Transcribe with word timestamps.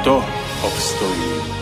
kto 0.00 0.24
obstojí? 0.62 1.57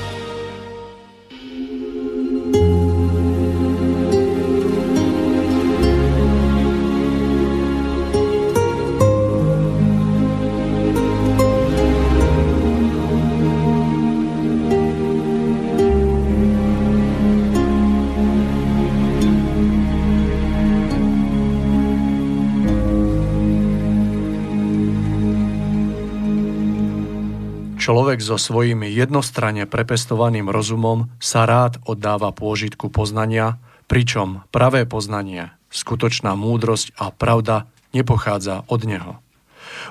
Človek 27.87 28.19
so 28.19 28.35
svojím 28.35 28.83
jednostranne 28.83 29.63
prepestovaným 29.63 30.51
rozumom 30.51 31.07
sa 31.23 31.47
rád 31.47 31.79
oddáva 31.87 32.35
pôžitku 32.35 32.91
poznania, 32.91 33.63
pričom 33.87 34.43
pravé 34.51 34.91
poznanie, 34.91 35.55
skutočná 35.71 36.35
múdrosť 36.35 36.99
a 36.99 37.15
pravda 37.15 37.71
nepochádza 37.95 38.67
od 38.67 38.83
neho. 38.91 39.23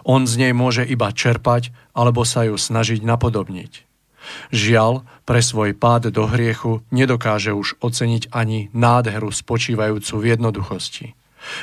On 0.03 0.27
z 0.27 0.43
nej 0.43 0.51
môže 0.51 0.83
iba 0.83 1.07
čerpať 1.07 1.71
alebo 1.95 2.27
sa 2.27 2.43
ju 2.43 2.59
snažiť 2.59 2.99
napodobniť. 2.99 3.87
Žiaľ, 4.51 5.07
pre 5.23 5.39
svoj 5.39 5.71
pád 5.71 6.11
do 6.11 6.27
hriechu 6.27 6.83
nedokáže 6.91 7.55
už 7.55 7.79
oceniť 7.79 8.27
ani 8.35 8.67
nádheru 8.75 9.31
spočívajúcu 9.31 10.13
v 10.19 10.25
jednoduchosti. 10.35 11.15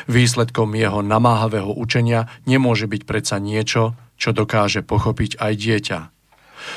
Výsledkom 0.08 0.72
jeho 0.80 1.04
namáhavého 1.04 1.76
učenia 1.76 2.32
nemôže 2.48 2.88
byť 2.88 3.02
predsa 3.04 3.36
niečo, 3.36 3.92
čo 4.16 4.32
dokáže 4.32 4.80
pochopiť 4.80 5.36
aj 5.36 5.52
dieťa. 5.60 6.11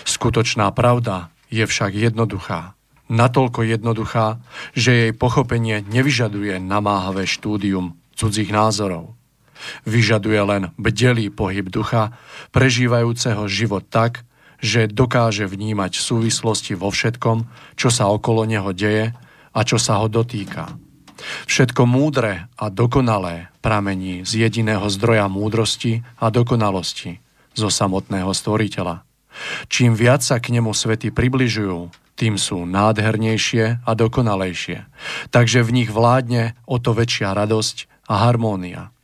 Skutočná 0.08 0.72
pravda 0.72 1.30
je 1.54 1.64
však 1.64 1.94
jednoduchá. 1.94 2.76
Natoľko 3.06 3.62
jednoduchá, 3.62 4.42
že 4.74 4.92
jej 4.92 5.12
pochopenie 5.14 5.86
nevyžaduje 5.86 6.58
namáhavé 6.58 7.30
štúdium 7.30 7.94
cudzích 8.18 8.50
názorov. 8.50 9.14
Vyžaduje 9.86 10.42
len 10.42 10.64
bdelý 10.76 11.30
pohyb 11.30 11.70
ducha, 11.70 12.18
prežívajúceho 12.50 13.46
život 13.46 13.86
tak, 13.88 14.26
že 14.58 14.90
dokáže 14.90 15.46
vnímať 15.46 16.02
súvislosti 16.02 16.74
vo 16.74 16.90
všetkom, 16.90 17.46
čo 17.78 17.94
sa 17.94 18.10
okolo 18.10 18.50
neho 18.50 18.74
deje 18.74 19.14
a 19.54 19.60
čo 19.62 19.78
sa 19.78 20.02
ho 20.02 20.10
dotýka. 20.10 20.74
Všetko 21.46 21.88
múdre 21.88 22.52
a 22.58 22.66
dokonalé 22.68 23.54
pramení 23.62 24.26
z 24.28 24.50
jediného 24.50 24.84
zdroja 24.92 25.32
múdrosti 25.32 26.04
a 26.20 26.28
dokonalosti, 26.34 27.22
zo 27.56 27.72
samotného 27.72 28.34
stvoriteľa. 28.36 29.05
Čím 29.68 29.94
viac 29.98 30.24
sa 30.24 30.40
k 30.40 30.56
nemu 30.56 30.72
svety 30.72 31.12
približujú, 31.12 31.92
tým 32.16 32.40
sú 32.40 32.64
nádhernejšie 32.64 33.84
a 33.84 33.92
dokonalejšie. 33.92 34.88
Takže 35.36 35.68
v 35.68 35.84
nich 35.84 35.90
vládne 35.92 36.56
o 36.64 36.80
to 36.80 36.96
väčšia 36.96 37.36
radosť 37.36 38.08
a 38.08 38.30
harmónia. 38.30 38.96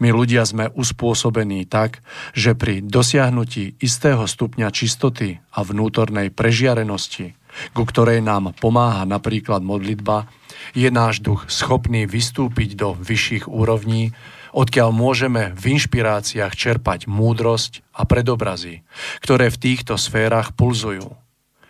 My 0.00 0.08
ľudia 0.08 0.40
sme 0.48 0.72
uspôsobení 0.72 1.68
tak, 1.68 2.00
že 2.32 2.56
pri 2.56 2.80
dosiahnutí 2.80 3.76
istého 3.76 4.24
stupňa 4.24 4.72
čistoty 4.72 5.44
a 5.52 5.60
vnútornej 5.60 6.32
prežiarenosti, 6.32 7.36
ku 7.76 7.84
ktorej 7.84 8.24
nám 8.24 8.56
pomáha 8.56 9.04
napríklad 9.04 9.60
modlitba, 9.60 10.28
je 10.72 10.88
náš 10.88 11.20
duch 11.20 11.44
schopný 11.52 12.08
vystúpiť 12.08 12.76
do 12.76 12.96
vyšších 12.96 13.48
úrovní 13.48 14.16
odkiaľ 14.56 14.88
môžeme 14.88 15.52
v 15.52 15.76
inšpiráciách 15.76 16.56
čerpať 16.56 17.04
múdrosť 17.04 17.84
a 17.92 18.08
predobrazy, 18.08 18.88
ktoré 19.20 19.52
v 19.52 19.60
týchto 19.60 20.00
sférach 20.00 20.56
pulzujú. 20.56 21.12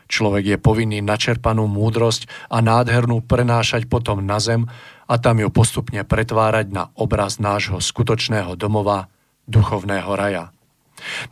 Človek 0.07 0.55
je 0.55 0.59
povinný 0.63 1.03
načerpanú 1.03 1.67
múdrosť 1.67 2.31
a 2.47 2.63
nádhernú 2.63 3.27
prenášať 3.27 3.91
potom 3.91 4.23
na 4.23 4.39
zem 4.39 4.71
a 5.11 5.19
tam 5.19 5.43
ju 5.43 5.51
postupne 5.51 6.07
pretvárať 6.07 6.71
na 6.71 6.95
obraz 6.95 7.43
nášho 7.43 7.83
skutočného 7.83 8.55
domova, 8.55 9.11
duchovného 9.51 10.15
raja. 10.15 10.55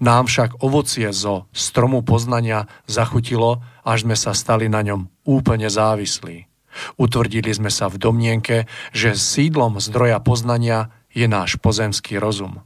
Nám 0.03 0.27
však 0.27 0.61
ovocie 0.61 1.09
zo 1.15 1.47
stromu 1.55 2.03
poznania 2.03 2.67
zachutilo, 2.91 3.63
až 3.87 4.05
sme 4.05 4.19
sa 4.19 4.35
stali 4.35 4.67
na 4.67 4.83
ňom 4.83 5.07
úplne 5.23 5.71
závislí. 5.71 6.51
Utvrdili 6.99 7.55
sme 7.55 7.71
sa 7.71 7.87
v 7.87 8.03
domnienke, 8.03 8.67
že 8.91 9.15
sídlom 9.15 9.79
zdroja 9.79 10.19
poznania 10.19 10.91
je 11.15 11.27
náš 11.31 11.57
pozemský 11.63 12.19
rozum. 12.19 12.61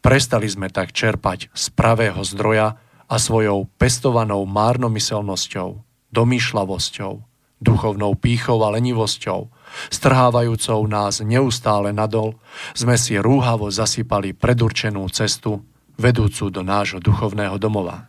Prestali 0.00 0.46
sme 0.46 0.70
tak 0.70 0.94
čerpať 0.94 1.50
z 1.52 1.64
pravého 1.74 2.20
zdroja 2.22 2.78
a 3.10 3.16
svojou 3.18 3.66
pestovanou 3.76 4.46
márnomyselnosťou, 4.46 5.82
domýšľavosťou, 6.14 7.12
duchovnou 7.60 8.16
pýchou 8.16 8.62
a 8.64 8.72
lenivosťou, 8.72 9.50
strhávajúcou 9.92 10.80
nás 10.88 11.20
neustále 11.20 11.92
nadol, 11.92 12.38
sme 12.72 12.96
si 12.96 13.18
rúhavo 13.20 13.68
zasypali 13.68 14.32
predurčenú 14.32 15.04
cestu, 15.12 15.60
vedúcu 16.00 16.48
do 16.48 16.64
nášho 16.64 17.02
duchovného 17.02 17.60
domova. 17.60 18.08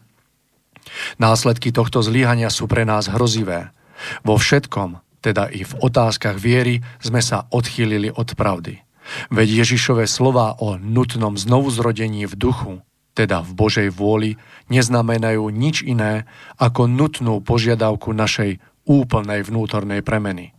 Následky 1.19 1.75
tohto 1.75 1.99
zlíhania 1.99 2.47
sú 2.47 2.65
pre 2.65 2.87
nás 2.87 3.11
hrozivé. 3.11 3.75
Vo 4.23 4.39
všetkom, 4.39 4.97
teda 5.21 5.51
i 5.51 5.61
v 5.67 5.73
otázkach 5.77 6.39
viery, 6.39 6.81
sme 7.03 7.21
sa 7.21 7.45
odchýlili 7.51 8.09
od 8.15 8.33
pravdy. 8.33 8.90
Veď 9.31 9.63
Ježišové 9.65 10.07
slova 10.07 10.55
o 10.59 10.79
nutnom 10.79 11.35
znovuzrodení 11.35 12.27
v 12.27 12.35
duchu, 12.35 12.73
teda 13.13 13.43
v 13.43 13.51
Božej 13.55 13.89
vôli, 13.91 14.39
neznamenajú 14.71 15.51
nič 15.51 15.83
iné 15.83 16.25
ako 16.55 16.87
nutnú 16.87 17.43
požiadavku 17.43 18.15
našej 18.15 18.63
úplnej 18.87 19.43
vnútornej 19.43 20.01
premeny. 20.01 20.55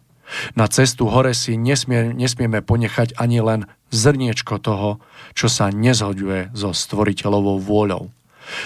Na 0.56 0.64
cestu 0.64 1.12
hore 1.12 1.36
si 1.36 1.60
nesmie, 1.60 2.16
nesmieme 2.16 2.64
ponechať 2.64 3.20
ani 3.20 3.44
len 3.44 3.60
zrniečko 3.92 4.56
toho, 4.64 5.04
čo 5.36 5.52
sa 5.52 5.68
nezhoduje 5.68 6.56
so 6.56 6.72
stvoriteľovou 6.72 7.60
vôľou. 7.60 8.08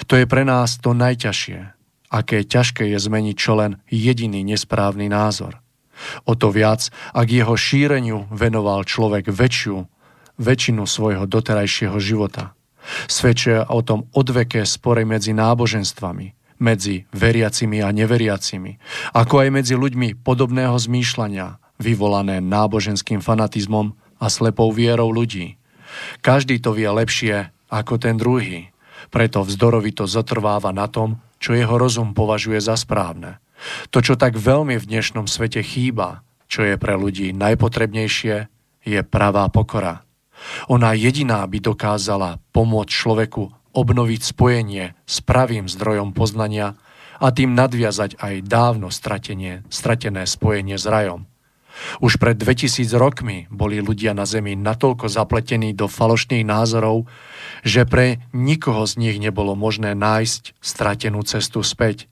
To 0.07 0.13
je 0.15 0.23
pre 0.23 0.47
nás 0.47 0.79
to 0.79 0.95
najťažšie, 0.95 1.59
aké 2.07 2.47
ťažké 2.47 2.87
je 2.95 2.97
zmeniť 2.99 3.35
čo 3.35 3.59
len 3.59 3.83
jediný 3.91 4.47
nesprávny 4.47 5.11
názor– 5.11 5.59
O 6.25 6.33
to 6.37 6.53
viac, 6.53 6.89
ak 7.13 7.27
jeho 7.27 7.55
šíreniu 7.57 8.29
venoval 8.29 8.85
človek 8.85 9.29
väčšiu, 9.29 9.85
väčšinu 10.37 10.85
svojho 10.85 11.25
doterajšieho 11.25 11.97
života. 11.97 12.53
Svedčia 13.09 13.67
o 13.67 13.83
tom 13.83 14.07
odveké 14.15 14.63
spore 14.63 15.03
medzi 15.03 15.35
náboženstvami, 15.35 16.57
medzi 16.63 17.03
veriacimi 17.11 17.83
a 17.83 17.91
neveriacimi, 17.91 18.79
ako 19.11 19.43
aj 19.43 19.49
medzi 19.51 19.75
ľuďmi 19.75 20.23
podobného 20.23 20.77
zmýšľania, 20.77 21.59
vyvolané 21.77 22.39
náboženským 22.41 23.21
fanatizmom 23.21 23.93
a 24.17 24.25
slepou 24.31 24.71
vierou 24.71 25.11
ľudí. 25.11 25.59
Každý 26.25 26.57
to 26.63 26.73
vie 26.73 26.89
lepšie 26.89 27.53
ako 27.67 27.99
ten 27.99 28.15
druhý, 28.15 28.71
preto 29.11 29.43
vzdorovito 29.43 30.07
zotrváva 30.07 30.71
na 30.73 30.89
tom, 30.89 31.19
čo 31.37 31.53
jeho 31.53 31.77
rozum 31.77 32.15
považuje 32.17 32.57
za 32.63 32.79
správne– 32.79 33.37
to, 33.89 33.99
čo 34.01 34.13
tak 34.15 34.37
veľmi 34.37 34.77
v 34.77 34.89
dnešnom 34.89 35.25
svete 35.25 35.61
chýba, 35.61 36.25
čo 36.47 36.63
je 36.63 36.75
pre 36.79 36.95
ľudí 36.95 37.33
najpotrebnejšie, 37.35 38.35
je 38.87 38.99
pravá 39.03 39.51
pokora. 39.51 40.07
Ona 40.69 40.93
jediná 40.93 41.43
by 41.49 41.59
dokázala 41.59 42.37
pomôcť 42.53 42.91
človeku 42.93 43.43
obnoviť 43.73 44.21
spojenie 44.21 44.97
s 45.05 45.21
pravým 45.21 45.69
zdrojom 45.69 46.13
poznania 46.13 46.77
a 47.17 47.33
tým 47.33 47.57
nadviazať 47.57 48.21
aj 48.21 48.45
dávno 48.45 48.93
stratenie, 48.93 49.65
stratené 49.69 50.25
spojenie 50.29 50.77
s 50.77 50.85
rajom. 50.85 51.25
Už 52.01 52.17
pred 52.17 52.33
2000 52.33 52.89
rokmi 52.97 53.45
boli 53.53 53.77
ľudia 53.77 54.17
na 54.17 54.25
Zemi 54.25 54.57
natoľko 54.57 55.13
zapletení 55.13 55.77
do 55.77 55.85
falošných 55.85 56.41
názorov, 56.41 57.05
že 57.61 57.85
pre 57.85 58.17
nikoho 58.33 58.81
z 58.89 58.97
nich 58.97 59.17
nebolo 59.21 59.53
možné 59.53 59.93
nájsť 59.93 60.57
stratenú 60.57 61.21
cestu 61.21 61.61
späť. 61.61 62.09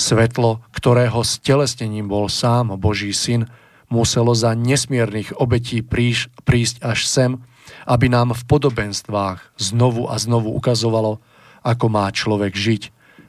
Svetlo, 0.00 0.64
ktorého 0.72 1.20
stelesnením 1.20 2.08
bol 2.08 2.32
sám 2.32 2.72
Boží 2.80 3.12
syn, 3.12 3.52
muselo 3.92 4.32
za 4.32 4.56
nesmiernych 4.56 5.36
obetí 5.36 5.84
príš, 5.84 6.32
prísť 6.48 6.80
až 6.80 7.04
sem, 7.04 7.30
aby 7.84 8.08
nám 8.08 8.32
v 8.32 8.42
podobenstvách 8.48 9.60
znovu 9.60 10.08
a 10.08 10.16
znovu 10.16 10.56
ukazovalo, 10.56 11.20
ako 11.60 11.86
má 11.92 12.08
človek 12.08 12.56
žiť, 12.56 12.82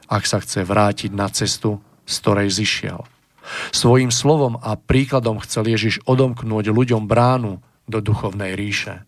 ak 0.08 0.24
sa 0.24 0.40
chce 0.40 0.64
vrátiť 0.64 1.12
na 1.12 1.28
cestu, 1.28 1.84
z 2.08 2.14
ktorej 2.24 2.50
zišiel. 2.56 3.04
Svojím 3.76 4.08
slovom 4.08 4.56
a 4.64 4.80
príkladom 4.80 5.44
chcel 5.44 5.68
Ježiš 5.68 6.00
odomknúť 6.08 6.72
ľuďom 6.72 7.04
bránu 7.04 7.60
do 7.92 8.00
duchovnej 8.00 8.56
ríše. 8.56 9.04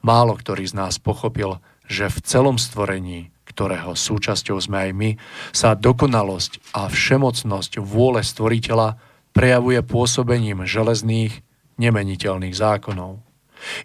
Málo 0.00 0.32
ktorý 0.40 0.64
z 0.64 0.74
nás 0.80 0.96
pochopil, 0.96 1.60
že 1.84 2.08
v 2.08 2.18
celom 2.24 2.56
stvorení, 2.56 3.35
ktorého 3.56 3.96
súčasťou 3.96 4.60
sme 4.60 4.76
aj 4.84 4.90
my, 4.92 5.10
sa 5.56 5.72
dokonalosť 5.72 6.76
a 6.76 6.92
všemocnosť 6.92 7.80
vôle 7.80 8.20
stvoriteľa 8.20 9.00
prejavuje 9.32 9.80
pôsobením 9.80 10.68
železných, 10.68 11.40
nemeniteľných 11.80 12.52
zákonov. 12.52 13.24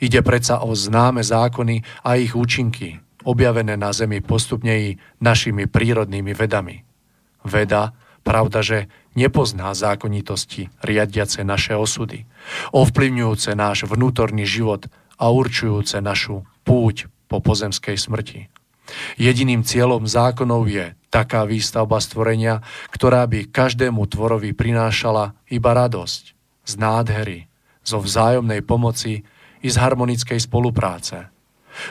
Ide 0.03 0.19
predsa 0.19 0.59
o 0.59 0.75
známe 0.75 1.23
zákony 1.23 2.03
a 2.03 2.19
ich 2.19 2.35
účinky, 2.35 2.99
objavené 3.23 3.79
na 3.79 3.95
Zemi 3.95 4.19
postupne 4.19 4.75
i 4.75 4.89
našimi 5.23 5.71
prírodnými 5.71 6.35
vedami. 6.35 6.83
Veda 7.47 7.95
Pravda, 8.21 8.61
že 8.61 8.85
nepozná 9.17 9.73
zákonitosti 9.73 10.69
riadiace 10.85 11.41
naše 11.41 11.73
osudy, 11.73 12.29
ovplyvňujúce 12.69 13.57
náš 13.57 13.89
vnútorný 13.89 14.45
život 14.45 14.85
a 15.17 15.33
určujúce 15.33 15.97
našu 16.05 16.45
púť 16.61 17.09
po 17.25 17.41
pozemskej 17.41 17.97
smrti. 17.97 18.50
Jediným 19.15 19.61
cieľom 19.61 20.07
zákonov 20.07 20.67
je 20.67 20.95
taká 21.11 21.43
výstavba 21.43 21.99
stvorenia, 21.99 22.63
ktorá 22.91 23.27
by 23.27 23.51
každému 23.51 24.07
tvorovi 24.07 24.55
prinášala 24.55 25.35
iba 25.51 25.71
radosť, 25.75 26.23
z 26.67 26.73
nádhery, 26.79 27.39
zo 27.81 27.99
vzájomnej 27.99 28.61
pomoci 28.63 29.25
i 29.61 29.67
z 29.67 29.75
harmonickej 29.75 30.39
spolupráce. 30.39 31.29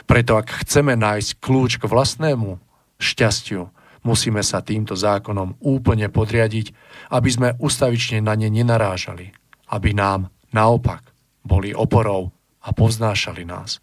Preto 0.05 0.37
ak 0.37 0.65
chceme 0.65 0.93
nájsť 0.97 1.41
kľúč 1.41 1.81
k 1.81 1.89
vlastnému 1.89 2.57
šťastiu, 3.01 3.69
Musíme 4.01 4.41
sa 4.41 4.65
týmto 4.65 4.97
zákonom 4.97 5.61
úplne 5.61 6.09
podriadiť, 6.09 6.73
aby 7.13 7.29
sme 7.29 7.49
ustavične 7.61 8.25
na 8.25 8.33
ne 8.33 8.49
nenarážali, 8.49 9.29
aby 9.69 9.93
nám 9.93 10.33
naopak 10.49 11.05
boli 11.45 11.69
oporou 11.73 12.33
a 12.65 12.73
poznášali 12.73 13.45
nás. 13.45 13.77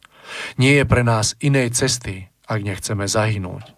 Nie 0.58 0.82
je 0.82 0.84
pre 0.90 1.06
nás 1.06 1.38
inej 1.38 1.78
cesty, 1.78 2.27
ak 2.48 2.60
nechceme 2.64 3.04
zahynúť. 3.04 3.76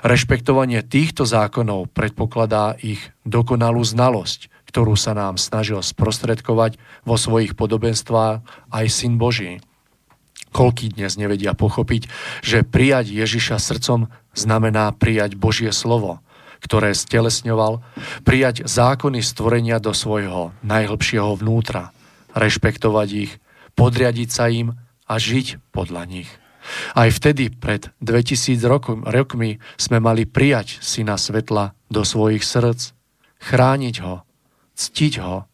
Rešpektovanie 0.00 0.80
týchto 0.80 1.28
zákonov 1.28 1.92
predpokladá 1.92 2.80
ich 2.80 3.12
dokonalú 3.28 3.84
znalosť, 3.84 4.48
ktorú 4.72 4.96
sa 4.96 5.12
nám 5.12 5.36
snažil 5.36 5.78
sprostredkovať 5.84 6.80
vo 7.04 7.20
svojich 7.20 7.52
podobenstvách 7.52 8.40
aj 8.72 8.86
Syn 8.88 9.20
Boží. 9.20 9.60
Koľký 10.56 10.96
dnes 10.96 11.20
nevedia 11.20 11.52
pochopiť, 11.52 12.08
že 12.40 12.64
prijať 12.64 13.12
Ježiša 13.12 13.60
srdcom 13.60 14.08
znamená 14.32 14.88
prijať 14.96 15.36
Božie 15.36 15.68
slovo, 15.68 16.24
ktoré 16.64 16.96
stelesňoval, 16.96 17.84
prijať 18.24 18.64
zákony 18.64 19.20
stvorenia 19.20 19.76
do 19.76 19.92
svojho 19.92 20.56
najhlbšieho 20.64 21.36
vnútra, 21.36 21.92
rešpektovať 22.32 23.08
ich, 23.12 23.32
podriadiť 23.76 24.28
sa 24.32 24.48
im 24.48 24.80
a 25.04 25.14
žiť 25.20 25.60
podľa 25.76 26.08
nich. 26.08 26.30
Aj 26.94 27.08
vtedy, 27.10 27.50
pred 27.50 27.90
2000 28.02 28.58
rokmi, 29.06 29.62
sme 29.78 29.98
mali 30.02 30.26
prijať 30.26 30.82
Syna 30.82 31.18
Svetla 31.20 31.74
do 31.90 32.02
svojich 32.02 32.42
srdc, 32.42 32.92
chrániť 33.42 33.96
ho, 34.02 34.26
ctiť 34.74 35.14
ho, 35.22 35.46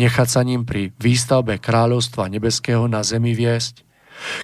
nechať 0.00 0.28
sa 0.28 0.42
ním 0.42 0.64
pri 0.64 0.90
výstavbe 0.96 1.60
kráľovstva 1.60 2.32
nebeského 2.32 2.88
na 2.88 3.04
zemi 3.04 3.36
viesť, 3.36 3.88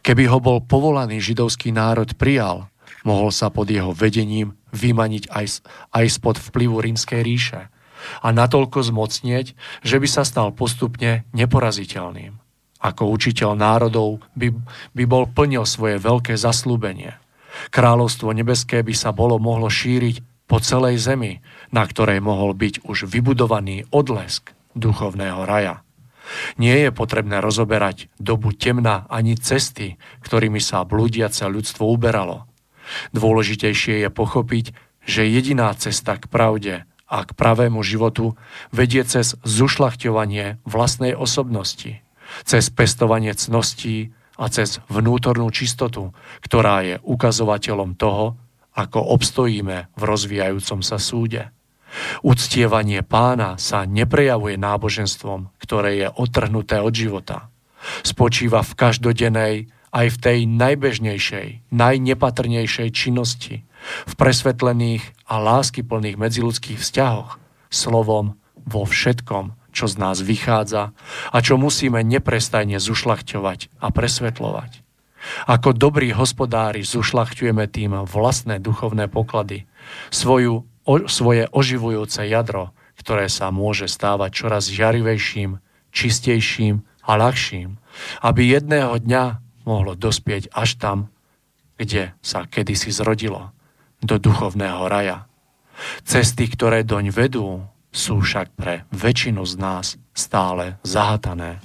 Keby 0.03 0.31
ho 0.31 0.39
bol 0.39 0.63
povolaný 0.63 1.19
židovský 1.19 1.75
národ 1.75 2.15
prijal, 2.15 2.71
mohol 3.03 3.35
sa 3.35 3.51
pod 3.51 3.67
jeho 3.69 3.91
vedením 3.91 4.55
vymaniť 4.71 5.31
aj, 5.31 5.47
aj 5.95 6.07
spod 6.11 6.37
vplyvu 6.39 6.79
rímskej 6.83 7.21
ríše 7.23 7.63
a 8.21 8.29
natoľko 8.31 8.85
zmocnieť, 8.85 9.57
že 9.81 9.97
by 9.97 10.09
sa 10.09 10.23
stal 10.23 10.53
postupne 10.53 11.25
neporaziteľným. 11.33 12.44
Ako 12.85 13.09
učiteľ 13.09 13.57
národov 13.57 14.21
by, 14.37 14.53
by 14.93 15.05
bol 15.09 15.25
plnil 15.25 15.65
svoje 15.65 15.97
veľké 15.97 16.37
zaslúbenie. 16.37 17.17
Kráľovstvo 17.73 18.29
nebeské 18.37 18.85
by 18.85 18.93
sa 18.93 19.17
bolo 19.17 19.41
mohlo 19.41 19.73
šíriť 19.73 20.21
po 20.45 20.61
celej 20.61 21.01
zemi, 21.01 21.41
na 21.73 21.89
ktorej 21.89 22.21
mohol 22.21 22.53
byť 22.53 22.85
už 22.85 23.09
vybudovaný 23.09 23.89
odlesk 23.89 24.53
duchovného 24.77 25.49
raja. 25.49 25.81
Nie 26.61 26.89
je 26.89 26.91
potrebné 26.93 27.41
rozoberať 27.41 28.13
dobu 28.21 28.53
temna 28.53 29.09
ani 29.09 29.37
cesty, 29.37 29.97
ktorými 30.25 30.61
sa 30.61 30.85
blúdiace 30.85 31.45
ľudstvo 31.49 31.89
uberalo. 31.89 32.49
Dôležitejšie 33.17 34.05
je 34.05 34.11
pochopiť, 34.13 34.77
že 35.05 35.29
jediná 35.29 35.73
cesta 35.77 36.17
k 36.17 36.29
pravde 36.29 36.75
a 37.09 37.19
k 37.25 37.31
pravému 37.37 37.85
životu 37.85 38.37
vedie 38.73 39.05
cez 39.05 39.37
zušľachťovanie 39.45 40.65
vlastnej 40.65 41.13
osobnosti, 41.13 42.01
cez 42.43 42.67
pestovanie 42.75 43.31
cností 43.39 44.11
a 44.35 44.51
cez 44.51 44.83
vnútornú 44.91 45.47
čistotu, 45.55 46.11
ktorá 46.43 46.83
je 46.83 46.97
ukazovateľom 47.07 47.95
toho, 47.95 48.35
ako 48.75 48.99
obstojíme 49.15 49.95
v 49.95 50.03
rozvíjajúcom 50.03 50.83
sa 50.83 50.99
súde. 50.99 51.55
Uctievanie 52.27 53.07
pána 53.07 53.55
sa 53.55 53.87
neprejavuje 53.87 54.59
náboženstvom, 54.59 55.55
ktoré 55.63 55.91
je 56.03 56.09
otrhnuté 56.11 56.83
od 56.83 56.91
života. 56.91 57.55
Spočíva 58.03 58.67
v 58.67 58.73
každodennej, 58.75 59.55
aj 59.95 60.07
v 60.11 60.17
tej 60.19 60.39
najbežnejšej, 60.51 61.71
najnepatrnejšej 61.71 62.89
činnosti, 62.91 63.63
v 64.11 64.13
presvetlených 64.19 65.07
a 65.31 65.39
láskyplných 65.39 66.19
medziludských 66.19 66.83
vzťahoch, 66.83 67.39
slovom 67.71 68.35
vo 68.67 68.83
všetkom, 68.83 69.55
čo 69.75 69.91
z 69.91 69.99
nás 69.99 70.23
vychádza 70.23 70.95
a 71.35 71.37
čo 71.43 71.59
musíme 71.59 72.01
neprestajne 72.07 72.79
zušľachťovať 72.79 73.83
a 73.83 73.87
presvetľovať. 73.91 74.71
Ako 75.51 75.75
dobrí 75.75 76.15
hospodári 76.15 76.87
zušľachťujeme 76.87 77.65
tým 77.67 78.07
vlastné 78.07 78.63
duchovné 78.63 79.11
poklady, 79.11 79.67
svoju 80.15 80.63
o, 80.85 80.95
svoje 81.09 81.49
oživujúce 81.51 82.29
jadro, 82.29 82.71
ktoré 83.01 83.27
sa 83.27 83.51
môže 83.51 83.91
stávať 83.91 84.31
čoraz 84.31 84.65
žarivejším, 84.71 85.59
čistejším 85.91 86.85
a 87.05 87.13
ľahším, 87.19 87.81
aby 88.23 88.43
jedného 88.55 89.01
dňa 89.01 89.25
mohlo 89.65 89.97
dospieť 89.97 90.53
až 90.53 90.77
tam, 90.77 90.99
kde 91.81 92.15
sa 92.23 92.47
kedysi 92.47 92.95
zrodilo, 92.95 93.51
do 94.05 94.21
duchovného 94.21 94.85
raja. 94.87 95.27
Cesty, 96.07 96.47
ktoré 96.47 96.87
doň 96.87 97.11
vedú, 97.11 97.67
sú 97.95 98.19
však 98.19 98.59
pre 98.59 98.83
väčšinu 98.91 99.47
z 99.47 99.55
nás 99.55 99.87
stále 100.11 100.83
zahatané. 100.83 101.63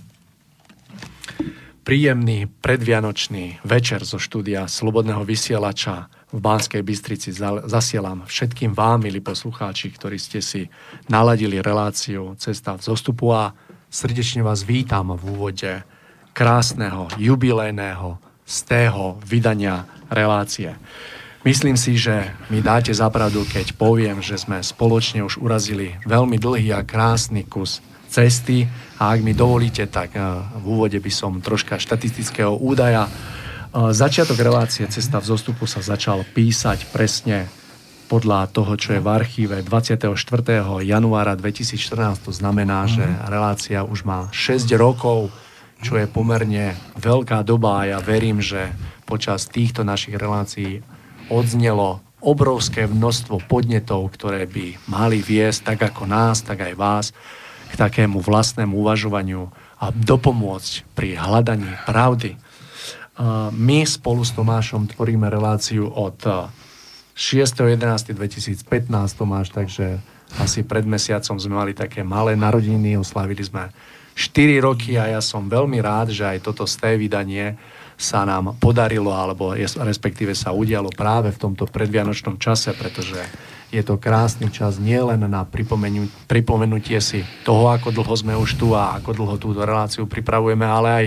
Príjemný 1.81 2.45
predvianočný 2.45 3.65
večer 3.65 4.05
zo 4.05 4.21
štúdia 4.21 4.69
Slobodného 4.69 5.25
vysielača 5.25 6.05
v 6.29 6.37
Banskej 6.37 6.85
Bystrici 6.85 7.33
zasielam 7.65 8.29
všetkým 8.29 8.77
vám, 8.77 9.01
milí 9.01 9.17
poslucháči, 9.17 9.89
ktorí 9.89 10.21
ste 10.21 10.37
si 10.45 10.69
naladili 11.09 11.57
reláciu 11.57 12.37
Cesta 12.37 12.77
v 12.77 12.85
zostupu 12.85 13.33
a 13.33 13.57
srdečne 13.89 14.45
vás 14.45 14.61
vítam 14.61 15.17
v 15.17 15.33
úvode 15.33 15.81
krásneho, 16.37 17.09
jubilejného 17.17 18.21
z 18.45 18.55
tého 18.69 19.17
vydania 19.25 19.89
relácie. 20.13 20.77
Myslím 21.47 21.79
si, 21.79 21.95
že 21.95 22.35
mi 22.51 22.59
dáte 22.59 22.91
zapravdu, 22.91 23.47
keď 23.47 23.71
poviem, 23.79 24.19
že 24.19 24.35
sme 24.35 24.59
spoločne 24.59 25.23
už 25.23 25.39
urazili 25.39 25.95
veľmi 26.03 26.35
dlhý 26.35 26.75
a 26.75 26.83
krásny 26.83 27.47
kus 27.47 27.79
cesty 28.09 28.67
a 28.99 29.13
ak 29.13 29.23
mi 29.23 29.31
dovolíte, 29.31 29.87
tak 29.87 30.17
eh, 30.17 30.23
v 30.59 30.65
úvode 30.65 30.99
by 30.99 31.11
som 31.13 31.39
troška 31.39 31.79
štatistického 31.79 32.57
údaja 32.59 33.07
Začiatok 33.69 34.41
relácie 34.41 34.89
Cesta 34.89 35.21
v 35.21 35.29
zostupu 35.29 35.69
sa 35.69 35.85
začal 35.85 36.25
písať 36.25 36.89
presne 36.89 37.45
podľa 38.09 38.49
toho, 38.49 38.73
čo 38.73 38.97
je 38.97 39.01
v 39.05 39.09
archíve 39.13 39.61
24. 39.61 40.09
januára 40.81 41.37
2014. 41.37 42.25
To 42.25 42.33
znamená, 42.33 42.89
že 42.89 43.05
mhm. 43.05 43.29
relácia 43.29 43.79
už 43.85 44.09
má 44.09 44.25
6 44.33 44.73
rokov, 44.73 45.29
čo 45.85 46.01
je 46.01 46.09
pomerne 46.09 46.73
veľká 46.97 47.45
doba 47.45 47.85
a 47.85 47.93
ja 47.93 47.99
verím, 48.01 48.41
že 48.41 48.73
počas 49.05 49.45
týchto 49.45 49.85
našich 49.85 50.17
relácií 50.17 50.81
odznelo 51.29 52.01
obrovské 52.19 52.83
množstvo 52.83 53.47
podnetov, 53.47 54.11
ktoré 54.11 54.43
by 54.43 54.75
mali 54.91 55.23
viesť 55.23 55.71
tak 55.71 55.95
ako 55.95 56.03
nás, 56.03 56.43
tak 56.43 56.67
aj 56.67 56.73
vás 56.75 57.05
k 57.69 57.73
takému 57.79 58.19
vlastnému 58.19 58.75
uvažovaniu 58.75 59.47
a 59.79 59.93
dopomôcť 59.93 60.83
pri 60.97 61.15
hľadaní 61.15 61.71
pravdy. 61.87 62.35
My 63.55 63.87
spolu 63.87 64.27
s 64.27 64.35
Tomášom 64.35 64.91
tvoríme 64.91 65.31
reláciu 65.31 65.87
od 65.87 66.19
6.11.2015 67.15 68.67
Tomáš, 69.15 69.55
takže 69.55 70.03
asi 70.39 70.63
pred 70.67 70.83
mesiacom 70.83 71.39
sme 71.39 71.55
mali 71.55 71.73
také 71.75 72.03
malé 72.03 72.35
narodiny, 72.35 72.99
oslavili 72.99 73.43
sme 73.43 73.71
4 74.19 74.59
roky 74.59 74.99
a 74.99 75.07
ja 75.15 75.21
som 75.23 75.47
veľmi 75.47 75.79
rád, 75.79 76.11
že 76.11 76.27
aj 76.27 76.43
toto 76.43 76.67
sté 76.67 76.99
vydanie 76.99 77.55
sa 77.99 78.23
nám 78.23 78.55
podarilo, 78.63 79.11
alebo 79.11 79.51
respektíve 79.59 80.31
sa 80.31 80.55
udialo 80.55 80.87
práve 80.95 81.35
v 81.35 81.41
tomto 81.43 81.67
predvianočnom 81.67 82.39
čase, 82.39 82.71
pretože 82.71 83.19
je 83.75 83.83
to 83.83 83.99
krásny 83.99 84.47
čas 84.47 84.79
nielen 84.79 85.27
na 85.27 85.43
pripomenutie 86.25 87.03
si 87.03 87.27
toho, 87.43 87.75
ako 87.75 87.91
dlho 87.91 88.15
sme 88.15 88.33
už 88.39 88.55
tu 88.55 88.71
a 88.71 88.95
ako 88.97 89.11
dlho 89.11 89.35
túto 89.35 89.61
reláciu 89.67 90.07
pripravujeme, 90.07 90.63
ale 90.63 90.89
aj 90.89 91.05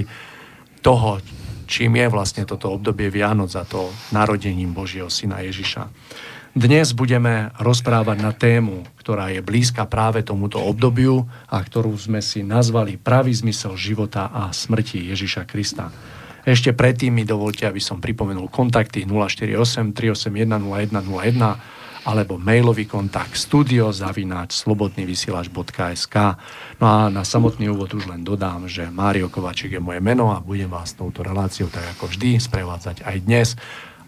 toho, 0.84 1.18
čím 1.64 1.96
je 1.96 2.06
vlastne 2.12 2.44
toto 2.44 2.68
obdobie 2.68 3.08
Vianoc 3.08 3.48
za 3.48 3.64
to 3.64 3.88
narodením 4.12 4.76
Božieho 4.76 5.08
Syna 5.08 5.40
Ježiša. 5.40 5.88
Dnes 6.52 6.92
budeme 6.92 7.48
rozprávať 7.56 8.18
na 8.20 8.36
tému, 8.36 8.84
ktorá 9.00 9.32
je 9.32 9.40
blízka 9.40 9.88
práve 9.88 10.20
tomuto 10.20 10.60
obdobiu 10.60 11.24
a 11.48 11.56
ktorú 11.56 11.96
sme 11.96 12.20
si 12.20 12.44
nazvali 12.44 13.00
pravý 13.00 13.32
zmysel 13.32 13.72
života 13.80 14.28
a 14.28 14.52
smrti 14.52 15.08
Ježiša 15.08 15.48
Krista. 15.48 15.88
Ešte 16.42 16.74
predtým 16.74 17.14
mi 17.14 17.22
dovolte, 17.22 17.70
aby 17.70 17.78
som 17.78 18.02
pripomenul 18.02 18.50
kontakty 18.50 19.06
048 19.06 19.94
381 19.94 20.58
0101 20.58 22.02
alebo 22.02 22.34
mailový 22.34 22.90
kontakt 22.90 23.38
studiozavináč.slobodnyvysielač.sk 23.38 26.16
No 26.82 26.86
a 26.90 27.06
na 27.14 27.22
samotný 27.22 27.70
úvod 27.70 27.94
už 27.94 28.10
len 28.10 28.26
dodám, 28.26 28.66
že 28.66 28.90
Mário 28.90 29.30
Kovačík 29.30 29.78
je 29.78 29.82
moje 29.82 30.02
meno 30.02 30.34
a 30.34 30.42
budem 30.42 30.66
vás 30.66 30.98
touto 30.98 31.22
reláciou 31.22 31.70
tak 31.70 31.94
ako 31.94 32.10
vždy 32.10 32.42
sprevádzať 32.42 33.06
aj 33.06 33.16
dnes. 33.22 33.54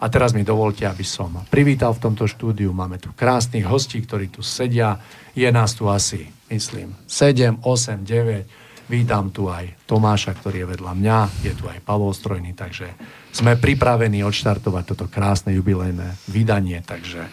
A 0.03 0.11
teraz 0.11 0.35
mi 0.35 0.43
dovolte, 0.43 0.91
aby 0.91 1.07
som 1.07 1.39
privítal 1.47 1.95
v 1.95 2.11
tomto 2.11 2.27
štúdiu. 2.27 2.75
Máme 2.75 2.99
tu 2.99 3.15
krásnych 3.15 3.63
hostí, 3.63 4.03
ktorí 4.03 4.27
tu 4.27 4.43
sedia. 4.43 4.99
Je 5.39 5.47
nás 5.55 5.79
tu 5.79 5.87
asi, 5.87 6.35
myslím, 6.51 6.99
7, 7.07 7.63
8, 7.63 8.03
9 8.03 8.64
Vítam 8.85 9.33
tu 9.33 9.49
aj 9.49 9.89
Tomáša, 9.89 10.37
ktorý 10.37 10.65
je 10.65 10.71
vedľa 10.77 10.93
mňa, 10.93 11.19
je 11.41 11.53
tu 11.57 11.65
aj 11.65 11.81
Pavol 11.81 12.13
Strojný, 12.13 12.53
takže 12.53 12.93
sme 13.33 13.57
pripravení 13.57 14.21
odštartovať 14.21 14.85
toto 14.93 15.09
krásne 15.09 15.57
jubilejné 15.57 16.21
vydanie, 16.29 16.85
takže 16.85 17.25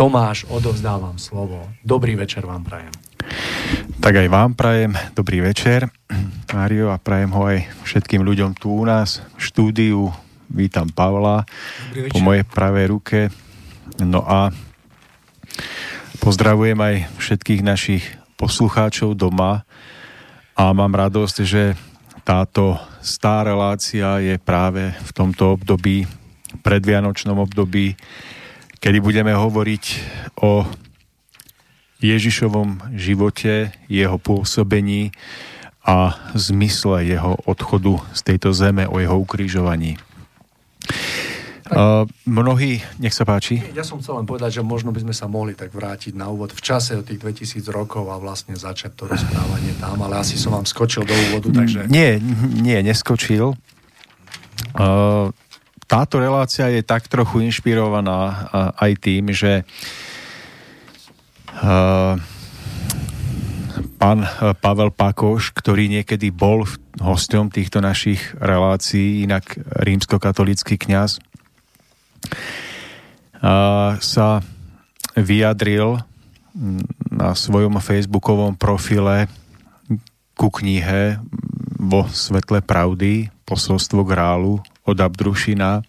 Tomáš, 0.00 0.48
odovzdávam 0.48 1.20
slovo. 1.20 1.68
Dobrý 1.84 2.16
večer 2.16 2.48
vám 2.48 2.64
prajem. 2.64 2.94
Tak 4.00 4.16
aj 4.16 4.28
vám 4.32 4.56
prajem 4.56 4.96
dobrý 5.12 5.44
večer, 5.44 5.92
Mário, 6.56 6.88
a 6.88 6.96
prajem 6.96 7.30
ho 7.36 7.42
aj 7.52 7.68
všetkým 7.84 8.24
ľuďom 8.24 8.56
tu 8.56 8.72
u 8.72 8.84
nás 8.88 9.20
v 9.36 9.40
štúdiu. 9.44 10.00
Vítam 10.48 10.88
Pavla 10.88 11.44
po 12.12 12.18
mojej 12.24 12.48
pravej 12.48 12.86
ruke. 12.88 13.20
No 14.00 14.24
a 14.24 14.48
pozdravujem 16.24 16.80
aj 16.80 16.94
všetkých 17.20 17.60
našich 17.60 18.04
poslucháčov 18.40 19.14
doma, 19.20 19.68
a 20.54 20.70
mám 20.70 20.94
radosť, 20.94 21.36
že 21.42 21.74
táto 22.22 22.78
stá 23.02 23.42
relácia 23.42 24.22
je 24.22 24.38
práve 24.38 24.94
v 24.94 25.10
tomto 25.10 25.58
období, 25.58 26.06
predvianočnom 26.62 27.36
období, 27.42 27.98
kedy 28.78 28.98
budeme 29.02 29.34
hovoriť 29.34 29.84
o 30.40 30.64
Ježišovom 31.98 32.94
živote, 32.94 33.74
jeho 33.90 34.16
pôsobení 34.16 35.10
a 35.84 36.16
zmysle 36.32 37.04
jeho 37.04 37.36
odchodu 37.44 38.00
z 38.16 38.20
tejto 38.24 38.56
zeme, 38.56 38.88
o 38.88 38.96
jeho 39.02 39.20
ukrižovaní. 39.20 40.00
Uh, 41.64 42.04
mnohí, 42.28 42.84
nech 43.00 43.16
sa 43.16 43.24
páči. 43.24 43.56
Ja 43.72 43.80
som 43.80 43.96
chcel 43.96 44.20
len 44.20 44.28
povedať, 44.28 44.60
že 44.60 44.62
možno 44.62 44.92
by 44.92 45.00
sme 45.00 45.14
sa 45.16 45.32
mohli 45.32 45.56
tak 45.56 45.72
vrátiť 45.72 46.12
na 46.12 46.28
úvod 46.28 46.52
v 46.52 46.60
čase 46.60 46.92
od 46.92 47.08
tých 47.08 47.16
2000 47.16 47.64
rokov 47.72 48.04
a 48.12 48.20
vlastne 48.20 48.52
začať 48.52 48.92
to 48.92 49.08
rozprávanie 49.08 49.72
tam, 49.80 49.96
ale 50.04 50.20
asi 50.20 50.36
som 50.36 50.52
vám 50.52 50.68
skočil 50.68 51.08
do 51.08 51.16
úvodu, 51.16 51.48
takže... 51.64 51.88
Nie, 51.88 52.20
nie, 52.52 52.76
neskočil. 52.84 53.56
Uh, 54.76 55.32
táto 55.88 56.20
relácia 56.20 56.68
je 56.68 56.84
tak 56.84 57.08
trochu 57.08 57.40
inšpirovaná 57.48 58.20
uh, 58.20 58.36
aj 58.84 58.92
tým, 59.00 59.32
že 59.32 59.64
uh, 61.64 62.20
pán 63.96 64.20
Pavel 64.60 64.92
Pakoš, 64.92 65.56
ktorý 65.56 65.88
niekedy 65.88 66.28
bol 66.28 66.68
hostom 67.00 67.48
týchto 67.48 67.80
našich 67.80 68.20
relácií, 68.36 69.24
inak 69.24 69.56
rímskokatolický 69.80 70.76
kňaz, 70.76 71.24
sa 74.00 74.28
vyjadril 75.14 76.00
na 77.10 77.34
svojom 77.34 77.78
facebookovom 77.78 78.54
profile 78.56 79.28
ku 80.34 80.50
knihe 80.50 81.18
vo 81.78 82.06
svetle 82.10 82.64
pravdy 82.64 83.30
posolstvo 83.44 84.02
grálu 84.02 84.58
od 84.88 84.96
Abdrušina 84.98 85.84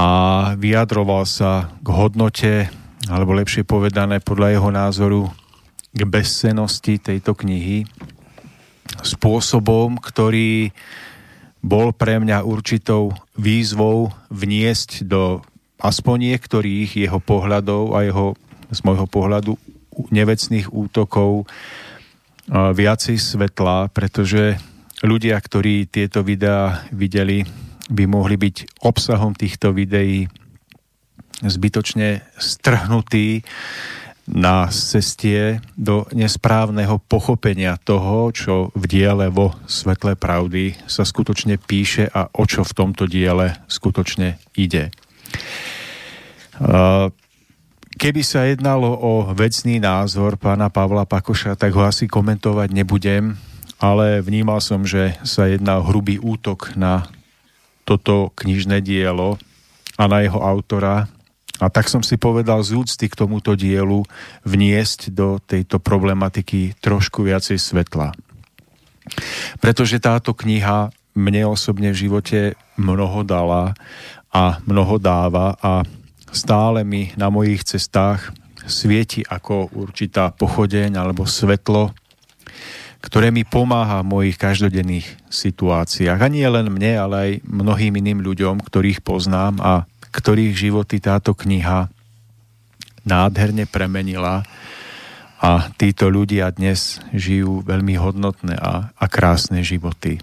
a 0.00 0.08
vyjadroval 0.56 1.28
sa 1.28 1.68
k 1.84 1.88
hodnote, 1.92 2.52
alebo 3.10 3.36
lepšie 3.36 3.68
povedané 3.68 4.22
podľa 4.22 4.48
jeho 4.56 4.70
názoru 4.72 5.22
k 5.92 6.00
bezcenosti 6.08 6.96
tejto 6.96 7.36
knihy 7.36 7.84
spôsobom, 9.04 10.00
ktorý 10.00 10.72
bol 11.60 11.92
pre 11.92 12.16
mňa 12.20 12.44
určitou 12.44 13.12
výzvou 13.36 14.12
vniesť 14.32 15.04
do 15.04 15.44
aspoň 15.80 16.36
niektorých 16.36 16.96
jeho 16.96 17.20
pohľadov 17.20 17.96
a 17.96 18.04
jeho 18.04 18.36
z 18.70 18.80
môjho 18.84 19.08
pohľadu 19.08 19.56
nevecných 20.12 20.70
útokov 20.72 21.48
viacej 22.50 23.16
svetla, 23.16 23.92
pretože 23.92 24.58
ľudia, 25.04 25.36
ktorí 25.36 25.88
tieto 25.88 26.24
videá 26.24 26.84
videli, 26.90 27.44
by 27.90 28.04
mohli 28.06 28.36
byť 28.38 28.80
obsahom 28.86 29.34
týchto 29.34 29.74
videí 29.74 30.30
zbytočne 31.40 32.20
strhnutí 32.36 33.42
na 34.30 34.70
cestie 34.70 35.58
do 35.74 36.06
nesprávneho 36.14 37.02
pochopenia 37.10 37.74
toho, 37.82 38.30
čo 38.30 38.70
v 38.78 38.84
diele 38.86 39.26
vo 39.26 39.58
svetle 39.66 40.14
pravdy 40.14 40.78
sa 40.86 41.02
skutočne 41.02 41.58
píše 41.58 42.06
a 42.06 42.30
o 42.30 42.46
čo 42.46 42.62
v 42.62 42.72
tomto 42.72 43.10
diele 43.10 43.58
skutočne 43.66 44.38
ide. 44.54 44.94
Keby 48.00 48.22
sa 48.24 48.48
jednalo 48.48 48.96
o 48.96 49.28
vecný 49.34 49.82
názor 49.82 50.38
pána 50.40 50.70
Pavla 50.70 51.04
Pakoša, 51.04 51.58
tak 51.58 51.74
ho 51.74 51.84
asi 51.84 52.06
komentovať 52.06 52.72
nebudem, 52.72 53.36
ale 53.82 54.22
vnímal 54.24 54.62
som, 54.62 54.86
že 54.86 55.18
sa 55.26 55.50
jedná 55.50 55.82
o 55.82 55.86
hrubý 55.90 56.16
útok 56.16 56.78
na 56.78 57.10
toto 57.82 58.30
knižné 58.38 58.80
dielo 58.80 59.36
a 59.98 60.06
na 60.06 60.22
jeho 60.22 60.38
autora, 60.38 61.10
a 61.60 61.68
tak 61.68 61.92
som 61.92 62.00
si 62.00 62.16
povedal 62.16 62.64
z 62.64 62.72
úcty 62.72 63.06
k 63.06 63.18
tomuto 63.20 63.52
dielu 63.52 64.00
vniesť 64.48 65.12
do 65.12 65.36
tejto 65.44 65.76
problematiky 65.76 66.74
trošku 66.80 67.20
viacej 67.20 67.60
svetla. 67.60 68.16
Pretože 69.60 70.00
táto 70.00 70.32
kniha 70.32 70.88
mne 71.12 71.52
osobne 71.52 71.92
v 71.92 72.00
živote 72.08 72.40
mnoho 72.80 73.20
dala 73.26 73.76
a 74.32 74.62
mnoho 74.64 74.96
dáva 74.96 75.58
a 75.60 75.84
stále 76.32 76.86
mi 76.86 77.12
na 77.18 77.28
mojich 77.28 77.66
cestách 77.66 78.32
svieti 78.64 79.26
ako 79.26 79.74
určitá 79.74 80.30
pochodeň 80.30 80.96
alebo 80.96 81.26
svetlo, 81.26 81.90
ktoré 83.00 83.34
mi 83.34 83.42
pomáha 83.42 84.04
v 84.04 84.10
mojich 84.12 84.36
každodenných 84.38 85.08
situáciách. 85.32 86.20
A 86.20 86.28
nie 86.30 86.46
len 86.46 86.70
mne, 86.70 86.92
ale 87.00 87.16
aj 87.16 87.32
mnohým 87.48 87.98
iným 87.98 88.20
ľuďom, 88.22 88.60
ktorých 88.62 89.02
poznám 89.02 89.58
a 89.58 89.88
ktorých 90.10 90.54
životy 90.54 90.98
táto 90.98 91.32
kniha 91.34 91.90
nádherne 93.06 93.64
premenila 93.64 94.44
a 95.40 95.72
títo 95.72 96.12
ľudia 96.12 96.52
dnes 96.52 97.00
žijú 97.16 97.64
veľmi 97.64 97.96
hodnotné 97.96 98.60
a, 98.60 98.92
a 98.92 99.04
krásne 99.08 99.64
životy. 99.64 100.20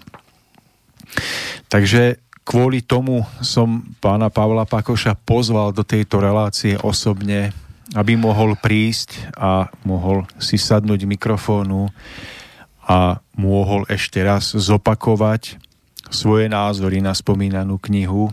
Takže 1.67 2.22
kvôli 2.46 2.86
tomu 2.86 3.25
som 3.41 3.82
pána 3.98 4.29
Pavla 4.29 4.70
Pakoša 4.70 5.17
pozval 5.17 5.74
do 5.74 5.82
tejto 5.82 6.22
relácie 6.22 6.77
osobne, 6.77 7.50
aby 7.98 8.13
mohol 8.13 8.53
prísť 8.60 9.34
a 9.34 9.74
mohol 9.84 10.29
si 10.38 10.62
sadnúť 10.62 11.10
mikrofónu 11.10 11.89
a 12.88 13.20
mohol 13.36 13.84
ešte 13.89 14.22
raz 14.22 14.53
zopakovať 14.53 15.60
svoje 16.08 16.48
názory 16.48 17.03
na 17.03 17.12
spomínanú 17.12 17.82
knihu 17.84 18.32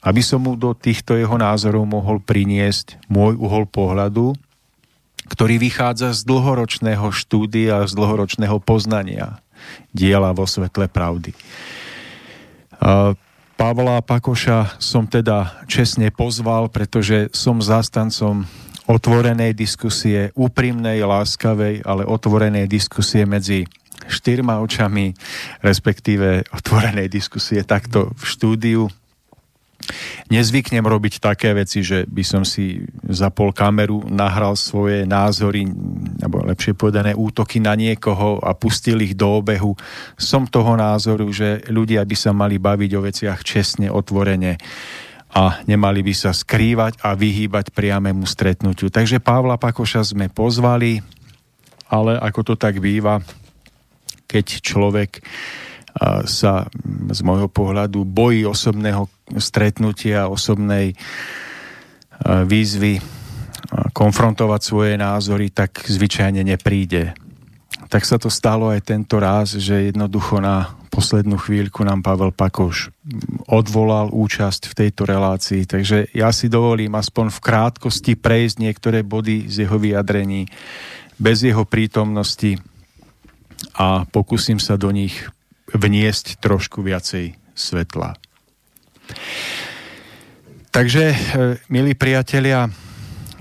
aby 0.00 0.24
som 0.24 0.40
mu 0.40 0.56
do 0.56 0.72
týchto 0.72 1.16
jeho 1.16 1.36
názorov 1.36 1.84
mohol 1.84 2.20
priniesť 2.24 3.00
môj 3.12 3.36
uhol 3.36 3.68
pohľadu, 3.68 4.32
ktorý 5.30 5.62
vychádza 5.62 6.16
z 6.16 6.26
dlhoročného 6.26 7.12
štúdia, 7.14 7.86
z 7.86 7.92
dlhoročného 7.94 8.58
poznania 8.58 9.38
diela 9.92 10.32
vo 10.32 10.48
svetle 10.48 10.88
pravdy. 10.88 11.36
Pavla 13.60 14.00
Pakoša 14.00 14.80
som 14.80 15.04
teda 15.04 15.68
čestne 15.68 16.08
pozval, 16.08 16.72
pretože 16.72 17.28
som 17.36 17.60
zastancom 17.60 18.48
otvorenej 18.88 19.52
diskusie, 19.52 20.32
úprimnej, 20.34 21.04
láskavej, 21.04 21.84
ale 21.84 22.08
otvorenej 22.08 22.66
diskusie 22.66 23.28
medzi 23.28 23.68
štyrma 24.08 24.58
očami, 24.64 25.12
respektíve 25.62 26.48
otvorenej 26.50 27.06
diskusie 27.06 27.62
takto 27.62 28.10
v 28.16 28.22
štúdiu. 28.24 28.82
Nezvyknem 30.32 30.82
robiť 30.82 31.18
také 31.20 31.52
veci, 31.52 31.84
že 31.84 32.06
by 32.06 32.22
som 32.26 32.42
si 32.46 32.82
zapol 33.08 33.50
kameru, 33.54 34.06
nahral 34.08 34.54
svoje 34.54 35.04
názory, 35.04 35.68
alebo 36.22 36.46
lepšie 36.46 36.78
povedané 36.78 37.12
útoky 37.14 37.58
na 37.58 37.74
niekoho 37.74 38.40
a 38.40 38.56
pustil 38.56 39.02
ich 39.02 39.14
do 39.14 39.42
obehu. 39.42 39.74
Som 40.16 40.48
toho 40.48 40.78
názoru, 40.78 41.28
že 41.30 41.62
ľudia 41.68 42.02
by 42.06 42.16
sa 42.16 42.30
mali 42.30 42.56
baviť 42.56 42.90
o 42.96 43.04
veciach 43.04 43.40
čestne, 43.44 43.92
otvorene 43.92 44.56
a 45.30 45.62
nemali 45.62 46.02
by 46.02 46.14
sa 46.14 46.34
skrývať 46.34 47.06
a 47.06 47.14
vyhýbať 47.14 47.70
priamému 47.70 48.26
stretnutiu. 48.26 48.90
Takže 48.90 49.22
Pavla 49.22 49.54
Pakoša 49.62 50.02
sme 50.02 50.26
pozvali, 50.26 50.98
ale 51.86 52.18
ako 52.18 52.40
to 52.42 52.54
tak 52.58 52.82
býva, 52.82 53.22
keď 54.26 54.46
človek 54.62 55.22
sa 56.24 56.70
z 57.10 57.20
môjho 57.26 57.50
pohľadu 57.50 58.06
bojí 58.06 58.46
osobného 58.46 59.10
stretnutia, 59.38 60.30
osobnej 60.30 60.94
výzvy 62.24 63.00
konfrontovať 63.90 64.60
svoje 64.60 64.94
názory, 64.98 65.50
tak 65.50 65.82
zvyčajne 65.84 66.42
nepríde. 66.42 67.14
Tak 67.90 68.06
sa 68.06 68.22
to 68.22 68.30
stalo 68.30 68.70
aj 68.70 68.86
tento 68.86 69.18
raz, 69.18 69.58
že 69.58 69.90
jednoducho 69.90 70.38
na 70.38 70.78
poslednú 70.90 71.38
chvíľku 71.38 71.82
nám 71.86 72.02
Pavel 72.02 72.34
Pakoš 72.34 72.90
odvolal 73.50 74.10
účasť 74.10 74.70
v 74.70 74.76
tejto 74.84 75.06
relácii. 75.06 75.66
Takže 75.66 76.10
ja 76.14 76.30
si 76.30 76.50
dovolím 76.50 76.94
aspoň 76.98 77.30
v 77.34 77.42
krátkosti 77.42 78.12
prejsť 78.18 78.56
niektoré 78.62 79.02
body 79.02 79.46
z 79.50 79.66
jeho 79.66 79.78
vyjadrení 79.78 80.50
bez 81.18 81.46
jeho 81.46 81.62
prítomnosti 81.66 82.58
a 83.74 84.06
pokúsim 84.08 84.58
sa 84.58 84.74
do 84.78 84.90
nich 84.90 85.26
vniesť 85.74 86.40
trošku 86.42 86.82
viacej 86.82 87.36
svetla. 87.54 88.16
Takže, 90.70 91.04
e, 91.10 91.16
milí 91.66 91.98
priatelia, 91.98 92.70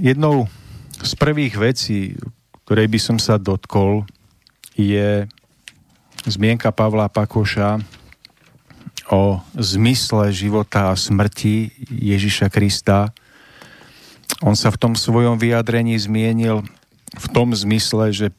jednou 0.01 0.49
z 0.97 1.11
prvých 1.13 1.55
vecí, 1.55 2.17
ktorej 2.65 2.89
by 2.89 2.99
som 2.99 3.17
sa 3.21 3.37
dotkol, 3.37 4.09
je 4.73 5.29
zmienka 6.25 6.73
Pavla 6.73 7.05
Pakoša 7.07 7.79
o 9.09 9.41
zmysle 9.57 10.29
života 10.33 10.93
a 10.93 10.97
smrti 10.97 11.69
Ježiša 11.89 12.49
Krista. 12.53 13.09
On 14.45 14.53
sa 14.53 14.69
v 14.69 14.79
tom 14.81 14.93
svojom 14.93 15.41
vyjadrení 15.41 15.97
zmienil 15.97 16.65
v 17.17 17.27
tom 17.33 17.53
zmysle, 17.57 18.13
že 18.13 18.29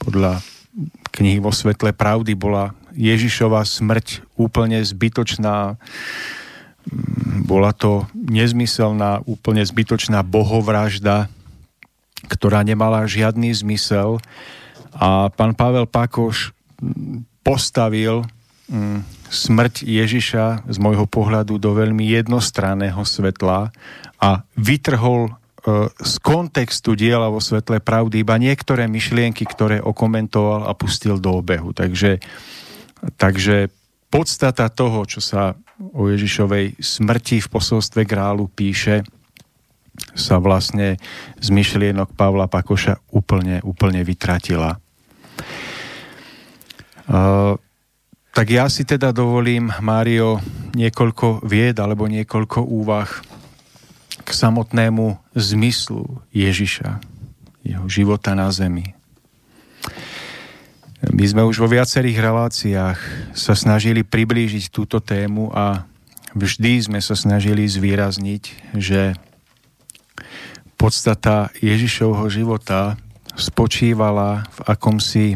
podľa 0.00 0.44
knihy 1.16 1.40
vo 1.40 1.50
svetle 1.50 1.90
pravdy 1.96 2.36
bola 2.36 2.76
Ježišova 2.98 3.62
smrť 3.62 4.26
úplne 4.34 4.82
zbytočná, 4.82 5.78
bola 7.46 7.70
to 7.70 8.10
nezmyselná, 8.12 9.22
úplne 9.22 9.62
zbytočná 9.62 10.26
bohovražda, 10.26 11.30
ktorá 12.26 12.66
nemala 12.66 13.06
žiadny 13.06 13.54
zmysel. 13.54 14.18
A 14.98 15.30
pán 15.30 15.54
Pavel 15.54 15.86
Pakoš 15.86 16.50
postavil 17.46 18.26
mm, 18.66 19.06
smrť 19.30 19.86
Ježiša 19.86 20.66
z 20.66 20.76
môjho 20.82 21.06
pohľadu 21.06 21.62
do 21.62 21.78
veľmi 21.78 22.02
jednostranného 22.02 23.06
svetla 23.06 23.70
a 24.18 24.42
vytrhol 24.58 25.38
E, 25.68 25.90
z 25.90 26.14
kontextu 26.24 26.96
diela 26.96 27.28
vo 27.28 27.42
svetle 27.42 27.82
pravdy 27.82 28.24
iba 28.24 28.40
niektoré 28.40 28.88
myšlienky, 28.88 29.44
ktoré 29.44 29.82
okomentoval 29.82 30.64
a 30.64 30.72
pustil 30.72 31.20
do 31.20 31.34
obehu. 31.34 31.76
Takže, 31.76 32.22
takže 33.16 33.70
podstata 34.08 34.68
toho, 34.72 35.04
čo 35.04 35.20
sa 35.20 35.54
o 35.78 36.10
Ježišovej 36.10 36.80
smrti 36.82 37.38
v 37.44 37.48
posolstve 37.48 38.02
Grálu 38.02 38.50
píše, 38.50 39.06
sa 40.14 40.38
vlastne 40.38 40.98
z 41.38 41.48
myšlienok 41.50 42.14
Pavla 42.14 42.46
Pakoša 42.46 43.02
úplne, 43.10 43.58
úplne 43.66 44.02
vytratila. 44.06 44.78
Uh, 47.08 47.58
tak 48.34 48.46
ja 48.54 48.70
si 48.70 48.86
teda 48.86 49.10
dovolím, 49.10 49.72
Mário, 49.82 50.38
niekoľko 50.76 51.42
vied 51.42 51.74
alebo 51.82 52.06
niekoľko 52.06 52.62
úvah 52.62 53.10
k 54.22 54.28
samotnému 54.28 55.18
zmyslu 55.34 56.22
Ježiša, 56.30 57.00
jeho 57.66 57.86
života 57.90 58.38
na 58.38 58.52
zemi. 58.54 58.97
My 60.98 61.24
sme 61.30 61.46
už 61.46 61.62
vo 61.62 61.70
viacerých 61.70 62.18
reláciách 62.18 62.98
sa 63.30 63.54
snažili 63.54 64.02
priblížiť 64.02 64.74
túto 64.74 64.98
tému 64.98 65.54
a 65.54 65.86
vždy 66.34 66.90
sme 66.90 66.98
sa 66.98 67.14
snažili 67.14 67.70
zvýrazniť, 67.70 68.74
že 68.74 69.14
podstata 70.74 71.54
Ježišovho 71.62 72.26
života 72.26 72.98
spočívala 73.38 74.50
v 74.50 74.58
akomsi 74.66 75.26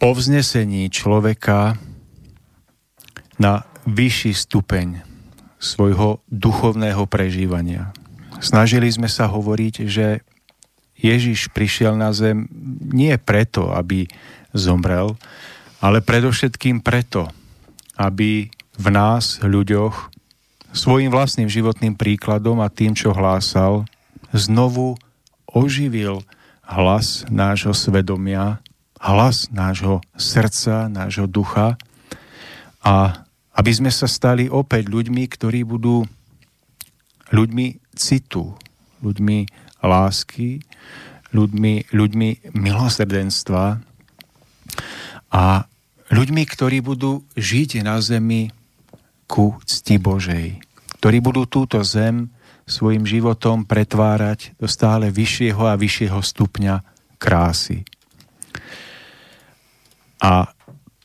povznesení 0.00 0.88
človeka 0.88 1.76
na 3.36 3.68
vyšší 3.84 4.32
stupeň 4.32 5.04
svojho 5.60 6.24
duchovného 6.32 7.04
prežívania. 7.04 7.92
Snažili 8.40 8.88
sme 8.88 9.12
sa 9.12 9.28
hovoriť, 9.28 9.74
že 9.84 10.24
Ježiš 11.00 11.48
prišiel 11.50 11.96
na 11.96 12.12
zem 12.12 12.46
nie 12.92 13.16
preto, 13.16 13.72
aby 13.72 14.06
zomrel, 14.52 15.16
ale 15.80 16.04
predovšetkým 16.04 16.84
preto, 16.84 17.32
aby 17.96 18.52
v 18.76 18.86
nás, 18.92 19.40
ľuďoch, 19.40 20.12
svojim 20.70 21.10
vlastným 21.10 21.50
životným 21.50 21.98
príkladom 21.98 22.62
a 22.62 22.70
tým, 22.70 22.94
čo 22.94 23.10
hlásal, 23.10 23.88
znovu 24.30 24.94
oživil 25.50 26.22
hlas 26.62 27.26
nášho 27.26 27.74
svedomia, 27.74 28.62
hlas 29.02 29.50
nášho 29.50 29.98
srdca, 30.14 30.86
nášho 30.86 31.26
ducha 31.26 31.74
a 32.84 33.24
aby 33.58 33.70
sme 33.74 33.90
sa 33.90 34.06
stali 34.06 34.46
opäť 34.46 34.86
ľuďmi, 34.86 35.26
ktorí 35.26 35.66
budú 35.66 36.06
ľuďmi 37.34 37.82
citu, 37.98 38.54
ľuďmi 39.02 39.38
lásky, 39.84 40.60
ľuďmi, 41.30 41.94
ľuďmi 41.94 42.54
milosrdenstva 42.54 43.64
a 45.30 45.44
ľuďmi, 46.10 46.42
ktorí 46.42 46.82
budú 46.82 47.22
žiť 47.38 47.86
na 47.86 48.02
zemi 48.02 48.50
ku 49.30 49.54
cti 49.62 49.96
Božej, 50.02 50.58
ktorí 50.98 51.22
budú 51.22 51.46
túto 51.46 51.78
zem 51.86 52.34
svojim 52.66 53.06
životom 53.06 53.66
pretvárať 53.66 54.54
do 54.58 54.66
stále 54.70 55.10
vyššieho 55.10 55.62
a 55.66 55.78
vyššieho 55.78 56.18
stupňa 56.18 56.74
krásy. 57.18 57.86
A 60.22 60.50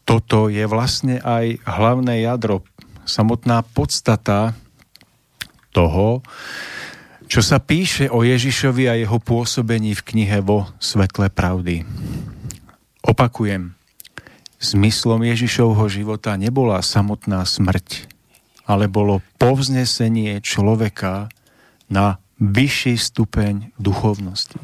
toto 0.06 0.54
je 0.54 0.66
vlastne 0.70 1.18
aj 1.22 1.62
hlavné 1.66 2.26
jadro, 2.26 2.62
samotná 3.06 3.66
podstata 3.66 4.54
toho, 5.74 6.22
čo 7.26 7.42
sa 7.42 7.58
píše 7.58 8.10
o 8.10 8.22
Ježišovi 8.22 8.86
a 8.90 8.94
jeho 8.98 9.18
pôsobení 9.18 9.98
v 9.98 10.06
knihe 10.06 10.40
vo 10.46 10.70
svetle 10.78 11.30
pravdy. 11.34 11.86
Opakujem, 13.06 13.74
zmyslom 14.62 15.22
Ježišovho 15.26 15.86
života 15.90 16.34
nebola 16.38 16.82
samotná 16.82 17.46
smrť, 17.46 18.10
ale 18.66 18.90
bolo 18.90 19.22
povznesenie 19.38 20.42
človeka 20.42 21.30
na 21.86 22.18
vyšší 22.42 22.98
stupeň 22.98 23.72
duchovnosti. 23.78 24.58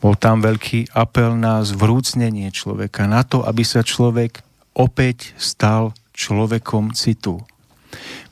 Bol 0.00 0.16
tam 0.16 0.40
veľký 0.40 0.94
apel 0.96 1.36
na 1.36 1.60
zvrúcnenie 1.66 2.48
človeka, 2.54 3.04
na 3.10 3.26
to, 3.26 3.44
aby 3.44 3.66
sa 3.66 3.84
človek 3.84 4.40
opäť 4.72 5.36
stal 5.36 5.92
človekom 6.14 6.96
citu. 6.96 7.42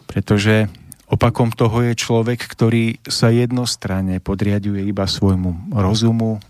Pretože 0.08 0.72
opakom 1.08 1.48
toho 1.52 1.88
je 1.88 1.92
človek, 1.96 2.40
ktorý 2.44 3.00
sa 3.04 3.32
jednostranne 3.32 4.20
podriaduje 4.20 4.84
iba 4.84 5.08
svojmu 5.08 5.72
rozumu, 5.72 6.40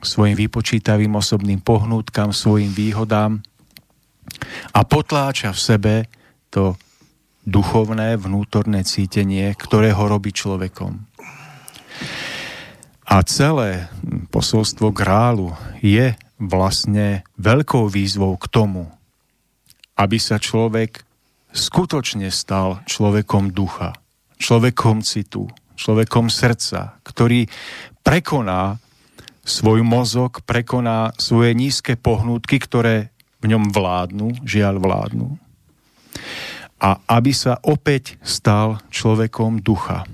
svojim 0.00 0.36
vypočítavým 0.36 1.12
osobným 1.16 1.60
pohnútkam, 1.60 2.32
svojim 2.32 2.72
výhodám 2.72 3.40
a 4.72 4.80
potláča 4.84 5.52
v 5.52 5.60
sebe 5.60 5.94
to 6.50 6.76
duchovné 7.46 8.18
vnútorné 8.18 8.82
cítenie, 8.82 9.54
ktoré 9.54 9.94
ho 9.94 10.10
robí 10.10 10.34
človekom. 10.34 10.98
A 13.06 13.22
celé 13.22 13.86
posolstvo 14.34 14.90
grálu 14.90 15.54
je 15.78 16.18
vlastne 16.42 17.22
veľkou 17.38 17.86
výzvou 17.86 18.34
k 18.34 18.50
tomu, 18.50 18.90
aby 19.94 20.18
sa 20.18 20.42
človek 20.42 21.06
skutočne 21.54 22.28
stal 22.34 22.82
človekom 22.84 23.54
ducha, 23.54 23.94
človekom 24.36 25.00
citu, 25.00 25.48
človekom 25.76 26.32
srdca, 26.32 27.00
ktorý 27.04 27.48
prekoná 28.00 28.80
svoj 29.46 29.86
mozog, 29.86 30.42
prekoná 30.42 31.14
svoje 31.16 31.54
nízke 31.54 31.94
pohnútky, 31.94 32.58
ktoré 32.58 33.14
v 33.38 33.54
ňom 33.54 33.70
vládnu, 33.70 34.42
žiaľ 34.42 34.82
vládnu. 34.82 35.38
A 36.82 36.98
aby 37.06 37.30
sa 37.30 37.62
opäť 37.62 38.18
stal 38.26 38.82
človekom 38.90 39.62
ducha. 39.62 40.04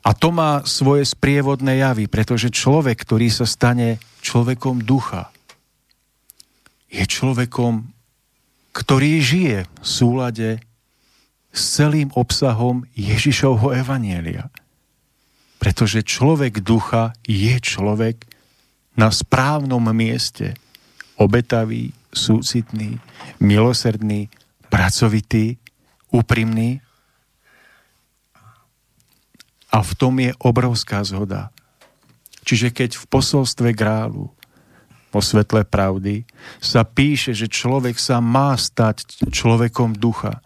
A 0.00 0.10
to 0.16 0.32
má 0.32 0.64
svoje 0.64 1.04
sprievodné 1.04 1.84
javy, 1.84 2.08
pretože 2.08 2.48
človek, 2.48 3.04
ktorý 3.04 3.28
sa 3.28 3.44
stane 3.44 4.00
človekom 4.24 4.80
ducha, 4.86 5.28
je 6.88 7.04
človekom, 7.04 7.92
ktorý 8.72 9.20
žije 9.20 9.58
v 9.68 9.84
súlade 9.84 10.48
s 11.52 11.80
celým 11.80 12.12
obsahom 12.14 12.84
Ježišovho 12.94 13.72
evanielia. 13.72 14.52
Pretože 15.58 16.06
človek 16.06 16.62
ducha 16.62 17.16
je 17.26 17.58
človek 17.58 18.28
na 18.94 19.10
správnom 19.10 19.82
mieste, 19.90 20.54
obetavý, 21.18 21.90
súcitný, 22.14 22.98
milosrdný, 23.42 24.30
pracovitý, 24.70 25.58
úprimný. 26.14 26.78
A 29.68 29.84
v 29.84 29.92
tom 29.98 30.14
je 30.22 30.32
obrovská 30.40 31.02
zhoda. 31.04 31.52
Čiže 32.48 32.72
keď 32.72 32.90
v 32.96 33.04
posolstve 33.12 33.76
grálu 33.76 34.32
vo 35.12 35.20
svetle 35.20 35.64
pravdy 35.68 36.24
sa 36.60 36.80
píše, 36.84 37.36
že 37.36 37.48
človek 37.48 38.00
sa 38.00 38.24
má 38.24 38.56
stať 38.56 39.28
človekom 39.28 39.96
ducha, 39.96 40.40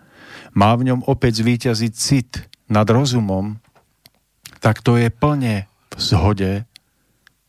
má 0.52 0.76
v 0.76 0.92
ňom 0.92 1.00
opäť 1.08 1.44
zvýťaziť 1.44 1.92
cit 1.92 2.30
nad 2.68 2.84
rozumom, 2.88 3.56
tak 4.62 4.80
to 4.84 4.96
je 4.96 5.10
plne 5.10 5.66
v 5.66 6.00
zhode 6.00 6.52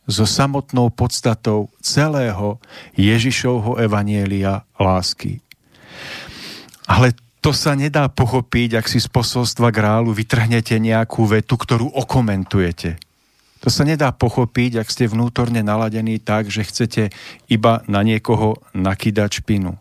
so 0.04 0.28
samotnou 0.28 0.92
podstatou 0.92 1.72
celého 1.80 2.60
Ježišovho 2.96 3.80
evanielia 3.80 4.68
lásky. 4.76 5.40
Ale 6.84 7.16
to 7.40 7.52
sa 7.56 7.76
nedá 7.76 8.08
pochopiť, 8.08 8.80
ak 8.80 8.86
si 8.88 9.00
z 9.00 9.08
posolstva 9.08 9.72
grálu 9.72 10.12
vytrhnete 10.12 10.76
nejakú 10.80 11.24
vetu, 11.28 11.56
ktorú 11.56 11.92
okomentujete. 11.92 13.00
To 13.64 13.68
sa 13.72 13.88
nedá 13.88 14.12
pochopiť, 14.12 14.84
ak 14.84 14.88
ste 14.92 15.08
vnútorne 15.08 15.64
naladení 15.64 16.20
tak, 16.20 16.52
že 16.52 16.68
chcete 16.68 17.02
iba 17.48 17.80
na 17.88 18.04
niekoho 18.04 18.60
nakýdať 18.76 19.40
špinu. 19.40 19.80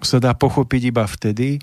Sa 0.00 0.16
dá 0.16 0.32
pochopiť 0.32 0.82
iba 0.90 1.04
vtedy, 1.04 1.60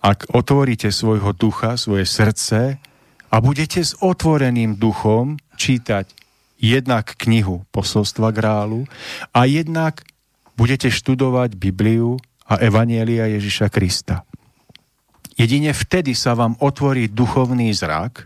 ak 0.00 0.32
otvoríte 0.32 0.88
svojho 0.88 1.36
ducha, 1.36 1.76
svoje 1.76 2.08
srdce 2.08 2.80
a 3.28 3.36
budete 3.44 3.84
s 3.84 3.92
otvoreným 4.00 4.80
duchom 4.80 5.36
čítať 5.60 6.08
jednak 6.56 7.12
knihu 7.20 7.68
posolstva 7.68 8.32
grálu 8.32 8.88
a 9.36 9.44
jednak 9.44 10.00
budete 10.56 10.88
študovať 10.88 11.52
Bibliu 11.60 12.16
a 12.48 12.56
Evanielia 12.64 13.28
Ježiša 13.36 13.68
Krista. 13.68 14.24
Jedine 15.36 15.76
vtedy 15.76 16.16
sa 16.16 16.32
vám 16.32 16.56
otvorí 16.64 17.12
duchovný 17.12 17.68
zrak 17.76 18.24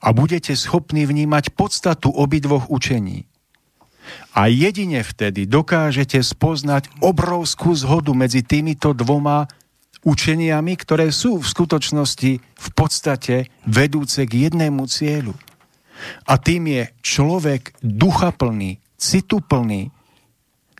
a 0.00 0.08
budete 0.16 0.56
schopní 0.56 1.04
vnímať 1.04 1.52
podstatu 1.52 2.08
obidvoch 2.08 2.72
učení. 2.72 3.27
A 4.36 4.46
jedine 4.46 5.02
vtedy 5.02 5.48
dokážete 5.48 6.22
spoznať 6.22 6.88
obrovskú 7.02 7.74
zhodu 7.74 8.12
medzi 8.14 8.44
týmito 8.44 8.94
dvoma 8.94 9.50
učeniami, 10.06 10.72
ktoré 10.78 11.10
sú 11.10 11.42
v 11.42 11.50
skutočnosti 11.50 12.32
v 12.38 12.68
podstate 12.72 13.50
vedúce 13.66 14.24
k 14.24 14.48
jednému 14.48 14.86
cieľu. 14.86 15.34
A 16.30 16.38
tým 16.38 16.70
je 16.70 16.82
človek 17.02 17.74
duchaplný, 17.82 18.78
cituplný, 18.94 19.90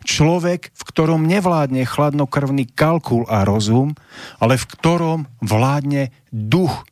človek, 0.07 0.71
v 0.71 0.81
ktorom 0.87 1.27
nevládne 1.27 1.83
chladnokrvný 1.83 2.71
kalkul 2.71 3.27
a 3.27 3.43
rozum, 3.43 3.99
ale 4.39 4.55
v 4.55 4.65
ktorom 4.65 5.19
vládne 5.43 6.15
duch. 6.31 6.87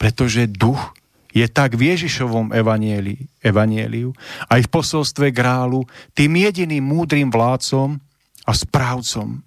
Pretože 0.00 0.48
duch 0.48 0.96
je 1.30 1.46
tak 1.46 1.78
v 1.78 1.94
Ježišovom 1.94 2.50
evanieliu, 2.50 3.26
evanieliu 3.40 4.10
aj 4.50 4.66
v 4.66 4.72
posolstve 4.72 5.30
grálu 5.30 5.86
tým 6.14 6.34
jediným 6.36 6.82
múdrym 6.82 7.30
vládcom 7.30 7.98
a 8.46 8.52
správcom 8.52 9.42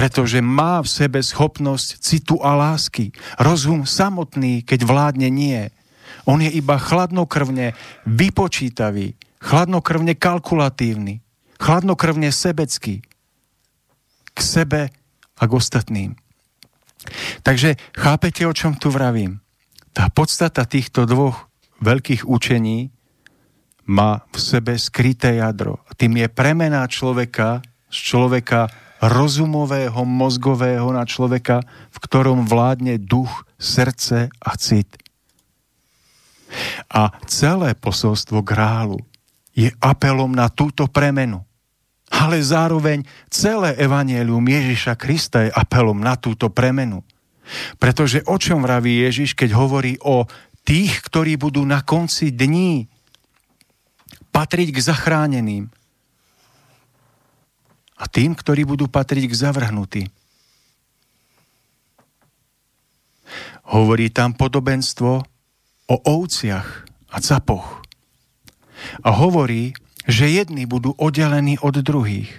pretože 0.00 0.40
má 0.40 0.80
v 0.80 0.88
sebe 0.88 1.20
schopnosť 1.20 2.00
citu 2.00 2.40
a 2.40 2.56
lásky. 2.56 3.12
Rozum 3.36 3.84
samotný, 3.84 4.64
keď 4.64 4.88
vládne, 4.88 5.28
nie. 5.28 5.68
On 6.24 6.40
je 6.40 6.48
iba 6.48 6.80
chladnokrvne 6.80 7.76
vypočítavý, 8.08 9.12
chladnokrvne 9.44 10.16
kalkulatívny, 10.16 11.20
chladnokrvne 11.60 12.32
sebecký 12.32 13.04
k 14.32 14.38
sebe 14.40 14.88
a 15.36 15.42
k 15.44 15.52
ostatným. 15.52 16.16
Takže 17.44 17.76
chápete, 17.92 18.48
o 18.48 18.56
čom 18.56 18.80
tu 18.80 18.88
vravím? 18.88 19.40
Tá 19.90 20.06
podstata 20.10 20.62
týchto 20.62 21.02
dvoch 21.06 21.50
veľkých 21.82 22.28
učení 22.28 22.94
má 23.90 24.22
v 24.30 24.38
sebe 24.38 24.78
skryté 24.78 25.42
jadro. 25.42 25.82
Tým 25.98 26.22
je 26.22 26.28
premena 26.30 26.86
človeka 26.86 27.58
z 27.90 27.96
človeka 27.98 28.70
rozumového, 29.02 30.06
mozgového 30.06 30.86
na 30.94 31.02
človeka, 31.02 31.64
v 31.90 31.98
ktorom 31.98 32.46
vládne 32.46 33.00
duch, 33.02 33.48
srdce 33.58 34.30
a 34.30 34.52
cit. 34.60 34.88
A 36.90 37.10
celé 37.26 37.74
posolstvo 37.74 38.46
grálu 38.46 39.00
je 39.56 39.74
apelom 39.82 40.30
na 40.30 40.46
túto 40.48 40.86
premenu. 40.86 41.42
Ale 42.10 42.42
zároveň 42.42 43.06
celé 43.30 43.78
evanielium 43.78 44.42
Ježiša 44.42 44.98
Krista 44.98 45.46
je 45.46 45.50
apelom 45.54 45.98
na 45.98 46.18
túto 46.18 46.50
premenu. 46.50 47.06
Pretože 47.78 48.22
o 48.26 48.36
čom 48.38 48.62
vraví 48.62 49.02
Ježiš, 49.06 49.34
keď 49.34 49.56
hovorí 49.56 49.98
o 50.02 50.26
tých, 50.62 51.02
ktorí 51.06 51.34
budú 51.40 51.66
na 51.66 51.82
konci 51.82 52.30
dní 52.30 52.86
patriť 54.30 54.68
k 54.70 54.78
zachráneným, 54.78 55.70
a 58.00 58.04
tým, 58.08 58.32
ktorí 58.32 58.64
budú 58.64 58.88
patriť 58.88 59.28
k 59.28 59.34
zavrhnutí. 59.36 60.02
Hovorí 63.70 64.08
tam 64.08 64.32
podobenstvo 64.32 65.10
o 65.86 65.96
ovciach 66.08 66.88
a 67.12 67.18
capoch. 67.20 67.84
A 69.04 69.12
hovorí, 69.12 69.76
že 70.08 70.32
jedni 70.32 70.64
budú 70.64 70.96
oddelení 70.96 71.60
od 71.60 71.76
druhých. 71.84 72.32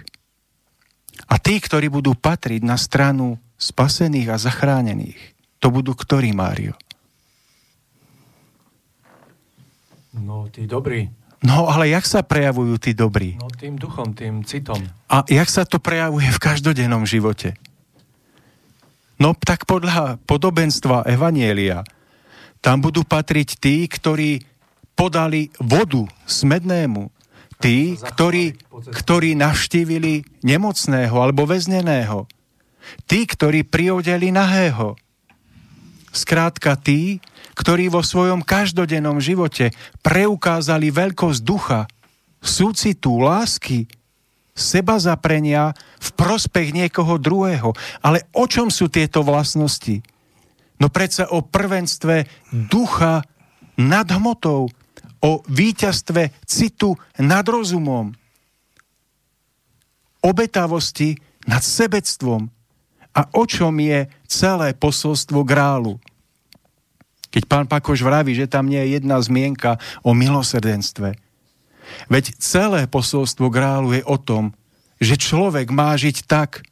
A 1.30 1.38
tí, 1.38 1.62
ktorí 1.62 1.86
budú 1.86 2.18
patriť 2.18 2.66
na 2.66 2.74
stranu 2.74 3.38
spasených 3.62 4.34
a 4.34 4.36
zachránených, 4.42 5.18
to 5.62 5.70
budú 5.70 5.94
ktorí, 5.94 6.34
Mário? 6.34 6.74
No, 10.18 10.50
tí 10.50 10.66
dobrí. 10.66 11.06
No 11.42 11.70
ale 11.70 11.90
jak 11.90 12.06
sa 12.06 12.22
prejavujú 12.22 12.78
tí 12.78 12.94
dobrí? 12.94 13.38
No 13.38 13.50
tým 13.50 13.78
duchom, 13.78 14.14
tým 14.14 14.42
citom. 14.42 14.78
A 15.10 15.22
jak 15.26 15.46
sa 15.50 15.62
to 15.62 15.78
prejavuje 15.78 16.26
v 16.30 16.42
každodennom 16.42 17.06
živote? 17.06 17.54
No 19.18 19.34
tak 19.38 19.66
podľa 19.66 20.18
podobenstva 20.26 21.06
Evanielia, 21.06 21.86
tam 22.62 22.82
budú 22.82 23.02
patriť 23.02 23.58
tí, 23.58 23.86
ktorí 23.86 24.42
podali 24.94 25.50
vodu 25.58 26.06
smednému, 26.26 27.10
tí, 27.58 27.98
ktorí, 27.98 28.54
ktorí 28.70 29.34
navštívili 29.34 30.42
nemocného 30.46 31.14
alebo 31.14 31.46
väzneného, 31.46 32.26
tí, 33.06 33.24
ktorí 33.26 33.66
priodeli 33.66 34.30
nahého. 34.30 34.98
Skrátka 36.12 36.76
tí, 36.76 37.24
ktorí 37.56 37.88
vo 37.88 38.04
svojom 38.04 38.44
každodennom 38.44 39.20
živote 39.20 39.72
preukázali 40.04 40.92
veľkosť 40.92 41.40
ducha, 41.40 41.88
súcitu, 42.42 43.22
lásky, 43.22 43.88
seba 44.52 45.00
zaprenia 45.00 45.72
v 46.00 46.08
prospech 46.12 46.76
niekoho 46.76 47.16
druhého. 47.16 47.72
Ale 48.04 48.28
o 48.36 48.44
čom 48.44 48.68
sú 48.68 48.92
tieto 48.92 49.24
vlastnosti? 49.24 50.04
No 50.76 50.92
predsa 50.92 51.30
o 51.32 51.40
prvenstve 51.40 52.28
ducha 52.52 53.24
nad 53.80 54.06
hmotou, 54.10 54.68
o 55.22 55.32
víťazstve 55.46 56.44
citu 56.44 56.98
nad 57.22 57.46
rozumom, 57.46 58.10
obetavosti 60.22 61.14
nad 61.46 61.62
sebectvom 61.62 62.61
A 63.12 63.28
o 63.36 63.44
čom 63.44 63.76
je 63.76 64.08
celé 64.24 64.72
posolstvo 64.72 65.44
grálu? 65.44 66.00
Keď 67.32 67.42
pán 67.48 67.66
Pakoš 67.68 68.04
vraví, 68.04 68.36
že 68.36 68.48
tam 68.48 68.68
nie 68.68 68.80
je 68.80 69.00
jedna 69.00 69.20
zmienka 69.20 69.80
o 70.04 70.12
milosrdenstve. 70.12 71.16
Veď 72.08 72.24
celé 72.40 72.88
posolstvo 72.88 73.52
grálu 73.52 73.96
je 73.96 74.02
o 74.04 74.16
tom, 74.16 74.52
že 75.00 75.20
človek 75.20 75.68
má 75.72 75.92
žiť 75.96 76.24
tak, 76.28 76.64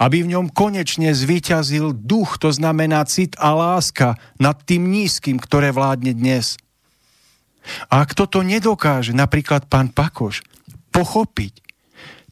aby 0.00 0.24
v 0.24 0.32
ňom 0.32 0.46
konečne 0.48 1.12
zvíťazil 1.12 1.92
duch, 1.92 2.40
to 2.40 2.48
znamená 2.48 3.04
cit 3.04 3.36
a 3.36 3.52
láska 3.52 4.16
nad 4.40 4.56
tým 4.64 4.88
nízkym, 4.88 5.36
ktoré 5.36 5.76
vládne 5.76 6.16
dnes. 6.16 6.56
A 7.92 8.00
ak 8.00 8.16
toto 8.16 8.40
nedokáže 8.40 9.12
napríklad 9.12 9.68
pán 9.68 9.92
Pakoš 9.92 10.40
pochopiť, 10.90 11.60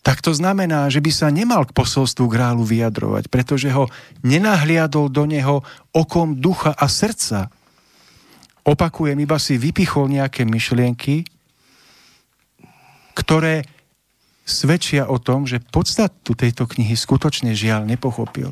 tak 0.02 0.22
to 0.22 0.32
znamená, 0.32 0.88
že 0.88 1.02
by 1.02 1.10
sa 1.10 1.28
nemal 1.28 1.66
k 1.66 1.74
posolstvu 1.74 2.30
grálu 2.30 2.62
vyjadrovať, 2.62 3.28
pretože 3.28 3.68
ho 3.74 3.90
nenahliadol 4.22 5.10
do 5.10 5.26
neho 5.26 5.60
okom 5.90 6.38
ducha 6.38 6.72
a 6.72 6.86
srdca. 6.86 7.50
Opakujem, 8.62 9.18
iba 9.18 9.36
si 9.40 9.56
vypichol 9.56 10.12
nejaké 10.12 10.44
myšlienky, 10.44 11.24
ktoré 13.16 13.66
svedčia 14.48 15.10
o 15.10 15.20
tom, 15.20 15.44
že 15.44 15.60
podstatu 15.60 16.32
tejto 16.32 16.64
knihy 16.64 16.96
skutočne 16.96 17.52
žiaľ 17.52 17.84
nepochopil. 17.84 18.48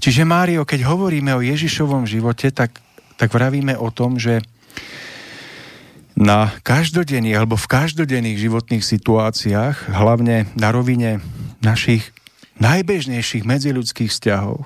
Čiže 0.00 0.24
Mário, 0.24 0.64
keď 0.64 0.88
hovoríme 0.88 1.36
o 1.36 1.44
Ježišovom 1.44 2.08
živote, 2.08 2.48
tak, 2.48 2.80
tak 3.20 3.28
vravíme 3.28 3.76
o 3.76 3.92
tom, 3.92 4.16
že 4.16 4.40
na 6.14 6.54
každodenných 6.62 7.36
alebo 7.38 7.58
v 7.58 7.70
každodenných 7.70 8.38
životných 8.38 8.84
situáciách, 8.86 9.90
hlavne 9.90 10.46
na 10.54 10.70
rovine 10.70 11.18
našich 11.58 12.14
najbežnejších 12.62 13.42
medziľudských 13.42 14.10
vzťahov, 14.10 14.62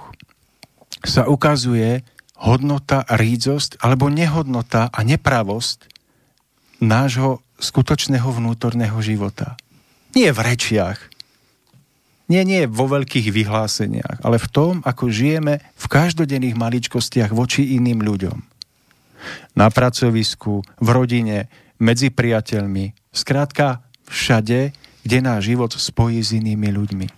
sa 1.04 1.24
ukazuje 1.24 2.04
hodnota, 2.38 3.02
rídzosť 3.08 3.80
alebo 3.80 4.12
nehodnota 4.12 4.92
a 4.92 5.00
nepravosť 5.02 5.88
nášho 6.84 7.42
skutočného 7.58 8.28
vnútorného 8.28 8.98
života. 9.02 9.58
Nie 10.14 10.30
v 10.30 10.40
rečiach, 10.54 10.98
nie, 12.28 12.44
nie 12.44 12.68
vo 12.68 12.84
veľkých 12.87 13.32
vyhláseniach, 13.32 14.20
ale 14.20 14.37
v 14.37 14.48
tom, 14.52 14.74
ako 14.84 15.08
žijeme 15.08 15.64
v 15.64 15.87
každodenných 15.88 16.61
maličkostiach 16.61 17.32
voči 17.32 17.74
iným 17.80 18.04
ľuďom. 18.04 18.57
Na 19.59 19.68
pracovisku, 19.70 20.62
v 20.62 20.88
rodine, 20.88 21.50
medzi 21.78 22.11
priateľmi, 22.11 22.94
skrátka 23.11 23.83
všade, 24.09 24.72
kde 25.02 25.18
náš 25.22 25.48
život 25.48 25.72
spojí 25.72 26.18
s 26.20 26.35
inými 26.35 26.68
ľuďmi. 26.74 27.09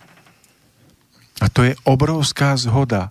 A 1.41 1.49
to 1.49 1.65
je 1.65 1.73
obrovská 1.89 2.53
zhoda 2.53 3.09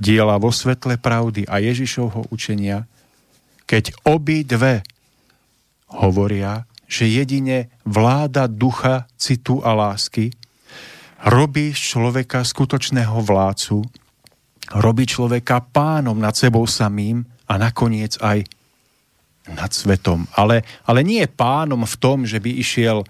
diela 0.00 0.40
vo 0.40 0.48
svetle 0.50 0.96
pravdy 0.96 1.44
a 1.44 1.60
Ježišovho 1.60 2.32
učenia, 2.32 2.88
keď 3.68 3.92
obi 4.08 4.42
dve 4.42 4.82
hovoria, 5.92 6.64
že 6.88 7.08
jedine 7.08 7.72
vláda 7.84 8.48
ducha, 8.48 9.08
citu 9.16 9.60
a 9.64 9.72
lásky 9.72 10.32
robí 11.24 11.70
človeka 11.72 12.42
skutočného 12.42 13.22
vládcu, 13.22 13.80
robí 14.74 15.04
človeka 15.06 15.62
pánom 15.62 16.18
nad 16.18 16.34
sebou 16.34 16.66
samým 16.66 17.22
a 17.52 17.60
nakoniec 17.60 18.16
aj 18.24 18.48
nad 19.52 19.68
svetom. 19.68 20.24
Ale, 20.32 20.64
ale 20.88 21.04
nie 21.04 21.20
pánom 21.28 21.84
v 21.84 21.96
tom, 22.00 22.24
že 22.24 22.40
by 22.40 22.48
išiel 22.56 23.04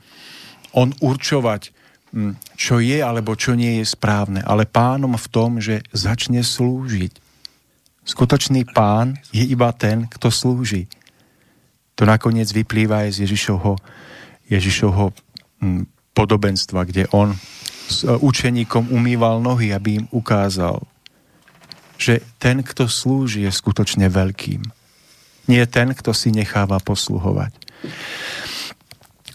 on 0.74 0.90
určovať, 0.98 1.70
hm, 2.10 2.34
čo 2.58 2.82
je 2.82 2.98
alebo 2.98 3.38
čo 3.38 3.54
nie 3.54 3.78
je 3.78 3.86
správne, 3.86 4.42
ale 4.42 4.66
pánom 4.66 5.14
v 5.14 5.28
tom, 5.30 5.62
že 5.62 5.86
začne 5.94 6.42
slúžiť. 6.42 7.22
Skutočný 8.02 8.66
pán 8.66 9.14
je 9.30 9.46
iba 9.46 9.70
ten, 9.70 10.10
kto 10.10 10.26
slúži. 10.32 10.90
To 11.94 12.02
nakoniec 12.02 12.50
vyplýva 12.50 13.06
aj 13.06 13.14
z 13.14 13.30
Ježišovho, 13.30 13.78
Ježišovho 14.50 15.14
hm, 15.62 15.86
podobenstva, 16.16 16.82
kde 16.88 17.06
on 17.14 17.36
s 17.86 18.02
e, 18.02 18.10
učeníkom 18.10 18.90
umýval 18.90 19.38
nohy, 19.38 19.70
aby 19.70 20.02
im 20.02 20.06
ukázal, 20.10 20.80
že 22.02 22.14
ten, 22.42 22.66
kto 22.66 22.90
slúži, 22.90 23.46
je 23.46 23.52
skutočne 23.54 24.10
veľkým. 24.10 24.66
Nie 25.46 25.70
ten, 25.70 25.94
kto 25.94 26.10
si 26.10 26.34
necháva 26.34 26.82
posluhovať. 26.82 27.54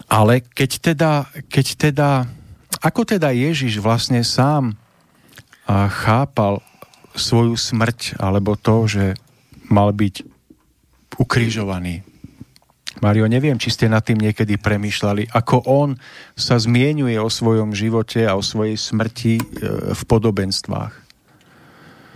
Ale 0.07 0.43
keď 0.43 0.71
teda, 0.79 1.11
keď 1.47 1.67
teda 1.75 2.09
ako 2.83 3.01
teda 3.03 3.33
Ježiš 3.33 3.81
vlastne 3.81 4.21
sám 4.21 4.77
chápal 5.67 6.61
svoju 7.17 7.57
smrť, 7.57 8.21
alebo 8.21 8.53
to, 8.53 8.85
že 8.87 9.05
mal 9.67 9.91
byť 9.91 10.23
ukrižovaný, 11.17 12.05
Mario, 12.97 13.29
neviem, 13.29 13.61
či 13.61 13.69
ste 13.69 13.85
nad 13.85 14.01
tým 14.01 14.17
niekedy 14.17 14.57
premyšľali, 14.57 15.29
ako 15.29 15.69
on 15.69 15.89
sa 16.33 16.57
zmienuje 16.57 17.13
o 17.21 17.29
svojom 17.29 17.69
živote 17.77 18.25
a 18.25 18.33
o 18.33 18.41
svojej 18.41 18.73
smrti 18.73 19.37
e, 19.37 19.43
v 19.93 20.01
podobenstvách. 20.09 21.06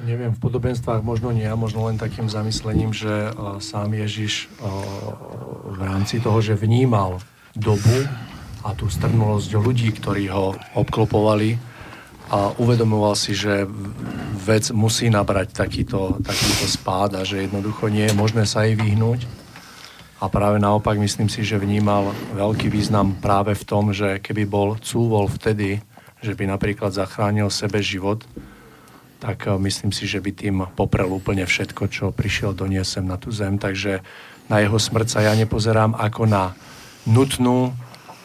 Neviem, 0.02 0.34
v 0.34 0.42
podobenstvách 0.42 1.06
možno 1.06 1.30
nie, 1.30 1.46
možno 1.54 1.86
len 1.86 2.02
takým 2.02 2.26
zamyslením, 2.26 2.90
že 2.90 3.30
e, 3.30 3.32
sám 3.62 3.94
Ježiš 3.94 4.50
e, 4.50 4.66
v 5.78 5.82
rámci 5.82 6.18
toho, 6.18 6.42
že 6.42 6.58
vnímal 6.58 7.22
dobu 7.54 8.10
a 8.66 8.74
tú 8.74 8.90
strnulosť 8.90 9.54
ľudí, 9.62 9.94
ktorí 9.94 10.26
ho 10.34 10.58
obklopovali 10.74 11.62
a 12.34 12.50
uvedomoval 12.58 13.14
si, 13.14 13.38
že 13.38 13.70
vec 14.42 14.74
musí 14.74 15.14
nabrať 15.14 15.54
takýto, 15.54 16.18
takýto 16.26 16.66
spád 16.66 17.20
a 17.20 17.28
že 17.28 17.46
jednoducho 17.46 17.92
nie 17.94 18.10
je 18.10 18.18
možné 18.18 18.50
sa 18.50 18.66
jej 18.66 18.74
vyhnúť. 18.74 19.30
A 20.22 20.30
práve 20.30 20.58
naopak 20.58 20.98
myslím 20.98 21.30
si, 21.30 21.46
že 21.46 21.62
vnímal 21.62 22.14
veľký 22.34 22.74
význam 22.74 23.18
práve 23.22 23.54
v 23.54 23.66
tom, 23.66 23.94
že 23.94 24.22
keby 24.22 24.50
bol 24.50 24.78
cúvol 24.82 25.30
vtedy, 25.30 25.82
že 26.22 26.34
by 26.38 26.46
napríklad 26.50 26.94
zachránil 26.94 27.50
sebe 27.50 27.82
život, 27.82 28.26
tak 29.22 29.46
eh, 29.46 29.54
myslím 29.62 29.94
si, 29.94 30.10
že 30.10 30.18
by 30.18 30.32
tým 30.34 30.58
poprel 30.74 31.08
úplne 31.14 31.46
všetko, 31.46 31.84
čo 31.94 32.10
prišiel 32.10 32.58
doniesem 32.58 33.06
na 33.06 33.22
tú 33.22 33.30
zem. 33.30 33.62
Takže 33.62 34.02
na 34.50 34.58
jeho 34.60 34.82
smrť 34.82 35.08
sa 35.08 35.20
ja 35.22 35.38
nepozerám 35.38 35.94
ako 35.94 36.26
na 36.26 36.58
nutnú, 37.06 37.72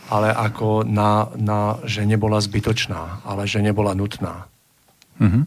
ale 0.08 0.32
ako 0.32 0.88
na, 0.88 1.28
na 1.36 1.76
že 1.84 2.08
nebola 2.08 2.40
zbytočná, 2.40 3.22
ale 3.28 3.44
že 3.44 3.60
nebola 3.60 3.92
nutná. 3.92 4.48
Mm-hmm. 5.20 5.44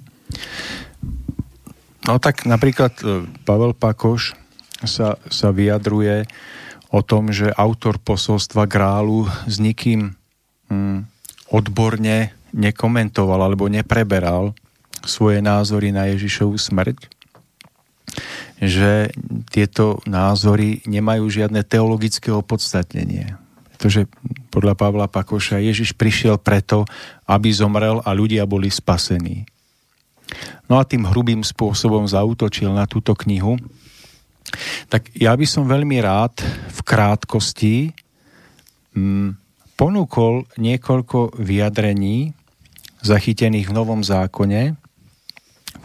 No 2.06 2.14
tak 2.22 2.46
napríklad 2.46 2.94
eh, 3.02 3.26
Pavel 3.44 3.74
Pakoš 3.74 4.38
sa, 4.86 5.18
sa 5.28 5.50
vyjadruje 5.50 6.30
o 6.90 7.02
tom, 7.04 7.34
že 7.34 7.54
autor 7.54 8.02
posolstva 8.02 8.66
Grálu 8.66 9.30
s 9.46 9.62
nikým 9.62 10.18
hm, 10.72 11.06
odborne 11.54 12.34
nekomentoval 12.50 13.46
alebo 13.46 13.70
nepreberal 13.70 14.58
svoje 15.06 15.40
názory 15.40 15.94
na 15.94 16.10
Ježišovu 16.12 16.56
smrť, 16.56 16.98
že 18.60 19.14
tieto 19.48 20.04
názory 20.04 20.84
nemajú 20.84 21.32
žiadne 21.32 21.64
teologické 21.64 22.34
opodstatnenie. 22.34 23.40
Pretože 23.76 24.12
podľa 24.52 24.76
Pavla 24.76 25.08
Pakoša 25.08 25.64
Ježiš 25.64 25.96
prišiel 25.96 26.36
preto, 26.36 26.84
aby 27.24 27.48
zomrel 27.56 28.04
a 28.04 28.12
ľudia 28.12 28.44
boli 28.44 28.68
spasení. 28.68 29.48
No 30.68 30.78
a 30.78 30.84
tým 30.84 31.08
hrubým 31.08 31.42
spôsobom 31.42 32.04
zautočil 32.04 32.70
na 32.76 32.84
túto 32.86 33.16
knihu, 33.26 33.56
tak 34.92 35.14
ja 35.16 35.34
by 35.34 35.46
som 35.46 35.70
veľmi 35.70 36.02
rád 36.02 36.42
v 36.74 36.80
krátkosti 36.84 37.76
mm, 38.98 39.38
ponúkol 39.80 40.44
niekoľko 40.60 41.40
vyjadrení 41.40 42.36
zachytených 43.00 43.72
v 43.72 43.76
Novom 43.76 44.04
zákone, 44.04 44.76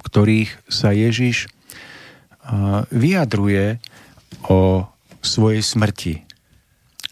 ktorých 0.04 0.50
sa 0.68 0.92
Ježiš 0.92 1.48
vyjadruje 2.92 3.80
o 4.52 4.84
svojej 5.24 5.64
smrti. 5.64 6.14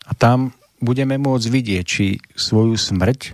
A 0.05 0.12
tam 0.12 0.52
budeme 0.76 1.16
môcť 1.16 1.46
vidieť, 1.48 1.85
či 1.88 2.20
svoju 2.37 2.76
smrť 2.76 3.33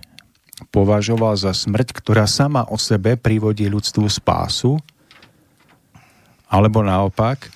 považoval 0.71 1.38
za 1.38 1.55
smrť, 1.55 1.94
ktorá 1.94 2.27
sama 2.27 2.66
o 2.66 2.79
sebe 2.79 3.14
privodí 3.14 3.66
ľudstvu 3.71 4.07
spásu, 4.11 4.79
alebo 6.51 6.83
naopak, 6.83 7.51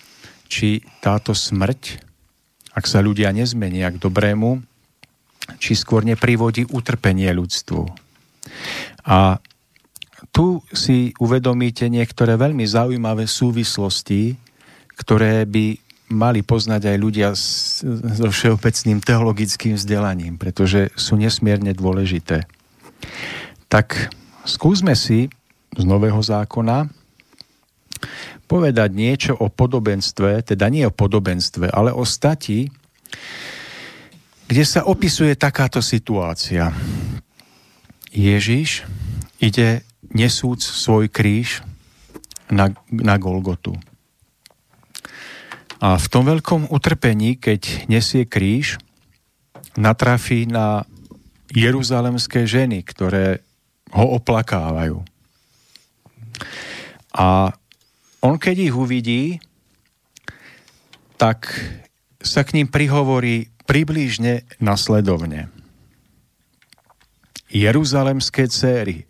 či 0.47 0.85
táto 1.01 1.33
smrť, 1.33 1.99
ak 2.73 2.85
sa 2.87 3.03
ľudia 3.03 3.33
nezmenia 3.33 3.91
k 3.91 4.01
dobrému, 4.01 4.63
či 5.59 5.75
skôr 5.75 6.07
neprivodí 6.07 6.69
utrpenie 6.71 7.29
ľudstvu. 7.35 7.83
A 9.09 9.43
tu 10.31 10.63
si 10.71 11.11
uvedomíte 11.19 11.91
niektoré 11.91 12.39
veľmi 12.39 12.63
zaujímavé 12.63 13.27
súvislosti, 13.27 14.39
ktoré 14.95 15.43
by 15.49 15.81
mali 16.13 16.45
poznať 16.45 16.93
aj 16.93 16.97
ľudia 17.01 17.29
so 17.33 18.29
všeobecným 18.29 19.01
teologickým 19.01 19.75
vzdelaním, 19.75 20.37
pretože 20.37 20.93
sú 20.95 21.17
nesmierne 21.17 21.73
dôležité. 21.73 22.45
Tak 23.73 24.13
skúsme 24.45 24.93
si 24.93 25.33
z 25.73 25.85
Nového 25.89 26.21
zákona 26.21 26.93
povedať 28.45 28.91
niečo 28.93 29.33
o 29.41 29.49
podobenstve, 29.49 30.45
teda 30.45 30.69
nie 30.69 30.85
o 30.85 30.93
podobenstve, 30.93 31.73
ale 31.73 31.89
o 31.97 32.05
stati, 32.05 32.69
kde 34.45 34.65
sa 34.69 34.85
opisuje 34.85 35.33
takáto 35.33 35.81
situácia. 35.81 36.69
Ježiš 38.13 38.85
ide 39.41 39.81
nesúc 40.13 40.61
svoj 40.61 41.09
kríž 41.09 41.65
na, 42.53 42.73
na 42.89 43.17
Golgotu. 43.17 43.77
A 45.83 45.99
v 45.99 46.07
tom 46.07 46.29
veľkom 46.31 46.71
utrpení, 46.71 47.35
keď 47.41 47.91
nesie 47.91 48.23
kríž, 48.23 48.79
natrafí 49.75 50.47
na 50.47 50.87
jeruzalemské 51.51 52.47
ženy, 52.47 52.87
ktoré 52.87 53.43
ho 53.91 54.17
oplakávajú. 54.17 55.03
A 57.13 57.53
on 58.23 58.39
keď 58.39 58.71
ich 58.71 58.75
uvidí, 58.77 59.43
tak 61.19 61.51
sa 62.23 62.47
k 62.47 62.63
ním 62.63 62.71
prihovorí 62.71 63.51
približne 63.67 64.47
nasledovne. 64.63 65.51
Jeruzalemské 67.53 68.49
céry, 68.49 69.05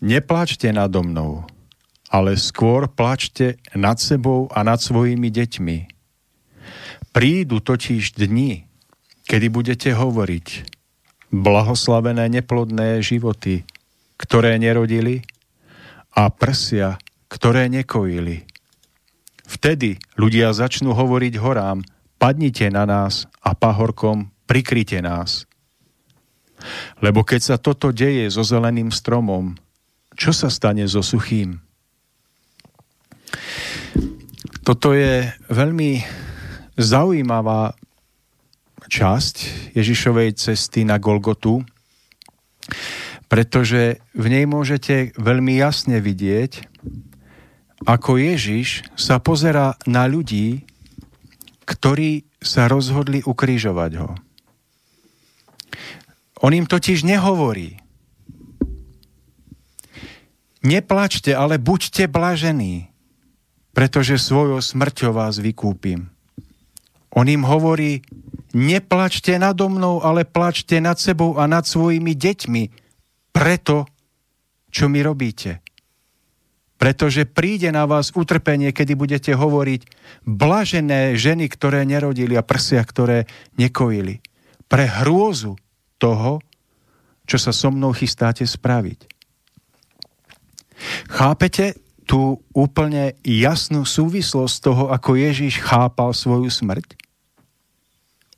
neplačte 0.00 0.72
nado 0.72 1.04
mnou, 1.04 1.44
ale 2.08 2.34
skôr 2.34 2.88
plačte 2.90 3.60
nad 3.76 4.00
sebou 4.00 4.48
a 4.50 4.64
nad 4.66 4.80
svojimi 4.80 5.28
deťmi. 5.30 5.78
Prídu 7.14 7.60
totiž 7.60 8.16
dni, 8.16 8.66
kedy 9.28 9.46
budete 9.52 9.94
hovoriť 9.94 10.46
blahoslavené 11.30 12.26
neplodné 12.26 12.98
životy, 13.04 13.62
ktoré 14.18 14.58
nerodili 14.58 15.22
a 16.10 16.26
prsia, 16.28 16.98
ktoré 17.30 17.70
nekojili. 17.70 18.42
Vtedy 19.46 19.98
ľudia 20.18 20.50
začnú 20.54 20.94
hovoriť 20.94 21.34
horám, 21.38 21.82
padnite 22.18 22.66
na 22.70 22.86
nás 22.86 23.30
a 23.42 23.54
pahorkom 23.54 24.30
prikryte 24.46 24.98
nás. 25.02 25.46
Lebo 27.00 27.24
keď 27.24 27.40
sa 27.40 27.56
toto 27.56 27.90
deje 27.90 28.28
so 28.28 28.42
zeleným 28.44 28.92
stromom, 28.92 29.56
čo 30.20 30.36
sa 30.36 30.52
stane 30.52 30.84
so 30.84 31.00
suchým? 31.00 31.56
Toto 34.60 34.92
je 34.92 35.24
veľmi 35.48 36.04
zaujímavá 36.76 37.72
časť 38.84 39.36
Ježišovej 39.72 40.36
cesty 40.36 40.84
na 40.84 41.00
Golgotu, 41.00 41.64
pretože 43.32 44.04
v 44.12 44.26
nej 44.28 44.44
môžete 44.44 45.16
veľmi 45.16 45.56
jasne 45.56 46.04
vidieť, 46.04 46.68
ako 47.88 48.20
Ježiš 48.20 48.84
sa 49.00 49.16
pozera 49.24 49.80
na 49.88 50.04
ľudí, 50.04 50.68
ktorí 51.64 52.28
sa 52.44 52.68
rozhodli 52.68 53.24
ukrižovať 53.24 53.92
ho. 54.04 54.12
On 56.44 56.52
im 56.52 56.68
totiž 56.68 57.08
nehovorí, 57.08 57.79
neplačte, 60.64 61.32
ale 61.32 61.56
buďte 61.60 62.08
blažení, 62.08 62.88
pretože 63.72 64.20
svojou 64.20 64.60
smrťou 64.60 65.12
vás 65.14 65.40
vykúpim. 65.40 66.10
On 67.10 67.26
im 67.26 67.42
hovorí, 67.42 68.06
neplačte 68.54 69.34
nado 69.34 69.66
mnou, 69.66 69.98
ale 70.02 70.22
plačte 70.22 70.78
nad 70.78 70.94
sebou 70.98 71.34
a 71.38 71.50
nad 71.50 71.66
svojimi 71.66 72.14
deťmi, 72.14 72.62
preto, 73.34 73.86
čo 74.70 74.86
mi 74.86 75.02
robíte. 75.02 75.58
Pretože 76.80 77.28
príde 77.28 77.68
na 77.74 77.84
vás 77.84 78.14
utrpenie, 78.14 78.72
kedy 78.72 78.96
budete 78.96 79.32
hovoriť 79.36 79.84
blažené 80.24 81.12
ženy, 81.18 81.50
ktoré 81.52 81.84
nerodili 81.84 82.38
a 82.38 82.46
prsia, 82.46 82.80
ktoré 82.80 83.28
nekojili. 83.60 84.22
Pre 84.64 84.84
hrôzu 85.02 85.60
toho, 86.00 86.40
čo 87.28 87.36
sa 87.36 87.52
so 87.52 87.68
mnou 87.68 87.92
chystáte 87.92 88.46
spraviť. 88.48 89.09
Chápete 91.08 91.76
tú 92.08 92.42
úplne 92.50 93.14
jasnú 93.22 93.86
súvislosť 93.86 94.56
toho, 94.58 94.84
ako 94.90 95.14
Ježíš 95.14 95.62
chápal 95.62 96.10
svoju 96.10 96.50
smrť? 96.50 96.98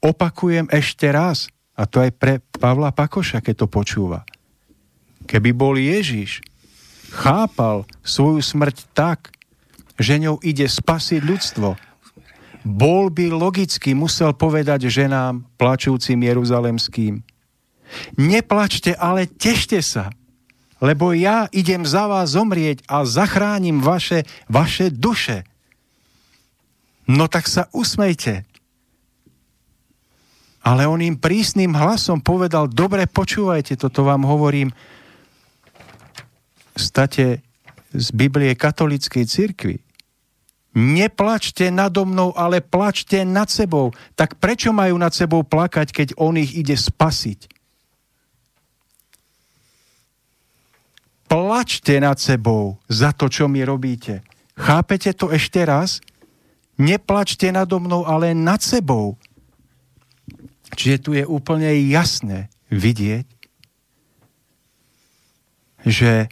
Opakujem 0.03 0.69
ešte 0.69 1.09
raz, 1.09 1.49
a 1.73 1.89
to 1.89 2.03
aj 2.03 2.11
pre 2.19 2.43
Pavla 2.59 2.93
Pakoša, 2.93 3.41
keď 3.41 3.65
to 3.65 3.67
počúva. 3.71 4.27
Keby 5.25 5.55
bol 5.55 5.79
Ježiš 5.79 6.43
chápal 7.13 7.89
svoju 8.03 8.43
smrť 8.43 8.77
tak, 8.93 9.33
že 9.97 10.19
ňou 10.19 10.43
ide 10.43 10.67
spasiť 10.67 11.21
ľudstvo, 11.23 11.79
bol 12.63 13.11
by 13.11 13.31
logicky 13.31 13.95
musel 13.95 14.35
povedať 14.35 14.87
ženám 14.87 15.47
plačúcim 15.59 16.19
jeruzalemským, 16.19 17.23
neplačte, 18.17 18.95
ale 18.97 19.27
tešte 19.27 19.83
sa, 19.83 20.11
lebo 20.83 21.15
ja 21.15 21.47
idem 21.55 21.87
za 21.87 22.11
vás 22.11 22.35
zomrieť 22.35 22.83
a 22.91 23.07
zachránim 23.07 23.79
vaše, 23.79 24.27
vaše 24.51 24.91
duše. 24.91 25.47
No 27.07 27.31
tak 27.31 27.47
sa 27.47 27.71
usmejte, 27.71 28.43
ale 30.63 30.87
on 30.87 30.99
im 31.03 31.19
prísnym 31.19 31.75
hlasom 31.75 32.19
povedal, 32.23 32.71
dobre 32.71 33.07
počúvajte, 33.07 33.79
toto 33.79 34.07
vám 34.07 34.27
hovorím, 34.27 34.75
state 36.79 37.43
z 37.93 38.07
Biblie 38.15 38.55
katolíckej 38.55 39.27
cirkvi. 39.27 39.77
Neplačte 40.73 41.69
nado 41.69 42.09
mnou, 42.09 42.33
ale 42.33 42.65
plačte 42.65 43.29
nad 43.29 43.53
sebou. 43.53 43.93
Tak 44.17 44.41
prečo 44.41 44.73
majú 44.73 44.97
nad 44.97 45.13
sebou 45.13 45.45
plakať, 45.45 45.93
keď 45.93 46.09
on 46.17 46.41
ich 46.41 46.57
ide 46.57 46.73
spasiť? 46.73 47.52
Plačte 51.33 51.97
nad 51.97 52.21
sebou 52.21 52.77
za 52.93 53.17
to, 53.17 53.33
čo 53.33 53.49
mi 53.49 53.65
robíte. 53.65 54.21
Chápete 54.53 55.17
to 55.17 55.33
ešte 55.33 55.65
raz? 55.65 56.05
Neplačte 56.77 57.49
nado 57.49 57.81
mnou, 57.81 58.05
ale 58.05 58.37
nad 58.37 58.61
sebou. 58.61 59.17
Čiže 60.77 60.97
tu 61.01 61.17
je 61.17 61.25
úplne 61.25 61.73
jasné 61.89 62.53
vidieť, 62.69 63.25
že 65.89 66.29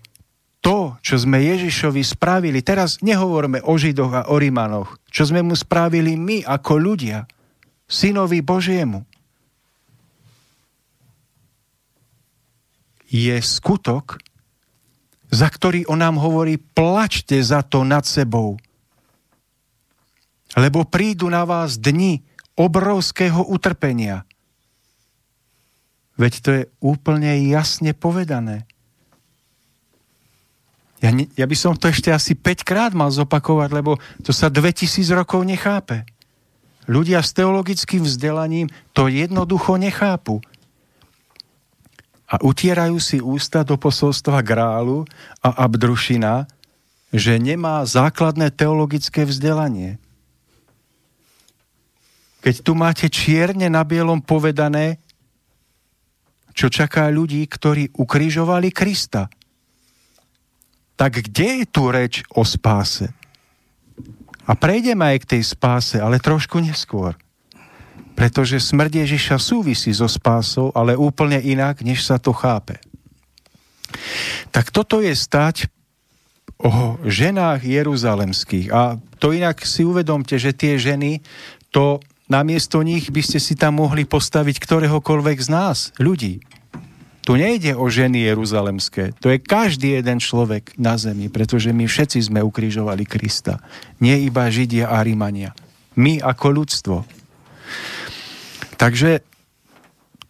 to, 0.60 1.00
čo 1.00 1.16
sme 1.16 1.40
Ježišovi 1.48 2.04
spravili, 2.04 2.60
teraz 2.60 3.00
nehovoríme 3.00 3.64
o 3.64 3.80
Židoch 3.80 4.12
a 4.12 4.22
o 4.28 4.36
Rimanoch, 4.36 5.00
čo 5.08 5.24
sme 5.24 5.40
mu 5.40 5.56
spravili 5.56 6.12
my 6.20 6.44
ako 6.44 6.76
ľudia, 6.76 7.24
synovi 7.88 8.44
Božiemu, 8.44 9.08
je 13.08 13.34
skutok, 13.40 14.20
za 15.30 15.46
ktorý 15.46 15.86
on 15.86 16.02
nám 16.02 16.18
hovorí, 16.18 16.58
plačte 16.58 17.38
za 17.38 17.62
to 17.62 17.86
nad 17.86 18.02
sebou, 18.02 18.58
lebo 20.58 20.82
prídu 20.82 21.30
na 21.30 21.46
vás 21.46 21.78
dni 21.78 22.26
obrovského 22.58 23.46
utrpenia. 23.46 24.26
Veď 26.18 26.32
to 26.42 26.48
je 26.52 26.62
úplne 26.82 27.30
jasne 27.48 27.96
povedané. 27.96 28.68
Ja, 31.00 31.16
ne, 31.16 31.24
ja 31.32 31.48
by 31.48 31.56
som 31.56 31.72
to 31.80 31.88
ešte 31.88 32.12
asi 32.12 32.36
5 32.36 32.60
krát 32.60 32.92
mal 32.92 33.08
zopakovať, 33.08 33.70
lebo 33.72 33.96
to 34.20 34.36
sa 34.36 34.52
2000 34.52 35.00
rokov 35.16 35.40
nechápe. 35.48 36.04
Ľudia 36.84 37.24
s 37.24 37.32
teologickým 37.32 38.04
vzdelaním 38.04 38.68
to 38.92 39.08
jednoducho 39.08 39.80
nechápu. 39.80 40.44
A 42.30 42.38
utierajú 42.38 42.96
si 43.02 43.18
ústa 43.18 43.66
do 43.66 43.74
posolstva 43.74 44.38
Grálu 44.46 45.02
a 45.42 45.66
Abdrušina, 45.66 46.46
že 47.10 47.34
nemá 47.42 47.82
základné 47.82 48.54
teologické 48.54 49.26
vzdelanie. 49.26 49.98
Keď 52.40 52.54
tu 52.62 52.72
máte 52.78 53.10
čierne 53.10 53.66
na 53.66 53.82
bielom 53.82 54.22
povedané, 54.22 55.02
čo 56.54 56.70
čaká 56.70 57.10
ľudí, 57.10 57.42
ktorí 57.50 57.90
ukrižovali 57.98 58.70
Krista– 58.70 59.26
tak 61.00 61.16
kde 61.16 61.64
je 61.64 61.66
tu 61.72 61.88
reč 61.88 62.20
o 62.36 62.44
spáse? 62.44 63.08
A 64.44 64.52
prejdeme 64.52 65.16
aj 65.16 65.24
k 65.24 65.30
tej 65.32 65.42
spáse, 65.56 65.96
ale 65.96 66.20
trošku 66.20 66.60
neskôr. 66.60 67.16
Pretože 68.20 68.60
smrť 68.60 69.08
Ježiša 69.08 69.40
súvisí 69.40 69.96
so 69.96 70.04
spásou, 70.04 70.68
ale 70.76 70.92
úplne 70.92 71.40
inak, 71.40 71.80
než 71.80 72.04
sa 72.04 72.20
to 72.20 72.36
chápe. 72.36 72.76
Tak 74.52 74.68
toto 74.68 75.00
je 75.00 75.16
stať 75.16 75.72
o 76.60 77.00
ženách 77.00 77.64
jeruzalemských. 77.64 78.68
A 78.76 79.00
to 79.16 79.32
inak 79.32 79.64
si 79.64 79.88
uvedomte, 79.88 80.36
že 80.36 80.52
tie 80.52 80.76
ženy, 80.76 81.24
to 81.72 82.04
namiesto 82.28 82.84
nich 82.84 83.08
by 83.08 83.24
ste 83.24 83.40
si 83.40 83.56
tam 83.56 83.80
mohli 83.80 84.04
postaviť 84.04 84.60
ktoréhokoľvek 84.60 85.38
z 85.40 85.48
nás, 85.48 85.78
ľudí. 85.96 86.44
Tu 87.24 87.32
nejde 87.36 87.72
o 87.72 87.88
ženy 87.88 88.28
jeruzalemské. 88.28 89.16
To 89.24 89.32
je 89.32 89.40
každý 89.40 89.96
jeden 89.96 90.20
človek 90.20 90.76
na 90.76 91.00
zemi, 91.00 91.32
pretože 91.32 91.72
my 91.72 91.88
všetci 91.88 92.28
sme 92.28 92.44
ukrižovali 92.44 93.08
Krista. 93.08 93.64
Nie 94.00 94.20
iba 94.20 94.44
Židia 94.48 94.92
a 94.92 95.00
Rímania. 95.00 95.56
My 95.96 96.20
ako 96.20 96.46
ľudstvo. 96.52 97.19
Takže 98.80 99.20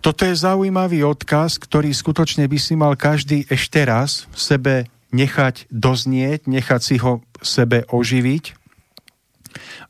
toto 0.01 0.25
je 0.25 0.33
zaujímavý 0.33 1.05
odkaz, 1.05 1.61
ktorý 1.61 1.93
skutočne 1.93 2.49
by 2.49 2.59
si 2.59 2.73
mal 2.73 2.97
každý 2.97 3.45
ešte 3.53 3.85
raz 3.85 4.25
v 4.33 4.39
sebe 4.41 4.75
nechať 5.13 5.69
doznieť, 5.69 6.49
nechať 6.49 6.81
si 6.81 6.97
ho 6.99 7.21
sebe 7.45 7.85
oživiť 7.91 8.57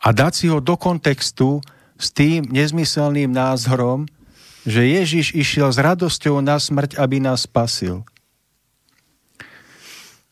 a 0.01 0.09
dať 0.11 0.33
si 0.33 0.47
ho 0.49 0.59
do 0.59 0.75
kontextu 0.75 1.61
s 2.01 2.09
tým 2.11 2.49
nezmyselným 2.49 3.29
názorom, 3.29 4.09
že 4.65 4.89
Ježiš 4.89 5.37
išiel 5.37 5.69
s 5.69 5.79
radosťou 5.81 6.41
na 6.41 6.57
smrť, 6.57 6.97
aby 6.97 7.21
nás 7.21 7.45
spasil. 7.45 8.05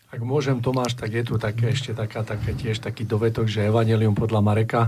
Ak 0.09 0.25
môžem, 0.25 0.57
Tomáš, 0.65 0.97
tak 0.97 1.13
je 1.13 1.23
tu 1.23 1.37
také, 1.37 1.69
ešte 1.69 1.93
taká, 1.93 2.25
také, 2.25 2.57
tiež 2.57 2.81
taký 2.81 3.05
dovetok, 3.05 3.45
že 3.45 3.69
Evangelium 3.69 4.17
podľa 4.17 4.41
Mareka, 4.41 4.83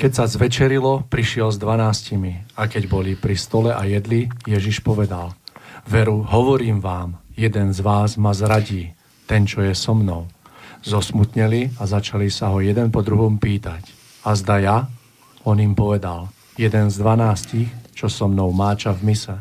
keď 0.00 0.12
sa 0.16 0.24
zvečerilo, 0.24 1.04
prišiel 1.12 1.52
s 1.52 1.60
dvanáctimi 1.60 2.56
a 2.56 2.64
keď 2.64 2.88
boli 2.88 3.12
pri 3.20 3.36
stole 3.36 3.68
a 3.68 3.84
jedli, 3.84 4.32
Ježiš 4.48 4.80
povedal, 4.80 5.36
veru, 5.84 6.24
hovorím 6.24 6.80
vám, 6.80 7.20
jeden 7.36 7.68
z 7.76 7.84
vás 7.84 8.16
ma 8.16 8.32
zradí, 8.32 8.96
ten, 9.28 9.44
čo 9.44 9.60
je 9.60 9.76
so 9.76 9.92
mnou. 9.92 10.24
Zosmutneli 10.80 11.76
a 11.76 11.84
začali 11.84 12.32
sa 12.32 12.48
ho 12.48 12.64
jeden 12.64 12.88
po 12.88 13.04
druhom 13.04 13.36
pýtať. 13.36 13.92
A 14.24 14.32
zda 14.32 14.56
ja? 14.64 14.76
On 15.44 15.60
im 15.60 15.76
povedal, 15.76 16.32
jeden 16.56 16.88
z 16.88 16.96
dvanástich, 16.96 17.68
čo 17.92 18.08
so 18.08 18.24
mnou 18.24 18.56
máča 18.56 18.96
v 18.96 19.12
mise. 19.12 19.36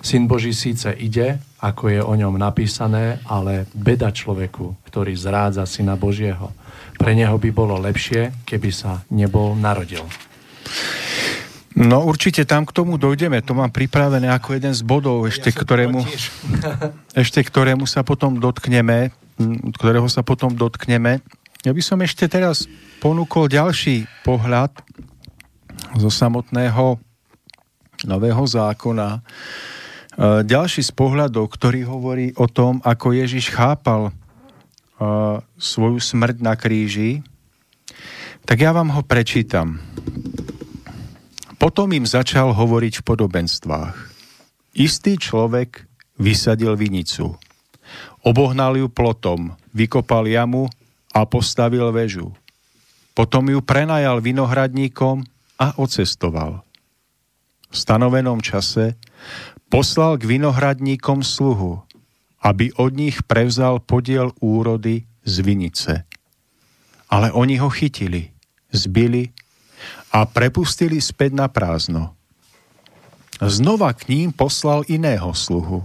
Syn 0.00 0.24
Boží 0.24 0.56
síce 0.56 0.88
ide, 0.96 1.36
ako 1.60 1.84
je 1.92 2.00
o 2.00 2.16
ňom 2.16 2.40
napísané, 2.40 3.20
ale 3.28 3.68
beda 3.76 4.08
človeku, 4.08 4.88
ktorý 4.88 5.12
zrádza 5.12 5.68
Syna 5.68 6.00
Božieho. 6.00 6.48
Pre 6.98 7.12
neho 7.14 7.38
by 7.38 7.50
bolo 7.54 7.78
lepšie, 7.78 8.44
keby 8.44 8.74
sa 8.74 9.06
nebol 9.08 9.54
narodil. 9.54 10.02
No 11.78 12.02
určite 12.02 12.42
tam 12.42 12.66
k 12.66 12.74
tomu 12.74 12.98
dojdeme. 12.98 13.38
To 13.46 13.54
mám 13.54 13.70
pripravené 13.70 14.26
ako 14.34 14.58
jeden 14.58 14.74
z 14.74 14.82
bodov, 14.82 15.30
ešte, 15.30 15.54
ja 15.54 15.56
ktorému, 15.62 16.02
ešte 17.22 17.40
ktorému 17.40 17.86
sa 17.86 18.02
potom 18.02 18.42
dotkneme, 18.42 19.14
ktorého 19.78 20.10
sa 20.10 20.26
potom 20.26 20.50
dotkneme. 20.50 21.22
Ja 21.62 21.70
by 21.70 21.82
som 21.82 22.02
ešte 22.02 22.26
teraz 22.26 22.66
ponúkol 22.98 23.46
ďalší 23.46 24.10
pohľad 24.26 24.74
zo 25.94 26.10
samotného 26.10 26.98
nového 28.06 28.44
zákona. 28.46 29.18
E, 29.18 29.20
ďalší 30.46 30.82
z 30.82 30.92
pohľadov, 30.94 31.50
ktorý 31.50 31.86
hovorí 31.86 32.34
o 32.38 32.46
tom, 32.50 32.82
ako 32.82 33.14
Ježiš 33.14 33.50
chápal 33.54 34.14
svoju 35.58 35.98
smrť 36.02 36.36
na 36.42 36.54
kríži, 36.58 37.22
tak 38.44 38.62
ja 38.64 38.74
vám 38.74 38.90
ho 38.94 39.02
prečítam. 39.04 39.78
Potom 41.58 41.90
im 41.90 42.06
začal 42.06 42.54
hovoriť 42.54 43.02
v 43.02 43.06
podobenstvách. 43.06 43.96
Istý 44.78 45.18
človek 45.18 45.86
vysadil 46.18 46.78
vinicu. 46.78 47.34
Obohnal 48.22 48.78
ju 48.78 48.86
plotom, 48.86 49.58
vykopal 49.74 50.26
jamu 50.30 50.70
a 51.14 51.26
postavil 51.26 51.90
väžu. 51.90 52.34
Potom 53.14 53.50
ju 53.50 53.58
prenajal 53.58 54.22
vinohradníkom 54.22 55.26
a 55.58 55.74
ocestoval 55.74 56.62
v 57.68 57.76
stanovenom 57.76 58.40
čase 58.40 58.96
poslal 59.68 60.16
k 60.16 60.24
vinohradníkom 60.24 61.20
sluhu, 61.20 61.84
aby 62.48 62.72
od 62.80 62.96
nich 62.96 63.20
prevzal 63.28 63.84
podiel 63.84 64.32
úrody 64.40 65.04
z 65.20 65.34
vinice. 65.44 66.08
Ale 67.12 67.28
oni 67.36 67.60
ho 67.60 67.68
chytili, 67.68 68.32
zbili 68.72 69.28
a 70.16 70.24
prepustili 70.24 70.96
späť 70.96 71.36
na 71.36 71.52
prázdno. 71.52 72.16
Znova 73.38 73.92
k 73.92 74.08
ním 74.08 74.32
poslal 74.32 74.88
iného 74.88 75.28
sluhu. 75.36 75.84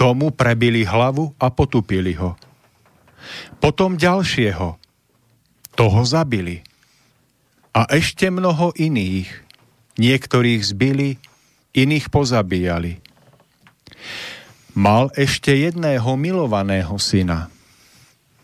Tomu 0.00 0.32
prebili 0.32 0.88
hlavu 0.88 1.36
a 1.36 1.52
potupili 1.52 2.16
ho. 2.16 2.32
Potom 3.60 4.00
ďalšieho. 4.00 4.80
Toho 5.76 6.00
zabili. 6.08 6.64
A 7.76 7.84
ešte 7.92 8.32
mnoho 8.32 8.72
iných– 8.80 9.28
Niektorých 9.98 10.62
zbili, 10.62 11.18
iných 11.74 12.06
pozabíjali. 12.14 13.02
Mal 14.78 15.10
ešte 15.18 15.50
jedného 15.50 16.06
milovaného 16.14 16.94
syna. 17.02 17.50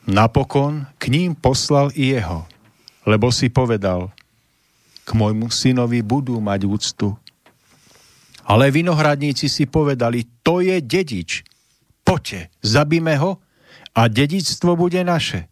Napokon 0.02 0.82
k 0.98 1.14
ním 1.14 1.30
poslal 1.38 1.94
i 1.94 2.10
jeho, 2.18 2.42
lebo 3.06 3.30
si 3.30 3.54
povedal, 3.54 4.10
k 5.06 5.14
môjmu 5.14 5.46
synovi 5.54 6.02
budú 6.02 6.42
mať 6.42 6.66
úctu. 6.66 7.14
Ale 8.42 8.74
vinohradníci 8.74 9.46
si 9.46 9.70
povedali, 9.70 10.26
to 10.42 10.58
je 10.58 10.82
dedič. 10.82 11.46
Poďte, 12.02 12.50
zabíme 12.66 13.14
ho 13.22 13.38
a 13.94 14.10
dedičstvo 14.10 14.74
bude 14.74 15.06
naše. 15.06 15.46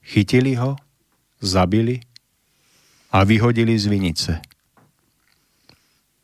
Chytili 0.00 0.56
ho, 0.56 0.80
zabili 1.44 2.00
a 3.12 3.20
vyhodili 3.20 3.76
z 3.76 3.84
vinice. 3.84 4.32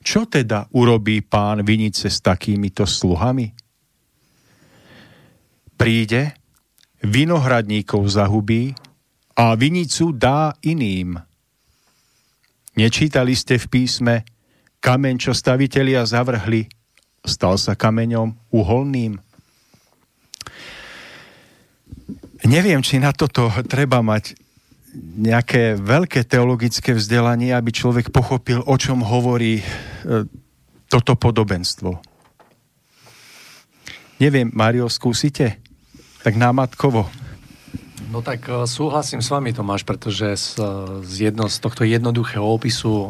Čo 0.03 0.27
teda 0.27 0.67
urobí 0.75 1.23
pán 1.23 1.63
vinice 1.63 2.11
s 2.11 2.19
takýmito 2.19 2.83
sluhami? 2.83 3.55
Príde, 5.79 6.35
vinohradníkov 7.07 8.11
zahubí 8.11 8.75
a 9.39 9.55
vinicu 9.55 10.11
dá 10.11 10.59
iným. 10.67 11.19
Nečítali 12.75 13.39
ste 13.39 13.63
v 13.63 13.67
písme, 13.71 14.15
kameň, 14.83 15.15
čo 15.23 15.33
stavitelia 15.33 16.03
zavrhli, 16.03 16.67
stal 17.23 17.55
sa 17.55 17.79
kameňom 17.79 18.51
uholným? 18.51 19.23
Neviem, 22.43 22.83
či 22.83 22.99
na 22.99 23.15
toto 23.15 23.55
treba 23.71 24.03
mať 24.03 24.35
nejaké 24.97 25.81
veľké 25.81 26.29
teologické 26.29 26.93
vzdelanie, 26.93 27.57
aby 27.57 27.73
človek 27.73 28.13
pochopil, 28.13 28.61
o 28.61 28.77
čom 28.77 29.01
hovorí 29.01 29.61
e, 29.61 29.65
toto 30.93 31.17
podobenstvo. 31.17 31.97
Neviem, 34.21 34.53
Mario, 34.53 34.87
skúsite? 34.93 35.59
Tak 36.23 36.37
námatkovo. 36.37 37.09
No 38.13 38.21
tak 38.21 38.45
e, 38.53 38.69
súhlasím 38.69 39.25
s 39.25 39.33
vami, 39.33 39.57
Tomáš, 39.57 39.89
pretože 39.89 40.37
z, 40.37 40.61
z, 41.01 41.33
jedno, 41.33 41.49
z 41.49 41.57
tohto 41.57 41.89
jednoduchého 41.89 42.45
opisu 42.45 42.93
uh, 42.93 43.09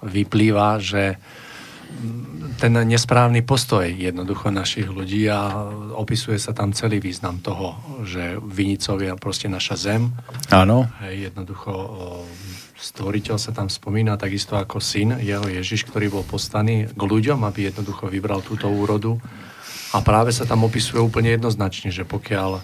vyplýva, 0.00 0.80
že 0.80 1.20
ten 2.58 2.74
nesprávny 2.74 3.42
postoj 3.42 3.86
jednoducho 3.86 4.50
našich 4.50 4.86
ľudí 4.86 5.26
a 5.30 5.68
opisuje 5.94 6.38
sa 6.38 6.54
tam 6.54 6.70
celý 6.70 7.02
význam 7.02 7.42
toho, 7.42 7.78
že 8.06 8.38
vinicov 8.42 9.02
je 9.02 9.10
proste 9.18 9.46
naša 9.50 9.74
zem. 9.78 10.14
Áno. 10.50 10.86
Hej, 11.02 11.30
jednoducho 11.30 11.72
stvoriteľ 12.74 13.36
sa 13.40 13.54
tam 13.54 13.72
spomína 13.72 14.18
takisto 14.20 14.58
ako 14.58 14.82
syn, 14.82 15.16
jeho 15.22 15.46
Ježiš, 15.46 15.88
ktorý 15.88 16.10
bol 16.10 16.24
postaný 16.26 16.90
k 16.90 17.00
ľuďom, 17.00 17.42
aby 17.46 17.70
jednoducho 17.72 18.10
vybral 18.10 18.44
túto 18.44 18.68
úrodu. 18.68 19.16
A 19.94 20.02
práve 20.02 20.34
sa 20.34 20.42
tam 20.42 20.66
opisuje 20.66 20.98
úplne 20.98 21.30
jednoznačne, 21.32 21.94
že 21.94 22.02
pokiaľ 22.02 22.60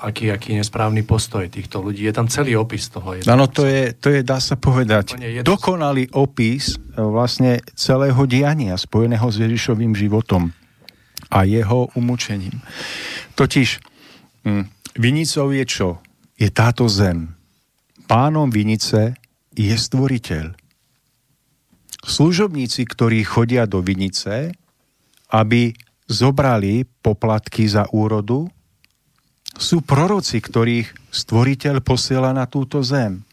aký, 0.00 0.32
aký 0.32 0.56
nesprávny 0.56 1.02
postoj 1.02 1.48
týchto 1.48 1.80
ľudí. 1.80 2.04
Je 2.04 2.14
tam 2.14 2.28
celý 2.28 2.56
opis 2.56 2.88
toho. 2.92 3.16
Áno, 3.16 3.46
to 3.48 3.64
je, 3.64 3.96
to 3.96 4.12
je, 4.12 4.20
dá 4.20 4.40
sa 4.40 4.56
povedať, 4.56 5.16
dokonalý 5.42 6.12
opis 6.12 6.76
e, 6.76 7.00
vlastne 7.00 7.64
celého 7.72 8.20
diania 8.28 8.76
spojeného 8.76 9.26
s 9.28 9.36
Ježišovým 9.40 9.96
životom 9.96 10.52
a 11.32 11.42
jeho 11.48 11.90
umúčením. 11.96 12.60
Totiž 13.34 13.80
hm, 14.44 14.64
vinicou 15.00 15.50
je 15.52 15.64
čo? 15.64 15.88
Je 16.36 16.48
táto 16.52 16.86
zem. 16.86 17.32
Pánom 18.06 18.52
vinice 18.52 19.16
je 19.56 19.72
stvoriteľ. 19.72 20.52
Služobníci, 22.06 22.86
ktorí 22.86 23.26
chodia 23.26 23.66
do 23.66 23.82
vinice, 23.82 24.54
aby 25.34 25.74
zobrali 26.06 26.86
poplatky 27.02 27.66
za 27.66 27.90
úrodu, 27.90 28.46
sú 29.56 29.82
proroci, 29.82 30.38
ktorých 30.40 31.12
stvoriteľ 31.12 31.80
posiela 31.80 32.30
na 32.36 32.44
túto 32.44 32.84
zem. 32.84 33.24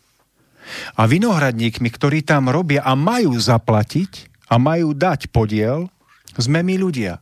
A 0.95 1.03
vinohradníkmi, 1.03 1.91
ktorí 1.91 2.23
tam 2.23 2.47
robia 2.47 2.83
a 2.87 2.95
majú 2.95 3.35
zaplatiť 3.35 4.31
a 4.47 4.55
majú 4.55 4.95
dať 4.95 5.27
podiel, 5.27 5.91
sme 6.39 6.63
my 6.63 6.75
ľudia. 6.79 7.19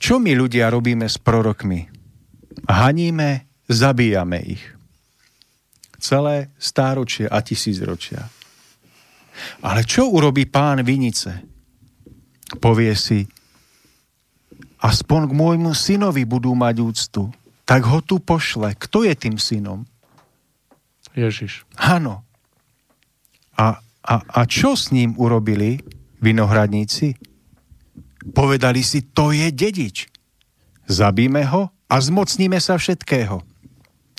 Čo 0.00 0.20
my 0.20 0.32
ľudia 0.36 0.68
robíme 0.68 1.08
s 1.08 1.16
prorokmi? 1.16 1.88
Haníme, 2.68 3.48
zabíjame 3.68 4.40
ich. 4.44 4.64
Celé 5.96 6.52
stáročie 6.60 7.24
a 7.24 7.40
tisícročia. 7.40 8.28
Ale 9.64 9.82
čo 9.88 10.12
urobí 10.12 10.44
pán 10.44 10.84
Vinice? 10.84 11.44
Povie 12.60 12.92
si, 12.94 13.24
aspoň 14.84 15.32
k 15.32 15.32
môjmu 15.32 15.72
synovi 15.72 16.28
budú 16.28 16.52
mať 16.52 16.84
úctu. 16.84 17.32
Tak 17.64 17.88
ho 17.88 18.04
tu 18.04 18.20
pošle. 18.20 18.76
Kto 18.76 19.08
je 19.08 19.16
tým 19.16 19.40
synom? 19.40 19.88
Ježiš. 21.16 21.64
Áno. 21.80 22.20
A, 23.56 23.80
a, 24.04 24.14
a 24.20 24.40
čo 24.44 24.76
s 24.76 24.92
ním 24.92 25.16
urobili 25.16 25.80
vinohradníci? 26.20 27.16
Povedali 28.36 28.84
si, 28.84 29.00
to 29.00 29.32
je 29.32 29.48
dedič. 29.48 30.12
Zabíme 30.84 31.48
ho 31.48 31.72
a 31.88 31.94
zmocníme 31.96 32.60
sa 32.60 32.76
všetkého. 32.76 33.40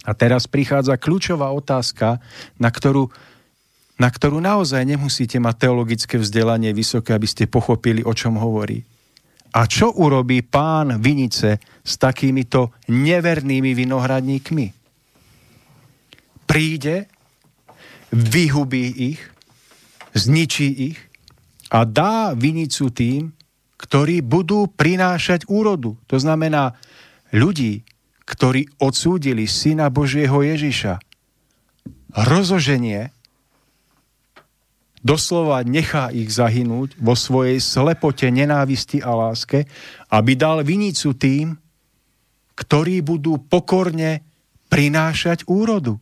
A 0.05 0.11
teraz 0.17 0.49
prichádza 0.49 0.97
kľúčová 0.97 1.53
otázka, 1.53 2.17
na 2.57 2.69
ktorú, 2.69 3.09
na 4.01 4.09
ktorú 4.09 4.41
naozaj 4.41 4.81
nemusíte 4.85 5.37
mať 5.37 5.69
teologické 5.69 6.17
vzdelanie 6.17 6.73
vysoké, 6.73 7.13
aby 7.13 7.25
ste 7.29 7.49
pochopili, 7.49 8.01
o 8.01 8.13
čom 8.13 8.37
hovorí. 8.37 8.85
A 9.53 9.61
čo 9.69 9.93
urobí 9.93 10.41
pán 10.43 10.99
Vinice 10.99 11.61
s 11.83 11.93
takýmito 11.95 12.75
nevernými 12.91 13.71
vinohradníkmi? 13.71 14.65
Príde, 16.45 17.07
vyhubí 18.11 19.15
ich, 19.15 19.21
zničí 20.15 20.93
ich 20.93 20.99
a 21.71 21.87
dá 21.87 22.35
vinicu 22.35 22.91
tým, 22.91 23.31
ktorí 23.75 24.23
budú 24.23 24.67
prinášať 24.71 25.47
úrodu. 25.51 25.99
To 26.07 26.17
znamená 26.19 26.75
ľudí, 27.31 27.83
ktorí 28.27 28.67
odsúdili 28.81 29.47
Syna 29.47 29.87
Božieho 29.87 30.41
Ježiša. 30.41 30.99
Rozoženie 32.15 33.14
doslova 35.05 35.61
nechá 35.61 36.09
ich 36.09 36.33
zahynúť 36.33 36.97
vo 36.97 37.13
svojej 37.13 37.61
slepote, 37.61 38.25
nenávisti 38.33 39.05
a 39.05 39.13
láske, 39.13 39.69
aby 40.09 40.33
dal 40.33 40.65
vinicu 40.65 41.13
tým, 41.13 41.53
ktorí 42.57 43.05
budú 43.05 43.37
pokorne 43.37 44.25
prinášať 44.65 45.45
úrodu. 45.45 46.01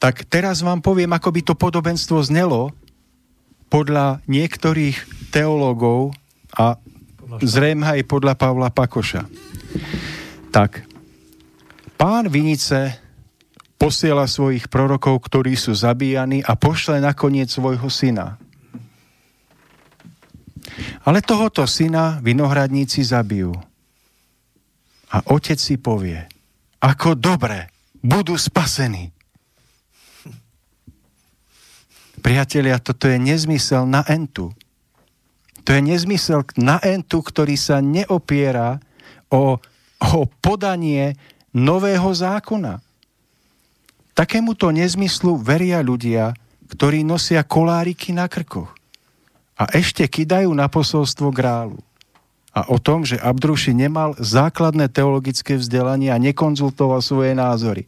Tak 0.00 0.24
teraz 0.32 0.64
vám 0.64 0.80
poviem, 0.80 1.12
ako 1.12 1.28
by 1.28 1.40
to 1.44 1.52
podobenstvo 1.52 2.24
znelo 2.24 2.72
podľa 3.68 4.24
niektorých 4.24 5.28
teológov 5.28 6.16
a 6.56 6.80
zrejme 7.44 8.00
aj 8.00 8.08
podľa 8.08 8.34
Pavla 8.40 8.72
Pakoša. 8.72 9.28
Tak, 10.48 10.88
pán 12.00 12.32
Vinice 12.32 13.09
posiela 13.80 14.28
svojich 14.28 14.68
prorokov, 14.68 15.24
ktorí 15.24 15.56
sú 15.56 15.72
zabíjani 15.72 16.44
a 16.44 16.52
pošle 16.52 17.00
nakoniec 17.00 17.48
svojho 17.48 17.88
syna. 17.88 18.36
Ale 21.08 21.24
tohoto 21.24 21.64
syna 21.64 22.20
vinohradníci 22.20 23.00
zabijú. 23.00 23.56
A 25.10 25.24
otec 25.32 25.56
si 25.56 25.80
povie, 25.80 26.20
ako 26.84 27.16
dobre, 27.16 27.72
budú 28.04 28.36
spasení. 28.36 29.08
Priatelia, 32.20 32.76
toto 32.84 33.08
je 33.08 33.16
nezmysel 33.16 33.88
na 33.88 34.04
entu. 34.04 34.52
To 35.64 35.70
je 35.72 35.80
nezmysel 35.80 36.44
na 36.60 36.76
entu, 36.84 37.24
ktorý 37.24 37.56
sa 37.56 37.80
neopiera 37.80 38.76
o, 39.32 39.56
o 40.04 40.18
podanie 40.44 41.16
nového 41.56 42.12
zákona. 42.12 42.89
Takémuto 44.14 44.68
nezmyslu 44.74 45.38
veria 45.40 45.80
ľudia, 45.80 46.34
ktorí 46.70 47.02
nosia 47.02 47.42
koláriky 47.42 48.14
na 48.14 48.30
krkoch 48.30 48.70
a 49.60 49.68
ešte 49.76 50.08
kidajú 50.08 50.48
na 50.56 50.72
posolstvo 50.72 51.28
grálu. 51.28 51.76
A 52.50 52.66
o 52.72 52.82
tom, 52.82 53.06
že 53.06 53.20
Abdruši 53.20 53.76
nemal 53.76 54.18
základné 54.18 54.90
teologické 54.90 55.54
vzdelanie 55.54 56.10
a 56.10 56.18
nekonzultoval 56.18 56.98
svoje 56.98 57.36
názory. 57.36 57.86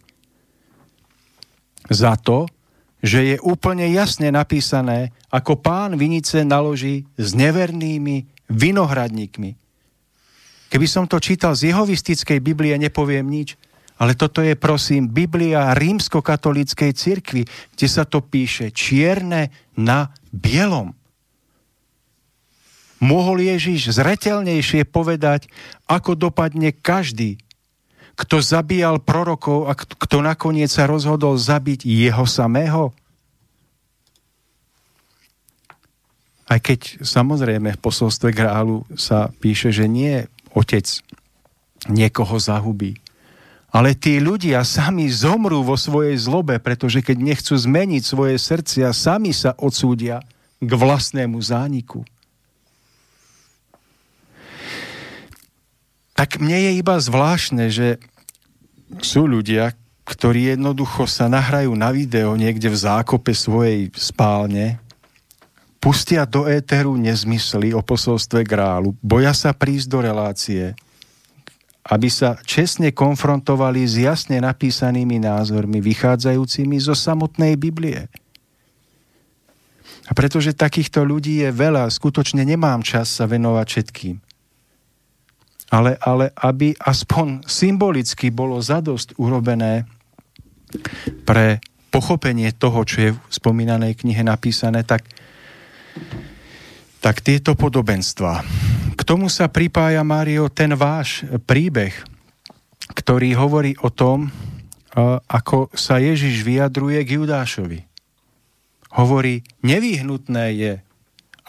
Za 1.90 2.14
to, 2.14 2.46
že 3.02 3.34
je 3.34 3.36
úplne 3.42 3.90
jasne 3.90 4.30
napísané, 4.30 5.10
ako 5.34 5.58
pán 5.58 5.98
Vinice 5.98 6.46
naloží 6.46 7.02
s 7.18 7.34
nevernými 7.34 8.30
vinohradníkmi. 8.46 9.58
Keby 10.70 10.86
som 10.86 11.10
to 11.10 11.18
čítal 11.18 11.58
z 11.58 11.74
jehovistickej 11.74 12.38
Biblie, 12.38 12.78
nepoviem 12.78 13.26
nič, 13.26 13.58
ale 14.02 14.18
toto 14.18 14.42
je, 14.42 14.58
prosím, 14.58 15.06
Biblia 15.06 15.78
rímskokatolíckej 15.78 16.90
cirkvi, 16.90 17.46
kde 17.46 17.86
sa 17.86 18.02
to 18.02 18.18
píše 18.18 18.74
čierne 18.74 19.54
na 19.78 20.10
bielom. 20.34 20.90
Mohol 22.98 23.46
Ježiš 23.54 23.94
zretelnejšie 23.94 24.90
povedať, 24.90 25.46
ako 25.86 26.18
dopadne 26.18 26.74
každý, 26.74 27.38
kto 28.18 28.42
zabíjal 28.42 28.98
prorokov 28.98 29.70
a 29.70 29.78
kto 29.78 30.18
nakoniec 30.18 30.70
sa 30.70 30.90
rozhodol 30.90 31.38
zabiť 31.38 31.86
jeho 31.86 32.26
samého? 32.26 32.90
Aj 36.50 36.58
keď 36.58 37.06
samozrejme 37.06 37.78
v 37.78 37.82
posolstve 37.82 38.34
Grálu 38.34 38.82
sa 38.98 39.30
píše, 39.38 39.70
že 39.70 39.86
nie 39.86 40.26
otec 40.54 40.86
niekoho 41.86 42.38
zahubí, 42.38 43.01
ale 43.72 43.96
tí 43.96 44.20
ľudia 44.20 44.60
sami 44.68 45.08
zomrú 45.08 45.64
vo 45.64 45.80
svojej 45.80 46.20
zlobe, 46.20 46.60
pretože 46.60 47.00
keď 47.00 47.16
nechcú 47.16 47.56
zmeniť 47.56 48.02
svoje 48.04 48.36
srdcia, 48.36 48.92
sami 48.92 49.32
sa 49.32 49.56
odsúdia 49.56 50.20
k 50.60 50.70
vlastnému 50.70 51.40
zániku. 51.40 52.04
Tak 56.12 56.36
mne 56.36 56.68
je 56.68 56.72
iba 56.76 57.00
zvláštne, 57.00 57.72
že 57.72 57.96
sú 59.00 59.24
ľudia, 59.24 59.72
ktorí 60.04 60.52
jednoducho 60.52 61.08
sa 61.08 61.32
nahrajú 61.32 61.72
na 61.72 61.88
video 61.88 62.36
niekde 62.36 62.68
v 62.68 62.76
zákope 62.76 63.32
svojej 63.32 63.88
spálne, 63.96 64.76
pustia 65.80 66.28
do 66.28 66.44
éteru 66.44 66.94
nezmysly 67.00 67.72
o 67.72 67.80
posolstve 67.80 68.44
grálu, 68.44 68.92
boja 69.00 69.32
sa 69.32 69.56
prísť 69.56 69.86
do 69.88 69.98
relácie, 70.04 70.76
aby 71.82 72.06
sa 72.06 72.38
čestne 72.46 72.94
konfrontovali 72.94 73.82
s 73.82 73.98
jasne 73.98 74.38
napísanými 74.38 75.18
názormi, 75.18 75.82
vychádzajúcimi 75.82 76.78
zo 76.78 76.94
samotnej 76.94 77.58
Biblie. 77.58 78.06
A 80.06 80.14
pretože 80.14 80.54
takýchto 80.54 81.02
ľudí 81.02 81.42
je 81.42 81.50
veľa, 81.50 81.90
skutočne 81.90 82.46
nemám 82.46 82.86
čas 82.86 83.10
sa 83.10 83.26
venovať 83.26 83.66
všetkým. 83.66 84.16
Ale, 85.72 85.96
ale 86.04 86.30
aby 86.36 86.76
aspoň 86.76 87.48
symbolicky 87.48 88.28
bolo 88.28 88.60
zadosť 88.60 89.16
urobené 89.16 89.88
pre 91.24 91.64
pochopenie 91.88 92.52
toho, 92.52 92.84
čo 92.84 92.98
je 93.00 93.10
v 93.12 93.20
spomínanej 93.28 94.04
knihe 94.04 94.20
napísané, 94.24 94.84
tak, 94.84 95.08
tak 97.02 97.18
tieto 97.20 97.58
podobenstva 97.58 98.46
k 98.92 99.00
tomu 99.02 99.26
sa 99.26 99.50
pripája, 99.50 100.06
Mário, 100.06 100.46
ten 100.46 100.78
váš 100.78 101.26
príbeh, 101.42 101.90
ktorý 102.94 103.34
hovorí 103.34 103.74
o 103.82 103.90
tom, 103.90 104.30
ako 105.26 105.74
sa 105.74 105.98
Ježiš 105.98 106.46
vyjadruje 106.46 107.02
k 107.02 107.18
Judášovi. 107.18 107.82
Hovorí, 108.94 109.42
nevyhnutné 109.64 110.44
je, 110.54 110.72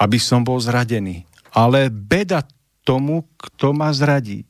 aby 0.01 0.17
som 0.17 0.41
bol 0.41 0.57
zradený, 0.57 1.29
ale 1.53 1.93
beda 1.93 2.41
tomu, 2.81 3.27
kto 3.37 3.75
ma 3.75 3.93
zradí. 3.93 4.49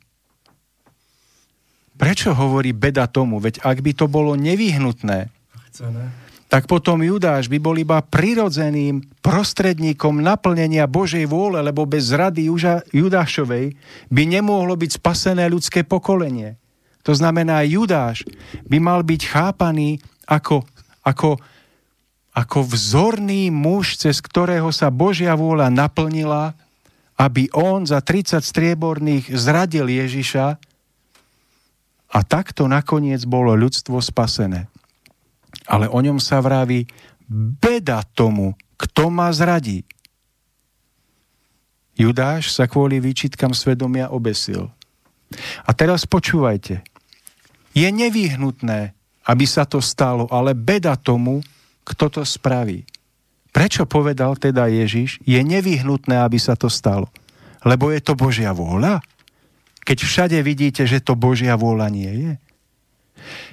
Prečo 2.00 2.32
hovorí 2.32 2.72
beda 2.72 3.12
tomu? 3.12 3.44
Veď 3.44 3.68
ak 3.68 3.84
by 3.84 3.92
to 4.00 4.06
bolo 4.08 4.40
nevyhnutné, 4.40 5.28
Chcené 5.74 6.23
tak 6.54 6.70
potom 6.70 7.02
Judáš 7.02 7.50
by 7.50 7.58
bol 7.58 7.74
iba 7.82 7.98
prirodzeným 8.06 9.02
prostredníkom 9.26 10.22
naplnenia 10.22 10.86
Božej 10.86 11.26
vôle, 11.26 11.58
lebo 11.58 11.90
bez 11.90 12.14
rady 12.14 12.46
Judášovej 12.94 13.74
by 14.14 14.24
nemohlo 14.30 14.78
byť 14.78 15.02
spasené 15.02 15.50
ľudské 15.50 15.82
pokolenie. 15.82 16.62
To 17.10 17.18
znamená, 17.18 17.66
Judáš 17.66 18.22
by 18.70 18.78
mal 18.78 19.02
byť 19.02 19.22
chápaný 19.34 19.98
ako, 20.30 20.62
ako, 21.02 21.42
ako 22.38 22.60
vzorný 22.70 23.50
muž, 23.50 23.98
cez 23.98 24.22
ktorého 24.22 24.70
sa 24.70 24.94
Božia 24.94 25.34
vôľa 25.34 25.74
naplnila, 25.74 26.54
aby 27.18 27.50
on 27.58 27.82
za 27.90 27.98
30 27.98 28.46
strieborných 28.46 29.26
zradil 29.34 29.90
Ježiša 29.90 30.46
a 32.14 32.20
takto 32.22 32.70
nakoniec 32.70 33.26
bolo 33.26 33.58
ľudstvo 33.58 33.98
spasené 33.98 34.70
ale 35.68 35.88
o 35.88 36.00
ňom 36.00 36.20
sa 36.20 36.44
vraví 36.44 36.86
beda 37.34 38.04
tomu, 38.14 38.54
kto 38.76 39.08
ma 39.08 39.32
zradí. 39.32 39.88
Judáš 41.94 42.52
sa 42.52 42.66
kvôli 42.66 42.98
výčitkam 42.98 43.54
svedomia 43.54 44.10
obesil. 44.10 44.74
A 45.66 45.72
teraz 45.74 46.10
počúvajte. 46.10 46.82
Je 47.74 47.90
nevyhnutné, 47.90 48.94
aby 49.26 49.46
sa 49.50 49.66
to 49.66 49.82
stalo, 49.82 50.30
ale 50.30 50.58
beda 50.58 50.98
tomu, 50.98 51.42
kto 51.86 52.10
to 52.10 52.22
spraví. 52.26 52.86
Prečo 53.54 53.86
povedal 53.86 54.34
teda 54.38 54.66
Ježiš, 54.66 55.22
je 55.22 55.38
nevyhnutné, 55.38 56.18
aby 56.18 56.42
sa 56.42 56.58
to 56.58 56.70
stalo? 56.70 57.10
Lebo 57.62 57.94
je 57.94 58.02
to 58.02 58.18
Božia 58.18 58.50
vôľa? 58.52 59.00
Keď 59.86 59.98
všade 60.02 60.38
vidíte, 60.42 60.90
že 60.90 61.04
to 61.04 61.14
Božia 61.14 61.54
vôľa 61.54 61.88
nie 61.94 62.12
je. 62.12 62.34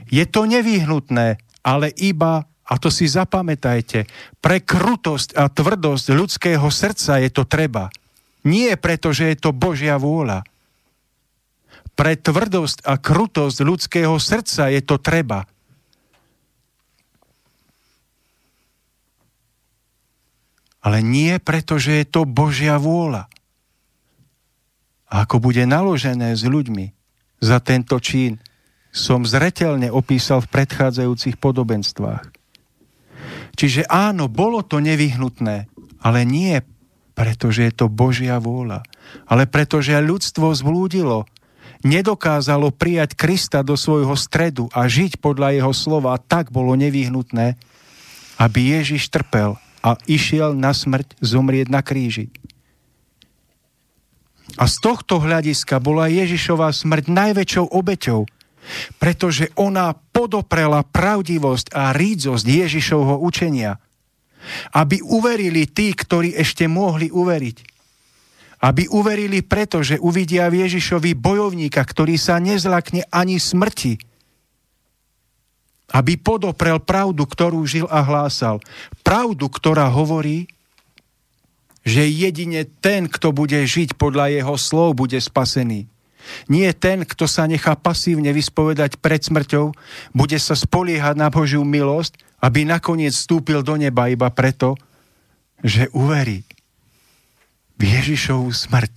Je 0.09 0.25
to 0.25 0.49
nevyhnutné, 0.49 1.39
ale 1.61 1.93
iba, 2.01 2.45
a 2.47 2.75
to 2.79 2.89
si 2.89 3.11
zapamätajte, 3.11 4.07
pre 4.39 4.63
krutosť 4.63 5.37
a 5.37 5.51
tvrdosť 5.51 6.07
ľudského 6.15 6.67
srdca 6.71 7.21
je 7.21 7.31
to 7.33 7.45
treba. 7.45 7.93
Nie 8.47 8.81
preto, 8.81 9.13
že 9.13 9.35
je 9.35 9.37
to 9.37 9.51
Božia 9.53 10.01
vôľa. 10.01 10.47
Pre 11.93 12.13
tvrdosť 12.17 12.87
a 12.89 12.97
krutosť 12.97 13.59
ľudského 13.61 14.17
srdca 14.17 14.73
je 14.73 14.81
to 14.81 14.97
treba. 14.97 15.45
Ale 20.81 21.05
nie 21.05 21.37
preto, 21.37 21.77
že 21.77 22.01
je 22.01 22.07
to 22.09 22.25
Božia 22.25 22.81
vôľa. 22.81 23.29
A 25.13 25.29
ako 25.29 25.43
bude 25.43 25.61
naložené 25.69 26.33
s 26.33 26.47
ľuďmi 26.47 26.97
za 27.45 27.61
tento 27.61 28.01
čin, 28.01 28.41
som 28.91 29.23
zretelne 29.23 29.91
opísal 29.91 30.43
v 30.43 30.51
predchádzajúcich 30.51 31.39
podobenstvách. 31.39 32.27
Čiže 33.55 33.87
áno, 33.87 34.27
bolo 34.27 34.63
to 34.67 34.83
nevyhnutné, 34.83 35.71
ale 36.03 36.21
nie 36.27 36.59
preto, 37.15 37.53
že 37.53 37.71
je 37.71 37.73
to 37.85 37.87
Božia 37.93 38.41
vôľa, 38.41 38.83
ale 39.29 39.45
preto, 39.45 39.83
že 39.85 39.99
ľudstvo 40.01 40.51
zblúdilo, 40.55 41.29
nedokázalo 41.85 42.73
prijať 42.73 43.17
Krista 43.17 43.61
do 43.61 43.77
svojho 43.77 44.17
stredu 44.17 44.73
a 44.73 44.89
žiť 44.89 45.21
podľa 45.21 45.61
jeho 45.61 45.73
slova, 45.77 46.17
tak 46.17 46.49
bolo 46.49 46.73
nevyhnutné, 46.77 47.61
aby 48.41 48.61
Ježiš 48.81 49.13
trpel 49.13 49.61
a 49.85 49.97
išiel 50.09 50.57
na 50.57 50.73
smrť 50.73 51.17
zomrieť 51.21 51.69
na 51.69 51.81
kríži. 51.85 52.33
A 54.59 54.67
z 54.67 54.77
tohto 54.83 55.23
hľadiska 55.23 55.79
bola 55.79 56.11
Ježišová 56.11 56.73
smrť 56.75 57.07
najväčšou 57.07 57.71
obeťou, 57.71 58.27
pretože 58.99 59.51
ona 59.59 59.93
podoprela 59.93 60.83
pravdivosť 60.87 61.75
a 61.75 61.91
rídzosť 61.95 62.47
Ježišovho 62.47 63.21
učenia, 63.23 63.77
aby 64.75 65.05
uverili 65.05 65.69
tí, 65.69 65.93
ktorí 65.93 66.35
ešte 66.37 66.65
mohli 66.71 67.13
uveriť 67.13 67.71
aby 68.61 68.93
uverili 68.93 69.41
preto, 69.41 69.81
že 69.81 69.97
uvidia 69.97 70.53
v 70.53 70.69
Ježišovi 70.69 71.17
bojovníka, 71.17 71.81
ktorý 71.81 72.21
sa 72.21 72.37
nezlakne 72.37 73.09
ani 73.09 73.41
smrti. 73.41 73.97
Aby 75.91 76.21
podoprel 76.21 76.79
pravdu, 76.79 77.25
ktorú 77.25 77.65
žil 77.65 77.89
a 77.89 78.05
hlásal. 78.05 78.61
Pravdu, 79.01 79.49
ktorá 79.49 79.89
hovorí, 79.89 80.47
že 81.83 82.05
jedine 82.05 82.69
ten, 82.69 83.09
kto 83.09 83.33
bude 83.33 83.57
žiť 83.57 83.97
podľa 83.97 84.29
jeho 84.29 84.55
slov, 84.61 85.01
bude 85.01 85.17
spasený. 85.17 85.89
Nie 86.47 86.73
ten, 86.77 87.05
kto 87.07 87.27
sa 87.27 87.47
nechá 87.47 87.75
pasívne 87.75 88.31
vyspovedať 88.31 88.99
pred 89.01 89.21
smrťou, 89.23 89.73
bude 90.15 90.39
sa 90.39 90.55
spoliehať 90.55 91.17
na 91.19 91.29
Božiu 91.33 91.65
milosť, 91.67 92.19
aby 92.41 92.65
nakoniec 92.65 93.13
vstúpil 93.13 93.61
do 93.61 93.77
neba 93.77 94.09
iba 94.09 94.29
preto, 94.33 94.77
že 95.61 95.93
uverí 95.93 96.45
v 97.77 97.83
Ježišovú 97.85 98.49
smrť. 98.49 98.93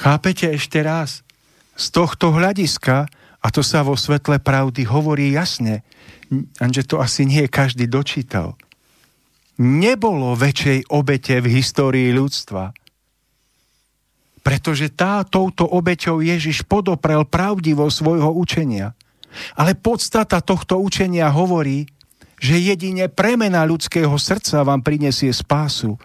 Chápete 0.00 0.50
ešte 0.50 0.80
raz? 0.80 1.22
Z 1.78 1.92
tohto 1.94 2.34
hľadiska, 2.34 3.06
a 3.40 3.46
to 3.48 3.64
sa 3.64 3.86
vo 3.86 3.94
svetle 3.96 4.42
pravdy 4.42 4.84
hovorí 4.84 5.32
jasne, 5.32 5.86
že 6.58 6.82
to 6.86 7.02
asi 7.02 7.26
nie 7.26 7.48
každý 7.50 7.90
dočítal, 7.90 8.54
nebolo 9.60 10.32
väčšej 10.38 10.88
obete 10.88 11.42
v 11.42 11.60
histórii 11.60 12.08
ľudstva, 12.16 12.72
pretože 14.40 14.88
tá 14.92 15.22
touto 15.24 15.68
obeťou 15.68 16.24
Ježiš 16.24 16.64
podoprel 16.64 17.24
pravdivo 17.28 17.88
svojho 17.92 18.32
učenia. 18.32 18.96
Ale 19.54 19.78
podstata 19.78 20.42
tohto 20.42 20.80
učenia 20.80 21.30
hovorí, 21.30 21.86
že 22.40 22.56
jedine 22.56 23.06
premena 23.12 23.62
ľudského 23.68 24.16
srdca 24.16 24.64
vám 24.64 24.80
prinesie 24.80 25.30
spásu 25.30 26.00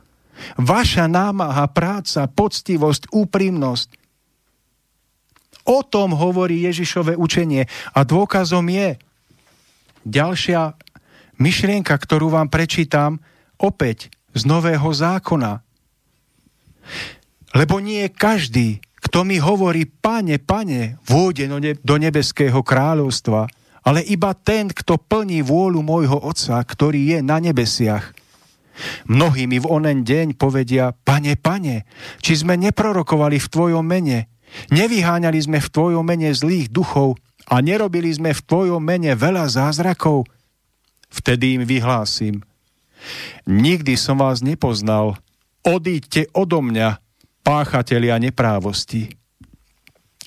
Vaša 0.60 1.08
námaha, 1.08 1.66
práca, 1.72 2.28
poctivosť, 2.28 3.12
úprimnosť. 3.12 3.90
O 5.66 5.82
tom 5.82 6.14
hovorí 6.14 6.62
Ježišové 6.70 7.18
učenie 7.18 7.66
a 7.96 8.00
dôkazom 8.06 8.70
je 8.70 9.02
ďalšia 10.06 10.78
myšlienka, 11.42 11.96
ktorú 11.98 12.30
vám 12.30 12.54
prečítam 12.54 13.18
opäť 13.58 14.14
z 14.38 14.46
Nového 14.46 14.86
zákona. 14.86 15.66
Lebo 17.56 17.80
nie 17.80 18.12
každý, 18.12 18.84
kto 19.00 19.24
mi 19.24 19.40
hovorí, 19.40 19.88
pane, 19.88 20.44
pane, 20.44 21.00
vôjde 21.08 21.48
do 21.80 21.96
nebeského 21.96 22.60
kráľovstva, 22.60 23.48
ale 23.86 24.04
iba 24.04 24.36
ten, 24.36 24.68
kto 24.68 25.00
plní 25.00 25.46
vôľu 25.46 25.80
môjho 25.80 26.18
Otca, 26.20 26.60
ktorý 26.60 27.16
je 27.16 27.20
na 27.24 27.40
nebesiach. 27.40 28.12
Mnohí 29.08 29.48
mi 29.48 29.62
v 29.62 29.72
onen 29.72 30.04
deň 30.04 30.36
povedia, 30.36 30.92
pane, 30.92 31.40
pane, 31.40 31.88
či 32.20 32.36
sme 32.36 32.60
neprorokovali 32.60 33.40
v 33.40 33.48
Tvojom 33.48 33.86
mene, 33.88 34.28
nevyháňali 34.74 35.40
sme 35.40 35.64
v 35.64 35.72
Tvojom 35.72 36.04
mene 36.04 36.36
zlých 36.36 36.68
duchov 36.74 37.16
a 37.48 37.64
nerobili 37.64 38.12
sme 38.12 38.36
v 38.36 38.42
Tvojom 38.42 38.84
mene 38.84 39.16
veľa 39.16 39.48
zázrakov? 39.48 40.28
Vtedy 41.08 41.56
im 41.56 41.64
vyhlásim, 41.64 42.44
nikdy 43.48 43.96
som 43.96 44.20
vás 44.20 44.44
nepoznal, 44.44 45.16
odíďte 45.64 46.28
odo 46.36 46.60
mňa, 46.60 47.05
páchatelia 47.46 48.18
neprávosti. 48.18 49.14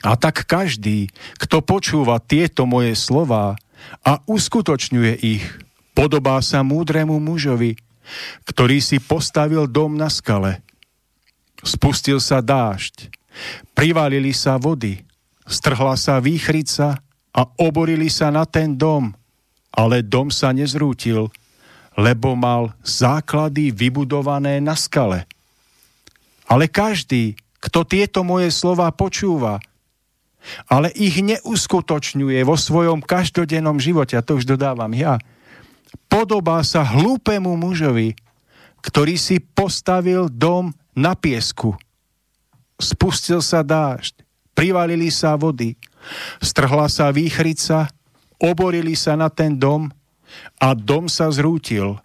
A 0.06 0.14
tak 0.14 0.46
každý, 0.46 1.10
kto 1.42 1.58
počúva 1.58 2.22
tieto 2.22 2.62
moje 2.70 2.94
slová 2.94 3.58
a 4.06 4.22
uskutočňuje 4.30 5.14
ich, 5.26 5.42
podobá 5.90 6.38
sa 6.38 6.62
múdremu 6.62 7.18
mužovi, 7.18 7.74
ktorý 8.46 8.78
si 8.78 9.02
postavil 9.02 9.66
dom 9.66 9.98
na 9.98 10.06
skale. 10.06 10.62
Spustil 11.66 12.22
sa 12.22 12.38
dážď, 12.38 13.10
privalili 13.74 14.30
sa 14.30 14.54
vody, 14.54 15.02
strhla 15.42 15.98
sa 15.98 16.22
výchrica 16.22 17.02
a 17.34 17.42
oborili 17.58 18.06
sa 18.06 18.30
na 18.30 18.46
ten 18.46 18.78
dom, 18.78 19.10
ale 19.74 20.06
dom 20.06 20.30
sa 20.30 20.54
nezrútil, 20.54 21.26
lebo 21.98 22.38
mal 22.38 22.70
základy 22.86 23.74
vybudované 23.74 24.62
na 24.62 24.78
skale. 24.78 25.26
Ale 26.48 26.66
každý, 26.66 27.36
kto 27.60 27.84
tieto 27.84 28.24
moje 28.24 28.48
slova 28.48 28.88
počúva, 28.88 29.60
ale 30.64 30.88
ich 30.96 31.20
neuskutočňuje 31.20 32.40
vo 32.46 32.56
svojom 32.56 33.04
každodennom 33.04 33.76
živote, 33.76 34.16
a 34.16 34.24
to 34.24 34.40
už 34.40 34.48
dodávam 34.48 34.90
ja, 34.96 35.20
podobá 36.08 36.64
sa 36.64 36.80
hlúpemu 36.86 37.52
mužovi, 37.58 38.16
ktorý 38.80 39.20
si 39.20 39.42
postavil 39.42 40.30
dom 40.32 40.72
na 40.96 41.12
piesku. 41.12 41.76
Spustil 42.78 43.42
sa 43.42 43.66
dážď, 43.66 44.22
privalili 44.54 45.10
sa 45.10 45.34
vody, 45.34 45.74
strhla 46.38 46.86
sa 46.86 47.10
výchrica, 47.10 47.90
oborili 48.38 48.94
sa 48.94 49.18
na 49.18 49.28
ten 49.28 49.58
dom 49.58 49.90
a 50.62 50.72
dom 50.72 51.10
sa 51.10 51.28
zrútil. 51.34 51.98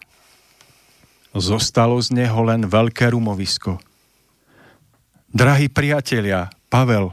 Zostalo 1.33 1.97
z 2.01 2.13
neho 2.13 2.41
len 2.45 2.65
veľké 2.65 3.13
rumovisko. 3.13 3.77
Drahí 5.33 5.65
priatelia, 5.65 6.45
Pavel, 6.69 7.09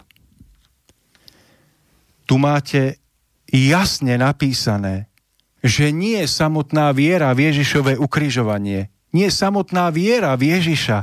tu 2.28 2.36
máte 2.36 3.00
jasne 3.48 4.20
napísané, 4.20 5.08
že 5.64 5.88
nie 5.88 6.20
je 6.20 6.28
samotná 6.28 6.92
viera 6.92 7.32
v 7.32 7.48
Ježišové 7.48 7.96
ukrižovanie, 7.96 8.92
nie 9.16 9.28
samotná 9.32 9.88
viera 9.88 10.36
v 10.36 10.52
Ježiša, 10.52 11.00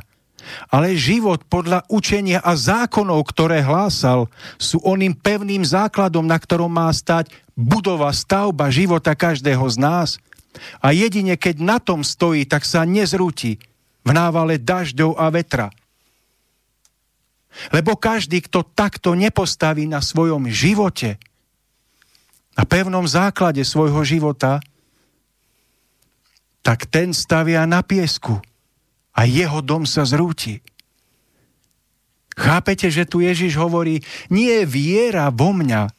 ale 0.69 0.93
život 0.93 1.41
podľa 1.49 1.89
učenia 1.89 2.37
a 2.37 2.53
zákonov, 2.53 3.25
ktoré 3.33 3.65
hlásal, 3.65 4.29
sú 4.61 4.77
oným 4.85 5.17
pevným 5.17 5.65
základom, 5.65 6.21
na 6.21 6.37
ktorom 6.37 6.69
má 6.69 6.93
stať 6.93 7.33
budova, 7.57 8.13
stavba 8.13 8.69
života 8.69 9.17
každého 9.17 9.65
z 9.65 9.77
nás. 9.81 10.09
A 10.85 10.93
jedine 10.93 11.33
keď 11.33 11.65
na 11.65 11.77
tom 11.81 12.05
stojí, 12.05 12.45
tak 12.45 12.61
sa 12.61 12.85
nezrúti 12.85 13.57
v 14.05 14.11
návale 14.13 14.61
dažďov 14.61 15.17
a 15.17 15.33
vetra. 15.33 15.73
Lebo 17.73 17.97
každý, 17.97 18.41
kto 18.45 18.63
takto 18.63 19.17
nepostaví 19.17 19.89
na 19.89 19.99
svojom 20.03 20.49
živote, 20.49 21.17
na 22.57 22.63
pevnom 22.65 23.05
základe 23.05 23.61
svojho 23.61 24.01
života, 24.01 24.61
tak 26.65 26.89
ten 26.89 27.13
stavia 27.13 27.63
na 27.69 27.85
piesku 27.85 28.41
a 29.13 29.23
jeho 29.23 29.61
dom 29.61 29.85
sa 29.85 30.03
zrúti. 30.03 30.59
Chápete, 32.37 32.89
že 32.93 33.09
tu 33.09 33.21
Ježiš 33.21 33.57
hovorí, 33.57 34.05
nie 34.29 34.61
je 34.61 34.65
viera 34.69 35.29
vo 35.33 35.53
mňa, 35.53 35.89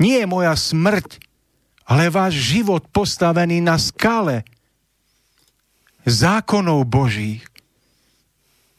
nie 0.00 0.20
je 0.20 0.26
moja 0.28 0.52
smrť 0.52 1.28
ale 1.88 2.12
váš 2.12 2.36
život 2.36 2.84
postavený 2.92 3.64
na 3.64 3.80
skale 3.80 4.44
zákonov 6.04 6.84
Božích, 6.84 7.40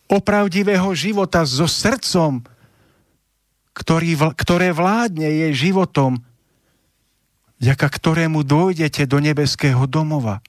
opravdivého 0.10 0.89
života 0.97 1.45
so 1.45 1.70
srdcom, 1.70 2.41
ktorý, 3.78 4.18
ktoré 4.34 4.74
vládne 4.74 5.30
je 5.30 5.47
životom, 5.53 6.20
vďaka 7.62 7.88
ktorému 7.88 8.41
dojdete 8.41 9.05
do 9.05 9.22
nebeského 9.22 9.86
domova. 9.86 10.41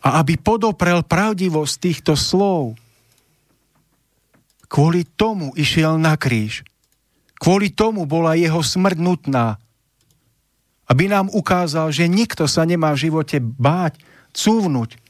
A 0.00 0.24
aby 0.24 0.40
podoprel 0.40 1.04
pravdivosť 1.04 1.74
týchto 1.78 2.14
slov, 2.16 2.78
kvôli 4.70 5.04
tomu 5.04 5.52
išiel 5.54 6.00
na 6.00 6.16
kríž. 6.16 6.64
Kvôli 7.38 7.68
tomu 7.68 8.08
bola 8.08 8.38
jeho 8.38 8.64
smrť 8.64 8.98
nutná. 8.98 9.60
Aby 10.88 11.10
nám 11.10 11.28
ukázal, 11.28 11.92
že 11.92 12.08
nikto 12.08 12.48
sa 12.48 12.64
nemá 12.64 12.94
v 12.94 13.10
živote 13.10 13.42
báť, 13.42 14.00
cúvnuť, 14.34 15.03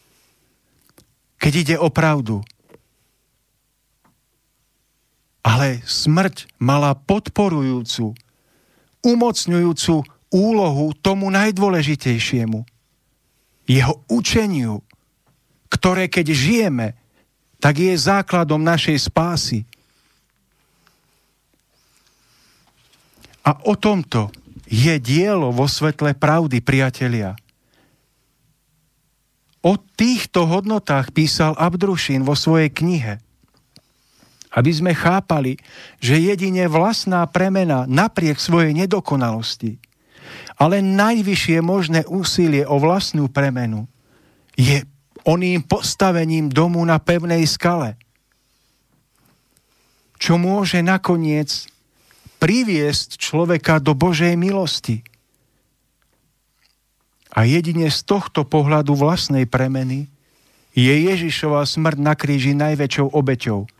keď 1.44 1.52
ide 1.60 1.76
o 1.76 1.92
pravdu. 1.92 2.40
Ale 5.44 5.84
smrť 5.84 6.48
mala 6.56 6.96
podporujúcu, 6.96 8.16
umocňujúcu 9.04 9.94
úlohu 10.32 10.96
tomu 11.04 11.28
najdôležitejšiemu. 11.28 12.64
Jeho 13.68 14.00
učeniu, 14.08 14.80
ktoré 15.68 16.08
keď 16.08 16.32
žijeme, 16.32 16.96
tak 17.60 17.76
je 17.76 17.92
základom 17.92 18.64
našej 18.64 19.04
spásy. 19.04 19.68
A 23.44 23.52
o 23.68 23.76
tomto 23.76 24.32
je 24.64 24.96
dielo 24.96 25.52
vo 25.52 25.68
svetle 25.68 26.16
pravdy, 26.16 26.64
priatelia. 26.64 27.36
O 29.64 29.80
týchto 29.80 30.44
hodnotách 30.44 31.16
písal 31.16 31.56
Abdrušin 31.56 32.20
vo 32.22 32.36
svojej 32.36 32.68
knihe 32.68 33.24
aby 34.54 34.70
sme 34.70 34.92
chápali, 34.94 35.58
že 35.98 36.14
jedine 36.14 36.70
vlastná 36.70 37.26
premena 37.26 37.90
napriek 37.90 38.38
svojej 38.38 38.70
nedokonalosti, 38.70 39.82
ale 40.54 40.78
najvyššie 40.78 41.58
možné 41.58 42.06
úsilie 42.06 42.62
o 42.62 42.78
vlastnú 42.78 43.26
premenu 43.26 43.90
je 44.54 44.86
oným 45.26 45.66
postavením 45.66 46.46
domu 46.46 46.78
na 46.86 47.02
pevnej 47.02 47.42
skale, 47.50 47.98
čo 50.22 50.38
môže 50.38 50.78
nakoniec 50.86 51.66
priviesť 52.38 53.18
človeka 53.18 53.82
do 53.82 53.98
Božej 53.98 54.38
milosti. 54.38 55.02
A 57.34 57.44
jedine 57.44 57.90
z 57.90 58.00
tohto 58.06 58.46
pohľadu 58.46 58.94
vlastnej 58.94 59.44
premeny 59.44 60.06
je 60.74 60.90
Ježišova 60.90 61.66
smrť 61.66 61.98
na 61.98 62.14
kríži 62.14 62.54
najväčšou 62.54 63.10
obeťou– 63.10 63.66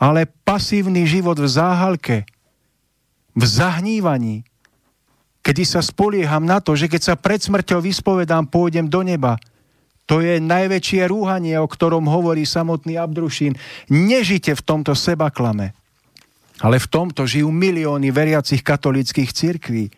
ale 0.00 0.24
pasívny 0.24 1.04
život 1.04 1.36
v 1.36 1.44
záhalke, 1.44 2.24
v 3.36 3.44
zahnívaní, 3.44 4.48
kedy 5.44 5.62
sa 5.68 5.84
spolieham 5.84 6.48
na 6.48 6.64
to, 6.64 6.72
že 6.72 6.88
keď 6.88 7.02
sa 7.04 7.14
pred 7.20 7.44
smrťou 7.44 7.84
vyspovedám, 7.84 8.48
pôjdem 8.48 8.88
do 8.88 9.04
neba, 9.04 9.36
to 10.08 10.24
je 10.24 10.40
najväčšie 10.42 11.06
rúhanie, 11.06 11.54
o 11.60 11.68
ktorom 11.68 12.08
hovorí 12.08 12.42
samotný 12.42 12.98
Abdrušín. 12.98 13.54
Nežite 13.86 14.58
v 14.58 14.64
tomto 14.64 14.96
sebaklame. 14.96 15.70
Ale 16.58 16.82
v 16.82 16.90
tomto 16.90 17.30
žijú 17.30 17.54
milióny 17.54 18.10
veriacich 18.10 18.66
katolických 18.66 19.30
cirkví. 19.30 19.94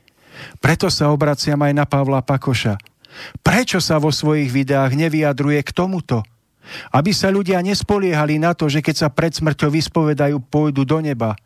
Preto 0.59 0.89
sa 0.93 1.11
obraciam 1.11 1.59
aj 1.61 1.73
na 1.75 1.85
Pavla 1.85 2.23
Pakoša. 2.23 2.79
Prečo 3.45 3.79
sa 3.79 4.01
vo 4.01 4.09
svojich 4.09 4.49
videách 4.49 4.97
nevyjadruje 4.97 5.61
k 5.61 5.71
tomuto? 5.75 6.25
Aby 6.95 7.13
sa 7.13 7.29
ľudia 7.29 7.61
nespoliehali 7.61 8.39
na 8.39 8.55
to, 8.57 8.71
že 8.71 8.81
keď 8.81 8.95
sa 8.97 9.09
pred 9.13 9.35
smrťou 9.35 9.69
vyspovedajú, 9.69 10.39
pôjdu 10.49 10.87
do 10.87 11.03
neba. 11.03 11.37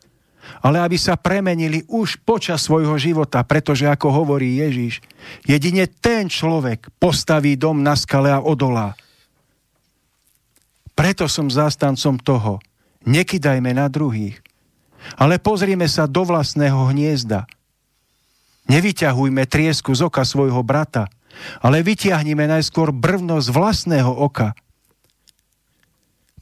Ale 0.63 0.79
aby 0.79 0.95
sa 0.95 1.19
premenili 1.19 1.83
už 1.91 2.23
počas 2.23 2.63
svojho 2.63 2.95
života, 2.95 3.43
pretože 3.43 3.83
ako 3.83 4.23
hovorí 4.23 4.63
Ježiš, 4.63 5.03
jedine 5.43 5.91
ten 5.91 6.31
človek 6.31 6.87
postaví 7.01 7.59
dom 7.59 7.83
na 7.83 7.99
skale 7.99 8.31
a 8.31 8.39
odolá. 8.39 8.95
Preto 10.95 11.27
som 11.27 11.51
zástancom 11.51 12.15
toho. 12.17 12.63
Nekydajme 13.07 13.71
na 13.71 13.87
druhých, 13.87 14.39
ale 15.15 15.39
pozrime 15.39 15.87
sa 15.87 16.09
do 16.09 16.27
vlastného 16.27 16.91
hniezda. 16.91 17.47
Nevyťahujme 18.67 19.47
triesku 19.47 19.95
z 19.95 20.07
oka 20.07 20.27
svojho 20.27 20.59
brata, 20.63 21.07
ale 21.63 21.83
vyťahnime 21.83 22.47
najskôr 22.47 22.91
brvno 22.91 23.39
z 23.39 23.51
vlastného 23.51 24.11
oka– 24.11 24.53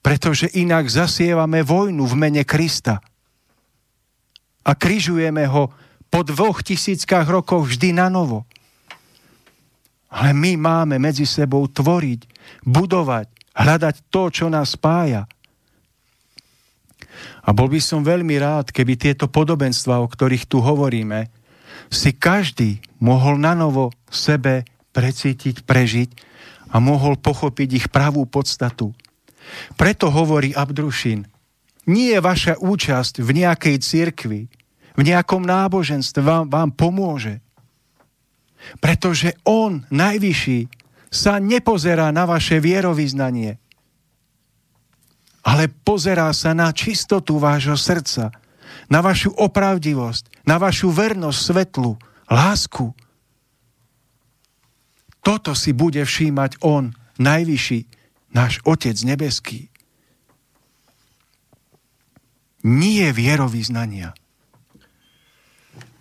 pretože 0.05 0.53
inak 0.53 0.86
zasievame 0.86 1.65
vojnu 1.65 2.05
v 2.05 2.13
mene 2.13 2.45
Krista. 2.45 3.01
A 4.61 4.71
križujeme 4.78 5.49
ho 5.49 5.73
po 6.13 6.21
dvoch 6.21 6.61
tisíckach 6.61 7.26
rokov 7.26 7.73
vždy 7.73 7.97
na 7.97 8.13
novo. 8.13 8.45
Ale 10.13 10.38
my 10.38 10.61
máme 10.61 11.01
medzi 11.01 11.26
sebou 11.26 11.65
tvoriť, 11.65 12.21
budovať, 12.61 13.26
hľadať 13.57 13.95
to, 14.13 14.30
čo 14.30 14.45
nás 14.45 14.78
spája. 14.78 15.26
A 17.41 17.49
bol 17.49 17.65
by 17.65 17.82
som 17.82 18.05
veľmi 18.05 18.38
rád, 18.38 18.69
keby 18.69 19.01
tieto 19.01 19.26
podobenstva, 19.26 20.05
o 20.05 20.07
ktorých 20.07 20.45
tu 20.45 20.61
hovoríme, 20.61 21.34
si 21.89 22.11
každý 22.15 22.81
mohol 22.99 23.38
na 23.38 23.53
novo 23.53 23.93
sebe 24.09 24.65
precítiť, 24.95 25.67
prežiť 25.67 26.09
a 26.71 26.79
mohol 26.81 27.19
pochopiť 27.19 27.69
ich 27.83 27.88
pravú 27.91 28.25
podstatu. 28.25 28.95
Preto 29.77 30.09
hovorí 30.09 30.55
Abdrušin, 30.55 31.27
nie 31.86 32.17
je 32.17 32.19
vaša 32.19 32.57
účasť 32.57 33.21
v 33.21 33.29
nejakej 33.45 33.75
cirkvi, 33.77 34.41
v 34.95 35.01
nejakom 35.03 35.43
náboženstve 35.45 36.21
vám, 36.23 36.45
vám 36.49 36.71
pomôže. 36.73 37.43
Pretože 38.81 39.38
on, 39.45 39.86
najvyšší, 39.93 40.65
sa 41.13 41.38
nepozerá 41.38 42.09
na 42.09 42.25
vaše 42.25 42.57
vierovýznanie, 42.57 43.61
ale 45.45 45.69
pozerá 45.69 46.33
sa 46.33 46.57
na 46.57 46.73
čistotu 46.73 47.38
vášho 47.38 47.77
srdca, 47.77 48.33
na 48.89 48.99
vašu 49.01 49.33
opravdivosť, 49.33 50.45
na 50.45 50.61
vašu 50.61 50.93
vernosť 50.93 51.39
svetlu, 51.39 51.97
lásku. 52.29 52.93
Toto 55.25 55.57
si 55.57 55.73
bude 55.73 56.05
všímať 56.05 56.61
on, 56.61 56.93
najvyšší, 57.17 57.79
náš 58.36 58.61
Otec 58.61 58.97
nebeský. 59.01 59.73
Nie 62.65 63.13
vierovýznania. 63.13 64.13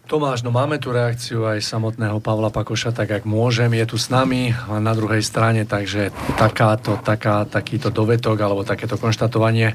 Tomáš, 0.04 0.44
no 0.44 0.52
máme 0.52 0.76
tu 0.76 0.92
reakciu 0.92 1.48
aj 1.48 1.64
samotného 1.64 2.20
Pavla 2.20 2.52
Pakoša, 2.52 2.92
tak 2.92 3.08
ak 3.08 3.24
môžem, 3.24 3.72
je 3.72 3.88
tu 3.88 3.96
s 3.96 4.12
nami 4.12 4.52
na 4.68 4.92
druhej 4.92 5.24
strane, 5.24 5.64
takže 5.64 6.12
takáto, 6.36 7.00
taká, 7.00 7.48
takýto 7.48 7.88
dovetok 7.88 8.36
alebo 8.36 8.68
takéto 8.68 9.00
konštatovanie 9.00 9.72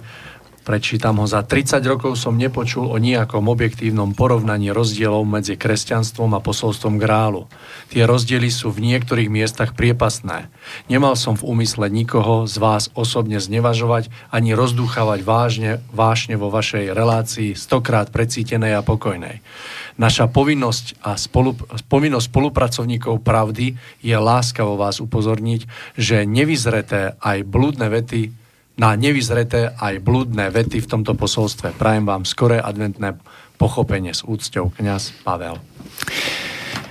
Prečítam 0.69 1.17
ho 1.17 1.25
za 1.25 1.41
30 1.41 1.81
rokov 1.89 2.13
som 2.13 2.37
nepočul 2.37 2.93
o 2.93 3.01
nejakom 3.01 3.49
objektívnom 3.49 4.13
porovnaní 4.13 4.69
rozdielov 4.69 5.25
medzi 5.25 5.57
kresťanstvom 5.57 6.37
a 6.37 6.45
posolstvom 6.45 7.01
grálu. 7.01 7.49
Tie 7.89 8.05
rozdiely 8.05 8.53
sú 8.53 8.69
v 8.69 8.85
niektorých 8.85 9.33
miestach 9.33 9.73
priepasné. 9.73 10.45
Nemal 10.85 11.17
som 11.17 11.33
v 11.33 11.57
úmysle 11.57 11.89
nikoho 11.89 12.45
z 12.45 12.61
vás 12.61 12.93
osobne 12.93 13.41
znevažovať 13.41 14.13
ani 14.29 14.53
rozdúchavať 14.53 15.25
vážne, 15.25 15.81
vášne 15.89 16.37
vo 16.37 16.53
vašej 16.53 16.93
relácii 16.93 17.57
stokrát 17.57 18.13
precítenej 18.13 18.77
a 18.77 18.85
pokojnej. 18.85 19.41
Naša 19.97 20.29
povinnosť 20.29 21.01
a 21.01 21.17
spolu, 21.17 21.57
povinnosť 21.89 22.29
spolupracovníkov 22.29 23.25
pravdy 23.25 23.73
je 24.05 24.13
láskavo 24.13 24.77
vás 24.77 25.01
upozorniť, 25.01 25.65
že 25.97 26.29
nevyzreté 26.29 27.17
aj 27.17 27.41
blúdne 27.41 27.89
vety 27.89 28.38
na 28.79 28.95
nevyzreté 28.95 29.75
aj 29.75 29.99
blúdne 29.99 30.47
vety 30.47 30.79
v 30.79 30.87
tomto 30.87 31.13
posolstve. 31.13 31.75
Prajem 31.75 32.07
vám 32.07 32.23
skoré 32.23 32.63
adventné 32.63 33.19
pochopenie 33.59 34.15
s 34.15 34.23
úcťou 34.23 34.71
kňaz 34.71 35.27
Pavel. 35.27 35.59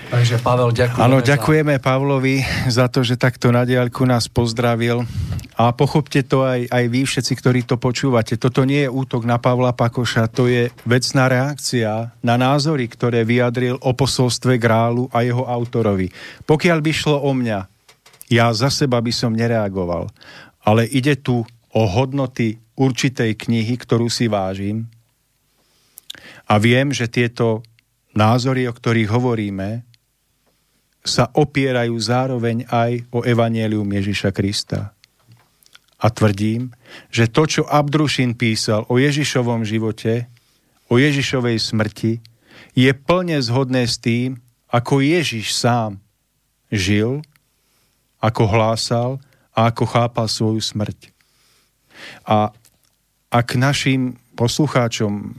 Takže 0.09 0.41
Pavel, 0.41 0.73
ďakujeme. 0.73 1.05
Áno, 1.05 1.19
ďakujeme 1.25 1.75
za... 1.77 1.85
Pavlovi 1.85 2.37
za 2.69 2.87
to, 2.93 3.01
že 3.05 3.21
takto 3.21 3.53
na 3.53 3.65
diaľku 3.65 4.05
nás 4.05 4.29
pozdravil. 4.29 5.05
A 5.59 5.75
pochopte 5.75 6.23
to 6.23 6.47
aj, 6.47 6.71
aj 6.71 6.85
vy 6.87 7.03
všetci, 7.03 7.33
ktorí 7.41 7.61
to 7.67 7.77
počúvate. 7.81 8.39
Toto 8.39 8.63
nie 8.63 8.87
je 8.87 8.93
útok 8.93 9.27
na 9.27 9.43
Pavla 9.43 9.75
Pakoša, 9.75 10.31
to 10.31 10.47
je 10.47 10.71
vecná 10.87 11.27
reakcia 11.27 12.15
na 12.23 12.39
názory, 12.39 12.87
ktoré 12.87 13.27
vyjadril 13.27 13.77
o 13.81 13.91
posolstve 13.93 14.55
Grálu 14.57 15.11
a 15.11 15.27
jeho 15.27 15.45
autorovi. 15.45 16.09
Pokiaľ 16.47 16.79
by 16.79 16.93
šlo 16.95 17.19
o 17.21 17.33
mňa, 17.35 17.59
ja 18.31 18.47
za 18.55 18.71
seba 18.71 19.03
by 19.03 19.13
som 19.13 19.35
nereagoval. 19.35 20.09
Ale 20.63 20.87
ide 20.89 21.19
tu 21.19 21.43
o 21.79 21.87
hodnoty 21.87 22.59
určitej 22.75 23.39
knihy, 23.39 23.79
ktorú 23.79 24.11
si 24.11 24.27
vážim. 24.27 24.91
A 26.51 26.59
viem, 26.59 26.91
že 26.91 27.07
tieto 27.07 27.63
názory, 28.19 28.67
o 28.67 28.75
ktorých 28.75 29.07
hovoríme, 29.07 29.87
sa 31.07 31.31
opierajú 31.31 31.95
zároveň 31.95 32.67
aj 32.67 33.07
o 33.15 33.23
evanielium 33.23 33.87
Ježiša 33.87 34.35
Krista. 34.35 34.91
A 35.99 36.07
tvrdím, 36.11 36.75
že 37.15 37.31
to, 37.31 37.47
čo 37.47 37.63
Abdrušin 37.67 38.35
písal 38.35 38.83
o 38.91 38.99
Ježišovom 38.99 39.63
živote, 39.63 40.27
o 40.91 40.99
Ježišovej 40.99 41.59
smrti, 41.63 42.19
je 42.75 42.91
plne 42.91 43.39
zhodné 43.39 43.87
s 43.87 44.03
tým, 44.03 44.39
ako 44.71 44.99
Ježiš 44.99 45.55
sám 45.55 46.03
žil, 46.71 47.23
ako 48.19 48.43
hlásal 48.51 49.11
a 49.55 49.71
ako 49.71 49.85
chápal 49.87 50.27
svoju 50.27 50.63
smrť. 50.63 51.18
A 52.29 52.53
ak 53.29 53.49
našim 53.61 54.17
poslucháčom 54.39 55.35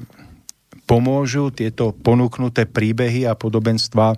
pomôžu 0.90 1.54
tieto 1.54 1.94
ponúknuté 1.94 2.66
príbehy 2.66 3.30
a 3.30 3.38
podobenstva, 3.38 4.18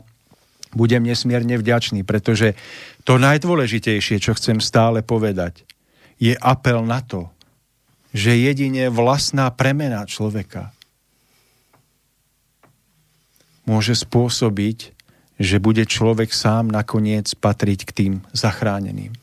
budem 0.72 1.04
nesmierne 1.04 1.60
vďačný, 1.60 2.08
pretože 2.08 2.56
to 3.04 3.20
najdôležitejšie, 3.20 4.24
čo 4.24 4.32
chcem 4.36 4.64
stále 4.64 5.04
povedať, 5.04 5.68
je 6.16 6.32
apel 6.40 6.84
na 6.88 7.04
to, 7.04 7.28
že 8.16 8.36
jedine 8.36 8.92
vlastná 8.92 9.52
premena 9.52 10.04
človeka 10.08 10.72
môže 13.64 13.96
spôsobiť, 13.96 14.96
že 15.42 15.58
bude 15.64 15.88
človek 15.88 16.30
sám 16.30 16.70
nakoniec 16.70 17.32
patriť 17.40 17.80
k 17.88 17.92
tým 17.92 18.14
zachráneným. 18.36 19.21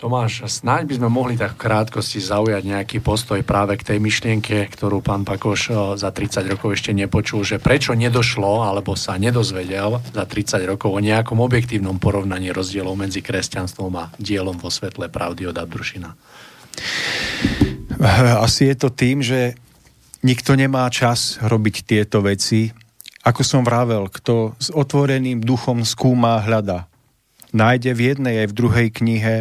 Tomáš, 0.00 0.48
snáď 0.48 0.88
by 0.88 0.94
sme 0.96 1.08
mohli 1.12 1.34
tak 1.36 1.60
v 1.60 1.68
krátkosti 1.68 2.24
zaujať 2.24 2.64
nejaký 2.64 3.04
postoj 3.04 3.44
práve 3.44 3.76
k 3.76 3.84
tej 3.84 3.98
myšlienke, 4.00 4.72
ktorú 4.72 5.04
pán 5.04 5.28
Pakoš 5.28 5.60
eh, 5.68 5.76
za 6.00 6.08
30 6.08 6.56
rokov 6.56 6.72
ešte 6.72 6.96
nepočul, 6.96 7.44
že 7.44 7.60
prečo 7.60 7.92
nedošlo 7.92 8.64
alebo 8.64 8.96
sa 8.96 9.20
nedozvedel 9.20 10.00
za 10.00 10.24
30 10.24 10.64
rokov 10.64 10.96
o 10.96 11.04
nejakom 11.04 11.36
objektívnom 11.44 12.00
porovnaní 12.00 12.48
rozdielov 12.48 12.96
medzi 12.96 13.20
kresťanstvom 13.20 13.92
a 14.00 14.08
dielom 14.16 14.56
vo 14.56 14.72
svetle 14.72 15.12
pravdy 15.12 15.52
od 15.52 15.60
Abdrušina. 15.60 16.16
Asi 18.40 18.72
je 18.72 18.76
to 18.80 18.88
tým, 18.88 19.20
že 19.20 19.52
nikto 20.24 20.56
nemá 20.56 20.88
čas 20.88 21.36
robiť 21.44 21.84
tieto 21.84 22.24
veci. 22.24 22.72
Ako 23.20 23.44
som 23.44 23.68
vravel, 23.68 24.08
kto 24.08 24.56
s 24.56 24.72
otvoreným 24.72 25.44
duchom 25.44 25.84
skúma 25.84 26.40
hľada, 26.40 26.88
nájde 27.52 27.92
v 27.92 28.00
jednej 28.16 28.34
aj 28.40 28.46
v 28.48 28.56
druhej 28.56 28.88
knihe 28.96 29.36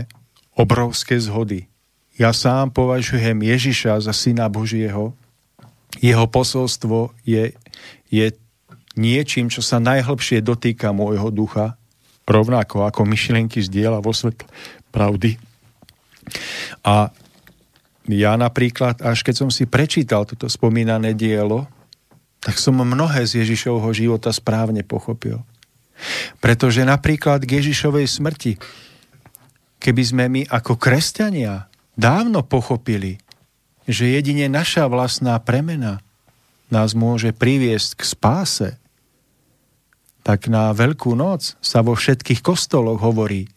obrovské 0.59 1.15
zhody. 1.15 1.71
Ja 2.19 2.35
sám 2.35 2.75
považujem 2.75 3.39
Ježiša 3.39 4.03
za 4.03 4.11
syna 4.11 4.51
Božieho. 4.51 5.15
Jeho 6.03 6.27
posolstvo 6.27 7.15
je, 7.23 7.55
je 8.11 8.35
niečím, 8.99 9.47
čo 9.47 9.63
sa 9.63 9.79
najhlbšie 9.79 10.43
dotýka 10.43 10.91
môjho 10.91 11.31
ducha, 11.31 11.79
rovnako 12.27 12.83
ako 12.83 13.07
myšlienky 13.07 13.63
zdieľa 13.63 14.03
vo 14.03 14.11
svetle 14.11 14.51
pravdy. 14.91 15.39
A 16.83 17.09
ja 18.11 18.33
napríklad, 18.35 18.99
až 18.99 19.23
keď 19.23 19.35
som 19.47 19.49
si 19.49 19.63
prečítal 19.63 20.27
toto 20.27 20.51
spomínané 20.51 21.15
dielo, 21.15 21.71
tak 22.43 22.59
som 22.59 22.75
mnohé 22.75 23.23
z 23.23 23.47
Ježišovho 23.47 23.89
života 23.95 24.29
správne 24.35 24.83
pochopil. 24.83 25.39
Pretože 26.43 26.83
napríklad 26.83 27.43
k 27.43 27.59
Ježišovej 27.63 28.07
smrti 28.07 28.53
keby 29.79 30.03
sme 30.03 30.25
my 30.27 30.41
ako 30.51 30.75
kresťania 30.75 31.71
dávno 31.95 32.43
pochopili, 32.43 33.17
že 33.89 34.11
jedine 34.11 34.51
naša 34.51 34.85
vlastná 34.91 35.39
premena 35.41 36.03
nás 36.69 36.93
môže 36.93 37.33
priviesť 37.33 37.97
k 37.97 38.01
spáse, 38.05 38.69
tak 40.21 40.45
na 40.51 40.69
Veľkú 40.75 41.17
noc 41.17 41.57
sa 41.63 41.81
vo 41.81 41.97
všetkých 41.97 42.45
kostoloch 42.45 43.01
hovorí 43.01 43.49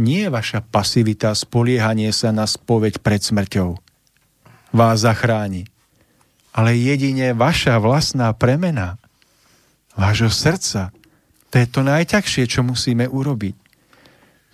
nie 0.00 0.32
vaša 0.32 0.64
pasivita, 0.64 1.36
spoliehanie 1.36 2.08
sa 2.16 2.32
na 2.32 2.48
spoveď 2.48 3.04
pred 3.04 3.20
smrťou. 3.20 3.76
Vás 4.72 5.04
zachráni, 5.04 5.68
ale 6.56 6.72
jedine 6.72 7.36
vaša 7.36 7.76
vlastná 7.76 8.32
premena 8.32 8.96
vášho 9.92 10.32
srdca. 10.32 10.88
To 11.52 11.54
je 11.60 11.66
to 11.68 11.84
najťažšie, 11.84 12.48
čo 12.48 12.64
musíme 12.64 13.04
urobiť 13.12 13.59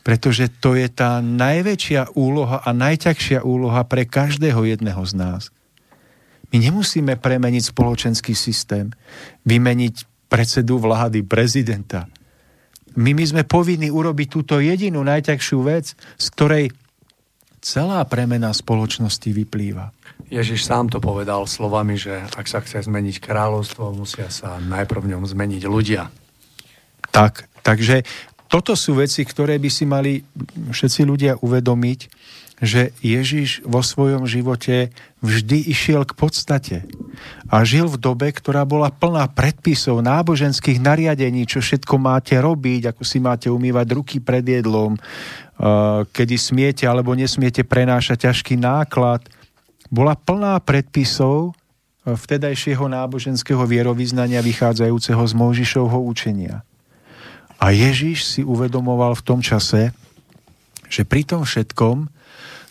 pretože 0.07 0.47
to 0.63 0.79
je 0.79 0.87
tá 0.87 1.19
najväčšia 1.19 2.15
úloha 2.15 2.63
a 2.63 2.71
najťažšia 2.71 3.43
úloha 3.43 3.83
pre 3.83 4.07
každého 4.07 4.63
jedného 4.63 5.03
z 5.03 5.13
nás. 5.19 5.43
My 6.55 6.63
nemusíme 6.63 7.19
premeniť 7.19 7.75
spoločenský 7.75 8.39
systém, 8.39 8.95
vymeniť 9.43 10.07
predsedu 10.31 10.79
vlády, 10.79 11.27
prezidenta. 11.27 12.07
My, 12.95 13.19
my 13.19 13.25
sme 13.27 13.43
povinni 13.43 13.91
urobiť 13.91 14.29
túto 14.31 14.63
jedinú 14.63 15.03
najťažšiu 15.03 15.59
vec, 15.67 15.99
z 15.99 16.27
ktorej 16.39 16.65
celá 17.59 18.07
premena 18.07 18.55
spoločnosti 18.55 19.27
vyplýva. 19.27 19.91
Ježiš 20.31 20.71
sám 20.71 20.87
to 20.87 21.03
povedal 21.03 21.51
slovami, 21.51 21.99
že 21.99 22.23
ak 22.39 22.47
sa 22.47 22.63
chce 22.63 22.87
zmeniť 22.87 23.19
kráľovstvo, 23.19 23.91
musia 23.91 24.31
sa 24.31 24.63
najprv 24.63 25.03
v 25.03 25.11
ňom 25.19 25.27
zmeniť 25.27 25.63
ľudia. 25.67 26.15
Tak, 27.11 27.51
takže 27.67 28.07
toto 28.47 28.79
sú 28.79 28.99
veci, 28.99 29.27
ktoré 29.27 29.59
by 29.59 29.71
si 29.71 29.85
mali 29.85 30.23
všetci 30.71 31.01
ľudia 31.03 31.33
uvedomiť, 31.43 32.01
že 32.57 32.97
Ježiš 33.05 33.69
vo 33.69 33.85
svojom 33.85 34.25
živote 34.25 34.89
vždy 35.21 35.69
išiel 35.69 36.09
k 36.09 36.17
podstate 36.17 36.77
a 37.53 37.61
žil 37.69 37.85
v 37.85 38.01
dobe, 38.01 38.33
ktorá 38.33 38.65
bola 38.65 38.89
plná 38.89 39.29
predpisov, 39.37 40.01
náboženských 40.01 40.81
nariadení, 40.81 41.45
čo 41.45 41.61
všetko 41.61 42.01
máte 42.01 42.33
robiť, 42.41 42.97
ako 42.97 43.03
si 43.05 43.21
máte 43.21 43.53
umývať 43.53 43.87
ruky 43.93 44.17
pred 44.25 44.41
jedlom, 44.41 44.97
kedy 46.17 46.37
smiete 46.41 46.89
alebo 46.89 47.13
nesmiete 47.13 47.61
prenášať 47.61 48.33
ťažký 48.33 48.57
náklad. 48.57 49.21
Bola 49.93 50.17
plná 50.17 50.57
predpisov 50.65 51.53
vtedajšieho 52.09 52.89
náboženského 52.89 53.61
vierovýznania 53.69 54.41
vychádzajúceho 54.41 55.21
z 55.29 55.33
Mojžišovho 55.37 56.01
učenia. 56.01 56.65
A 57.57 57.73
Ježiš 57.73 58.25
si 58.25 58.41
uvedomoval 58.45 59.17
v 59.17 59.25
tom 59.25 59.41
čase, 59.41 59.97
že 60.87 61.03
pri 61.03 61.25
tom 61.25 61.43
všetkom 61.43 62.09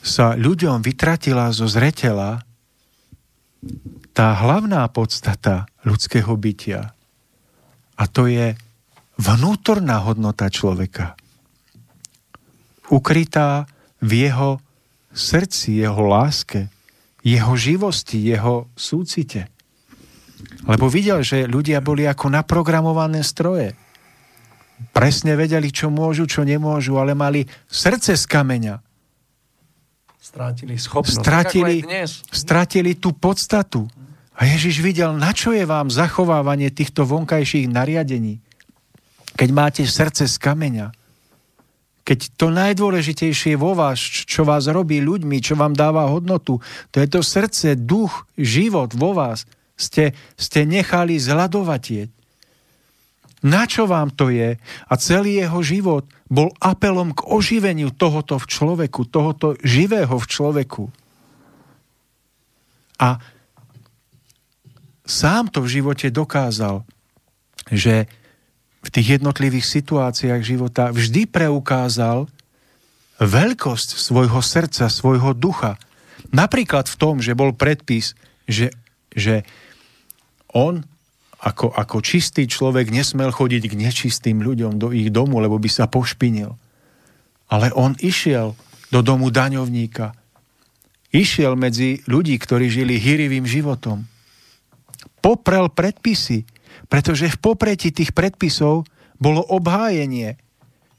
sa 0.05 0.37
ľuďom 0.37 0.85
vytratila 0.85 1.49
zo 1.49 1.65
zretela 1.65 2.45
tá 4.13 4.37
hlavná 4.37 4.85
podstata 4.93 5.65
ľudského 5.81 6.29
bytia. 6.37 6.93
A 7.97 8.03
to 8.05 8.29
je 8.29 8.53
vnútorná 9.17 10.05
hodnota 10.05 10.47
človeka. 10.53 11.17
Ukrytá 12.93 13.65
v 13.97 14.29
jeho 14.29 14.61
srdci, 15.09 15.81
jeho 15.81 16.05
láske, 16.05 16.69
jeho 17.25 17.57
živosti, 17.57 18.21
jeho 18.21 18.69
súcite. 18.77 19.49
Lebo 20.69 20.85
videl, 20.85 21.25
že 21.25 21.49
ľudia 21.49 21.81
boli 21.81 22.05
ako 22.05 22.29
naprogramované 22.29 23.25
stroje 23.25 23.73
presne 24.91 25.35
vedeli, 25.35 25.71
čo 25.71 25.91
môžu, 25.91 26.27
čo 26.27 26.43
nemôžu, 26.43 26.99
ale 26.99 27.15
mali 27.15 27.47
srdce 27.67 28.15
z 28.15 28.25
kameňa. 28.27 28.75
Strátili 30.19 30.75
schopnosť. 30.75 31.21
Stratili, 31.21 31.75
stratili 32.33 32.91
tú 32.97 33.13
podstatu. 33.13 33.85
A 34.35 34.43
Ježiš 34.43 34.83
videl, 34.83 35.15
na 35.15 35.31
čo 35.31 35.55
je 35.55 35.63
vám 35.63 35.87
zachovávanie 35.87 36.67
týchto 36.73 37.07
vonkajších 37.07 37.71
nariadení. 37.71 38.43
Keď 39.35 39.49
máte 39.55 39.83
srdce 39.87 40.27
z 40.27 40.35
kameňa. 40.35 40.91
Keď 42.05 42.37
to 42.37 42.53
najdôležitejšie 42.53 43.57
vo 43.57 43.73
vás, 43.73 43.97
čo 43.97 44.45
vás 44.45 44.69
robí 44.69 45.01
ľuďmi, 45.01 45.41
čo 45.41 45.57
vám 45.57 45.73
dáva 45.73 46.05
hodnotu, 46.05 46.61
to 46.93 47.01
je 47.01 47.07
to 47.09 47.25
srdce, 47.25 47.73
duch, 47.79 48.29
život 48.37 48.93
vo 48.93 49.15
vás, 49.15 49.49
ste, 49.73 50.13
ste 50.37 50.69
nechali 50.69 51.17
zľadovatieť. 51.17 52.09
Na 53.45 53.69
čo 53.69 53.85
vám 53.85 54.09
to 54.09 54.33
je? 54.33 54.57
A 54.89 54.93
celý 54.97 55.37
jeho 55.37 55.61
život 55.61 56.09
bol 56.25 56.49
apelom 56.57 57.13
k 57.13 57.21
oživeniu 57.29 57.93
tohoto 57.93 58.41
v 58.41 58.49
človeku, 58.49 59.05
tohoto 59.05 59.53
živého 59.61 60.17
v 60.17 60.25
človeku. 60.25 60.89
A 62.97 63.21
sám 65.05 65.53
to 65.53 65.61
v 65.61 65.77
živote 65.77 66.09
dokázal, 66.09 66.81
že 67.69 68.09
v 68.81 68.89
tých 68.89 69.21
jednotlivých 69.21 69.65
situáciách 69.65 70.41
života 70.41 70.89
vždy 70.89 71.29
preukázal 71.29 72.25
veľkosť 73.21 73.89
svojho 74.01 74.41
srdca, 74.41 74.89
svojho 74.89 75.37
ducha. 75.37 75.77
Napríklad 76.33 76.89
v 76.89 76.97
tom, 76.97 77.21
že 77.21 77.37
bol 77.37 77.53
predpis, 77.53 78.17
že, 78.49 78.73
že 79.13 79.45
on 80.49 80.81
ako, 81.41 81.75
ako 81.75 81.97
čistý 81.99 82.47
človek 82.47 82.89
nesmel 82.89 83.29
chodiť 83.29 83.63
k 83.67 83.73
nečistým 83.75 84.39
ľuďom 84.39 84.79
do 84.79 84.89
ich 84.95 85.11
domu, 85.11 85.43
lebo 85.43 85.59
by 85.59 85.69
sa 85.69 85.85
pošpinil. 85.85 86.55
Ale 87.51 87.69
on 87.75 87.93
išiel 87.99 88.55
do 88.89 88.99
domu 89.03 89.29
daňovníka. 89.29 90.15
Išiel 91.11 91.55
medzi 91.55 92.03
ľudí, 92.09 92.35
ktorí 92.35 92.67
žili 92.67 92.99
hyrivým 92.99 93.47
životom. 93.47 94.07
Poprel 95.19 95.71
predpisy, 95.71 96.43
pretože 96.91 97.31
v 97.31 97.37
popretí 97.39 97.89
tých 97.91 98.11
predpisov 98.11 98.87
bolo 99.15 99.41
obhájenie 99.47 100.35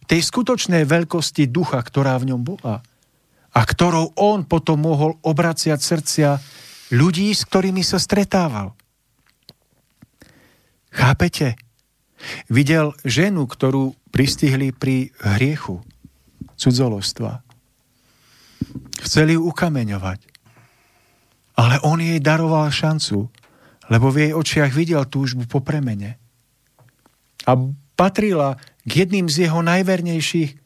tej 0.07 0.21
skutočnej 0.23 0.87
veľkosti 0.87 1.51
ducha, 1.51 1.83
ktorá 1.83 2.17
v 2.23 2.33
ňom 2.35 2.43
bola 2.43 2.81
a 3.57 3.61
ktorou 3.65 4.13
on 4.21 4.45
potom 4.45 4.85
mohol 4.85 5.17
obraciať 5.25 5.81
srdcia 5.81 6.31
ľudí, 6.93 7.33
s 7.33 7.49
ktorými 7.49 7.81
sa 7.81 7.97
stretával. 7.97 8.77
Chápete? 10.97 11.61
Videl 12.49 12.97
ženu, 13.05 13.45
ktorú 13.45 13.93
pristihli 14.09 14.73
pri 14.73 15.13
hriechu 15.37 15.85
cudzolostva. 16.57 17.45
Chceli 19.05 19.37
ju 19.37 19.45
ukameňovať. 19.45 20.21
Ale 21.61 21.77
on 21.85 22.01
jej 22.01 22.17
daroval 22.21 22.73
šancu, 22.73 23.29
lebo 23.93 24.09
v 24.09 24.29
jej 24.29 24.33
očiach 24.33 24.73
videl 24.73 25.05
túžbu 25.05 25.45
po 25.45 25.61
premene. 25.61 26.17
A 27.45 27.53
patrila 27.97 28.57
k 28.89 29.05
jedným 29.05 29.29
z 29.29 29.49
jeho 29.49 29.61
najvernejších 29.61 30.57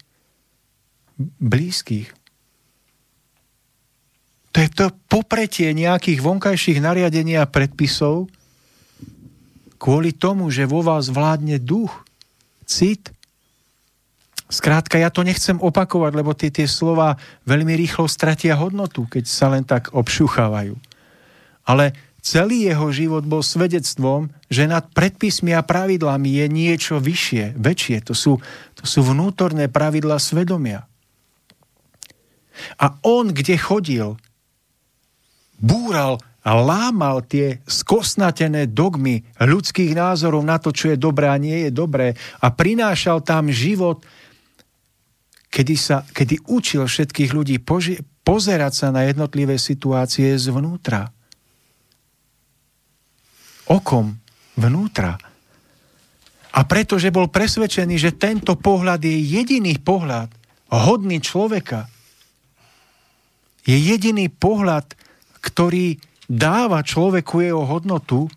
blízkych. 1.43 2.09
To 4.51 4.57
je 4.59 4.69
to 4.71 4.87
popretie 5.07 5.71
nejakých 5.75 6.23
vonkajších 6.23 6.79
nariadení 6.83 7.39
a 7.39 7.47
predpisov 7.47 8.27
kvôli 9.81 10.13
tomu, 10.13 10.53
že 10.53 10.69
vo 10.69 10.85
vás 10.85 11.09
vládne 11.09 11.57
duch, 11.57 12.05
cit. 12.69 13.09
Skrátka, 14.53 15.01
ja 15.01 15.09
to 15.09 15.25
nechcem 15.25 15.57
opakovať, 15.57 16.13
lebo 16.13 16.37
tie, 16.37 16.53
tie 16.53 16.69
slova 16.69 17.17
veľmi 17.49 17.73
rýchlo 17.81 18.05
stratia 18.05 18.61
hodnotu, 18.61 19.09
keď 19.09 19.25
sa 19.25 19.49
len 19.49 19.65
tak 19.65 19.95
obšuchávajú. 19.97 20.77
Ale 21.65 21.97
celý 22.21 22.69
jeho 22.69 22.93
život 22.93 23.25
bol 23.25 23.41
svedectvom, 23.41 24.29
že 24.53 24.69
nad 24.69 24.85
predpismi 24.93 25.57
a 25.57 25.65
pravidlami 25.65 26.45
je 26.45 26.47
niečo 26.51 27.01
vyššie, 27.01 27.57
väčšie. 27.57 27.97
To 28.11 28.15
sú, 28.15 28.37
to 28.77 28.85
sú 28.85 29.01
vnútorné 29.07 29.73
pravidla 29.73 30.21
svedomia. 30.21 30.85
A 32.77 32.93
on, 33.07 33.33
kde 33.33 33.57
chodil, 33.57 34.19
búral 35.57 36.21
lámal 36.49 37.21
tie 37.29 37.61
skosnatené 37.69 38.73
dogmy 38.73 39.21
ľudských 39.37 39.93
názorov 39.93 40.41
na 40.41 40.57
to, 40.57 40.73
čo 40.73 40.93
je 40.93 40.97
dobré 40.97 41.29
a 41.29 41.37
nie 41.37 41.69
je 41.69 41.71
dobré 41.73 42.17
a 42.41 42.49
prinášal 42.49 43.21
tam 43.21 43.53
život, 43.53 44.01
kedy, 45.53 45.75
sa, 45.77 46.01
kedy 46.09 46.49
učil 46.49 46.89
všetkých 46.89 47.31
ľudí 47.37 47.61
poži- 47.61 48.01
pozerať 48.25 48.73
sa 48.73 48.89
na 48.89 49.05
jednotlivé 49.05 49.61
situácie 49.61 50.33
zvnútra. 50.41 51.13
Okom 53.69 54.17
vnútra. 54.57 55.21
A 56.51 56.61
pretože 56.67 57.15
bol 57.15 57.31
presvedčený, 57.31 57.95
že 58.01 58.19
tento 58.19 58.59
pohľad 58.59 58.99
je 59.05 59.15
jediný 59.15 59.79
pohľad 59.79 60.33
hodný 60.73 61.23
človeka, 61.23 61.87
je 63.63 63.77
jediný 63.77 64.27
pohľad, 64.33 64.99
ktorý 65.39 66.10
dáva 66.31 66.87
človeku 66.87 67.43
jeho 67.43 67.67
hodnotu, 67.67 68.31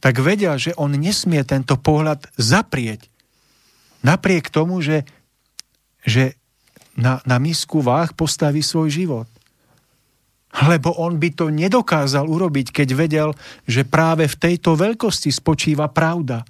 tak 0.00 0.24
vedia, 0.24 0.56
že 0.56 0.72
on 0.80 0.96
nesmie 0.96 1.44
tento 1.44 1.76
pohľad 1.76 2.32
zaprieť. 2.40 3.12
Napriek 4.00 4.48
tomu, 4.48 4.80
že, 4.80 5.04
že 6.04 6.36
na, 6.96 7.20
na 7.28 7.36
misku 7.36 7.84
váh 7.84 8.12
postaví 8.12 8.64
svoj 8.64 8.88
život. 8.88 9.28
Lebo 10.54 10.92
on 10.96 11.16
by 11.16 11.28
to 11.34 11.48
nedokázal 11.48 12.28
urobiť, 12.28 12.70
keď 12.70 12.88
vedel, 12.94 13.28
že 13.64 13.88
práve 13.88 14.28
v 14.28 14.36
tejto 14.38 14.76
veľkosti 14.76 15.32
spočíva 15.32 15.88
pravda. 15.88 16.44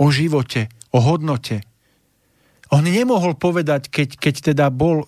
O 0.00 0.08
živote, 0.08 0.72
o 0.90 0.98
hodnote, 0.98 1.67
on 2.68 2.84
nemohol 2.84 3.32
povedať, 3.32 3.88
keď, 3.88 4.08
keď 4.20 4.34
teda 4.52 4.66
bol 4.68 5.04
e, 5.04 5.06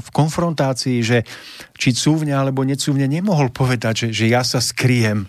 v 0.00 0.08
konfrontácii, 0.12 1.04
že 1.04 1.28
či 1.76 1.92
cúvne 1.92 2.32
alebo 2.32 2.64
necúvne, 2.64 3.04
nemohol 3.04 3.52
povedať, 3.52 4.08
že, 4.08 4.24
že 4.24 4.26
ja 4.32 4.40
sa 4.40 4.64
skriem, 4.64 5.28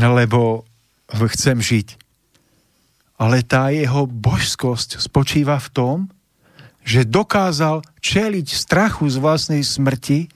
lebo 0.00 0.64
chcem 1.12 1.60
žiť. 1.60 1.88
Ale 3.18 3.42
tá 3.44 3.68
jeho 3.74 4.06
božskosť 4.08 5.02
spočíva 5.02 5.58
v 5.58 5.68
tom, 5.74 5.96
že 6.86 7.04
dokázal 7.04 7.84
čeliť 8.00 8.46
strachu 8.48 9.04
z 9.12 9.20
vlastnej 9.20 9.60
smrti, 9.60 10.32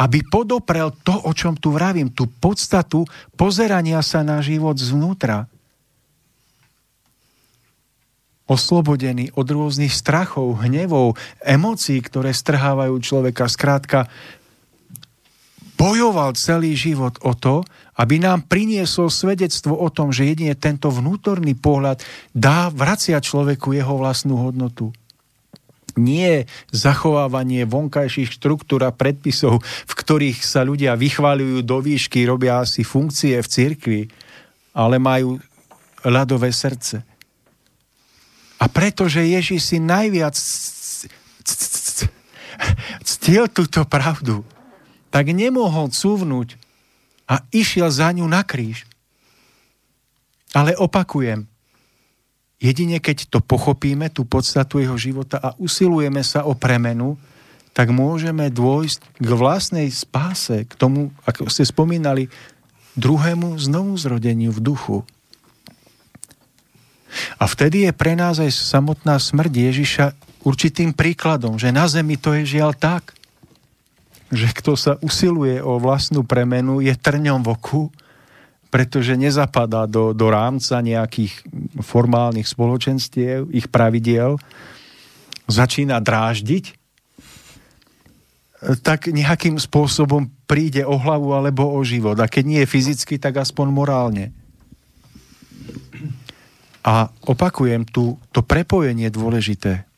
aby 0.00 0.24
podoprel 0.24 0.94
to, 1.04 1.12
o 1.12 1.32
čom 1.36 1.58
tu 1.58 1.74
vravím, 1.74 2.08
tú 2.08 2.30
podstatu 2.30 3.04
pozerania 3.34 4.00
sa 4.00 4.24
na 4.24 4.40
život 4.40 4.78
zvnútra 4.78 5.50
oslobodený 8.44 9.32
od 9.40 9.46
rôznych 9.48 9.92
strachov, 9.92 10.60
hnevov, 10.60 11.16
emócií, 11.40 12.04
ktoré 12.04 12.36
strhávajú 12.36 13.00
človeka. 13.00 13.48
Skrátka, 13.48 14.04
bojoval 15.80 16.36
celý 16.36 16.76
život 16.76 17.16
o 17.24 17.32
to, 17.32 17.64
aby 17.96 18.20
nám 18.20 18.44
priniesol 18.44 19.08
svedectvo 19.08 19.72
o 19.80 19.88
tom, 19.88 20.12
že 20.12 20.28
jedine 20.28 20.52
tento 20.52 20.92
vnútorný 20.92 21.56
pohľad 21.56 22.04
dá 22.36 22.68
vracia 22.68 23.16
človeku 23.16 23.72
jeho 23.72 23.96
vlastnú 23.96 24.36
hodnotu. 24.36 24.92
Nie 25.94 26.50
zachovávanie 26.74 27.70
vonkajších 27.70 28.34
štruktúr 28.34 28.82
a 28.82 28.90
predpisov, 28.90 29.62
v 29.62 29.92
ktorých 29.94 30.42
sa 30.42 30.66
ľudia 30.66 30.98
vychváľujú 30.98 31.62
do 31.62 31.78
výšky, 31.78 32.26
robia 32.26 32.66
asi 32.66 32.82
funkcie 32.82 33.38
v 33.38 33.46
cirkvi, 33.46 34.00
ale 34.74 34.98
majú 34.98 35.38
ľadové 36.02 36.50
srdce 36.50 37.13
a 38.64 38.66
pretože 38.72 39.20
Ježiš 39.20 39.60
si 39.60 39.76
najviac 39.76 40.32
ctil 43.04 43.44
túto 43.52 43.84
pravdu, 43.84 44.40
tak 45.12 45.28
nemohol 45.36 45.92
cúvnuť 45.92 46.56
a 47.28 47.44
išiel 47.52 47.92
za 47.92 48.08
ňu 48.16 48.24
na 48.24 48.40
kríž. 48.40 48.88
Ale 50.56 50.72
opakujem, 50.80 51.44
jedine 52.56 53.04
keď 53.04 53.28
to 53.28 53.44
pochopíme, 53.44 54.08
tú 54.08 54.24
podstatu 54.24 54.80
jeho 54.80 54.96
života 54.96 55.36
a 55.44 55.52
usilujeme 55.60 56.24
sa 56.24 56.48
o 56.48 56.56
premenu, 56.56 57.20
tak 57.76 57.92
môžeme 57.92 58.48
dôjsť 58.48 59.20
k 59.20 59.28
vlastnej 59.28 59.92
spáse, 59.92 60.64
k 60.64 60.72
tomu, 60.72 61.12
ako 61.28 61.52
ste 61.52 61.68
spomínali, 61.68 62.32
druhému 62.96 63.60
znovuzrodeniu 63.60 64.54
v 64.56 64.60
duchu. 64.62 64.96
A 67.38 67.44
vtedy 67.46 67.86
je 67.86 67.92
pre 67.94 68.18
nás 68.18 68.38
aj 68.42 68.50
samotná 68.50 69.18
smrť 69.18 69.52
Ježiša 69.52 70.06
určitým 70.44 70.92
príkladom, 70.92 71.56
že 71.56 71.72
na 71.72 71.88
zemi 71.88 72.20
to 72.20 72.36
je 72.36 72.58
žiaľ 72.58 72.76
tak, 72.76 73.16
že 74.34 74.50
kto 74.50 74.74
sa 74.74 74.92
usiluje 75.00 75.62
o 75.62 75.78
vlastnú 75.78 76.26
premenu, 76.26 76.82
je 76.82 76.92
trňom 76.92 77.40
v 77.44 77.48
oku, 77.54 77.82
pretože 78.74 79.14
nezapadá 79.14 79.86
do, 79.86 80.10
do 80.10 80.26
rámca 80.26 80.82
nejakých 80.82 81.46
formálnych 81.78 82.50
spoločenstiev, 82.50 83.46
ich 83.54 83.70
pravidiel, 83.70 84.34
začína 85.46 86.02
dráždiť, 86.02 86.74
tak 88.80 89.12
nejakým 89.12 89.60
spôsobom 89.60 90.26
príde 90.48 90.82
o 90.88 90.96
hlavu 90.96 91.36
alebo 91.36 91.68
o 91.68 91.80
život. 91.84 92.16
A 92.18 92.26
keď 92.26 92.44
nie 92.48 92.60
je 92.64 92.72
fyzicky, 92.72 93.20
tak 93.20 93.36
aspoň 93.36 93.66
morálne. 93.68 94.32
A 96.84 97.08
opakujem, 97.24 97.88
tu, 97.88 98.20
to 98.28 98.44
prepojenie 98.44 99.08
dôležité. 99.08 99.88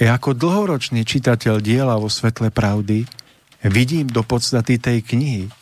Ja 0.00 0.16
ako 0.16 0.32
dlhoročný 0.32 1.04
čitateľ 1.04 1.60
diela 1.60 2.00
vo 2.00 2.08
svetle 2.08 2.48
pravdy 2.48 3.04
vidím 3.68 4.08
do 4.08 4.24
podstaty 4.24 4.80
tej 4.80 5.04
knihy. 5.04 5.52